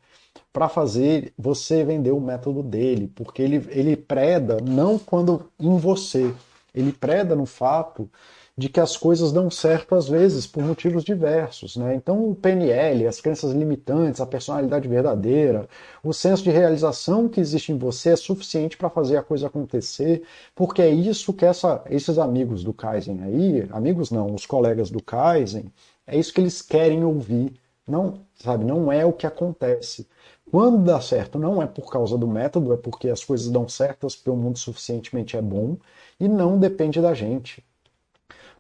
para 0.52 0.70
fazer 0.70 1.34
você 1.38 1.84
vender 1.84 2.12
o 2.12 2.20
método 2.20 2.62
dele, 2.62 3.12
porque 3.16 3.42
ele, 3.42 3.66
ele 3.70 3.96
preda 3.96 4.58
não 4.62 5.00
quando 5.00 5.50
em 5.60 5.78
você, 5.78 6.34
ele 6.74 6.92
preda 6.92 7.36
no 7.36 7.46
fato 7.46 8.10
de 8.58 8.70
que 8.70 8.80
as 8.80 8.96
coisas 8.96 9.34
dão 9.34 9.50
certo 9.52 9.96
às 9.96 10.08
vezes 10.08 10.48
por 10.48 10.64
motivos 10.64 11.04
diversos. 11.04 11.76
Né? 11.76 11.96
Então, 11.96 12.30
o 12.30 12.36
PNL, 12.36 13.06
as 13.06 13.20
crenças 13.20 13.52
limitantes, 13.52 14.22
a 14.22 14.26
personalidade 14.26 14.88
verdadeira, 14.88 15.68
o 16.02 16.14
senso 16.14 16.44
de 16.44 16.52
realização 16.52 17.28
que 17.28 17.42
existe 17.42 17.74
em 17.74 17.78
você 17.78 18.12
é 18.12 18.16
suficiente 18.16 18.78
para 18.78 18.90
fazer 18.90 19.18
a 19.18 19.24
coisa 19.24 19.48
acontecer, 19.48 20.24
porque 20.56 20.82
é 20.82 20.90
isso 20.90 21.34
que 21.34 21.46
essa, 21.46 21.84
esses 21.90 22.18
amigos 22.18 22.64
do 22.64 22.74
Kaizen 22.74 23.22
aí, 23.24 23.68
amigos 23.72 24.10
não, 24.10 24.34
os 24.34 24.46
colegas 24.46 24.90
do 24.90 25.04
Kaizen, 25.04 25.66
é 26.08 26.18
isso 26.18 26.34
que 26.34 26.40
eles 26.40 26.62
querem 26.62 27.04
ouvir. 27.04 27.54
Não, 27.88 28.22
sabe, 28.36 28.64
não 28.64 28.92
é 28.92 29.06
o 29.06 29.14
que 29.14 29.28
acontece. 29.28 30.08
Quando 30.50 30.84
dá 30.84 31.02
certo, 31.02 31.38
não 31.38 31.62
é 31.62 31.68
por 31.68 31.92
causa 31.92 32.18
do 32.18 32.28
método, 32.28 32.74
é 32.74 32.78
porque 32.78 33.10
as 33.10 33.24
coisas 33.24 33.50
dão 33.50 33.68
certas, 33.68 34.16
porque 34.16 34.30
o 34.30 34.36
mundo 34.36 34.58
suficientemente 34.58 35.36
é 35.36 35.42
bom 35.42 35.78
e 36.20 36.28
não 36.28 36.58
depende 36.58 37.02
da 37.02 37.14
gente. 37.14 37.64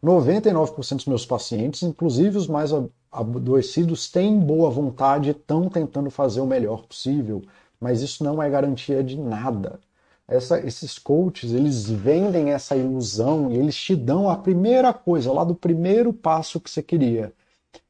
99% 0.05 0.95
dos 0.95 1.05
meus 1.05 1.25
pacientes, 1.25 1.83
inclusive 1.83 2.37
os 2.37 2.47
mais 2.47 2.71
adoecidos, 3.11 4.09
têm 4.09 4.39
boa 4.39 4.69
vontade 4.69 5.31
estão 5.31 5.67
tentando 5.67 6.09
fazer 6.11 6.41
o 6.41 6.45
melhor 6.45 6.85
possível 6.85 7.41
mas 7.79 8.01
isso 8.01 8.23
não 8.23 8.41
é 8.41 8.49
garantia 8.49 9.03
de 9.03 9.17
nada. 9.17 9.79
Essa, 10.27 10.59
esses 10.65 10.97
coaches, 10.97 11.51
eles 11.51 11.87
vendem 11.87 12.51
essa 12.51 12.75
ilusão 12.75 13.51
e 13.51 13.57
eles 13.57 13.75
te 13.75 13.95
dão 13.95 14.29
a 14.29 14.35
primeira 14.35 14.91
coisa, 14.91 15.31
lá 15.31 15.43
do 15.43 15.53
primeiro 15.53 16.11
passo 16.11 16.59
que 16.59 16.69
você 16.69 16.81
queria, 16.81 17.31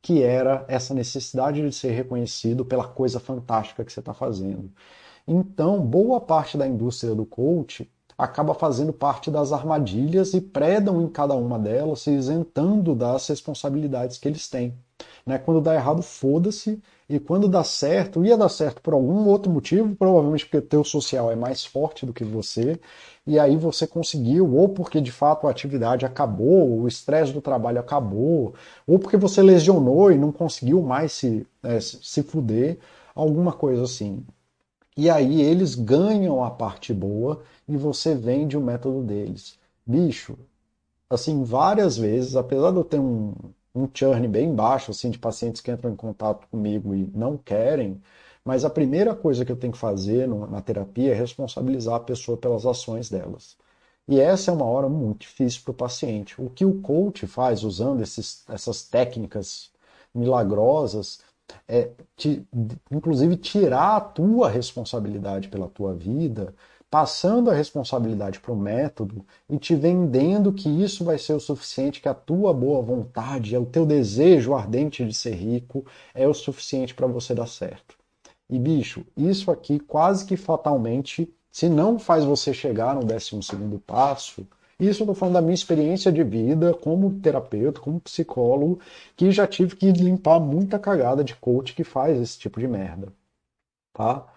que 0.01 0.21
era 0.21 0.65
essa 0.67 0.93
necessidade 0.93 1.61
de 1.61 1.73
ser 1.73 1.91
reconhecido 1.91 2.65
pela 2.65 2.85
coisa 2.85 3.19
fantástica 3.19 3.85
que 3.85 3.93
você 3.93 4.01
está 4.01 4.13
fazendo. 4.13 4.69
Então, 5.27 5.79
boa 5.79 6.19
parte 6.19 6.57
da 6.57 6.67
indústria 6.67 7.15
do 7.15 7.25
coach 7.25 7.89
acaba 8.17 8.53
fazendo 8.53 8.93
parte 8.93 9.29
das 9.29 9.51
armadilhas 9.51 10.33
e 10.33 10.41
predam 10.41 11.01
em 11.01 11.07
cada 11.07 11.33
uma 11.35 11.59
delas, 11.59 12.01
se 12.01 12.11
isentando 12.11 12.95
das 12.95 13.27
responsabilidades 13.27 14.17
que 14.17 14.27
eles 14.27 14.47
têm. 14.47 14.73
Né? 15.25 15.37
Quando 15.37 15.59
dá 15.59 15.73
errado, 15.73 16.01
foda-se, 16.01 16.81
e 17.09 17.19
quando 17.19 17.47
dá 17.47 17.63
certo, 17.63 18.25
ia 18.25 18.37
dar 18.37 18.49
certo 18.49 18.81
por 18.81 18.93
algum 18.93 19.27
outro 19.27 19.51
motivo, 19.51 19.95
provavelmente 19.95 20.45
porque 20.45 20.61
teu 20.61 20.83
social 20.83 21.31
é 21.31 21.35
mais 21.35 21.65
forte 21.65 22.05
do 22.05 22.13
que 22.13 22.23
você, 22.23 22.79
e 23.27 23.37
aí 23.39 23.57
você 23.57 23.85
conseguiu, 23.85 24.55
ou 24.55 24.69
porque 24.69 25.01
de 25.01 25.11
fato 25.11 25.47
a 25.47 25.51
atividade 25.51 26.05
acabou, 26.05 26.79
o 26.81 26.87
estresse 26.87 27.33
do 27.33 27.41
trabalho 27.41 27.79
acabou, 27.79 28.53
ou 28.87 28.97
porque 28.99 29.17
você 29.17 29.41
lesionou 29.41 30.11
e 30.11 30.17
não 30.17 30.31
conseguiu 30.31 30.81
mais 30.81 31.11
se, 31.11 31.45
é, 31.63 31.79
se 31.79 32.23
fuder, 32.23 32.77
alguma 33.15 33.51
coisa 33.51 33.83
assim. 33.83 34.23
E 34.97 35.09
aí 35.09 35.41
eles 35.41 35.75
ganham 35.75 36.43
a 36.43 36.49
parte 36.51 36.93
boa 36.93 37.43
e 37.67 37.75
você 37.77 38.15
vende 38.15 38.57
o 38.57 38.61
método 38.61 39.03
deles. 39.03 39.57
Bicho, 39.85 40.37
assim, 41.09 41.43
várias 41.43 41.97
vezes, 41.97 42.35
apesar 42.35 42.71
de 42.71 42.77
eu 42.77 42.83
ter 42.83 42.99
um, 42.99 43.33
um 43.75 43.87
churn 43.93 44.27
bem 44.27 44.53
baixo, 44.55 44.91
assim, 44.91 45.09
de 45.11 45.19
pacientes 45.19 45.61
que 45.61 45.71
entram 45.71 45.91
em 45.91 45.95
contato 45.95 46.47
comigo 46.49 46.95
e 46.95 47.07
não 47.15 47.37
querem, 47.37 48.01
mas 48.45 48.65
a 48.65 48.69
primeira 48.69 49.15
coisa 49.15 49.45
que 49.45 49.51
eu 49.51 49.57
tenho 49.57 49.73
que 49.73 49.79
fazer 49.79 50.27
na 50.27 50.61
terapia 50.61 51.11
é 51.11 51.15
responsabilizar 51.15 51.95
a 51.95 51.99
pessoa 51.99 52.37
pelas 52.37 52.65
ações 52.65 53.09
delas. 53.09 53.57
E 54.07 54.19
essa 54.19 54.51
é 54.51 54.53
uma 54.53 54.65
hora 54.65 54.87
muito 54.89 55.21
difícil 55.21 55.61
para 55.63 55.71
o 55.71 55.73
paciente. 55.75 56.39
O 56.41 56.49
que 56.49 56.65
o 56.65 56.81
coach 56.81 57.25
faz 57.27 57.63
usando 57.63 58.01
esses, 58.01 58.43
essas 58.49 58.83
técnicas 58.83 59.71
milagrosas 60.13 61.19
é, 61.67 61.89
te, 62.15 62.45
inclusive, 62.91 63.37
tirar 63.37 63.97
a 63.97 64.01
tua 64.01 64.49
responsabilidade 64.49 65.47
pela 65.49 65.67
tua 65.67 65.93
vida, 65.93 66.53
passando 66.89 67.49
a 67.49 67.53
responsabilidade 67.53 68.39
para 68.39 68.51
o 68.51 68.55
método 68.55 69.25
e 69.49 69.57
te 69.57 69.75
vendendo 69.75 70.53
que 70.53 70.69
isso 70.69 71.03
vai 71.03 71.17
ser 71.17 71.33
o 71.33 71.39
suficiente, 71.39 72.01
que 72.01 72.07
a 72.07 72.13
tua 72.13 72.53
boa 72.53 72.81
vontade, 72.81 73.55
é 73.55 73.59
o 73.59 73.65
teu 73.65 73.85
desejo 73.85 74.53
ardente 74.53 75.05
de 75.05 75.13
ser 75.13 75.33
rico 75.35 75.85
é 76.13 76.27
o 76.27 76.33
suficiente 76.33 76.93
para 76.93 77.07
você 77.07 77.33
dar 77.35 77.47
certo. 77.47 77.95
E 78.49 78.59
bicho, 78.59 79.05
isso 79.17 79.51
aqui 79.51 79.79
quase 79.79 80.25
que 80.25 80.37
fatalmente, 80.37 81.33
se 81.51 81.67
não 81.67 81.97
faz 81.97 82.23
você 82.23 82.53
chegar 82.53 82.95
no 82.95 83.03
12 83.03 83.41
segundo 83.43 83.79
passo, 83.79 84.47
isso 84.79 85.01
eu 85.01 85.05
estou 85.05 85.15
falando 85.15 85.35
da 85.35 85.41
minha 85.41 85.53
experiência 85.53 86.11
de 86.11 86.23
vida 86.23 86.73
como 86.73 87.19
terapeuta, 87.19 87.79
como 87.79 87.99
psicólogo, 88.01 88.79
que 89.15 89.31
já 89.31 89.47
tive 89.47 89.75
que 89.75 89.91
limpar 89.91 90.39
muita 90.39 90.77
cagada 90.79 91.23
de 91.23 91.35
coach 91.35 91.73
que 91.73 91.83
faz 91.83 92.19
esse 92.19 92.37
tipo 92.37 92.59
de 92.59 92.67
merda. 92.67 93.13
Tá? 93.93 94.27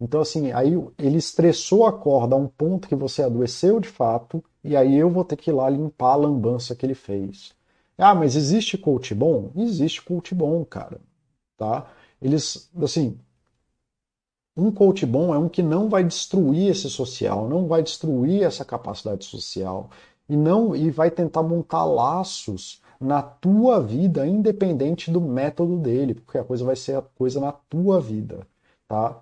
Então, 0.00 0.20
assim, 0.20 0.52
aí 0.52 0.72
ele 0.98 1.16
estressou 1.18 1.86
a 1.86 1.92
corda 1.92 2.34
a 2.36 2.38
um 2.38 2.48
ponto 2.48 2.88
que 2.88 2.94
você 2.94 3.22
adoeceu 3.22 3.80
de 3.80 3.88
fato, 3.88 4.44
e 4.62 4.76
aí 4.76 4.96
eu 4.96 5.10
vou 5.10 5.24
ter 5.24 5.36
que 5.36 5.50
ir 5.50 5.54
lá 5.54 5.68
limpar 5.70 6.12
a 6.12 6.16
lambança 6.16 6.76
que 6.76 6.84
ele 6.84 6.94
fez. 6.94 7.54
Ah, 7.98 8.14
mas 8.14 8.36
existe 8.36 8.76
coach 8.76 9.14
bom? 9.14 9.50
Existe 9.56 10.02
coach 10.02 10.34
bom, 10.34 10.64
cara. 10.64 11.00
Tá? 11.56 11.90
Eles, 12.20 12.70
assim, 12.82 13.18
um 14.56 14.70
coach 14.70 15.04
bom 15.04 15.34
é 15.34 15.38
um 15.38 15.48
que 15.48 15.62
não 15.62 15.88
vai 15.88 16.02
destruir 16.02 16.70
esse 16.70 16.88
social, 16.88 17.48
não 17.48 17.66
vai 17.66 17.82
destruir 17.82 18.42
essa 18.42 18.64
capacidade 18.64 19.24
social 19.24 19.90
e 20.28 20.36
não 20.36 20.74
e 20.74 20.90
vai 20.90 21.10
tentar 21.10 21.42
montar 21.42 21.84
laços 21.84 22.80
na 22.98 23.20
tua 23.20 23.80
vida, 23.80 24.26
independente 24.26 25.10
do 25.10 25.20
método 25.20 25.76
dele, 25.76 26.14
porque 26.14 26.38
a 26.38 26.44
coisa 26.44 26.64
vai 26.64 26.76
ser 26.76 26.96
a 26.96 27.02
coisa 27.02 27.38
na 27.38 27.52
tua 27.52 28.00
vida, 28.00 28.46
tá? 28.88 29.20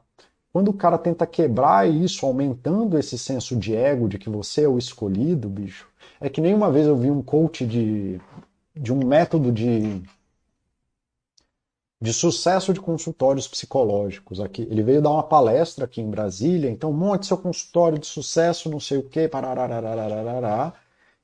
Quando 0.53 0.69
o 0.69 0.75
cara 0.75 0.97
tenta 0.97 1.27
quebrar 1.27 1.91
isso, 1.91 2.25
aumentando 2.25 2.97
esse 2.97 3.19
senso 3.19 3.57
de 3.57 3.75
ego 3.75 4.09
de 4.09 4.19
que 4.19 4.31
você 4.31 4.63
é 4.63 4.69
o 4.69 4.79
escolhido, 4.79 5.49
bicho, 5.49 5.89
é 6.21 6.29
que 6.29 6.41
nem 6.41 6.55
uma 6.55 6.71
vez 6.71 6.87
eu 6.87 6.97
vi 6.97 7.11
um 7.11 7.21
coach 7.21 7.67
de, 7.67 8.21
de 8.73 8.93
um 8.93 9.05
método 9.05 9.51
de 9.51 10.01
de 12.05 12.13
sucesso 12.13 12.75
de 12.75 12.83
consultórios 12.83 13.49
psicológicos 13.49 14.39
aqui. 14.39 14.69
Ele 14.71 14.83
veio 14.83 15.01
dar 15.01 15.09
uma 15.09 15.23
palestra 15.23 15.87
aqui 15.87 16.03
em 16.03 16.11
Brasília, 16.11 16.71
então 16.71 16.93
monte 16.93 17.25
seu 17.25 17.39
consultório 17.39 17.99
de 17.99 18.07
sucesso, 18.07 18.69
não 18.69 18.79
sei 18.79 18.99
o 18.99 19.05
quê, 19.05 19.27
pararararararará. 19.27 20.75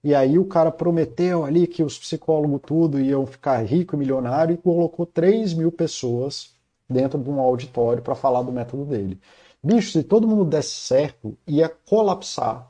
E 0.02 0.14
aí 0.14 0.38
o 0.38 0.46
cara 0.46 0.70
prometeu 0.70 1.44
ali 1.44 1.66
que 1.66 1.82
os 1.82 1.98
psicólogos 1.98 2.62
tudo 2.64 2.98
iam 2.98 3.26
ficar 3.26 3.58
rico 3.62 3.94
e 3.94 3.98
milionário 3.98 4.54
e 4.54 4.56
colocou 4.56 5.04
3 5.04 5.52
mil 5.52 5.70
pessoas 5.70 6.54
dentro 6.88 7.18
de 7.18 7.28
um 7.28 7.38
auditório 7.40 8.02
para 8.02 8.14
falar 8.14 8.40
do 8.40 8.50
método 8.50 8.86
dele. 8.86 9.20
Bicho, 9.62 9.92
se 9.92 10.02
todo 10.02 10.26
mundo 10.26 10.46
desse 10.46 10.76
certo, 10.76 11.36
ia 11.46 11.68
colapsar 11.68 12.69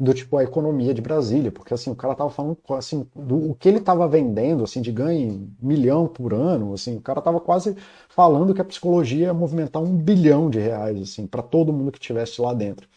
do 0.00 0.14
tipo 0.14 0.36
a 0.36 0.44
economia 0.44 0.94
de 0.94 1.02
Brasília, 1.02 1.50
porque 1.50 1.74
assim, 1.74 1.90
o 1.90 1.96
cara 1.96 2.14
tava 2.14 2.30
falando 2.30 2.56
assim, 2.70 3.06
do 3.16 3.50
o 3.50 3.54
que 3.54 3.68
ele 3.68 3.80
tava 3.80 4.06
vendendo 4.06 4.62
assim 4.62 4.80
de 4.80 4.92
ganho 4.92 5.50
milhão 5.60 6.06
por 6.06 6.32
ano, 6.32 6.72
assim, 6.72 6.96
o 6.96 7.00
cara 7.00 7.20
tava 7.20 7.40
quase 7.40 7.76
falando 8.08 8.54
que 8.54 8.60
a 8.60 8.64
psicologia 8.64 9.26
ia 9.26 9.34
movimentar 9.34 9.82
um 9.82 9.96
bilhão 9.96 10.48
de 10.50 10.60
reais 10.60 11.00
assim 11.02 11.26
para 11.26 11.42
todo 11.42 11.72
mundo 11.72 11.92
que 11.92 11.98
tivesse 11.98 12.40
lá 12.40 12.54
dentro. 12.54 12.88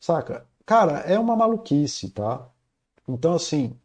Saca? 0.00 0.46
Cara, 0.66 1.00
é 1.00 1.18
uma 1.18 1.36
maluquice, 1.36 2.10
tá? 2.10 2.48
Então 3.08 3.34
assim, 3.34 3.76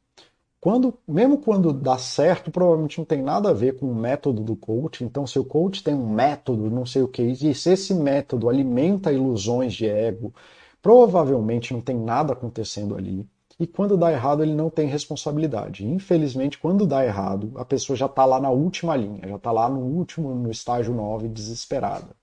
quando, 0.61 0.93
mesmo 1.07 1.37
quando 1.37 1.71
dá 1.71 1.97
certo, 1.97 2.51
provavelmente 2.51 2.97
não 2.97 3.05
tem 3.05 3.21
nada 3.21 3.49
a 3.49 3.53
ver 3.53 3.77
com 3.77 3.89
o 3.89 3.95
método 3.95 4.43
do 4.43 4.55
coach. 4.57 5.03
Então, 5.05 5.25
se 5.25 5.39
o 5.39 5.45
coach 5.45 5.81
tem 5.83 5.93
um 5.93 6.09
método, 6.09 6.69
não 6.69 6.85
sei 6.85 7.01
o 7.01 7.07
que, 7.07 7.23
e 7.23 7.55
se 7.55 7.71
esse 7.71 7.93
método 7.93 8.49
alimenta 8.49 9.11
ilusões 9.11 9.73
de 9.73 9.87
ego, 9.87 10.33
Provavelmente 10.81 11.73
não 11.73 11.81
tem 11.81 11.97
nada 11.97 12.33
acontecendo 12.33 12.95
ali. 12.95 13.27
E 13.59 13.67
quando 13.67 13.97
dá 13.97 14.11
errado, 14.11 14.41
ele 14.41 14.53
não 14.53 14.69
tem 14.69 14.87
responsabilidade. 14.87 15.85
Infelizmente, 15.85 16.57
quando 16.57 16.87
dá 16.87 17.05
errado, 17.05 17.51
a 17.55 17.65
pessoa 17.65 17.97
já 17.97 18.05
está 18.05 18.23
lá 18.23 18.39
na 18.39 18.49
última 18.49 18.95
linha, 18.95 19.27
já 19.27 19.35
está 19.35 19.51
lá 19.51 19.67
no 19.67 19.81
último, 19.81 20.33
no 20.33 20.49
estágio 20.49 20.93
9, 20.93 21.27
desesperada. 21.27 22.15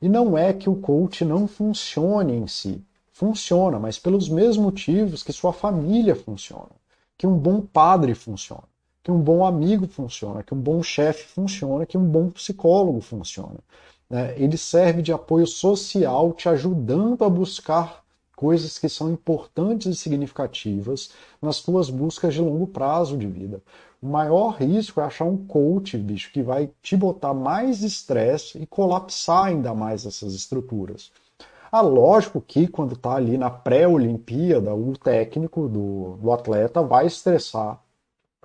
E 0.00 0.08
não 0.08 0.38
é 0.38 0.52
que 0.54 0.70
o 0.70 0.76
coach 0.76 1.24
não 1.24 1.46
funcione 1.46 2.34
em 2.34 2.46
si. 2.46 2.82
Funciona, 3.12 3.78
mas 3.78 3.98
pelos 3.98 4.28
mesmos 4.28 4.64
motivos 4.64 5.22
que 5.22 5.32
sua 5.32 5.52
família 5.52 6.14
funciona. 6.14 6.70
Que 7.16 7.26
um 7.26 7.36
bom 7.36 7.60
padre 7.60 8.14
funciona. 8.14 8.62
Que 9.02 9.10
um 9.10 9.20
bom 9.20 9.44
amigo 9.44 9.86
funciona. 9.86 10.42
Que 10.42 10.54
um 10.54 10.60
bom 10.60 10.82
chefe 10.82 11.24
funciona. 11.24 11.84
Que 11.84 11.98
um 11.98 12.04
bom 12.04 12.30
psicólogo 12.30 13.00
funciona. 13.00 13.58
Né? 14.08 14.34
Ele 14.36 14.56
serve 14.56 15.02
de 15.02 15.12
apoio 15.12 15.46
social, 15.46 16.32
te 16.32 16.48
ajudando 16.48 17.24
a 17.24 17.28
buscar 17.28 18.02
coisas 18.34 18.78
que 18.78 18.88
são 18.88 19.10
importantes 19.10 19.86
e 19.86 19.96
significativas 19.96 21.10
nas 21.42 21.60
tuas 21.60 21.90
buscas 21.90 22.34
de 22.34 22.40
longo 22.40 22.68
prazo 22.68 23.16
de 23.16 23.26
vida. 23.26 23.60
O 24.00 24.06
maior 24.06 24.50
risco 24.50 25.00
é 25.00 25.04
achar 25.04 25.24
um 25.24 25.36
coach, 25.36 25.98
bicho, 25.98 26.30
que 26.32 26.40
vai 26.40 26.70
te 26.80 26.96
botar 26.96 27.34
mais 27.34 27.82
estresse 27.82 28.56
e 28.58 28.66
colapsar 28.66 29.46
ainda 29.46 29.74
mais 29.74 30.06
essas 30.06 30.34
estruturas. 30.34 31.10
Ah, 31.70 31.80
lógico 31.80 32.40
que 32.40 32.68
quando 32.68 32.94
está 32.94 33.16
ali 33.16 33.36
na 33.36 33.50
pré-olimpíada, 33.50 34.74
o 34.74 34.96
técnico 34.96 35.68
do, 35.68 36.16
do 36.16 36.32
atleta 36.32 36.80
vai 36.80 37.06
estressar 37.06 37.82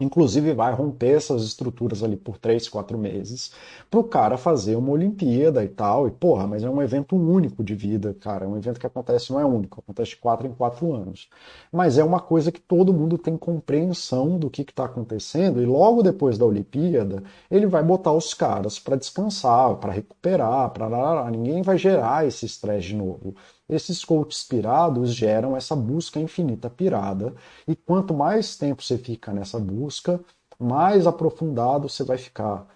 Inclusive 0.02 0.54
vai 0.54 0.74
romper 0.74 1.12
essas 1.18 1.44
estruturas 1.44 2.02
ali 2.02 2.18
por 2.18 2.38
três, 2.40 2.68
quatro 2.68 2.98
meses 2.98 3.52
para 3.92 4.00
o 4.00 4.04
cara 4.04 4.38
fazer 4.38 4.76
uma 4.76 4.90
Olimpíada 4.92 5.64
e 5.64 5.68
tal. 5.68 6.08
E 6.08 6.12
porra, 6.12 6.48
mas 6.48 6.64
é 6.64 6.70
um 6.70 6.82
evento 6.82 7.16
único 7.16 7.64
de 7.64 7.76
vida, 7.76 8.14
cara. 8.16 8.46
É 8.46 8.48
um 8.48 8.58
evento 8.58 8.80
que 8.80 8.88
acontece, 8.88 9.32
não 9.32 9.40
é 9.40 9.46
único, 9.46 9.80
acontece 9.82 10.12
de 10.12 10.18
quatro 10.18 10.48
em 10.48 10.54
quatro 10.54 10.94
anos. 10.94 11.30
Mas 11.72 11.98
é 12.00 12.04
uma 12.04 12.20
coisa 12.20 12.52
que 12.52 12.60
todo 12.60 12.94
mundo 12.94 13.18
tem 13.20 13.38
compreensão 13.38 14.38
do 14.40 14.50
que 14.50 14.64
está 14.64 14.86
acontecendo. 14.86 15.62
E 15.62 15.66
logo 15.66 16.02
depois 16.02 16.38
da 16.40 16.46
Olimpíada, 16.46 17.24
ele 17.50 17.68
vai 17.68 17.84
botar 17.84 18.14
os 18.14 18.34
caras 18.34 18.80
para 18.80 18.96
descansar, 18.96 19.76
para 19.78 19.92
recuperar, 19.94 20.72
para 20.72 21.30
ninguém 21.32 21.62
vai 21.62 21.78
gerar 21.78 22.26
esse 22.28 22.46
estresse 22.46 22.88
de 22.88 22.96
novo. 22.96 23.36
Esses 23.70 24.04
coaches 24.04 24.44
pirados 24.44 25.14
geram 25.14 25.56
essa 25.56 25.76
busca 25.76 26.20
infinita 26.20 26.70
pirada, 26.70 27.34
e 27.68 27.76
quanto 27.76 28.14
mais 28.14 28.58
tempo 28.58 28.84
você 28.84 28.98
fica 28.98 29.32
nessa 29.34 29.60
busca, 29.60 30.20
mais 30.60 31.08
aprofundado 31.08 31.90
você 31.90 32.04
vai 32.04 32.18
ficar, 32.18 32.68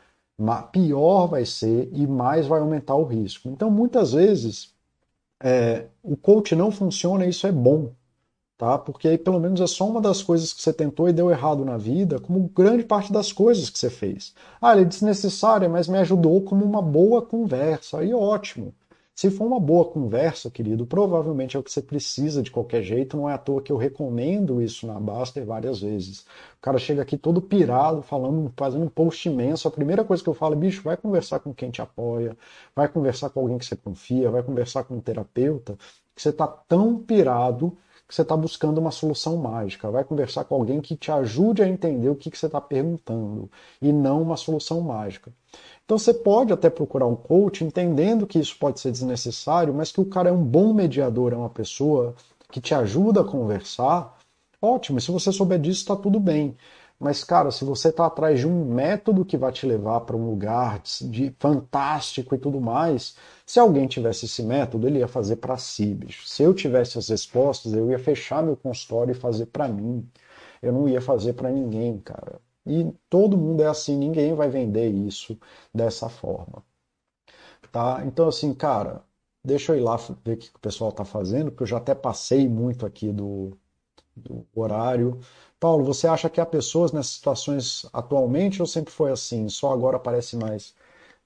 pior 0.72 1.28
vai 1.28 1.46
ser 1.46 1.90
e 1.94 2.08
mais 2.08 2.48
vai 2.48 2.60
aumentar 2.60 2.96
o 2.96 3.06
risco. 3.06 3.50
Então, 3.50 3.70
muitas 3.70 4.14
vezes, 4.14 4.74
é, 5.42 5.88
o 6.04 6.16
coach 6.18 6.56
não 6.56 6.72
funciona 6.72 7.26
e 7.26 7.30
isso 7.30 7.48
é 7.48 7.52
bom, 7.52 7.92
tá? 8.58 8.78
Porque 8.78 9.08
aí 9.08 9.18
pelo 9.18 9.40
menos 9.40 9.62
é 9.62 9.68
só 9.68 9.88
uma 9.88 10.02
das 10.02 10.24
coisas 10.24 10.54
que 10.54 10.62
você 10.62 10.74
tentou 10.74 11.10
e 11.10 11.14
deu 11.14 11.30
errado 11.32 11.66
na 11.66 11.78
vida, 11.78 12.20
como 12.20 12.50
grande 12.50 12.84
parte 12.84 13.12
das 13.14 13.32
coisas 13.32 13.70
que 13.70 13.80
você 13.80 13.90
fez. 13.90 14.34
Ah, 14.62 14.74
ele 14.74 14.82
é 14.84 14.86
desnecessário, 14.86 15.70
mas 15.70 15.88
me 15.88 15.98
ajudou 16.00 16.42
como 16.44 16.66
uma 16.66 16.82
boa 16.82 17.22
conversa, 17.22 18.00
aí 18.00 18.14
ótimo. 18.14 18.74
Se 19.20 19.32
for 19.32 19.46
uma 19.48 19.60
boa 19.60 19.84
conversa, 19.84 20.52
querido, 20.52 20.86
provavelmente 20.86 21.58
é 21.58 21.60
o 21.60 21.64
que 21.64 21.72
você 21.72 21.82
precisa 21.82 22.44
de 22.44 22.52
qualquer 22.52 22.84
jeito. 22.84 23.18
Não 23.18 23.28
é 23.28 23.34
à 23.34 23.38
toa 23.40 23.64
que 23.64 23.72
eu 23.72 23.76
recomendo 23.78 24.62
isso 24.62 24.86
na 24.86 25.00
Baster 25.00 25.44
várias 25.44 25.82
vezes. 25.82 26.20
O 26.20 26.62
cara 26.62 26.78
chega 26.78 27.02
aqui 27.02 27.18
todo 27.18 27.42
pirado, 27.42 28.04
falando, 28.04 28.54
fazendo 28.56 28.86
um 28.86 28.90
post 28.90 29.28
imenso. 29.28 29.68
A 29.68 29.72
primeira 29.72 30.06
coisa 30.06 30.22
que 30.22 30.30
eu 30.30 30.36
falo 30.36 30.54
é, 30.54 30.58
bicho, 30.58 30.84
vai 30.84 30.96
conversar 30.96 31.40
com 31.40 31.52
quem 31.52 31.72
te 31.72 31.82
apoia, 31.82 32.38
vai 32.76 32.88
conversar 32.88 33.32
com 33.32 33.40
alguém 33.40 33.58
que 33.58 33.66
você 33.66 33.76
confia, 33.76 34.30
vai 34.30 34.44
conversar 34.44 34.84
com 34.84 34.96
um 34.96 35.02
terapeuta, 35.02 35.76
que 36.16 36.22
você 36.22 36.30
está 36.30 36.46
tão 36.48 37.00
pirado 37.02 37.76
que 38.08 38.16
você 38.16 38.22
está 38.22 38.38
buscando 38.38 38.78
uma 38.78 38.92
solução 38.92 39.36
mágica. 39.38 39.92
Vai 39.92 40.04
conversar 40.04 40.46
com 40.46 40.56
alguém 40.56 40.80
que 40.80 40.96
te 40.96 41.12
ajude 41.12 41.62
a 41.62 41.68
entender 41.68 42.10
o 42.10 42.16
que, 42.16 42.32
que 42.32 42.38
você 42.38 42.46
está 42.46 42.62
perguntando 42.62 43.50
e 43.82 43.92
não 43.92 44.22
uma 44.22 44.38
solução 44.38 44.80
mágica. 44.80 45.32
Então 45.84 45.98
você 45.98 46.14
pode 46.14 46.54
até 46.54 46.70
procurar 46.70 47.06
um 47.06 47.16
coach 47.16 47.64
entendendo 47.64 48.26
que 48.26 48.40
isso 48.40 48.58
pode 48.58 48.80
ser 48.80 48.92
desnecessário, 48.92 49.74
mas 49.74 49.92
que 49.92 50.00
o 50.00 50.06
cara 50.06 50.30
é 50.30 50.32
um 50.32 50.44
bom 50.44 50.74
mediador, 50.74 51.34
é 51.34 51.36
uma 51.36 51.50
pessoa 51.50 52.16
que 52.50 52.62
te 52.62 52.74
ajuda 52.74 53.22
a 53.22 53.26
conversar. 53.26 54.18
Ótimo, 54.62 55.02
se 55.02 55.12
você 55.12 55.32
souber 55.32 55.60
disso, 55.60 55.82
está 55.82 55.96
tudo 55.96 56.20
bem. 56.20 56.56
Mas, 57.00 57.24
cara, 57.24 57.52
se 57.52 57.64
você 57.64 57.90
está 57.90 58.08
atrás 58.08 58.40
de 58.40 58.48
um 58.48 58.66
método 58.66 59.24
que 59.26 59.38
vai 59.38 59.52
te 59.52 59.66
levar 59.68 60.02
para 60.02 60.16
um 60.16 60.26
lugar 60.30 60.82
de 60.84 61.36
fantástico 61.40 62.34
e 62.36 62.38
tudo 62.40 62.60
mais, 62.60 63.16
se 63.46 63.60
alguém 63.60 63.88
tivesse 63.88 64.26
esse 64.26 64.42
método, 64.44 64.88
ele 64.88 65.00
ia 65.00 65.08
fazer 65.08 65.36
para 65.38 65.58
si, 65.58 65.94
bicho. 65.94 66.28
Se 66.28 66.42
eu 66.44 66.54
tivesse 66.56 66.98
as 66.98 67.10
respostas, 67.10 67.74
eu 67.74 67.90
ia 67.92 68.00
fechar 68.00 68.44
meu 68.44 68.58
consultório 68.58 69.12
e 69.12 69.16
fazer 69.16 69.46
para 69.48 69.68
mim. 69.68 70.08
Eu 70.62 70.74
não 70.74 70.90
ia 70.90 71.02
fazer 71.02 71.34
para 71.34 71.52
ninguém, 71.52 72.00
cara. 72.00 72.42
E 72.66 72.92
todo 73.10 73.38
mundo 73.38 73.62
é 73.64 73.68
assim, 73.68 73.96
ninguém 73.98 74.34
vai 74.36 74.50
vender 74.50 74.90
isso 74.90 75.38
dessa 75.74 76.10
forma. 76.10 76.64
Tá? 77.72 78.04
Então, 78.06 78.28
assim, 78.28 78.54
cara, 78.54 79.04
deixa 79.44 79.74
eu 79.74 79.78
ir 79.78 79.82
lá 79.82 79.96
ver 80.24 80.34
o 80.36 80.38
que 80.38 80.50
o 80.56 80.60
pessoal 80.60 80.90
está 80.92 81.06
fazendo, 81.06 81.52
porque 81.52 81.64
eu 81.64 81.68
já 81.68 81.78
até 81.78 81.94
passei 81.96 82.48
muito 82.48 82.86
aqui 82.86 83.12
do, 83.12 83.58
do 84.16 84.48
horário. 84.56 85.20
Paulo, 85.60 85.84
você 85.86 86.08
acha 86.08 86.30
que 86.32 86.42
há 86.42 86.46
pessoas 86.48 86.92
nessas 86.92 87.12
situações 87.14 87.86
atualmente 87.94 88.60
ou 88.62 88.66
sempre 88.68 88.92
foi 88.92 89.12
assim? 89.12 89.48
Só 89.50 89.72
agora 89.72 89.98
aparece 89.98 90.36
mais? 90.36 90.74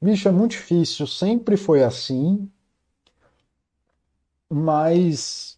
Bicho, 0.02 0.28
é 0.28 0.32
muito 0.32 0.52
difícil, 0.52 1.08
sempre 1.08 1.56
foi 1.58 1.82
assim, 1.84 2.50
mas 4.50 5.58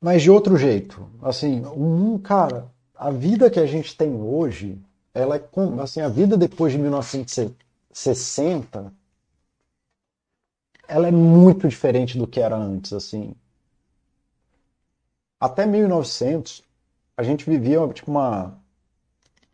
mas 0.00 0.22
de 0.22 0.30
outro 0.30 0.56
jeito. 0.56 1.08
Assim, 1.22 1.64
um 1.66 2.18
cara, 2.18 2.70
a 2.94 3.10
vida 3.10 3.50
que 3.50 3.60
a 3.60 3.66
gente 3.66 3.96
tem 3.96 4.12
hoje, 4.14 4.78
ela 5.14 5.36
é 5.36 5.44
assim, 5.80 6.00
a 6.00 6.08
vida 6.08 6.36
depois 6.36 6.72
de 6.72 6.78
1960, 6.78 8.92
ela 10.86 11.08
é 11.08 11.10
muito 11.10 11.66
diferente 11.66 12.16
do 12.16 12.24
que 12.24 12.38
era 12.40 12.56
antes, 12.56 12.92
assim. 12.92 13.34
Até 15.42 15.66
1900, 15.66 16.62
a 17.16 17.22
gente 17.24 17.50
vivia 17.50 17.80
tipo 17.88 18.08
uma 18.12 18.62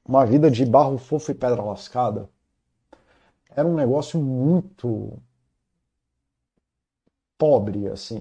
uma 0.05 0.27
vida 0.27 0.51
de 0.51 0.67
barro 0.67 0.99
fofo 0.99 1.31
e 1.31 1.35
pedra 1.35 1.63
lascada. 1.63 2.29
Era 3.51 3.67
um 3.67 3.75
negócio 3.75 4.21
muito 4.21 5.19
pobre, 7.39 7.89
assim. 7.89 8.21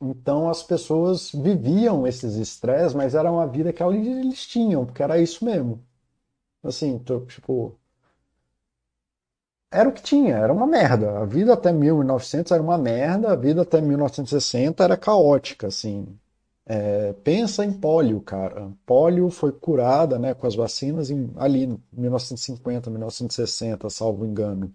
Então 0.00 0.48
as 0.48 0.62
pessoas 0.64 1.30
viviam 1.32 2.04
esses 2.04 2.34
estresses, 2.34 2.94
mas 2.94 3.14
era 3.14 3.30
uma 3.30 3.46
vida 3.46 3.72
que 3.72 3.82
eles 3.84 4.44
tinham, 4.44 4.84
porque 4.84 5.04
era 5.04 5.20
isso 5.20 5.44
mesmo. 5.44 5.80
Assim, 6.64 6.98
tipo. 6.98 7.78
Era 9.70 9.88
o 9.88 9.92
que 9.92 10.02
tinha, 10.02 10.36
era 10.36 10.52
uma 10.52 10.66
merda. 10.66 11.20
A 11.20 11.24
vida 11.24 11.54
até 11.54 11.72
1900 11.72 12.50
era 12.50 12.62
uma 12.62 12.76
merda, 12.76 13.32
a 13.32 13.36
vida 13.36 13.62
até 13.62 13.80
1960 13.80 14.82
era 14.82 14.96
caótica, 14.96 15.68
assim. 15.68 16.18
É, 16.68 17.12
pensa 17.24 17.64
em 17.64 17.72
pólio, 17.72 18.20
cara. 18.20 18.70
Pólio 18.84 19.30
foi 19.30 19.52
curada 19.52 20.18
né, 20.18 20.34
com 20.34 20.46
as 20.46 20.56
vacinas 20.56 21.10
em, 21.10 21.30
ali 21.36 21.64
em 21.64 21.78
1950, 21.92 22.90
1960, 22.90 23.88
salvo 23.90 24.26
engano. 24.26 24.72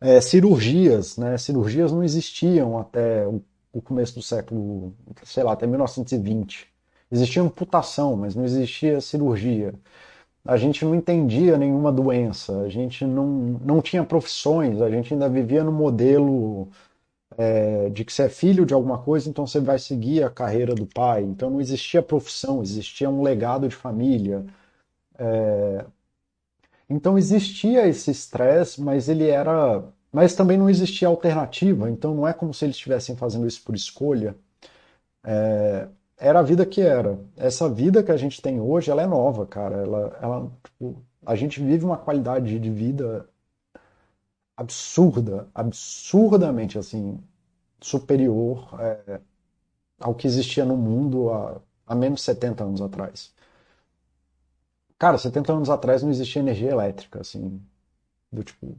É, 0.00 0.20
cirurgias, 0.20 1.16
né? 1.16 1.36
Cirurgias 1.38 1.92
não 1.92 2.02
existiam 2.02 2.78
até 2.78 3.26
o 3.26 3.42
o 3.74 3.82
começo 3.82 4.14
do 4.14 4.22
século, 4.22 4.94
sei 5.24 5.42
lá, 5.42 5.52
até 5.52 5.66
1920. 5.66 6.68
Existia 7.10 7.42
amputação, 7.42 8.16
mas 8.16 8.34
não 8.34 8.44
existia 8.44 9.00
cirurgia. 9.00 9.74
A 10.44 10.56
gente 10.56 10.84
não 10.84 10.94
entendia 10.94 11.58
nenhuma 11.58 11.90
doença, 11.90 12.60
a 12.60 12.68
gente 12.68 13.04
não, 13.04 13.26
não 13.64 13.82
tinha 13.82 14.04
profissões, 14.04 14.80
a 14.80 14.90
gente 14.90 15.12
ainda 15.12 15.28
vivia 15.28 15.64
no 15.64 15.72
modelo 15.72 16.68
é, 17.38 17.90
de 17.90 18.04
que 18.04 18.12
você 18.12 18.24
é 18.24 18.28
filho 18.28 18.66
de 18.66 18.74
alguma 18.74 18.98
coisa, 18.98 19.28
então 19.28 19.46
você 19.46 19.60
vai 19.60 19.78
seguir 19.78 20.22
a 20.24 20.30
carreira 20.30 20.74
do 20.74 20.86
pai. 20.86 21.22
Então 21.22 21.50
não 21.50 21.60
existia 21.60 22.02
profissão, 22.02 22.62
existia 22.62 23.08
um 23.10 23.22
legado 23.22 23.68
de 23.68 23.74
família. 23.76 24.44
É... 25.18 25.84
Então 26.88 27.18
existia 27.18 27.86
esse 27.88 28.10
estresse, 28.10 28.80
mas 28.82 29.08
ele 29.08 29.28
era 29.28 29.82
mas 30.14 30.34
também 30.36 30.56
não 30.56 30.70
existia 30.70 31.08
alternativa, 31.08 31.90
então 31.90 32.14
não 32.14 32.28
é 32.28 32.32
como 32.32 32.54
se 32.54 32.64
eles 32.64 32.76
estivessem 32.76 33.16
fazendo 33.16 33.48
isso 33.48 33.60
por 33.64 33.74
escolha. 33.74 34.36
É, 35.24 35.88
era 36.16 36.38
a 36.38 36.42
vida 36.42 36.64
que 36.64 36.80
era. 36.80 37.18
Essa 37.36 37.68
vida 37.68 38.02
que 38.02 38.12
a 38.12 38.16
gente 38.16 38.40
tem 38.40 38.60
hoje, 38.60 38.90
ela 38.90 39.02
é 39.02 39.06
nova, 39.06 39.44
cara. 39.44 39.76
Ela, 39.78 40.18
ela, 40.22 40.52
tipo, 40.62 41.02
a 41.26 41.34
gente 41.34 41.60
vive 41.60 41.84
uma 41.84 41.96
qualidade 41.96 42.60
de 42.60 42.70
vida 42.70 43.28
absurda, 44.56 45.48
absurdamente 45.54 46.78
assim, 46.78 47.18
superior 47.80 48.68
é, 48.80 49.20
ao 50.00 50.14
que 50.14 50.26
existia 50.26 50.64
no 50.64 50.76
mundo 50.76 51.30
há, 51.32 51.60
há 51.86 51.94
menos 51.96 52.20
de 52.20 52.26
70 52.26 52.64
anos 52.64 52.82
atrás. 52.82 53.34
Cara, 54.98 55.18
70 55.18 55.52
anos 55.52 55.68
atrás 55.70 56.02
não 56.02 56.10
existia 56.10 56.40
energia 56.40 56.70
elétrica, 56.70 57.20
assim, 57.20 57.60
do 58.32 58.44
tipo, 58.44 58.76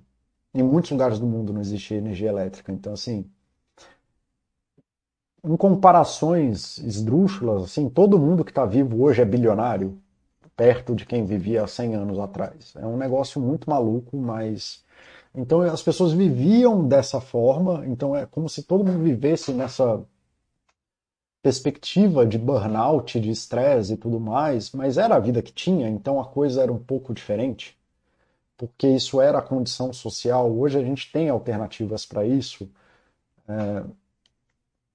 em 0.53 0.63
muitos 0.63 0.91
lugares 0.91 1.19
do 1.19 1.27
mundo 1.27 1.53
não 1.53 1.61
existia 1.61 1.97
energia 1.97 2.29
elétrica. 2.29 2.71
Então, 2.73 2.93
assim, 2.93 3.29
em 5.43 5.55
comparações 5.55 6.77
esdrúxulas, 6.79 7.63
assim, 7.63 7.87
todo 7.89 8.19
mundo 8.19 8.43
que 8.43 8.51
está 8.51 8.65
vivo 8.65 9.03
hoje 9.03 9.21
é 9.21 9.25
bilionário, 9.25 9.97
perto 10.57 10.95
de 10.95 11.05
quem 11.07 11.25
vivia 11.25 11.63
há 11.63 11.67
100 11.67 11.95
anos 11.95 12.19
atrás. 12.19 12.73
É 12.77 12.87
um 12.87 12.97
negócio 12.97 13.41
muito 13.41 13.69
maluco, 13.69 14.17
mas. 14.17 14.84
Então, 15.37 15.61
as 15.61 15.81
pessoas 15.83 16.13
viviam 16.13 16.87
dessa 16.87 17.19
forma, 17.21 17.85
então 17.87 18.15
é 18.15 18.25
como 18.25 18.47
se 18.49 18.63
todo 18.63 18.83
mundo 18.85 19.03
vivesse 19.03 19.53
nessa 19.53 20.03
perspectiva 21.41 22.25
de 22.25 22.37
burnout, 22.37 23.19
de 23.19 23.29
estresse 23.29 23.93
e 23.93 23.97
tudo 23.97 24.19
mais, 24.19 24.71
mas 24.71 24.97
era 24.97 25.15
a 25.15 25.19
vida 25.19 25.41
que 25.41 25.53
tinha, 25.53 25.87
então 25.89 26.19
a 26.19 26.25
coisa 26.25 26.61
era 26.63 26.73
um 26.73 26.79
pouco 26.79 27.13
diferente 27.13 27.77
porque 28.57 28.87
isso 28.87 29.21
era 29.21 29.39
a 29.39 29.41
condição 29.41 29.91
social. 29.93 30.51
Hoje 30.51 30.77
a 30.77 30.83
gente 30.83 31.11
tem 31.11 31.29
alternativas 31.29 32.05
para 32.05 32.25
isso. 32.25 32.69
É, 33.47 33.85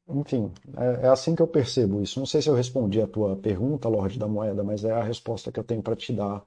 enfim, 0.08 0.52
é, 0.76 1.06
é, 1.06 1.08
assim 1.08 1.34
que 1.34 1.42
eu 1.42 1.46
percebo 1.48 2.02
isso. 2.02 2.18
Não 2.18 2.26
sei 2.26 2.42
se 2.42 2.48
eu 2.48 2.54
respondi 2.54 3.00
a 3.00 3.06
tua 3.06 3.36
pergunta, 3.36 3.88
Lorde 3.88 4.18
da 4.18 4.26
Moeda, 4.28 4.62
mas 4.64 4.84
é 4.84 4.92
a 4.92 5.02
resposta 5.02 5.52
que 5.52 5.58
eu 5.60 5.64
tenho 5.64 5.82
para 5.82 5.96
te 5.96 6.12
dar. 6.12 6.44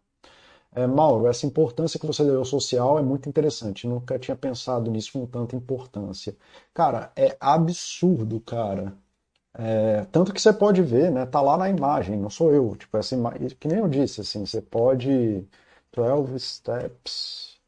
É, 0.75 0.87
Mauro, 0.87 1.27
essa 1.27 1.45
importância 1.45 1.99
que 1.99 2.05
você 2.05 2.23
deu 2.23 2.39
ao 2.39 2.45
social 2.45 2.97
é 2.97 3.01
muito 3.01 3.29
interessante. 3.29 3.87
Nunca 3.87 4.17
tinha 4.17 4.35
pensado 4.35 4.89
nisso 4.89 5.11
com 5.13 5.25
tanta 5.27 5.55
importância. 5.55 6.35
Cara, 6.73 7.11
é 7.15 7.37
absurdo, 7.39 8.39
cara. 8.41 8.93
É, 9.53 10.05
tanto 10.11 10.33
que 10.33 10.41
você 10.41 10.53
pode 10.53 10.81
ver, 10.83 11.11
né? 11.11 11.25
Tá 11.25 11.41
lá 11.41 11.57
na 11.57 11.69
imagem, 11.69 12.17
não 12.17 12.29
sou 12.29 12.53
eu. 12.53 12.75
Tipo, 12.75 12.97
essa 12.97 13.15
imagem, 13.15 13.49
que 13.51 13.67
nem 13.67 13.79
eu 13.79 13.87
disse, 13.89 14.21
assim, 14.21 14.45
você 14.45 14.61
pode 14.61 15.47
12 15.93 16.39
Steps 16.39 17.59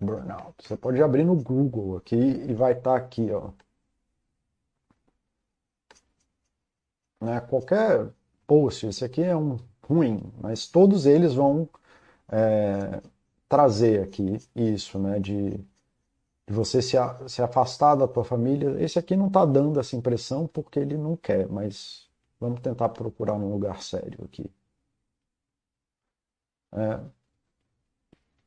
Burnout. 0.00 0.54
Você 0.66 0.76
pode 0.76 1.02
abrir 1.02 1.24
no 1.24 1.36
Google 1.36 1.96
aqui 1.96 2.16
e 2.16 2.52
vai 2.54 2.72
estar 2.72 2.92
tá 2.92 2.96
aqui, 2.96 3.30
ó. 3.32 3.50
Né, 7.20 7.40
qualquer 7.40 8.10
post, 8.46 8.86
esse 8.86 9.04
aqui 9.04 9.22
é 9.22 9.36
um 9.36 9.58
ruim, 9.90 10.22
mas 10.40 10.66
todos 10.68 11.06
eles 11.06 11.34
vão 11.34 11.68
é, 12.28 13.02
trazer 13.48 14.02
aqui 14.04 14.38
isso, 14.54 14.98
né, 14.98 15.18
de, 15.20 15.50
de 16.46 16.54
você 16.54 16.82
se, 16.82 16.96
a, 16.98 17.28
se 17.28 17.42
afastar 17.42 17.96
da 17.96 18.08
tua 18.08 18.24
família. 18.24 18.76
Esse 18.82 18.98
aqui 18.98 19.16
não 19.16 19.28
está 19.28 19.44
dando 19.44 19.80
essa 19.80 19.96
impressão 19.96 20.46
porque 20.46 20.78
ele 20.80 20.96
não 20.98 21.16
quer, 21.16 21.48
mas 21.48 22.08
vamos 22.40 22.60
tentar 22.60 22.90
procurar 22.90 23.34
um 23.34 23.50
lugar 23.52 23.82
sério 23.82 24.24
aqui. 24.24 24.50
É, 26.72 27.00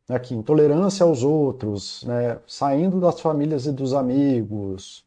aqui, 0.10 0.34
intolerância 0.36 1.06
aos 1.06 1.24
outros, 1.24 2.04
né, 2.04 2.40
saindo 2.48 3.00
das 3.00 3.20
famílias 3.20 3.66
e 3.66 3.72
dos 3.72 3.94
amigos, 3.94 5.06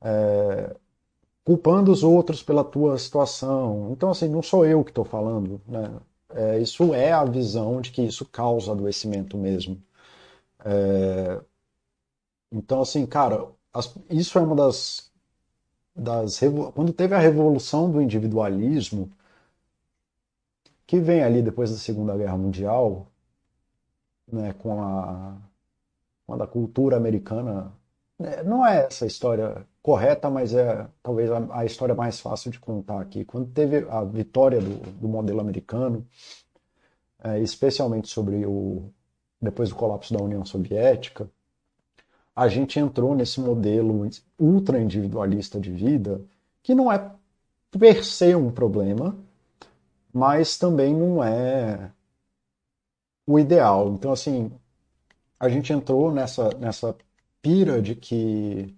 é, 0.00 0.76
culpando 1.48 1.90
os 1.90 2.02
outros 2.04 2.42
pela 2.42 2.62
tua 2.62 2.98
situação. 2.98 3.88
Então, 3.90 4.10
assim, 4.10 4.28
não 4.28 4.42
sou 4.42 4.66
eu 4.66 4.84
que 4.84 4.90
estou 4.90 5.02
falando, 5.04 5.58
né? 5.66 5.98
É, 6.28 6.58
isso 6.60 6.92
é 6.92 7.10
a 7.10 7.24
visão 7.24 7.80
de 7.80 7.90
que 7.90 8.02
isso 8.02 8.26
causa 8.26 8.72
adoecimento 8.72 9.38
mesmo. 9.38 9.82
É, 10.62 11.40
então, 12.52 12.82
assim, 12.82 13.06
cara, 13.06 13.48
as, 13.72 13.94
isso 14.10 14.38
é 14.38 14.42
uma 14.42 14.54
das, 14.54 15.10
das. 15.96 16.40
Quando 16.74 16.92
teve 16.92 17.14
a 17.14 17.18
revolução 17.18 17.90
do 17.90 18.02
individualismo, 18.02 19.10
que 20.86 21.00
vem 21.00 21.22
ali 21.22 21.42
depois 21.42 21.70
da 21.70 21.78
Segunda 21.78 22.16
Guerra 22.16 22.36
Mundial, 22.36 23.06
né, 24.30 24.52
com 24.54 24.82
a, 24.82 25.36
com 26.26 26.34
a 26.34 26.46
cultura 26.46 26.96
americana. 26.96 27.72
Né, 28.18 28.42
não 28.42 28.66
é 28.66 28.86
essa 28.86 29.04
a 29.04 29.08
história 29.08 29.64
correta, 29.82 30.28
mas 30.28 30.52
é 30.54 30.86
talvez 31.02 31.30
a, 31.30 31.60
a, 31.60 31.64
história 31.64 31.94
mais 31.94 32.20
fácil 32.20 32.50
de 32.50 32.58
contar 32.58 33.00
aqui. 33.00 33.24
Quando 33.24 33.50
teve 33.50 33.86
a 33.88 34.02
vitória 34.04 34.60
do, 34.60 34.74
do 34.92 35.08
modelo 35.08 35.40
americano, 35.40 36.06
é, 37.22 37.38
especialmente 37.40 38.08
sobre 38.08 38.44
o 38.46 38.90
depois 39.40 39.68
do 39.68 39.76
colapso 39.76 40.12
da 40.12 40.22
União 40.22 40.44
Soviética, 40.44 41.30
a 42.34 42.48
gente 42.48 42.78
entrou 42.78 43.14
nesse 43.14 43.40
modelo 43.40 44.08
ultra 44.38 44.80
individualista 44.80 45.60
de 45.60 45.70
vida, 45.70 46.20
que 46.62 46.74
não 46.74 46.90
é 46.90 47.10
per 47.70 48.04
se 48.04 48.34
um 48.34 48.50
problema, 48.50 49.16
mas 50.12 50.58
também 50.58 50.94
não 50.94 51.22
é 51.22 51.90
o 53.26 53.38
ideal. 53.38 53.88
Então, 53.92 54.12
assim, 54.12 54.50
a 55.38 55.48
gente 55.48 55.72
entrou 55.72 56.12
nessa, 56.12 56.50
nessa 56.58 56.96
pira 57.42 57.80
de 57.82 57.94
que 57.94 58.76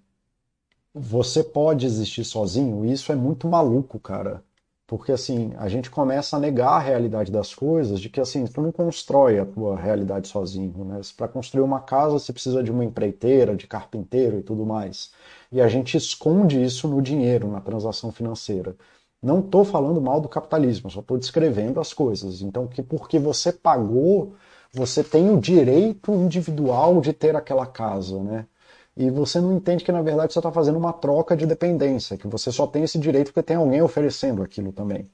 você 0.95 1.43
pode 1.45 1.87
existir 1.87 2.25
sozinho, 2.25 2.85
e 2.85 2.93
isso 2.93 3.13
é 3.13 3.17
muito 3.17 3.47
maluco, 3.49 3.99
cara. 4.01 4.45
Porque 4.87 5.13
assim, 5.13 5.53
a 5.57 5.69
gente 5.69 5.89
começa 5.89 6.37
a 6.37 6.41
negar 6.41 6.73
a 6.73 6.79
realidade 6.81 7.31
das 7.31 7.55
coisas, 7.55 8.01
de 8.01 8.09
que 8.11 8.21
assim, 8.21 8.45
tu 8.47 8.61
não 8.61 8.73
constrói 8.73 9.39
a 9.39 9.47
tua 9.47 9.77
realidade 9.77 10.27
sozinho, 10.27 10.85
né? 10.85 11.01
Para 11.17 11.29
construir 11.29 11.63
uma 11.63 11.81
casa 11.81 12.19
você 12.19 12.33
precisa 12.33 12.61
de 12.63 12.73
uma 12.73 12.85
empreiteira, 12.85 13.57
de 13.57 13.69
carpinteiro 13.69 14.39
e 14.41 14.43
tudo 14.43 14.67
mais. 14.67 15.13
E 15.53 15.61
a 15.61 15.69
gente 15.69 15.97
esconde 15.97 16.61
isso 16.63 16.89
no 16.89 17.01
dinheiro, 17.01 17.49
na 17.49 17.61
transação 17.61 18.11
financeira. 18.11 18.77
Não 19.23 19.41
estou 19.41 19.65
falando 19.65 20.01
mal 20.01 20.21
do 20.21 20.29
capitalismo, 20.29 20.91
só 20.91 21.01
estou 21.01 21.19
descrevendo 21.19 21.79
as 21.81 21.93
coisas. 21.93 22.41
Então, 22.43 22.67
que 22.67 22.83
porque 22.83 23.19
você 23.19 23.53
pagou, 23.53 24.35
você 24.73 25.03
tem 25.05 25.31
o 25.31 25.41
direito 25.41 26.13
individual 26.13 27.01
de 27.01 27.13
ter 27.13 27.37
aquela 27.37 27.67
casa, 27.67 28.23
né? 28.23 28.47
e 28.97 29.11
você 29.11 29.41
não 29.41 29.57
entende 29.57 29.85
que 29.85 29.93
na 29.93 30.03
verdade 30.03 30.33
você 30.33 30.39
está 30.39 30.53
fazendo 30.53 30.79
uma 30.79 30.93
troca 30.93 31.37
de 31.37 31.47
dependência, 31.47 32.19
que 32.19 32.27
você 32.29 32.53
só 32.53 32.67
tem 32.67 32.83
esse 32.85 32.99
direito 32.99 33.29
porque 33.29 33.43
tem 33.43 33.57
alguém 33.57 33.81
oferecendo 33.83 34.43
aquilo 34.43 34.73
também. 34.73 35.11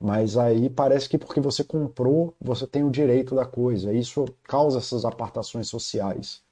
Mas 0.00 0.36
aí 0.38 0.70
parece 0.70 1.08
que 1.08 1.18
porque 1.18 1.40
você 1.40 1.64
comprou, 1.64 2.34
você 2.40 2.66
tem 2.66 2.84
o 2.84 2.90
direito 2.90 3.34
da 3.34 3.46
coisa. 3.46 3.92
Isso 3.92 4.26
causa 4.44 4.78
essas 4.78 5.04
apartações 5.04 5.68
sociais. 5.68 6.42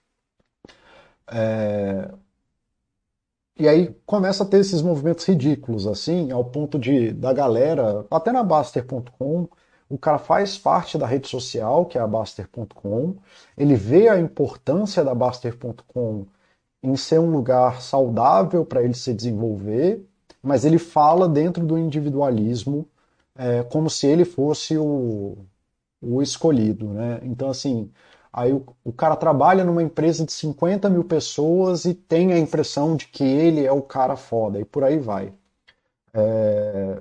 É... 1.29 2.11
E 3.57 3.69
aí 3.69 3.95
começa 4.05 4.43
a 4.43 4.47
ter 4.47 4.59
esses 4.59 4.83
movimentos 4.83 5.25
ridículos, 5.27 5.87
assim, 5.87 6.33
ao 6.33 6.45
ponto 6.45 6.79
de 6.79 7.13
da 7.13 7.33
galera, 7.33 8.05
até 8.11 8.33
na 8.33 8.43
Baster.com, 8.43 9.49
o 9.95 9.99
cara 9.99 10.19
faz 10.19 10.59
parte 10.59 10.99
da 10.99 11.07
rede 11.07 11.29
social, 11.29 11.87
que 11.87 11.97
é 11.97 12.01
a 12.01 12.07
Baster.com, 12.07 13.15
ele 13.57 13.77
vê 13.77 14.09
a 14.09 14.19
importância 14.19 15.05
da 15.05 15.15
Baster.com 15.15 16.27
em 16.83 16.97
ser 16.97 17.21
um 17.21 17.31
lugar 17.31 17.81
saudável 17.81 18.67
para 18.67 18.83
ele 18.83 18.95
se 18.95 19.15
desenvolver, 19.15 20.05
mas 20.43 20.65
ele 20.65 20.79
fala 20.79 21.29
dentro 21.29 21.65
do 21.65 21.79
individualismo 21.79 22.89
é, 23.37 23.63
como 23.63 23.89
se 23.89 24.07
ele 24.09 24.25
fosse 24.25 24.77
o, 24.77 25.39
o 26.03 26.21
escolhido, 26.21 26.89
né? 26.89 27.21
Então, 27.23 27.49
assim, 27.51 27.89
aí 28.33 28.53
o, 28.53 28.67
o, 28.85 28.93
cara 28.93 29.15
trabalha 29.17 29.65
numa 29.65 29.83
empresa 29.83 30.25
de 30.25 30.33
50 30.33 30.91
mil 30.91 31.05
pessoas 31.05 31.85
e 31.85 31.95
tem 31.95 32.33
a 32.33 32.39
impressão 32.39 32.97
de 32.97 33.07
que 33.09 33.25
ele 33.25 33.65
é 33.65 33.73
o 33.73 33.83
cara 33.83 34.17
foda, 34.17 34.61
e 34.61 34.65
por 34.65 34.83
aí 34.83 34.99
vai. 34.99 35.33
É... 36.13 37.01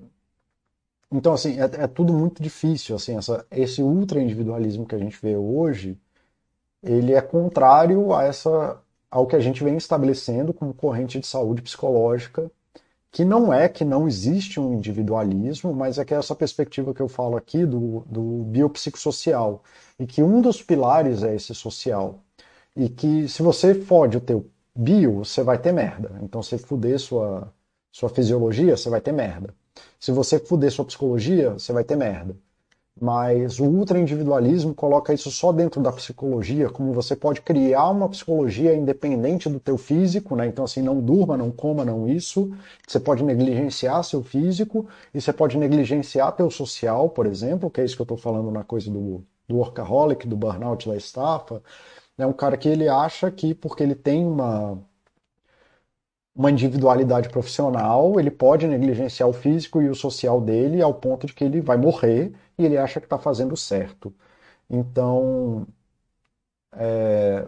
Então, 1.14 1.34
assim, 1.34 1.60
é, 1.60 1.84
é, 1.84 1.88
tudo 1.88 2.12
muito 2.12 2.42
difícil, 2.42 2.96
assim, 2.96 3.16
essa, 3.16 3.46
esse 3.52 3.84
ultra 3.84 4.20
individualismo 4.20 4.86
que 4.86 4.96
a 4.96 4.98
gente 4.98 5.18
vê 5.22 5.38
hoje, 5.38 5.96
ele 6.84 7.14
é 7.14 7.22
contrário 7.22 8.14
a 8.14 8.24
essa 8.24 8.82
ao 9.12 9.28
que 9.28 9.36
a 9.36 9.40
gente 9.40 9.64
vem 9.64 9.78
estabelecendo 9.78 10.54
como 10.54 10.74
corrente 10.74 11.20
de 11.20 11.28
saúde 11.28 11.62
psicológica, 11.62 12.52
que 13.12 13.26
não 13.26 13.54
é 13.54 13.70
que 13.70 13.86
não 13.86 14.08
existe 14.08 14.60
um 14.60 14.74
individualismo, 14.76 15.74
mas 15.74 16.00
é 16.00 16.06
que 16.06 16.14
é 16.16 16.18
essa 16.18 16.36
perspectiva 16.36 16.94
que 16.96 17.02
eu 17.02 17.08
falo 17.08 17.38
aqui 17.38 17.66
do, 17.66 18.02
do 18.08 18.44
biopsicossocial, 18.46 19.64
e 20.00 20.08
que 20.08 20.24
um 20.24 20.42
dos 20.42 20.64
pilares 20.64 21.24
é 21.24 21.36
esse 21.36 21.54
social, 21.56 22.24
e 22.76 22.90
que 22.90 23.28
se 23.30 23.44
você 23.44 23.76
fode 23.76 24.18
o 24.18 24.22
teu 24.22 24.50
bio, 24.76 25.26
você 25.26 25.44
vai 25.44 25.60
ter 25.60 25.72
merda. 25.74 26.20
Então, 26.24 26.42
se 26.44 26.58
fuder 26.58 27.00
sua, 27.00 27.54
sua 27.92 28.10
fisiologia, 28.10 28.76
você 28.78 28.90
vai 28.90 29.02
ter 29.02 29.12
merda. 29.14 29.54
Se 30.00 30.12
você 30.12 30.40
fuder 30.40 30.72
sua 30.72 30.86
psicologia, 30.86 31.52
você 31.54 31.74
vai 31.74 31.84
ter 31.84 31.96
merda. 31.96 32.36
Mas 33.02 33.60
o 33.60 33.66
ultra-individualismo 33.66 34.74
coloca 34.76 35.14
isso 35.14 35.32
só 35.32 35.52
dentro 35.52 35.82
da 35.82 35.92
psicologia, 35.92 36.70
como 36.70 36.94
você 36.94 37.16
pode 37.16 37.42
criar 37.42 37.90
uma 37.90 38.08
psicologia 38.08 38.76
independente 38.76 39.50
do 39.50 39.60
teu 39.60 39.78
físico, 39.78 40.36
né? 40.36 40.46
Então, 40.48 40.64
assim, 40.66 40.82
não 40.82 41.02
durma, 41.02 41.36
não 41.36 41.52
coma, 41.52 41.84
não 41.84 42.08
isso. 42.08 42.52
Você 42.88 43.00
pode 43.00 43.24
negligenciar 43.24 44.04
seu 44.04 44.24
físico 44.24 44.88
e 45.14 45.20
você 45.20 45.34
pode 45.34 45.58
negligenciar 45.58 46.36
teu 46.36 46.52
social, 46.52 47.10
por 47.10 47.26
exemplo, 47.26 47.70
que 47.70 47.82
é 47.82 47.86
isso 47.86 47.96
que 47.96 48.02
eu 48.02 48.06
estou 48.06 48.18
falando 48.18 48.52
na 48.52 48.64
coisa 48.64 48.92
do, 48.92 49.24
do 49.48 49.58
workaholic, 49.58 50.28
do 50.28 50.38
burnout 50.38 50.88
da 50.88 50.96
estafa. 50.96 51.64
É 52.18 52.26
um 52.28 52.34
cara 52.34 52.58
que 52.58 52.70
ele 52.70 52.88
acha 52.88 53.32
que 53.32 53.56
porque 53.56 53.84
ele 53.84 53.96
tem 53.96 54.26
uma 54.26 54.80
uma 56.36 56.52
individualidade 56.52 57.30
profissional, 57.30 58.20
ele 58.20 58.32
pode 58.32 58.68
negligenciar 58.68 59.30
o 59.30 59.34
físico 59.34 59.82
e 59.82 59.90
o 59.90 59.96
social 59.96 60.42
dele 60.42 60.82
ao 60.82 60.94
ponto 60.94 61.28
de 61.28 61.34
que 61.34 61.44
ele 61.44 61.62
vai 61.62 61.78
morrer 61.78 62.34
e 62.58 62.66
ele 62.66 62.78
acha 62.78 63.00
que 63.00 63.06
está 63.06 63.18
fazendo 63.20 63.56
certo. 63.58 64.14
Então, 64.70 65.68
é, 66.72 67.48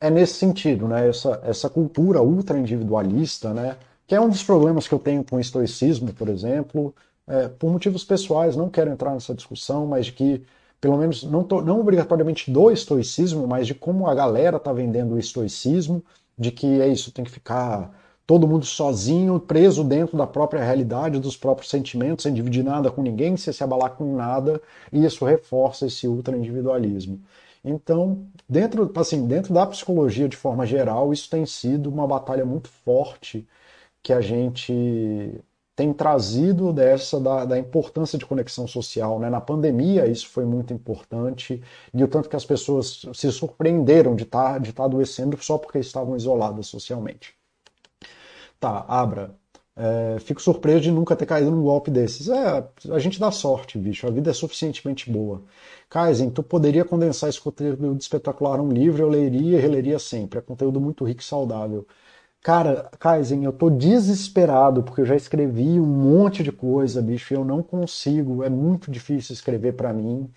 é, 0.00 0.10
nesse 0.10 0.34
sentido, 0.34 0.88
né? 0.88 1.08
Essa, 1.08 1.40
essa 1.44 1.68
cultura 1.70 2.22
ultra 2.22 2.58
individualista, 2.58 3.52
né? 3.52 3.76
Que 4.06 4.14
é 4.14 4.20
um 4.20 4.28
dos 4.28 4.42
problemas 4.42 4.88
que 4.88 4.94
eu 4.94 4.98
tenho 4.98 5.22
com 5.24 5.36
o 5.36 5.40
estoicismo, 5.40 6.12
por 6.14 6.28
exemplo, 6.28 6.94
é, 7.26 7.48
por 7.48 7.70
motivos 7.70 8.04
pessoais, 8.04 8.56
não 8.56 8.68
quero 8.70 8.90
entrar 8.90 9.12
nessa 9.12 9.34
discussão, 9.34 9.86
mas 9.86 10.06
de 10.06 10.12
que, 10.12 10.44
pelo 10.80 10.96
menos, 10.96 11.22
não, 11.24 11.44
tô, 11.44 11.62
não 11.62 11.80
obrigatoriamente 11.80 12.50
do 12.50 12.70
estoicismo, 12.70 13.46
mas 13.46 13.66
de 13.66 13.74
como 13.74 14.08
a 14.08 14.14
galera 14.14 14.56
está 14.56 14.72
vendendo 14.72 15.14
o 15.14 15.18
estoicismo 15.18 16.02
de 16.40 16.50
que 16.50 16.80
é 16.80 16.88
isso, 16.88 17.12
tem 17.12 17.24
que 17.24 17.30
ficar 17.30 17.92
todo 18.26 18.48
mundo 18.48 18.64
sozinho, 18.64 19.38
preso 19.38 19.84
dentro 19.84 20.16
da 20.16 20.26
própria 20.26 20.64
realidade, 20.64 21.20
dos 21.20 21.36
próprios 21.36 21.68
sentimentos, 21.70 22.22
sem 22.22 22.32
dividir 22.32 22.64
nada 22.64 22.90
com 22.90 23.02
ninguém, 23.02 23.36
sem 23.36 23.52
se 23.52 23.62
abalar 23.62 23.90
com 23.90 24.16
nada, 24.16 24.62
e 24.90 25.04
isso 25.04 25.24
reforça 25.24 25.86
esse 25.86 26.08
ultra-individualismo. 26.08 27.20
Então, 27.62 28.24
dentro, 28.48 28.90
assim, 28.96 29.26
dentro 29.26 29.52
da 29.52 29.66
psicologia 29.66 30.28
de 30.28 30.36
forma 30.36 30.64
geral, 30.64 31.12
isso 31.12 31.28
tem 31.28 31.44
sido 31.44 31.90
uma 31.90 32.06
batalha 32.06 32.44
muito 32.46 32.68
forte 32.68 33.46
que 34.02 34.12
a 34.12 34.20
gente 34.22 34.72
tem 35.80 35.94
trazido 35.94 36.74
dessa 36.74 37.18
da, 37.18 37.46
da, 37.46 37.58
importância 37.58 38.18
de 38.18 38.26
conexão 38.26 38.66
social. 38.66 39.18
Né? 39.18 39.30
Na 39.30 39.40
pandemia 39.40 40.06
isso 40.06 40.28
foi 40.28 40.44
muito 40.44 40.74
importante 40.74 41.62
e 41.94 42.04
o 42.04 42.08
tanto 42.08 42.28
que 42.28 42.36
as 42.36 42.44
pessoas 42.44 43.06
se 43.14 43.32
surpreenderam 43.32 44.14
de 44.14 44.24
estar 44.24 44.52
tá, 44.52 44.58
de 44.58 44.74
tá 44.74 44.84
adoecendo 44.84 45.42
só 45.42 45.56
porque 45.56 45.78
estavam 45.78 46.14
isoladas 46.14 46.66
socialmente. 46.66 47.34
Tá, 48.60 48.84
Abra, 48.86 49.34
é, 49.74 50.18
fico 50.20 50.42
surpreso 50.42 50.82
de 50.82 50.92
nunca 50.92 51.16
ter 51.16 51.24
caído 51.24 51.50
num 51.50 51.62
golpe 51.62 51.90
desses. 51.90 52.28
É, 52.28 52.68
a 52.90 52.98
gente 52.98 53.18
dá 53.18 53.30
sorte, 53.30 53.78
bicho. 53.78 54.06
A 54.06 54.10
vida 54.10 54.30
é 54.30 54.34
suficientemente 54.34 55.10
boa. 55.10 55.42
Kaizen, 55.88 56.28
tu 56.28 56.42
poderia 56.42 56.84
condensar 56.84 57.30
esse 57.30 57.40
conteúdo 57.40 57.98
espetacular 57.98 58.58
num 58.58 58.68
livro, 58.70 59.02
eu 59.02 59.08
leria 59.08 59.56
e 59.56 59.60
releria 59.62 59.98
sempre. 59.98 60.40
É 60.40 60.42
conteúdo 60.42 60.78
muito 60.78 61.04
rico 61.06 61.22
e 61.22 61.24
saudável. 61.24 61.86
Cara, 62.42 62.90
Kaizen, 62.98 63.44
eu 63.44 63.52
tô 63.52 63.68
desesperado 63.68 64.82
porque 64.82 65.02
eu 65.02 65.06
já 65.06 65.14
escrevi 65.14 65.78
um 65.78 65.84
monte 65.86 66.42
de 66.42 66.50
coisa, 66.50 67.02
bicho, 67.02 67.34
e 67.34 67.36
eu 67.36 67.44
não 67.44 67.62
consigo, 67.62 68.42
é 68.42 68.48
muito 68.48 68.90
difícil 68.90 69.34
escrever 69.34 69.74
para 69.74 69.92
mim. 69.92 70.30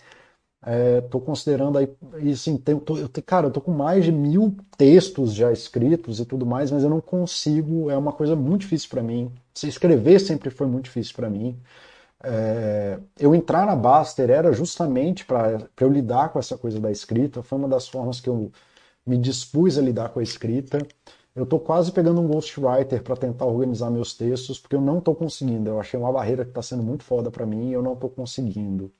É, 0.66 1.02
tô 1.02 1.20
considerando 1.22 1.78
aí, 1.78 1.90
assim, 2.32 2.58
tem, 2.58 2.80
tô, 2.80 2.98
eu, 2.98 3.10
cara, 3.26 3.48
eu 3.48 3.52
tô 3.52 3.62
com 3.62 3.72
mais 3.72 4.06
de 4.06 4.12
mil 4.12 4.56
textos 4.78 5.34
já 5.34 5.52
escritos 5.52 6.20
e 6.20 6.26
tudo 6.26 6.46
mais, 6.46 6.72
mas 6.72 6.84
eu 6.84 6.90
não 6.90 7.02
consigo, 7.02 7.90
é 7.92 7.98
uma 7.98 8.14
coisa 8.14 8.36
muito 8.36 8.62
difícil 8.62 8.90
para 8.90 9.04
mim. 9.04 9.32
Se 9.54 9.68
escrever 9.68 10.20
sempre 10.20 10.50
foi 10.50 10.68
muito 10.68 10.86
difícil 10.86 11.16
para 11.16 11.30
mim. 11.30 11.58
É, 12.24 13.00
eu 13.20 13.36
entrar 13.36 13.66
na 13.66 13.76
Baster 13.76 14.30
era 14.30 14.54
justamente 14.54 15.26
para 15.26 15.68
eu 15.80 15.90
lidar 15.92 16.30
com 16.30 16.40
essa 16.40 16.58
coisa 16.58 16.80
da 16.80 16.92
escrita, 16.92 17.44
foi 17.44 17.58
uma 17.60 17.68
das 17.68 17.88
formas 17.88 18.20
que 18.22 18.30
eu 18.30 18.52
me 19.06 19.18
dispus 19.18 19.78
a 19.78 19.82
lidar 19.82 20.10
com 20.10 20.20
a 20.20 20.24
escrita. 20.24 20.80
Eu 21.36 21.44
estou 21.44 21.60
quase 21.60 21.92
pegando 21.92 22.20
um 22.22 22.28
ghostwriter 22.28 23.04
para 23.04 23.16
tentar 23.16 23.46
organizar 23.46 23.92
meus 23.92 24.16
textos, 24.16 24.60
porque 24.60 24.76
eu 24.76 24.82
não 24.82 24.98
estou 24.98 25.14
conseguindo. 25.16 25.70
Eu 25.70 25.80
achei 25.80 26.00
uma 26.00 26.12
barreira 26.12 26.44
que 26.44 26.50
está 26.50 26.62
sendo 26.64 26.82
muito 26.82 27.04
foda 27.04 27.30
para 27.30 27.46
mim 27.46 27.70
e 27.70 27.74
eu 27.74 27.84
não 27.84 27.94
estou 27.94 28.10
conseguindo. 28.10 28.92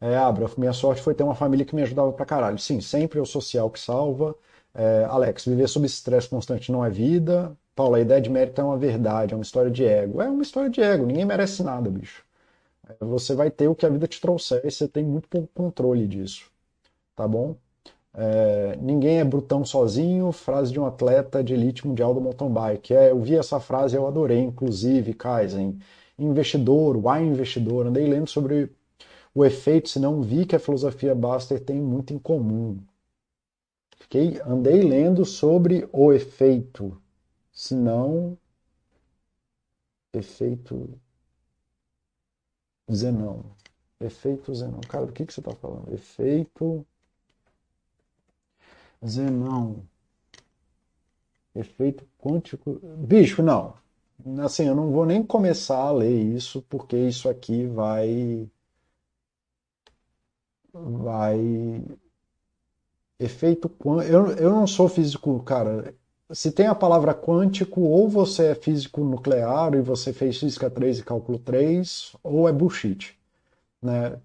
É, 0.00 0.16
Abra, 0.16 0.46
minha 0.58 0.72
sorte 0.72 1.02
foi 1.02 1.14
ter 1.14 1.22
uma 1.22 1.34
família 1.34 1.64
que 1.64 1.74
me 1.74 1.82
ajudava 1.82 2.12
pra 2.12 2.26
caralho. 2.26 2.58
Sim, 2.58 2.80
sempre 2.80 3.18
é 3.18 3.22
o 3.22 3.26
social 3.26 3.70
que 3.70 3.78
salva. 3.80 4.34
É, 4.74 5.04
Alex, 5.08 5.46
viver 5.46 5.68
sob 5.68 5.86
estresse 5.86 6.28
constante 6.28 6.70
não 6.70 6.84
é 6.84 6.90
vida. 6.90 7.56
Paula, 7.74 7.98
a 7.98 8.00
ideia 8.00 8.20
de 8.20 8.30
mérito 8.30 8.60
é 8.60 8.64
uma 8.64 8.76
verdade, 8.78 9.32
é 9.34 9.36
uma 9.36 9.42
história 9.42 9.70
de 9.70 9.84
ego. 9.84 10.20
É 10.22 10.28
uma 10.28 10.42
história 10.42 10.70
de 10.70 10.80
ego, 10.82 11.06
ninguém 11.06 11.24
merece 11.24 11.62
nada, 11.62 11.90
bicho. 11.90 12.22
É, 12.88 13.04
você 13.04 13.34
vai 13.34 13.50
ter 13.50 13.68
o 13.68 13.74
que 13.76 13.86
a 13.86 13.90
vida 13.90 14.06
te 14.08 14.20
trouxer 14.20 14.62
e 14.64 14.70
você 14.72 14.88
tem 14.88 15.04
muito 15.04 15.28
pouco 15.28 15.48
controle 15.54 16.06
disso, 16.08 16.50
tá 17.16 17.28
bom? 17.28 17.56
É, 18.18 18.76
ninguém 18.80 19.18
é 19.20 19.24
brutão 19.24 19.62
sozinho, 19.64 20.32
frase 20.32 20.72
de 20.72 20.80
um 20.80 20.86
atleta 20.86 21.44
de 21.44 21.52
elite 21.52 21.86
mundial 21.86 22.14
do 22.14 22.20
mountain 22.20 22.50
bike. 22.50 22.94
É, 22.94 23.10
eu 23.10 23.20
vi 23.20 23.36
essa 23.36 23.60
frase, 23.60 23.94
eu 23.94 24.06
adorei, 24.06 24.40
inclusive, 24.40 25.12
Kaizen. 25.12 25.78
Investidor, 26.18 26.96
why 26.96 27.22
investidor, 27.22 27.86
andei 27.86 28.06
lendo 28.06 28.26
sobre 28.26 28.72
o 29.34 29.44
efeito, 29.44 29.90
se 29.90 30.00
não 30.00 30.22
vi 30.22 30.46
que 30.46 30.56
a 30.56 30.58
filosofia 30.58 31.14
Baster 31.14 31.60
tem 31.62 31.76
muito 31.80 32.14
em 32.14 32.18
comum. 32.18 32.78
Fiquei, 33.98 34.40
andei 34.46 34.82
lendo 34.82 35.24
sobre 35.26 35.86
o 35.92 36.12
efeito, 36.12 36.96
se 37.52 37.74
não 37.74 38.38
efeito 40.14 40.88
Zenão. 42.90 43.44
Efeito 44.00 44.54
Zenão. 44.54 44.80
Cara, 44.88 45.06
do 45.06 45.12
que, 45.12 45.26
que 45.26 45.32
você 45.34 45.40
está 45.40 45.52
falando? 45.54 45.92
Efeito 45.92 46.86
Zenão. 49.04 49.82
Efeito 51.54 52.06
quântico. 52.18 52.78
Bicho, 52.98 53.42
não. 53.42 53.74
Assim, 54.44 54.66
eu 54.66 54.74
não 54.74 54.90
vou 54.90 55.06
nem 55.06 55.22
começar 55.22 55.78
a 55.78 55.92
ler 55.92 56.14
isso, 56.34 56.62
porque 56.68 56.96
isso 56.96 57.28
aqui 57.28 57.66
vai. 57.66 58.48
Vai. 60.72 61.82
Efeito 63.18 63.68
quântico. 63.68 64.12
Eu, 64.12 64.26
eu 64.32 64.50
não 64.50 64.66
sou 64.66 64.88
físico, 64.88 65.42
cara. 65.42 65.94
Se 66.30 66.50
tem 66.50 66.66
a 66.66 66.74
palavra 66.74 67.14
quântico, 67.14 67.80
ou 67.82 68.08
você 68.08 68.48
é 68.48 68.54
físico 68.54 69.04
nuclear 69.04 69.74
e 69.74 69.80
você 69.80 70.12
fez 70.12 70.38
física 70.38 70.68
3 70.68 70.98
e 70.98 71.04
cálculo 71.04 71.38
3, 71.38 72.16
ou 72.22 72.48
é 72.48 72.52
bullshit. 72.52 73.16
Né? 73.80 74.20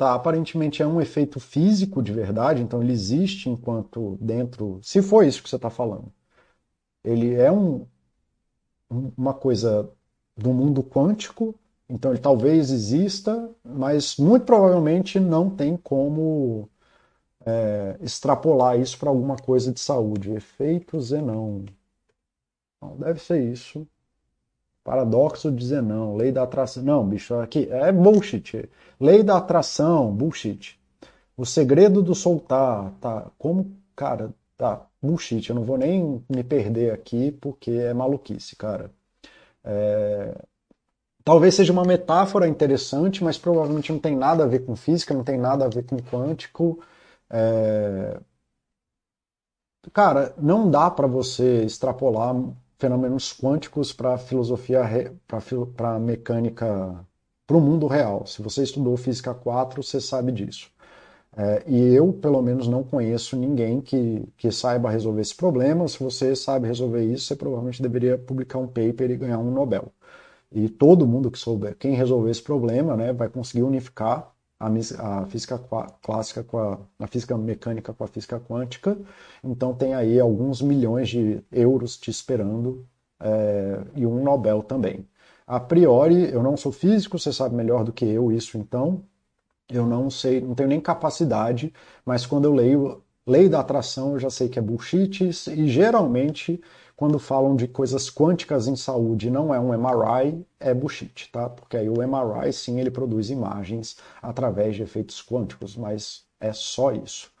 Tá, 0.00 0.14
aparentemente 0.14 0.82
é 0.82 0.86
um 0.86 0.98
efeito 0.98 1.38
físico 1.38 2.02
de 2.02 2.10
verdade, 2.10 2.62
então 2.62 2.82
ele 2.82 2.90
existe 2.90 3.50
enquanto 3.50 4.16
dentro. 4.18 4.80
Se 4.82 5.02
for 5.02 5.22
isso 5.26 5.42
que 5.42 5.48
você 5.50 5.56
está 5.56 5.68
falando, 5.68 6.10
ele 7.04 7.34
é 7.34 7.52
um, 7.52 7.86
uma 8.88 9.34
coisa 9.34 9.90
do 10.34 10.54
mundo 10.54 10.82
quântico, 10.82 11.54
então 11.86 12.12
ele 12.12 12.20
talvez 12.20 12.70
exista, 12.70 13.50
mas 13.62 14.16
muito 14.16 14.46
provavelmente 14.46 15.20
não 15.20 15.50
tem 15.50 15.76
como 15.76 16.66
é, 17.44 17.98
extrapolar 18.00 18.80
isso 18.80 18.98
para 18.98 19.10
alguma 19.10 19.36
coisa 19.36 19.72
de 19.72 19.80
saúde. 19.80 20.32
Efeito 20.32 20.98
Zenão. 21.00 21.66
Não, 22.80 22.96
deve 22.96 23.20
ser 23.20 23.42
isso. 23.52 23.86
Paradoxo 24.90 25.52
de 25.52 25.64
Zenão, 25.64 26.16
lei 26.16 26.32
da 26.32 26.42
atração. 26.42 26.82
Não, 26.82 27.06
bicho, 27.06 27.32
aqui 27.36 27.68
é 27.70 27.92
bullshit. 27.92 28.68
Lei 28.98 29.22
da 29.22 29.36
atração, 29.36 30.12
bullshit. 30.12 30.80
O 31.36 31.46
segredo 31.46 32.02
do 32.02 32.12
soltar, 32.12 32.90
tá? 33.00 33.30
Como, 33.38 33.70
cara, 33.94 34.34
tá, 34.58 34.84
bullshit. 35.00 35.48
Eu 35.48 35.54
não 35.54 35.62
vou 35.62 35.78
nem 35.78 36.20
me 36.28 36.42
perder 36.42 36.92
aqui 36.92 37.30
porque 37.30 37.70
é 37.70 37.94
maluquice, 37.94 38.56
cara. 38.56 38.90
É... 39.62 40.34
Talvez 41.22 41.54
seja 41.54 41.72
uma 41.72 41.84
metáfora 41.84 42.48
interessante, 42.48 43.22
mas 43.22 43.38
provavelmente 43.38 43.92
não 43.92 44.00
tem 44.00 44.16
nada 44.16 44.42
a 44.42 44.48
ver 44.48 44.66
com 44.66 44.74
física, 44.74 45.14
não 45.14 45.22
tem 45.22 45.38
nada 45.38 45.66
a 45.66 45.68
ver 45.68 45.84
com 45.84 45.98
quântico. 45.98 46.80
É... 47.30 48.18
Cara, 49.92 50.34
não 50.36 50.68
dá 50.68 50.90
para 50.90 51.06
você 51.06 51.62
extrapolar 51.62 52.34
fenômenos 52.80 53.32
quânticos 53.32 53.92
para 53.92 54.14
a 54.14 54.18
filosofia, 54.18 54.82
para 55.76 55.96
a 55.96 56.00
mecânica, 56.00 57.06
para 57.46 57.56
o 57.56 57.60
mundo 57.60 57.86
real. 57.86 58.26
Se 58.26 58.42
você 58.42 58.62
estudou 58.62 58.96
Física 58.96 59.34
4, 59.34 59.82
você 59.82 60.00
sabe 60.00 60.32
disso. 60.32 60.70
É, 61.36 61.64
e 61.66 61.94
eu, 61.94 62.12
pelo 62.12 62.42
menos, 62.42 62.68
não 62.68 62.82
conheço 62.84 63.36
ninguém 63.36 63.80
que, 63.80 64.26
que 64.36 64.50
saiba 64.52 64.90
resolver 64.90 65.22
esse 65.22 65.34
problema. 65.36 65.86
Se 65.88 65.98
você 66.02 66.34
sabe 66.36 66.66
resolver 66.68 67.04
isso, 67.04 67.26
você 67.26 67.36
provavelmente 67.36 67.82
deveria 67.82 68.18
publicar 68.18 68.58
um 68.58 68.66
paper 68.66 69.10
e 69.10 69.16
ganhar 69.16 69.38
um 69.38 69.50
Nobel. 69.52 69.92
E 70.52 70.68
todo 70.68 71.06
mundo 71.06 71.30
que 71.30 71.38
souber, 71.38 71.76
quem 71.78 71.94
resolver 71.94 72.30
esse 72.30 72.42
problema, 72.42 72.96
né, 72.96 73.12
vai 73.12 73.28
conseguir 73.28 73.62
unificar 73.62 74.34
a, 74.60 75.26
física 75.26 75.58
clássica 76.02 76.44
com 76.44 76.58
a, 76.58 76.78
a 76.98 77.06
física 77.06 77.36
mecânica 77.38 77.92
com 77.94 78.04
a 78.04 78.08
física 78.08 78.38
quântica. 78.38 78.96
Então 79.42 79.74
tem 79.74 79.94
aí 79.94 80.20
alguns 80.20 80.60
milhões 80.60 81.08
de 81.08 81.42
euros 81.50 81.96
te 81.96 82.10
esperando 82.10 82.86
é, 83.20 83.80
e 83.96 84.06
um 84.06 84.22
Nobel 84.22 84.62
também. 84.62 85.06
A 85.46 85.58
priori, 85.58 86.30
eu 86.32 86.42
não 86.42 86.56
sou 86.56 86.72
físico, 86.72 87.18
você 87.18 87.32
sabe 87.32 87.54
melhor 87.56 87.84
do 87.84 87.92
que 87.92 88.04
eu 88.04 88.30
isso 88.30 88.58
então. 88.58 89.02
Eu 89.68 89.86
não 89.86 90.10
sei, 90.10 90.40
não 90.40 90.54
tenho 90.54 90.68
nem 90.68 90.80
capacidade, 90.80 91.72
mas 92.04 92.26
quando 92.26 92.44
eu 92.46 92.54
leio 92.54 93.02
lei 93.26 93.48
da 93.48 93.60
atração, 93.60 94.12
eu 94.14 94.18
já 94.20 94.30
sei 94.30 94.48
que 94.48 94.58
é 94.58 94.62
bullshit 94.62 95.24
e 95.24 95.68
geralmente 95.68 96.60
quando 97.00 97.18
falam 97.18 97.56
de 97.56 97.66
coisas 97.66 98.10
quânticas 98.10 98.68
em 98.68 98.76
saúde 98.76 99.30
não 99.30 99.54
é 99.54 99.58
um 99.58 99.72
MRI, 99.72 100.44
é 100.60 100.74
bullshit, 100.74 101.30
tá? 101.32 101.48
Porque 101.48 101.78
aí 101.78 101.88
o 101.88 101.94
MRI 102.06 102.52
sim 102.52 102.78
ele 102.78 102.90
produz 102.90 103.30
imagens 103.30 103.96
através 104.20 104.76
de 104.76 104.82
efeitos 104.82 105.24
quânticos, 105.24 105.78
mas 105.78 106.26
é 106.38 106.52
só 106.52 106.92
isso, 106.92 107.32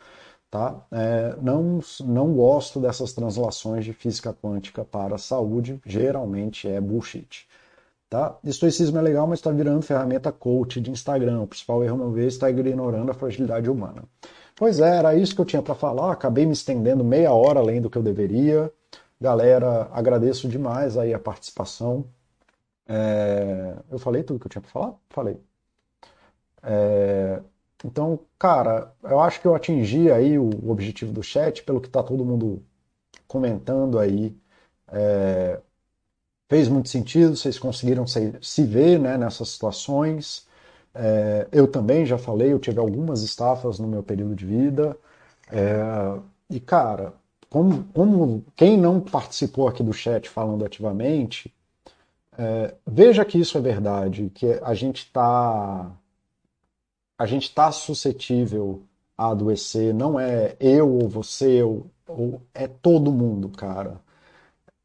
tá? 0.50 0.82
É, 0.90 1.36
não, 1.42 1.78
não 2.06 2.32
gosto 2.32 2.80
dessas 2.80 3.12
translações 3.12 3.84
de 3.84 3.92
física 3.92 4.32
quântica 4.32 4.82
para 4.82 5.16
a 5.16 5.18
saúde, 5.18 5.78
geralmente 5.84 6.66
é 6.66 6.80
bullshit. 6.80 7.46
Tá? 8.08 8.38
Estoicismo 8.42 8.96
é 8.96 9.02
legal, 9.02 9.26
mas 9.26 9.40
está 9.40 9.50
virando 9.50 9.82
ferramenta 9.82 10.32
coach 10.32 10.80
de 10.80 10.90
Instagram. 10.90 11.42
O 11.42 11.46
principal 11.46 11.84
erro, 11.84 11.98
meu 11.98 12.10
ver, 12.10 12.26
está 12.28 12.48
ignorando 12.48 13.10
a 13.10 13.14
fragilidade 13.14 13.68
humana. 13.68 14.04
Pois 14.56 14.80
é, 14.80 14.96
era 14.96 15.14
isso 15.14 15.34
que 15.34 15.40
eu 15.42 15.44
tinha 15.44 15.62
para 15.62 15.74
falar. 15.74 16.12
Acabei 16.12 16.46
me 16.46 16.52
estendendo 16.52 17.04
meia 17.04 17.32
hora 17.32 17.60
além 17.60 17.80
do 17.80 17.90
que 17.90 17.98
eu 17.98 18.02
deveria. 18.02 18.72
Galera, 19.20 19.84
agradeço 19.92 20.48
demais 20.48 20.96
aí 20.96 21.12
a 21.14 21.18
participação. 21.18 22.10
É... 22.86 23.76
Eu 23.90 23.98
falei 23.98 24.22
tudo 24.22 24.38
que 24.40 24.46
eu 24.46 24.50
tinha 24.50 24.62
para 24.62 24.70
falar? 24.70 24.94
Falei. 25.10 25.40
É... 26.62 27.42
Então, 27.84 28.20
cara, 28.38 28.94
eu 29.02 29.20
acho 29.20 29.40
que 29.40 29.46
eu 29.46 29.54
atingi 29.54 30.10
aí 30.12 30.38
o 30.38 30.70
objetivo 30.70 31.12
do 31.12 31.22
chat, 31.22 31.62
pelo 31.64 31.80
que 31.80 31.86
está 31.88 32.02
todo 32.02 32.24
mundo 32.24 32.62
comentando 33.28 33.98
aí. 33.98 34.36
É... 34.88 35.60
Fez 36.48 36.68
muito 36.68 36.88
sentido, 36.88 37.36
vocês 37.36 37.58
conseguiram 37.58 38.06
se, 38.06 38.34
se 38.42 38.64
ver 38.64 38.98
né, 39.00 39.16
nessas 39.18 39.50
situações. 39.50 40.46
É, 40.94 41.48
eu 41.52 41.66
também 41.70 42.06
já 42.06 42.18
falei, 42.18 42.52
eu 42.52 42.58
tive 42.58 42.78
algumas 42.80 43.22
estafas 43.22 43.78
no 43.78 43.88
meu 43.88 44.02
período 44.02 44.34
de 44.36 44.46
vida. 44.46 44.96
É, 45.52 46.20
e, 46.50 46.60
cara, 46.60 47.14
como, 47.50 47.84
como 47.92 48.44
quem 48.54 48.78
não 48.78 49.00
participou 49.00 49.66
aqui 49.68 49.82
do 49.82 49.92
chat 49.92 50.28
falando 50.28 50.64
ativamente, 50.64 51.52
é, 52.38 52.74
veja 52.86 53.24
que 53.24 53.38
isso 53.38 53.58
é 53.58 53.60
verdade, 53.60 54.30
que 54.34 54.46
a 54.62 54.72
gente 54.72 54.98
está 55.04 55.90
a 57.18 57.26
gente 57.26 57.44
está 57.44 57.70
suscetível 57.70 58.82
a 59.18 59.28
adoecer, 59.30 59.92
não 59.92 60.18
é 60.18 60.56
eu 60.58 60.88
ou 60.88 61.08
você, 61.08 61.62
ou, 61.62 61.86
ou, 62.08 62.40
é 62.54 62.66
todo 62.66 63.12
mundo, 63.12 63.50
cara. 63.50 64.00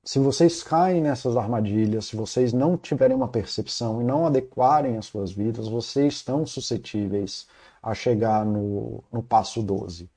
Se 0.04 0.20
vocês 0.20 0.62
caem 0.62 1.02
nessas 1.02 1.38
armadilhas, 1.38 2.08
se 2.08 2.16
vocês 2.18 2.52
não 2.52 2.78
tiverem 2.78 3.16
uma 3.16 3.30
percepção 3.30 4.02
e 4.02 4.04
não 4.04 4.26
adequarem 4.26 4.98
as 4.98 5.06
suas 5.06 5.32
vidas, 5.32 5.68
vocês 5.70 6.16
estão 6.16 6.46
suscetíveis 6.46 7.48
a 7.82 7.94
chegar 7.94 8.46
no, 8.46 9.04
no 9.12 9.24
passo 9.24 9.64
12 9.64 10.10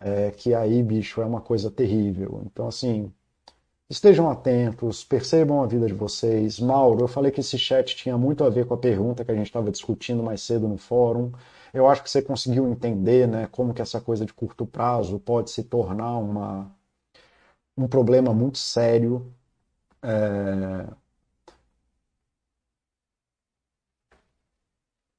é, 0.00 0.30
que 0.30 0.54
aí, 0.54 0.82
bicho, 0.82 1.20
é 1.20 1.26
uma 1.26 1.40
coisa 1.40 1.70
terrível. 1.70 2.42
Então, 2.46 2.66
assim, 2.68 3.12
estejam 3.90 4.30
atentos, 4.30 5.04
percebam 5.04 5.62
a 5.62 5.66
vida 5.66 5.86
de 5.86 5.94
vocês. 5.94 6.60
Mauro, 6.60 7.04
eu 7.04 7.08
falei 7.08 7.30
que 7.32 7.40
esse 7.40 7.58
chat 7.58 7.96
tinha 7.96 8.18
muito 8.18 8.44
a 8.44 8.50
ver 8.50 8.66
com 8.66 8.74
a 8.74 8.78
pergunta 8.78 9.24
que 9.24 9.30
a 9.30 9.34
gente 9.34 9.46
estava 9.46 9.70
discutindo 9.70 10.22
mais 10.22 10.42
cedo 10.42 10.68
no 10.68 10.78
fórum. 10.78 11.32
Eu 11.74 11.88
acho 11.88 12.02
que 12.02 12.10
você 12.10 12.22
conseguiu 12.22 12.68
entender 12.68 13.28
né, 13.28 13.48
como 13.52 13.74
que 13.74 13.82
essa 13.82 14.00
coisa 14.00 14.26
de 14.26 14.34
curto 14.34 14.66
prazo 14.66 15.18
pode 15.20 15.50
se 15.50 15.64
tornar 15.64 16.18
uma, 16.18 16.70
um 17.76 17.88
problema 17.88 18.32
muito 18.34 18.58
sério. 18.58 19.32
É, 20.02 20.94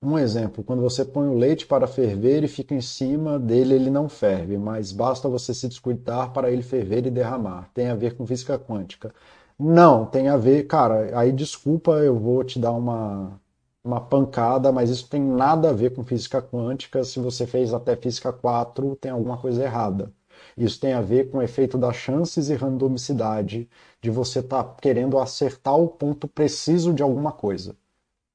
Um 0.03 0.19
exemplo, 0.19 0.63
quando 0.63 0.81
você 0.81 1.05
põe 1.05 1.27
o 1.29 1.37
leite 1.37 1.65
para 1.65 1.87
ferver 1.87 2.43
e 2.43 2.47
fica 2.47 2.75
em 2.75 2.81
cima 2.81 3.39
dele, 3.39 3.75
ele 3.75 3.89
não 3.89 4.09
ferve, 4.09 4.57
mas 4.57 4.91
basta 4.91 5.29
você 5.29 5.53
se 5.53 5.67
descuidar 5.67 6.33
para 6.33 6.51
ele 6.51 6.61
ferver 6.61 7.05
e 7.07 7.11
derramar. 7.11 7.69
Tem 7.73 7.87
a 7.87 7.95
ver 7.95 8.15
com 8.15 8.25
física 8.25 8.59
quântica. 8.59 9.13
Não, 9.57 10.05
tem 10.05 10.27
a 10.27 10.35
ver, 10.37 10.67
cara, 10.67 11.17
aí 11.17 11.31
desculpa, 11.31 11.93
eu 11.99 12.17
vou 12.19 12.43
te 12.43 12.59
dar 12.59 12.71
uma 12.73 13.39
uma 13.83 13.99
pancada, 13.99 14.71
mas 14.71 14.89
isso 14.89 15.09
tem 15.09 15.21
nada 15.21 15.69
a 15.69 15.73
ver 15.73 15.93
com 15.93 16.03
física 16.03 16.41
quântica. 16.41 17.03
Se 17.03 17.19
você 17.19 17.45
fez 17.45 17.73
até 17.73 17.95
física 17.95 18.31
4, 18.31 18.95
tem 18.95 19.11
alguma 19.11 19.37
coisa 19.37 19.63
errada. 19.63 20.13
Isso 20.57 20.79
tem 20.79 20.93
a 20.93 21.01
ver 21.01 21.29
com 21.29 21.39
o 21.39 21.41
efeito 21.41 21.77
das 21.77 21.95
chances 21.95 22.49
e 22.49 22.55
randomicidade, 22.55 23.69
de 24.01 24.09
você 24.09 24.39
estar 24.39 24.63
tá 24.63 24.75
querendo 24.81 25.19
acertar 25.19 25.77
o 25.77 25.87
ponto 25.87 26.27
preciso 26.27 26.93
de 26.93 27.03
alguma 27.03 27.31
coisa. 27.31 27.75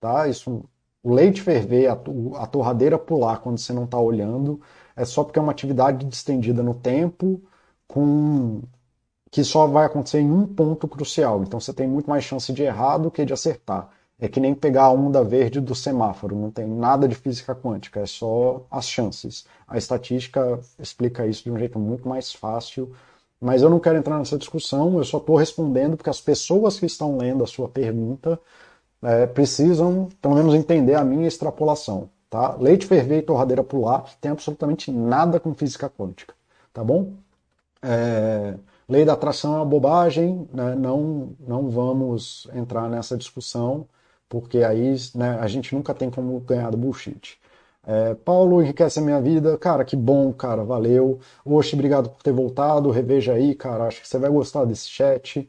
Tá? 0.00 0.28
Isso, 0.28 0.64
o 1.02 1.12
leite 1.14 1.40
ferver, 1.42 1.88
a, 1.88 2.46
torradeira 2.46 2.98
pular 2.98 3.38
quando 3.40 3.58
você 3.58 3.72
não 3.72 3.84
está 3.84 3.98
olhando, 3.98 4.60
é 4.96 5.04
só 5.04 5.22
porque 5.24 5.38
é 5.38 5.42
uma 5.42 5.52
atividade 5.52 6.04
distendida 6.06 6.62
no 6.62 6.74
tempo, 6.74 7.40
com 7.86 8.62
que 9.30 9.44
só 9.44 9.66
vai 9.66 9.86
acontecer 9.86 10.20
em 10.20 10.30
um 10.30 10.46
ponto 10.46 10.88
crucial. 10.88 11.42
Então 11.42 11.60
você 11.60 11.72
tem 11.72 11.86
muito 11.86 12.08
mais 12.08 12.24
chance 12.24 12.52
de 12.52 12.62
errar 12.62 12.98
do 12.98 13.10
que 13.10 13.24
de 13.24 13.32
acertar. 13.32 13.90
É 14.18 14.28
que 14.28 14.40
nem 14.40 14.54
pegar 14.54 14.84
a 14.84 14.92
onda 14.92 15.22
verde 15.22 15.60
do 15.60 15.74
semáforo, 15.74 16.34
não 16.34 16.50
tem 16.50 16.66
nada 16.66 17.06
de 17.06 17.14
física 17.14 17.54
quântica, 17.54 18.00
é 18.00 18.06
só 18.06 18.66
as 18.70 18.88
chances. 18.88 19.46
A 19.66 19.78
estatística 19.78 20.58
explica 20.78 21.26
isso 21.26 21.44
de 21.44 21.52
um 21.52 21.58
jeito 21.58 21.78
muito 21.78 22.08
mais 22.08 22.32
fácil, 22.32 22.92
mas 23.40 23.62
eu 23.62 23.70
não 23.70 23.78
quero 23.78 23.96
entrar 23.98 24.18
nessa 24.18 24.36
discussão, 24.36 24.98
eu 24.98 25.04
só 25.04 25.18
estou 25.18 25.36
respondendo 25.36 25.96
porque 25.96 26.10
as 26.10 26.20
pessoas 26.20 26.80
que 26.80 26.86
estão 26.86 27.16
lendo 27.16 27.44
a 27.44 27.46
sua 27.46 27.68
pergunta 27.68 28.40
é, 29.02 29.26
precisam, 29.26 30.08
pelo 30.20 30.34
menos, 30.34 30.54
entender 30.54 30.94
a 30.94 31.04
minha 31.04 31.28
extrapolação. 31.28 32.10
Tá? 32.30 32.56
Leite 32.56 32.86
ferver 32.86 33.18
e 33.18 33.22
torradeira 33.22 33.64
pular 33.64 34.04
tem 34.20 34.30
absolutamente 34.30 34.90
nada 34.92 35.40
com 35.40 35.54
física 35.54 35.88
quântica, 35.88 36.34
tá 36.74 36.84
bom? 36.84 37.12
É, 37.82 38.54
lei 38.88 39.04
da 39.04 39.14
atração 39.14 39.54
é 39.54 39.56
uma 39.58 39.64
bobagem, 39.64 40.46
né? 40.52 40.74
não, 40.74 41.30
não 41.40 41.70
vamos 41.70 42.46
entrar 42.54 42.88
nessa 42.88 43.16
discussão 43.16 43.86
porque 44.28 44.58
aí 44.62 44.94
né, 45.14 45.38
a 45.40 45.46
gente 45.46 45.74
nunca 45.74 45.94
tem 45.94 46.10
como 46.10 46.38
ganhar 46.40 46.70
do 46.70 46.76
bullshit. 46.76 47.38
É, 47.86 48.14
Paulo 48.14 48.62
enriquece 48.62 48.98
a 48.98 49.02
minha 49.02 49.20
vida, 49.20 49.56
cara, 49.56 49.84
que 49.84 49.96
bom, 49.96 50.32
cara, 50.32 50.62
valeu. 50.64 51.20
Oxe, 51.44 51.74
obrigado 51.74 52.10
por 52.10 52.22
ter 52.22 52.32
voltado, 52.32 52.90
reveja 52.90 53.32
aí, 53.32 53.54
cara, 53.54 53.84
acho 53.86 54.02
que 54.02 54.08
você 54.08 54.18
vai 54.18 54.30
gostar 54.30 54.64
desse 54.66 54.88
chat. 54.88 55.48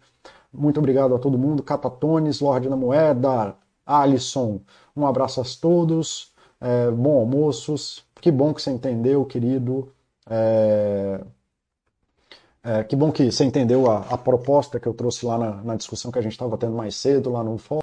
Muito 0.51 0.79
obrigado 0.79 1.13
a 1.15 1.19
todo 1.19 1.37
mundo, 1.37 1.61
Catatones, 1.61 2.39
Lorde 2.39 2.69
da 2.69 2.75
Moeda, 2.75 3.55
Alisson, 3.85 4.61
um 4.95 5.05
abraço 5.05 5.41
a 5.41 5.43
todos, 5.61 6.33
é, 6.59 6.89
bom 6.91 7.19
almoços, 7.19 8.03
que 8.19 8.31
bom 8.31 8.53
que 8.53 8.61
você 8.61 8.71
entendeu, 8.71 9.23
querido. 9.25 9.91
É, 10.29 11.21
é, 12.61 12.83
que 12.83 12.95
bom 12.95 13.11
que 13.11 13.31
você 13.31 13.45
entendeu 13.45 13.89
a, 13.89 13.99
a, 14.09 14.17
proposta 14.17 14.79
que 14.79 14.87
eu 14.87 14.93
trouxe 14.93 15.25
lá 15.25 15.37
na, 15.37 15.63
na 15.63 15.75
discussão 15.75 16.11
que 16.11 16.19
a 16.19 16.21
gente 16.21 16.33
estava 16.33 16.57
tendo 16.57 16.75
mais 16.75 16.95
cedo 16.95 17.31
lá 17.31 17.43
no 17.43 17.57
fórum. 17.57 17.77